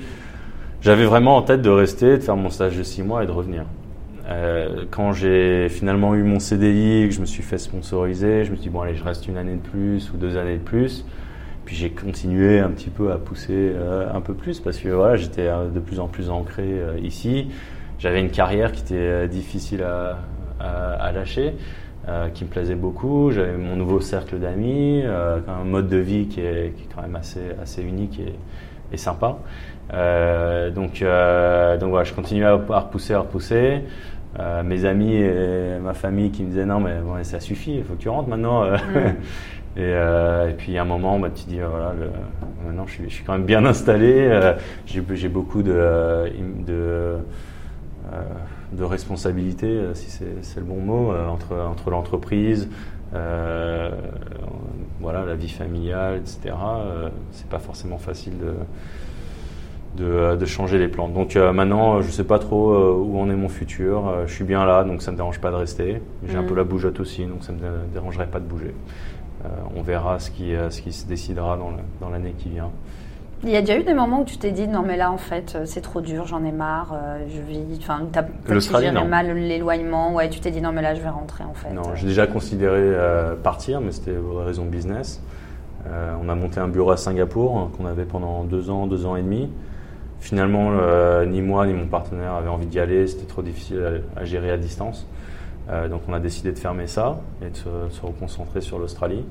J'avais 0.82 1.06
vraiment 1.06 1.38
en 1.38 1.42
tête 1.42 1.62
de 1.62 1.70
rester, 1.70 2.18
de 2.18 2.24
faire 2.24 2.36
mon 2.36 2.50
stage 2.50 2.78
de 2.78 2.84
6 2.84 3.04
mois 3.04 3.24
et 3.24 3.28
de 3.28 3.32
revenir. 3.32 3.66
Euh, 4.28 4.86
quand 4.90 5.12
j'ai 5.12 5.70
finalement 5.70 6.16
eu 6.16 6.24
mon 6.24 6.40
CDI, 6.40 7.08
que 7.08 7.14
je 7.14 7.20
me 7.20 7.26
suis 7.26 7.44
fait 7.44 7.58
sponsoriser, 7.58 8.46
je 8.46 8.52
me 8.52 8.56
suis 8.56 8.64
dit 8.64 8.70
bon 8.70 8.82
allez, 8.82 8.96
je 8.96 9.04
reste 9.04 9.28
une 9.28 9.38
année 9.38 9.56
de 9.56 9.70
plus 9.70 10.12
ou 10.12 10.18
deux 10.18 10.38
années 10.38 10.58
de 10.58 10.64
plus. 10.64 11.06
Puis 11.66 11.76
j'ai 11.76 11.92
continué 11.92 12.60
un 12.60 12.70
petit 12.70 12.90
peu 12.90 13.12
à 13.12 13.18
pousser 13.18 13.74
euh, 13.76 14.08
un 14.12 14.22
peu 14.22 14.34
plus 14.34 14.60
parce 14.60 14.78
que 14.78 14.90
voilà, 14.90 15.16
j'étais 15.16 15.48
euh, 15.48 15.70
de 15.70 15.80
plus 15.80 16.00
en 16.00 16.08
plus 16.08 16.32
ancré 16.32 16.82
ici. 17.04 17.50
J'avais 18.00 18.22
une 18.22 18.32
carrière 18.32 18.72
qui 18.72 18.82
était 18.82 19.28
difficile 19.28 19.84
à, 19.84 20.20
à 20.60 21.12
lâcher. 21.12 21.56
Euh, 22.08 22.30
qui 22.30 22.46
me 22.46 22.50
plaisait 22.50 22.76
beaucoup. 22.76 23.30
J'avais 23.30 23.58
mon 23.58 23.76
nouveau 23.76 24.00
cercle 24.00 24.40
d'amis, 24.40 25.02
euh, 25.04 25.40
un 25.48 25.66
mode 25.66 25.90
de 25.90 25.98
vie 25.98 26.28
qui 26.28 26.40
est, 26.40 26.74
qui 26.76 26.84
est, 26.84 26.88
quand 26.96 27.02
même 27.02 27.18
assez, 27.18 27.42
assez 27.62 27.84
unique 27.84 28.20
et, 28.20 28.34
et 28.94 28.98
sympa. 28.98 29.38
Euh, 29.94 30.72
donc, 30.72 31.02
euh, 31.02 31.78
donc 31.78 31.90
voilà, 31.90 32.06
je 32.06 32.14
continuais 32.14 32.46
à, 32.46 32.56
repousser, 32.56 33.14
à 33.14 33.20
repousser. 33.20 33.82
Euh, 34.40 34.64
mes 34.64 34.86
amis 34.86 35.16
et 35.16 35.78
ma 35.82 35.94
famille 35.94 36.32
qui 36.32 36.44
me 36.44 36.50
disaient 36.50 36.66
non 36.66 36.80
mais 36.80 37.00
bon, 37.04 37.22
ça 37.24 37.40
suffit, 37.40 37.78
il 37.78 37.84
faut 37.84 37.94
que 37.94 38.02
tu 38.02 38.10
rentres 38.10 38.30
maintenant. 38.30 38.64
Mm. 38.64 39.78
et, 39.78 39.92
et, 40.50 40.54
puis 40.58 40.78
à 40.78 40.84
un 40.84 40.86
moment, 40.86 41.20
bah, 41.20 41.30
tu 41.36 41.44
dis 41.46 41.60
voilà, 41.60 41.94
le, 42.00 42.10
maintenant 42.66 42.88
je 42.88 42.94
suis, 42.94 43.10
je 43.10 43.14
suis, 43.16 43.24
quand 43.26 43.34
même 43.34 43.46
bien 43.46 43.66
installé. 43.66 44.52
J'ai 44.86 45.30
beaucoup 45.30 45.62
de, 45.62 46.32
de 46.66 47.18
de 48.72 48.84
responsabilité, 48.84 49.68
euh, 49.68 49.94
si 49.94 50.10
c'est 50.10 50.60
le 50.60 50.66
bon 50.66 50.80
mot, 50.80 51.12
euh, 51.12 51.28
entre, 51.28 51.56
entre 51.56 51.90
l'entreprise, 51.90 52.70
euh, 53.14 53.90
voilà, 55.00 55.26
la 55.26 55.36
vie 55.36 55.50
familiale, 55.50 56.18
etc. 56.18 56.56
c'est 57.32 57.48
pas 57.48 57.58
forcément 57.58 57.98
facile 57.98 58.34
de, 58.38 60.04
de, 60.04 60.36
de, 60.36 60.46
changer 60.46 60.78
les 60.78 60.88
plans. 60.88 61.08
Donc 61.08 61.36
maintenant, 61.36 62.02
je 62.02 62.12
sais 62.12 62.24
pas 62.24 62.38
trop 62.38 62.78
où 62.94 63.20
en 63.20 63.30
est 63.32 63.36
mon 63.36 63.50
futur. 63.50 64.14
je 64.28 64.34
suis 64.34 64.44
bien 64.44 64.66
là, 64.66 64.84
donc 64.84 65.02
ça 65.02 65.12
me 65.12 65.16
dérange 65.16 65.40
pas 65.40 65.50
de 65.50 65.56
rester. 65.56 66.02
J'ai 66.28 66.38
un 66.38 66.44
peu 66.44 66.54
mm. 66.54 66.58
la 66.58 66.64
bougeotte 66.66 67.00
aussi, 67.00 67.26
donc 67.26 67.44
ça 67.44 67.54
me 67.54 67.60
dérangerait 67.92 68.28
pas 68.28 68.40
de 68.40 68.46
bouger. 68.46 68.76
on 69.76 69.82
verra 69.82 70.20
ce 70.20 70.30
qui, 70.30 70.54
ce 70.70 70.82
qui 70.82 70.94
se 70.94 71.08
décidera 71.08 71.58
dans 72.00 72.10
l'année 72.10 72.36
qui 72.38 72.50
vient. 72.50 72.70
Il 73.44 73.50
y 73.50 73.56
a 73.56 73.62
déjà 73.62 73.78
eu 73.80 73.84
des 73.84 73.94
moments 73.94 74.22
où 74.22 74.26
tu 74.26 74.38
t'es 74.38 74.52
dit 74.52 74.68
non 74.68 74.84
mais 74.86 74.98
là 74.98 75.12
en 75.12 75.18
fait 75.18 75.54
euh, 75.56 75.62
c'est 75.66 75.80
trop 75.80 76.02
dur, 76.02 76.28
j'en 76.28 76.44
ai 76.44 76.52
marre, 76.52 76.94
euh, 76.94 77.26
je 77.34 77.42
vis, 77.42 77.64
enfin 77.80 78.02
t'as 78.12 78.24
mal 79.06 79.34
l'éloignement, 79.34 80.14
ouais 80.14 80.30
tu 80.30 80.42
t'es 80.42 80.52
dit 80.52 80.62
non 80.62 80.74
mais 80.74 80.82
là 80.82 80.94
je 80.94 81.02
vais 81.02 81.10
rentrer 81.10 81.46
en 81.46 81.54
fait. 81.54 81.72
Non, 81.72 81.96
j'ai 81.96 82.08
déjà 82.08 82.28
considéré 82.28 82.80
euh, 82.80 83.36
partir 83.36 83.80
mais 83.80 83.94
c'était 83.94 84.12
pour 84.12 84.40
raison 84.40 84.66
business. 84.66 85.22
on 85.86 86.28
a 86.28 86.36
monté 86.36 86.60
un 86.60 86.68
bureau 86.68 86.92
à 86.92 86.98
Singapour 86.98 87.58
hein, 87.58 87.72
qu'on 87.78 87.86
avait 87.86 88.04
pendant 88.04 88.44
deux 88.44 88.70
ans, 88.70 88.88
deux 88.88 89.06
ans 89.06 89.16
et 89.16 89.22
demi. 89.22 89.50
Finalement 90.20 90.72
ni 91.26 91.42
moi 91.42 91.66
ni 91.66 91.72
mon 91.72 91.88
partenaire 91.88 92.34
avaient 92.34 92.50
envie 92.50 92.68
d'y 92.68 92.82
aller, 92.82 93.08
c'était 93.08 93.26
trop 93.26 93.42
difficile 93.42 94.02
à, 94.18 94.26
gérer 94.26 94.52
à 94.52 94.58
distance. 94.58 95.08
donc 95.90 96.02
on 96.10 96.14
a 96.14 96.20
décidé 96.20 96.52
de 96.52 96.60
fermer 96.60 96.88
ça 96.88 97.22
et 97.42 97.52
de 97.52 97.90
se 97.90 98.02
reconcentrer 98.02 98.60
sur 98.60 98.80
l'Australie. 98.80 99.24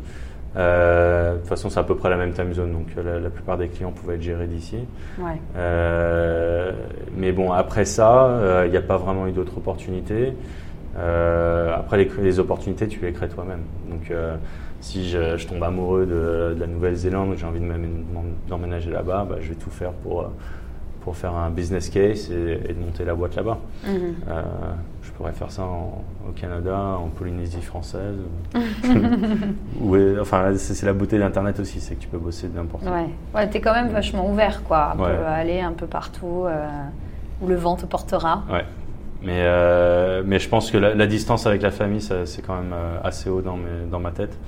Euh, 0.56 1.36
toute 1.48 1.56
façon, 1.56 1.70
c'est 1.70 1.80
à 1.80 1.84
peu 1.84 1.96
près 1.96 2.10
la 2.10 2.16
même 2.16 2.32
time 2.32 2.52
zone, 2.52 2.72
donc 2.72 2.86
euh, 2.96 3.20
la, 3.20 3.30
plupart 3.30 3.58
des 3.58 3.68
clients 3.68 3.92
pouvaient 3.92 4.16
être 4.16 4.22
gérés 4.22 4.46
d'ici. 4.46 4.78
Ouais. 5.18 5.40
Euh, 5.56 6.72
mais 7.16 7.32
bon, 7.32 7.52
après 7.52 7.84
ça, 7.84 8.64
il 8.64 8.70
n'y 8.70 8.76
a 8.76 8.82
pas 8.82 8.96
vraiment 8.96 9.26
eu 9.26 9.32
d'autres 9.32 9.56
opportunités. 9.58 10.34
après, 10.96 11.96
les, 11.96 12.10
les, 12.22 12.38
opportunités, 12.38 12.88
tu 12.88 13.00
les 13.00 13.12
crées 13.12 13.28
toi-même. 13.28 13.62
Donc, 13.88 14.12
si 14.80 15.08
je, 15.08 15.46
tombe 15.46 15.62
amoureux 15.62 16.06
de, 16.06 16.56
la 16.58 16.66
Nouvelle-Zélande, 16.66 17.34
j'ai 17.36 17.46
envie 17.46 17.60
d'emménager 18.48 18.90
là-bas, 18.90 19.26
bah, 19.28 19.36
je 19.40 19.48
vais 19.48 19.54
tout 19.54 19.70
faire 19.70 19.92
pour 19.92 20.30
pour 21.08 21.16
faire 21.16 21.34
un 21.34 21.48
business 21.48 21.88
case 21.88 22.30
et, 22.30 22.74
de 22.74 22.78
monter 22.84 23.02
la 23.02 23.14
boîte 23.14 23.34
là-bas. 23.34 23.58
Mhm. 23.86 24.14
Euh, 25.18 25.22
pourrais 25.22 25.32
faire 25.32 25.50
ça 25.50 25.64
au 25.64 26.32
Canada, 26.32 26.96
en 26.98 27.08
Polynésie 27.08 27.60
française. 27.60 28.16
ou, 29.80 29.96
enfin, 30.20 30.52
c'est 30.56 30.86
la 30.86 30.92
beauté 30.92 31.18
d'Internet 31.18 31.58
aussi, 31.58 31.80
c'est 31.80 31.96
que 31.96 32.00
tu 32.00 32.08
peux 32.08 32.18
bosser 32.18 32.48
n'importe 32.54 32.84
où. 32.84 32.90
Ouais, 32.90 33.08
ouais 33.34 33.50
tu 33.50 33.56
es 33.56 33.60
quand 33.60 33.74
même 33.74 33.88
vachement 33.88 34.30
ouvert, 34.30 34.62
quoi. 34.62 34.92
Tu 34.92 34.98
peux 34.98 35.26
aller 35.26 35.60
un 35.60 35.72
peu 35.72 35.86
partout 35.86 36.44
euh, 36.46 36.66
où 37.42 37.48
le 37.48 37.56
vent 37.56 37.76
te 37.76 37.86
portera. 37.86 38.44
Ouais. 38.50 38.64
Mais, 39.20 39.40
euh, 39.40 40.22
mais 40.24 40.38
je 40.38 40.48
pense 40.48 40.70
que 40.70 40.78
la, 40.78 41.06
distance 41.08 41.46
avec 41.46 41.62
la 41.62 41.72
famille, 41.72 42.00
c'est 42.00 42.46
quand 42.46 42.54
même 42.54 42.74
assez 43.02 43.28
haut 43.28 43.42
dans, 43.42 43.56
mes, 43.56 43.86
dans 43.90 43.98
ma 43.98 44.12
tête. 44.12 44.38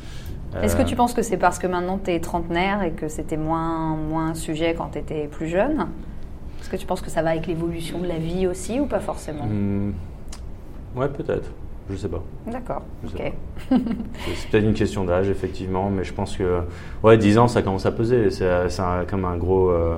Est-ce 0.62 0.76
que 0.76 0.82
tu 0.82 0.94
penses 0.94 1.14
que 1.14 1.22
c'est 1.22 1.36
parce 1.36 1.58
que 1.58 1.66
maintenant 1.66 1.98
tu 2.02 2.12
es 2.12 2.20
trentenaire 2.20 2.82
et 2.82 2.92
que 2.92 3.08
c'était 3.08 3.36
moins, 3.36 3.96
moins 3.96 4.30
un 4.30 4.34
sujet 4.34 4.74
quand 4.74 4.90
tu 4.92 4.98
étais 4.98 5.26
plus 5.26 5.48
jeune? 5.48 5.88
Est-ce 6.60 6.68
que 6.68 6.76
tu 6.76 6.86
penses 6.86 7.00
que 7.00 7.10
ça 7.10 7.22
va 7.22 7.30
avec 7.30 7.46
l'évolution 7.46 7.98
de 7.98 8.06
la 8.06 8.18
vie 8.18 8.46
aussi 8.46 8.78
ou 8.78 8.86
pas 8.86 9.00
forcément? 9.00 9.46
Mmh. 9.46 9.92
Ouais, 10.94 11.08
peut-être. 11.08 11.50
Je 11.90 11.96
sais 11.96 12.08
pas. 12.08 12.22
D'accord. 12.46 12.82
Ok. 13.04 13.32
c'est 13.70 14.50
peut-être 14.50 14.64
une 14.64 14.74
question 14.74 15.04
d'âge, 15.04 15.28
effectivement, 15.28 15.90
mais 15.90 16.04
je 16.04 16.12
pense 16.12 16.36
que 16.36 16.60
ouais, 17.02 17.18
10 17.18 17.38
ans, 17.38 17.48
ça 17.48 17.62
commence 17.62 17.86
à 17.86 17.92
peser. 17.92 18.30
C'est 18.30 18.48
comme 19.08 19.24
un 19.24 19.36
gros. 19.36 19.70
Euh, 19.70 19.96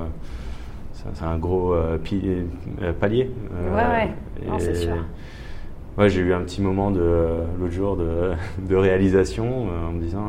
c'est 1.15 1.25
un 1.25 1.37
gros 1.37 1.75
euh, 1.75 1.99
euh, 2.83 2.93
palier. 2.93 3.31
ouais, 3.75 4.49
ouais. 4.49 4.59
c'est 4.59 4.75
sûr. 4.75 4.95
Ouais, 5.99 6.09
j'ai 6.09 6.21
eu 6.21 6.33
un 6.33 6.41
petit 6.41 6.63
moment 6.63 6.91
de 6.91 7.27
l'autre 7.61 7.73
jour 7.73 7.97
de, 7.97 8.33
de 8.67 8.77
réalisation 8.77 9.67
en 9.89 9.93
me 9.93 10.01
disant 10.01 10.29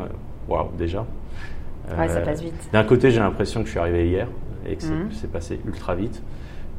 waouh, 0.49 0.69
déjà. 0.77 1.05
Ouais, 1.97 2.07
ça 2.07 2.21
passe 2.21 2.41
vite. 2.41 2.69
D'un 2.73 2.83
côté, 2.83 3.11
j'ai 3.11 3.19
l'impression 3.19 3.61
que 3.61 3.67
je 3.67 3.71
suis 3.71 3.79
arrivé 3.79 4.07
hier 4.07 4.27
et 4.67 4.75
que 4.75 4.83
c'est 5.11 5.31
passé 5.31 5.59
ultra 5.65 5.95
vite. 5.95 6.21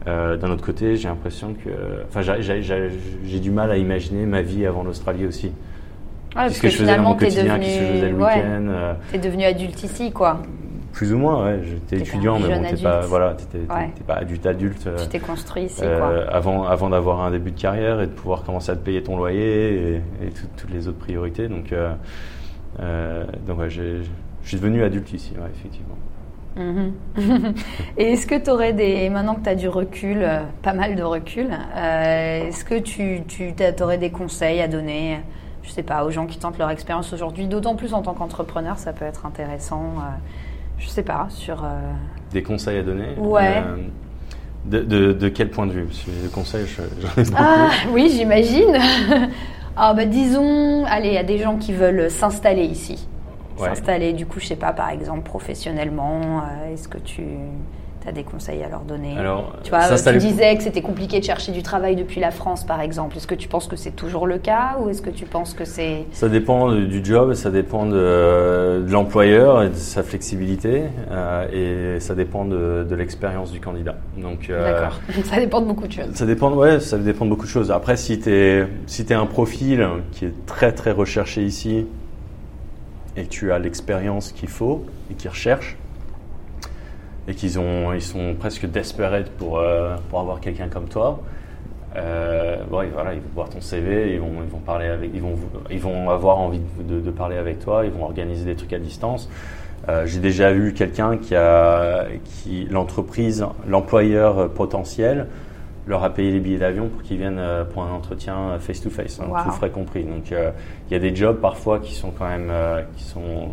Euh, 0.06 0.36
d'un 0.36 0.50
autre 0.50 0.64
côté, 0.64 0.96
j'ai 0.96 1.08
l'impression 1.08 1.54
que. 1.54 1.70
Enfin, 2.08 2.20
j'ai 2.22 3.40
du 3.40 3.50
mal 3.50 3.70
à 3.70 3.76
imaginer 3.76 4.26
ma 4.26 4.42
vie 4.42 4.66
avant 4.66 4.82
l'Australie 4.82 5.26
aussi. 5.26 5.52
Ouais, 6.36 6.50
ce 6.50 6.60
que, 6.60 6.68
je 6.68 6.78
faisais 6.78 6.96
dans 6.96 7.02
mon 7.02 7.14
quotidien, 7.14 7.58
devenu... 7.58 7.64
que 7.64 7.70
je 7.70 7.92
faisais 7.92 8.08
le 8.10 8.16
week-end. 8.16 8.66
Euh, 8.68 8.94
t'es 9.12 9.18
devenu 9.18 9.44
adulte 9.44 9.82
ici, 9.84 10.10
quoi. 10.10 10.42
Plus 10.92 11.12
ou 11.12 11.18
moins, 11.18 11.44
ouais. 11.44 11.60
J'étais 11.64 11.98
étudiant, 11.98 12.38
mais 12.38 12.54
bon, 12.54 12.62
t'es 12.68 12.82
pas, 12.82 13.00
voilà, 13.00 13.36
pas 14.06 14.14
adulte 14.14 14.46
adulte. 14.46 14.86
Euh, 14.86 14.96
tu 15.00 15.08
t'es 15.08 15.20
construit 15.20 15.64
ici, 15.64 15.80
quoi. 15.80 16.24
Avant, 16.28 16.64
avant 16.64 16.90
d'avoir 16.90 17.20
un 17.20 17.30
début 17.30 17.52
de 17.52 17.60
carrière 17.60 18.00
et 18.00 18.06
de 18.06 18.12
pouvoir 18.12 18.42
commencer 18.42 18.70
à 18.70 18.76
te 18.76 18.84
payer 18.84 19.02
ton 19.02 19.16
loyer 19.16 19.96
et, 20.22 20.30
toutes 20.58 20.70
les 20.70 20.88
autres 20.88 20.98
priorités. 20.98 21.48
Donc, 21.48 21.72
donc 23.46 23.58
ouais, 23.58 23.70
je 23.70 24.02
suis 24.42 24.56
devenu 24.56 24.82
adulte 24.82 25.12
ici, 25.12 25.32
ouais, 25.36 25.50
effectivement. 25.54 25.96
Mhm. 26.56 26.92
Et 27.98 28.12
est-ce 28.12 28.26
que 28.26 28.36
tu 28.36 28.50
aurais 28.50 28.72
des, 28.72 29.08
maintenant 29.10 29.34
que 29.34 29.42
tu 29.42 29.48
as 29.48 29.54
du 29.54 29.68
recul, 29.68 30.18
euh, 30.22 30.40
pas 30.62 30.72
mal 30.72 30.94
de 30.94 31.02
recul, 31.02 31.48
euh, 31.50 32.48
est-ce 32.48 32.64
que 32.64 32.78
tu, 32.78 33.22
tu 33.26 33.54
aurais 33.80 33.98
des 33.98 34.10
conseils 34.10 34.60
à 34.60 34.68
donner 34.68 35.20
je 35.62 35.70
sais 35.70 35.82
pas, 35.82 36.04
aux 36.04 36.10
gens 36.10 36.26
qui 36.26 36.38
tentent 36.38 36.58
leur 36.58 36.68
expérience 36.68 37.14
aujourd'hui, 37.14 37.46
d'autant 37.46 37.74
plus 37.74 37.94
en 37.94 38.02
tant 38.02 38.12
qu'entrepreneur, 38.12 38.78
ça 38.78 38.92
peut 38.92 39.06
être 39.06 39.24
intéressant. 39.24 39.94
je 40.78 40.86
sais 40.86 41.02
pas, 41.02 41.26
sur. 41.30 41.64
Des 42.32 42.42
conseils 42.42 42.80
à 42.80 42.82
donner? 42.82 43.14
Ouais. 43.16 43.62
De, 44.66 44.82
de, 45.14 45.28
quel 45.30 45.48
point 45.48 45.66
de 45.66 45.72
vue? 45.72 45.84
Parce 45.84 46.00
que 46.00 46.10
les 46.22 46.28
conseils, 46.28 46.66
j'en 46.66 47.22
ai 47.22 47.26
Ah 47.34 47.70
oui, 47.92 48.10
j'imagine. 48.10 48.76
ah 49.76 49.94
bah 49.94 50.04
disons, 50.04 50.84
allez, 50.84 51.08
il 51.08 51.14
y 51.14 51.18
a 51.18 51.24
des 51.24 51.38
gens 51.38 51.56
qui 51.56 51.72
veulent 51.72 52.10
s'installer 52.10 52.64
ici. 52.64 53.08
S'installer, 53.56 54.12
du 54.12 54.26
coup, 54.26 54.40
je 54.40 54.46
sais 54.46 54.56
pas, 54.56 54.72
par 54.72 54.90
exemple, 54.90 55.22
professionnellement. 55.22 56.42
Est-ce 56.72 56.88
que 56.88 56.98
tu 56.98 57.22
as 58.06 58.12
des 58.12 58.22
conseils 58.22 58.62
à 58.62 58.68
leur 58.68 58.80
donner 58.80 59.16
Alors, 59.18 59.56
Tu 59.62 59.70
vois, 59.70 59.88
tu 59.88 60.16
disais 60.18 60.56
que 60.56 60.62
c'était 60.62 60.82
compliqué 60.82 61.20
de 61.20 61.24
chercher 61.24 61.52
du 61.52 61.62
travail 61.62 61.96
depuis 61.96 62.20
la 62.20 62.30
France, 62.30 62.64
par 62.64 62.80
exemple. 62.80 63.16
Est-ce 63.16 63.26
que 63.26 63.34
tu 63.34 63.48
penses 63.48 63.66
que 63.66 63.76
c'est 63.76 63.92
toujours 63.92 64.26
le 64.26 64.38
cas 64.38 64.76
ou 64.80 64.90
est-ce 64.90 65.02
que 65.02 65.10
tu 65.10 65.24
penses 65.24 65.54
que 65.54 65.64
c'est... 65.64 66.04
Ça 66.12 66.28
dépend 66.28 66.72
du 66.72 67.04
job, 67.04 67.34
ça 67.34 67.50
dépend 67.50 67.86
de, 67.86 68.84
l'employeur 68.88 69.62
et 69.62 69.70
de 69.70 69.74
sa 69.74 70.02
flexibilité 70.02 70.82
euh, 71.10 71.96
et 71.96 72.00
ça 72.00 72.14
dépend 72.14 72.44
de, 72.44 72.94
l'expérience 72.94 73.50
du 73.50 73.60
candidat. 73.60 73.96
Donc, 74.16 74.50
euh, 74.50 74.72
D'accord, 74.72 75.00
ça 75.24 75.40
dépend 75.40 75.60
de 75.60 75.66
beaucoup 75.66 75.86
de 75.86 75.92
choses. 75.92 76.14
Ça 76.14 76.26
dépend, 76.26 76.52
ouais, 76.52 76.80
ça 76.80 76.98
dépend 76.98 77.24
de 77.24 77.30
beaucoup 77.30 77.46
de 77.46 77.50
choses. 77.50 77.70
Après, 77.70 77.96
si 77.96 78.20
tu 78.20 78.30
es, 78.30 78.66
si 78.86 79.02
es 79.02 79.14
un 79.14 79.26
profil 79.26 79.86
qui 80.12 80.26
est 80.26 80.46
très 80.46 80.72
très 80.72 80.92
recherché 80.92 81.42
ici 81.42 81.86
et 83.16 83.26
tu 83.26 83.52
as 83.52 83.58
l'expérience 83.58 84.32
qu'il 84.32 84.48
faut 84.48 84.84
et 85.10 85.14
qui 85.14 85.28
recherche, 85.28 85.76
et 87.28 87.34
qu'ils 87.34 87.58
ont, 87.58 87.92
ils 87.92 88.02
sont 88.02 88.34
presque 88.38 88.66
desperate 88.66 89.30
pour, 89.30 89.58
euh, 89.58 89.96
pour 90.10 90.20
avoir 90.20 90.40
quelqu'un 90.40 90.68
comme 90.68 90.88
toi. 90.88 91.20
Euh, 91.96 92.56
voilà, 92.68 93.14
ils 93.14 93.20
vont 93.20 93.28
voir 93.34 93.48
ton 93.48 93.60
CV, 93.60 94.14
ils 94.14 94.20
vont, 94.20 94.32
ils 94.42 95.20
vont 95.20 95.40
ils 95.70 95.80
vont, 95.80 96.10
avoir 96.10 96.38
envie 96.38 96.60
de, 96.80 97.00
de, 97.00 97.10
parler 97.10 97.36
avec 97.36 97.60
toi, 97.60 97.84
ils 97.84 97.92
vont 97.92 98.04
organiser 98.04 98.44
des 98.44 98.56
trucs 98.56 98.72
à 98.72 98.80
distance. 98.80 99.28
Euh, 99.88 100.04
J'ai 100.06 100.18
déjà 100.18 100.52
vu 100.52 100.74
quelqu'un 100.74 101.18
qui 101.18 101.36
a, 101.36 102.06
qui 102.24 102.66
l'entreprise, 102.68 103.46
l'employeur 103.66 104.50
potentiel, 104.50 105.28
leur 105.86 106.02
a 106.02 106.10
payé 106.10 106.30
les 106.32 106.40
billets 106.40 106.58
d'avion 106.58 106.88
pour 106.88 107.02
qu'ils 107.02 107.18
viennent 107.18 107.38
euh, 107.38 107.64
pour 107.64 107.82
un 107.82 107.92
entretien 107.92 108.58
face 108.58 108.80
to 108.80 108.90
face, 108.90 109.20
hein, 109.20 109.26
tout 109.44 109.50
frais 109.52 109.70
compris. 109.70 110.04
Donc 110.04 110.32
euh, 110.32 110.50
il 110.88 110.94
y 110.94 110.96
a 110.96 110.98
des 110.98 111.14
jobs 111.14 111.40
parfois 111.40 111.78
qui 111.78 111.94
sont 111.94 112.10
quand 112.10 112.28
même, 112.28 112.50
qui 112.96 113.04
sont 113.04 113.50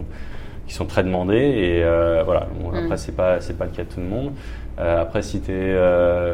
qui 0.71 0.77
sont 0.77 0.85
très 0.85 1.03
demandés 1.03 1.35
et 1.35 1.83
euh, 1.83 2.23
voilà. 2.23 2.47
Mm. 2.47 2.85
Après 2.85 2.97
c'est 2.97 3.11
pas 3.11 3.41
c'est 3.41 3.57
pas 3.57 3.65
le 3.65 3.71
cas 3.71 3.83
de 3.83 3.89
tout 3.89 3.99
le 3.99 4.05
monde. 4.05 4.31
Euh, 4.79 5.01
après 5.01 5.21
si 5.21 5.41
tu 5.41 5.51
es 5.51 5.55
euh, 5.55 6.33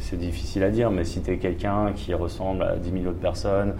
c'est 0.00 0.18
difficile 0.18 0.62
à 0.62 0.70
dire, 0.70 0.90
mais 0.90 1.04
si 1.04 1.20
tu 1.20 1.30
es 1.30 1.36
quelqu'un 1.36 1.92
qui 1.94 2.14
ressemble 2.14 2.62
à 2.62 2.76
10 2.76 2.90
000 2.90 3.06
autres 3.06 3.18
personnes 3.18 3.74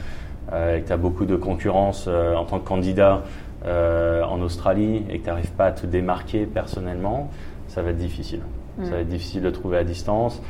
et 0.51 0.81
que 0.81 0.87
tu 0.87 0.93
as 0.93 0.97
beaucoup 0.97 1.25
de 1.25 1.37
concurrence 1.37 2.09
en 2.09 2.45
tant 2.45 2.59
que 2.59 2.67
candidat 2.67 3.23
en 3.65 4.41
Australie 4.41 5.05
et 5.09 5.19
que 5.19 5.25
tu 5.25 5.29
n'arrives 5.29 5.53
pas 5.53 5.67
à 5.67 5.73
te 5.73 5.87
démarquer 5.87 6.47
personnellement, 6.47 7.31
ça 7.69 7.83
va 7.83 7.91
être 7.91 7.99
difficile. 7.99 8.41
Ça 8.83 8.91
va 8.91 8.99
être 8.99 9.09
difficile 9.09 9.43
de 9.43 9.51
trouver 9.51 9.79
à 9.79 9.85
distance. 9.85 10.43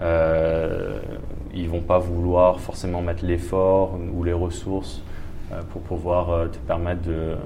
Euh, 0.00 1.00
ils 1.54 1.68
vont 1.68 1.80
pas 1.80 1.98
vouloir 1.98 2.60
forcément 2.60 3.02
mettre 3.02 3.24
l'effort 3.24 3.98
ou 4.14 4.22
les 4.24 4.32
ressources 4.32 5.02
pour 5.70 5.82
pouvoir 5.82 6.50
te 6.50 6.56
permettre 6.58 7.02
de, 7.02 7.36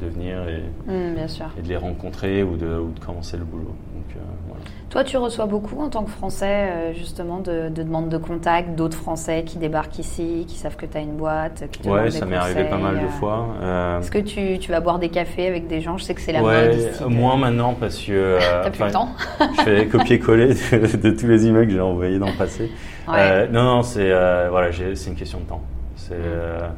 de 0.00 0.06
venir 0.06 0.48
et, 0.48 0.62
mm, 0.86 1.14
bien 1.14 1.28
sûr. 1.28 1.46
et 1.58 1.62
de 1.62 1.68
les 1.68 1.76
rencontrer 1.76 2.42
ou 2.42 2.56
de, 2.56 2.78
ou 2.78 2.90
de 2.92 3.00
commencer 3.00 3.36
le 3.36 3.44
boulot. 3.44 3.74
Donc, 3.94 4.16
euh. 4.16 4.20
Toi, 4.90 5.04
tu 5.04 5.16
reçois 5.16 5.46
beaucoup 5.46 5.80
en 5.80 5.88
tant 5.88 6.02
que 6.02 6.10
Français, 6.10 6.68
euh, 6.68 6.92
justement, 6.92 7.38
de, 7.38 7.68
de, 7.68 7.84
demandes 7.84 8.08
de 8.08 8.18
contact, 8.18 8.74
d'autres 8.74 8.96
Français 8.96 9.44
qui 9.46 9.56
débarquent 9.56 10.00
ici, 10.00 10.44
qui 10.48 10.56
savent 10.56 10.74
que 10.74 10.84
tu 10.84 10.98
as 10.98 11.00
une 11.00 11.16
boîte, 11.16 11.62
qui 11.70 11.82
te 11.82 11.88
Ouais, 11.88 12.10
ça 12.10 12.26
m'est 12.26 12.34
arrivé 12.34 12.64
pas 12.64 12.76
mal 12.76 12.98
de 12.98 13.04
euh. 13.04 13.08
fois. 13.08 13.46
Est-ce 14.00 14.10
que 14.10 14.18
tu, 14.18 14.58
tu, 14.58 14.72
vas 14.72 14.80
boire 14.80 14.98
des 14.98 15.08
cafés 15.08 15.46
avec 15.46 15.68
des 15.68 15.80
gens? 15.80 15.96
Je 15.96 16.02
sais 16.02 16.14
que 16.14 16.20
c'est 16.20 16.32
la 16.32 16.42
ouais, 16.42 16.76
mode 17.00 17.10
Moins 17.12 17.36
maintenant 17.36 17.74
parce 17.78 17.98
que. 17.98 18.38
T'as 18.62 18.70
plus 18.70 18.84
le 18.84 18.90
temps? 18.90 19.10
Je 19.38 19.62
fais 19.62 19.86
copier-coller 19.86 20.54
de, 20.54 21.10
tous 21.12 21.26
les 21.28 21.46
emails 21.46 21.66
que 21.66 21.72
j'ai 21.72 21.80
envoyés 21.80 22.18
dans 22.18 22.26
le 22.26 22.36
passé. 22.36 22.72
non, 23.06 23.62
non, 23.62 23.82
c'est 23.82 24.10
voilà, 24.50 24.70
une 24.70 25.14
question 25.14 25.38
de 25.38 25.44
temps. 25.44 25.62
C'est. 25.94 26.14
Mm. 26.18 26.74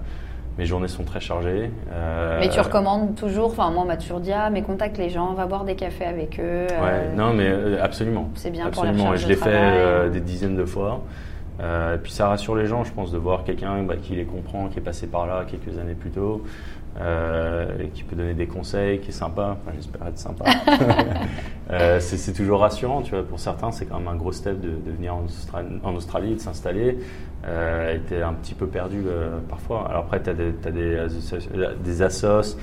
Mes 0.59 0.67
journées 0.67 0.89
sont 0.89 1.05
très 1.05 1.21
chargées. 1.21 1.71
Euh, 1.93 2.39
mais 2.41 2.51
tu 2.51 2.61
recommandes 2.61 3.15
toujours, 3.15 3.47
enfin 3.47 3.71
moi 3.71 3.85
on 3.85 3.87
m'a 3.87 3.97
toujours 3.97 4.21
dit, 4.21 4.33
ah 4.33 4.51
mais 4.51 4.63
contacte 4.63 4.99
les 4.99 5.09
gens, 5.09 5.33
va 5.33 5.47
boire 5.47 5.65
des 5.65 5.77
cafés 5.77 6.05
avec 6.05 6.39
eux. 6.39 6.67
Ouais, 6.69 6.77
euh, 6.83 7.15
non 7.17 7.33
mais 7.33 7.49
euh, 7.49 7.83
absolument. 7.83 8.31
C'est 8.35 8.51
bien 8.51 8.67
absolument. 8.67 8.99
pour 8.99 9.13
la 9.13 9.17
Et 9.17 9.19
je 9.19 9.29
l'ai 9.29 9.37
fait 9.37 10.11
des 10.11 10.21
dizaines 10.21 10.57
de 10.57 10.67
fois. 10.67 11.01
et 11.61 11.99
puis 12.03 12.13
ça 12.13 12.29
rassure 12.29 12.55
les 12.55 12.67
gens, 12.67 12.85
je 12.85 12.93
pense, 12.93 13.11
de 13.13 13.19
voir 13.19 13.45
quelqu'un 13.45 13.83
bah, 13.83 13.95
qui 13.97 14.15
les 14.15 14.25
comprend, 14.25 14.69
qui 14.69 14.79
est 14.79 14.83
passé 14.83 15.07
par 15.07 15.27
là 15.27 15.47
quelques 15.47 15.79
années 15.79 15.95
plus 15.95 16.11
tôt, 16.11 16.43
et 16.99 17.89
qui 17.89 18.03
peut 18.03 18.17
donner 18.17 18.35
des 18.35 18.47
conseils, 18.47 19.01
qui 19.01 19.09
est 19.09 19.13
sympa. 19.13 19.57
Enfin, 19.61 19.75
j'espère 19.75 20.07
être 20.07 20.19
sympa. 20.19 20.45
c'est 22.01 22.33
toujours 22.33 22.61
rassurant, 22.61 23.03
tu 23.03 23.13
vois. 23.13 23.25
Pour 23.25 23.41
certains, 23.41 23.73
c'est 23.73 23.87
quand 23.87 23.99
même 23.99 24.09
un 24.09 24.17
gros 24.17 24.33
step 24.33 24.61
de, 24.61 24.69
de 24.71 24.91
venir 24.95 25.15
en 25.15 25.25
Australie, 25.25 25.81
en 25.83 25.95
Australie 25.95 26.35
de 26.35 26.41
s'installer 26.41 26.99
euh, 27.47 27.99
un 28.25 28.35
petit 28.35 28.55
peu 28.55 28.67
perdu 28.67 29.03
euh, 29.07 29.39
parfois. 29.49 29.87
Alors 29.89 30.05
après, 30.05 30.23
tu 30.23 30.31
as, 30.31 30.35
des, 30.35 30.53
as 30.65 30.71
des, 30.71 31.07
des 31.83 32.03
assos, 32.03 32.57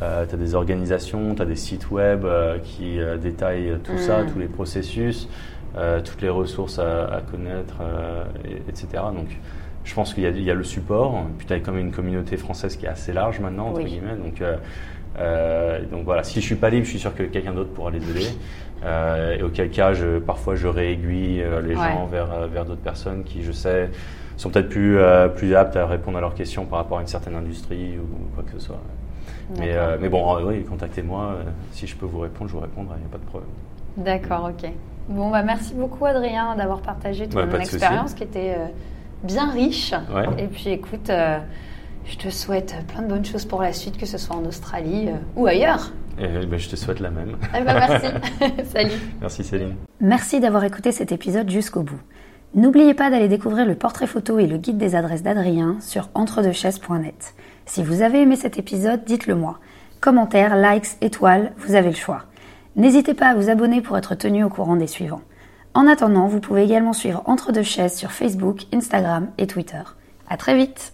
euh, 0.00 0.24
tu 0.26 0.34
as 0.34 0.38
des 0.38 0.54
organisations, 0.54 1.34
tu 1.34 1.42
as 1.42 1.44
des 1.44 1.56
sites 1.56 1.90
web 1.90 2.24
euh, 2.24 2.58
qui 2.58 2.98
euh, 2.98 3.18
détaillent 3.18 3.76
tout 3.84 3.98
ça, 3.98 4.22
mm. 4.22 4.32
tous 4.32 4.38
les 4.38 4.48
processus, 4.48 5.28
toutes 6.04 6.20
les 6.20 6.28
ressources 6.28 6.78
à, 6.78 7.04
à 7.06 7.20
connaître, 7.22 7.76
etc. 8.68 9.04
Donc 9.14 9.28
je 9.84 9.94
pense 9.94 10.14
qu'il 10.14 10.24
y, 10.24 10.42
y, 10.42 10.50
a 10.50 10.54
le 10.54 10.64
support, 10.64 11.24
puis 11.38 11.46
tu 11.46 11.52
as 11.52 11.60
quand 11.60 11.72
même 11.72 11.86
une 11.86 11.92
communauté 11.92 12.36
française 12.36 12.76
qui 12.76 12.86
est 12.86 12.90
assez 12.90 13.12
large 13.12 13.40
maintenant, 13.40 13.68
entre 13.68 13.82
guillemets. 13.82 14.16
Donc, 14.16 14.42
donc 15.90 16.04
voilà, 16.04 16.22
si 16.22 16.40
je 16.40 16.46
suis 16.46 16.54
pas 16.54 16.70
libre, 16.70 16.84
je 16.84 16.90
suis 16.90 16.98
sûr 16.98 17.14
que 17.14 17.24
quelqu'un 17.24 17.52
d'autre 17.52 17.70
pourra 17.70 17.90
les 17.90 17.98
aider. 17.98 18.28
et 19.38 19.42
auquel 19.42 19.70
cas, 19.70 19.92
je, 19.92 20.18
parfois, 20.18 20.54
je 20.54 20.68
réaiguille 20.68 21.44
les 21.64 21.74
gens 21.74 22.06
vers, 22.06 22.48
vers 22.48 22.64
d'autres 22.64 22.80
personnes 22.80 23.24
qui, 23.24 23.42
je 23.42 23.52
sais, 23.52 23.90
sont 24.36 24.50
peut-être 24.50 24.68
plus, 24.68 24.98
euh, 24.98 25.28
plus 25.28 25.54
aptes 25.54 25.76
à 25.76 25.86
répondre 25.86 26.18
à 26.18 26.20
leurs 26.20 26.34
questions 26.34 26.66
par 26.66 26.80
rapport 26.80 26.98
à 26.98 27.00
une 27.00 27.06
certaine 27.06 27.34
industrie 27.34 27.98
ou 27.98 28.34
quoi 28.34 28.44
que 28.44 28.52
ce 28.52 28.66
soit. 28.66 28.80
Mais, 29.58 29.72
euh, 29.72 29.96
mais 30.00 30.08
bon, 30.08 30.36
oui, 30.44 30.64
contactez-moi. 30.64 31.22
Euh, 31.22 31.42
si 31.72 31.86
je 31.86 31.96
peux 31.96 32.06
vous 32.06 32.20
répondre, 32.20 32.48
je 32.48 32.54
vous 32.54 32.60
répondrai, 32.60 32.96
il 32.96 33.00
n'y 33.00 33.06
a 33.06 33.12
pas 33.12 33.18
de 33.18 33.24
problème. 33.24 33.50
D'accord, 33.96 34.50
ok. 34.50 34.70
Bon, 35.08 35.30
bah, 35.30 35.42
merci 35.42 35.74
beaucoup 35.74 36.04
Adrien 36.06 36.56
d'avoir 36.56 36.80
partagé 36.80 37.28
ton 37.28 37.48
expérience 37.58 38.14
qui 38.14 38.24
était 38.24 38.56
bien 39.22 39.50
riche. 39.50 39.94
Et 40.38 40.46
puis 40.46 40.70
écoute, 40.70 41.10
je 42.04 42.16
te 42.16 42.30
souhaite 42.30 42.74
plein 42.88 43.02
de 43.02 43.08
bonnes 43.08 43.24
choses 43.24 43.44
pour 43.44 43.62
la 43.62 43.72
suite, 43.72 43.96
que 43.96 44.06
ce 44.06 44.18
soit 44.18 44.36
en 44.36 44.44
Australie 44.44 45.08
ou 45.36 45.46
ailleurs. 45.46 45.92
Et, 46.18 46.24
eh 46.42 46.46
ben, 46.46 46.58
je 46.58 46.68
te 46.68 46.76
souhaite 46.76 47.00
la 47.00 47.10
même. 47.10 47.36
Eh 47.56 47.62
ben, 47.62 47.74
merci. 47.74 48.06
Salut. 48.72 49.00
Merci 49.20 49.44
Céline. 49.44 49.74
Merci 50.00 50.40
d'avoir 50.40 50.64
écouté 50.64 50.92
cet 50.92 51.12
épisode 51.12 51.48
jusqu'au 51.48 51.82
bout. 51.82 52.00
N'oubliez 52.54 52.92
pas 52.92 53.08
d'aller 53.10 53.28
découvrir 53.28 53.64
le 53.64 53.74
portrait 53.74 54.06
photo 54.06 54.38
et 54.38 54.46
le 54.46 54.58
guide 54.58 54.76
des 54.76 54.94
adresses 54.94 55.22
d'Adrien 55.22 55.76
sur 55.80 56.10
entredechaises.net. 56.14 57.34
Si 57.64 57.82
vous 57.82 58.02
avez 58.02 58.20
aimé 58.20 58.36
cet 58.36 58.58
épisode, 58.58 59.04
dites-le 59.04 59.34
moi. 59.34 59.58
Commentaires, 60.00 60.56
likes, 60.56 60.98
étoiles, 61.00 61.52
vous 61.56 61.74
avez 61.74 61.88
le 61.88 61.96
choix. 61.96 62.24
N'hésitez 62.76 63.14
pas 63.14 63.28
à 63.28 63.34
vous 63.34 63.48
abonner 63.48 63.80
pour 63.80 63.96
être 63.96 64.14
tenu 64.14 64.44
au 64.44 64.50
courant 64.50 64.76
des 64.76 64.86
suivants. 64.86 65.22
En 65.74 65.86
attendant, 65.86 66.26
vous 66.26 66.40
pouvez 66.40 66.64
également 66.64 66.92
suivre 66.92 67.22
Entre 67.26 67.52
deux 67.52 67.62
chaises 67.62 67.96
sur 67.96 68.12
Facebook, 68.12 68.66
Instagram 68.72 69.30
et 69.38 69.46
Twitter. 69.46 69.82
À 70.28 70.36
très 70.36 70.54
vite! 70.54 70.91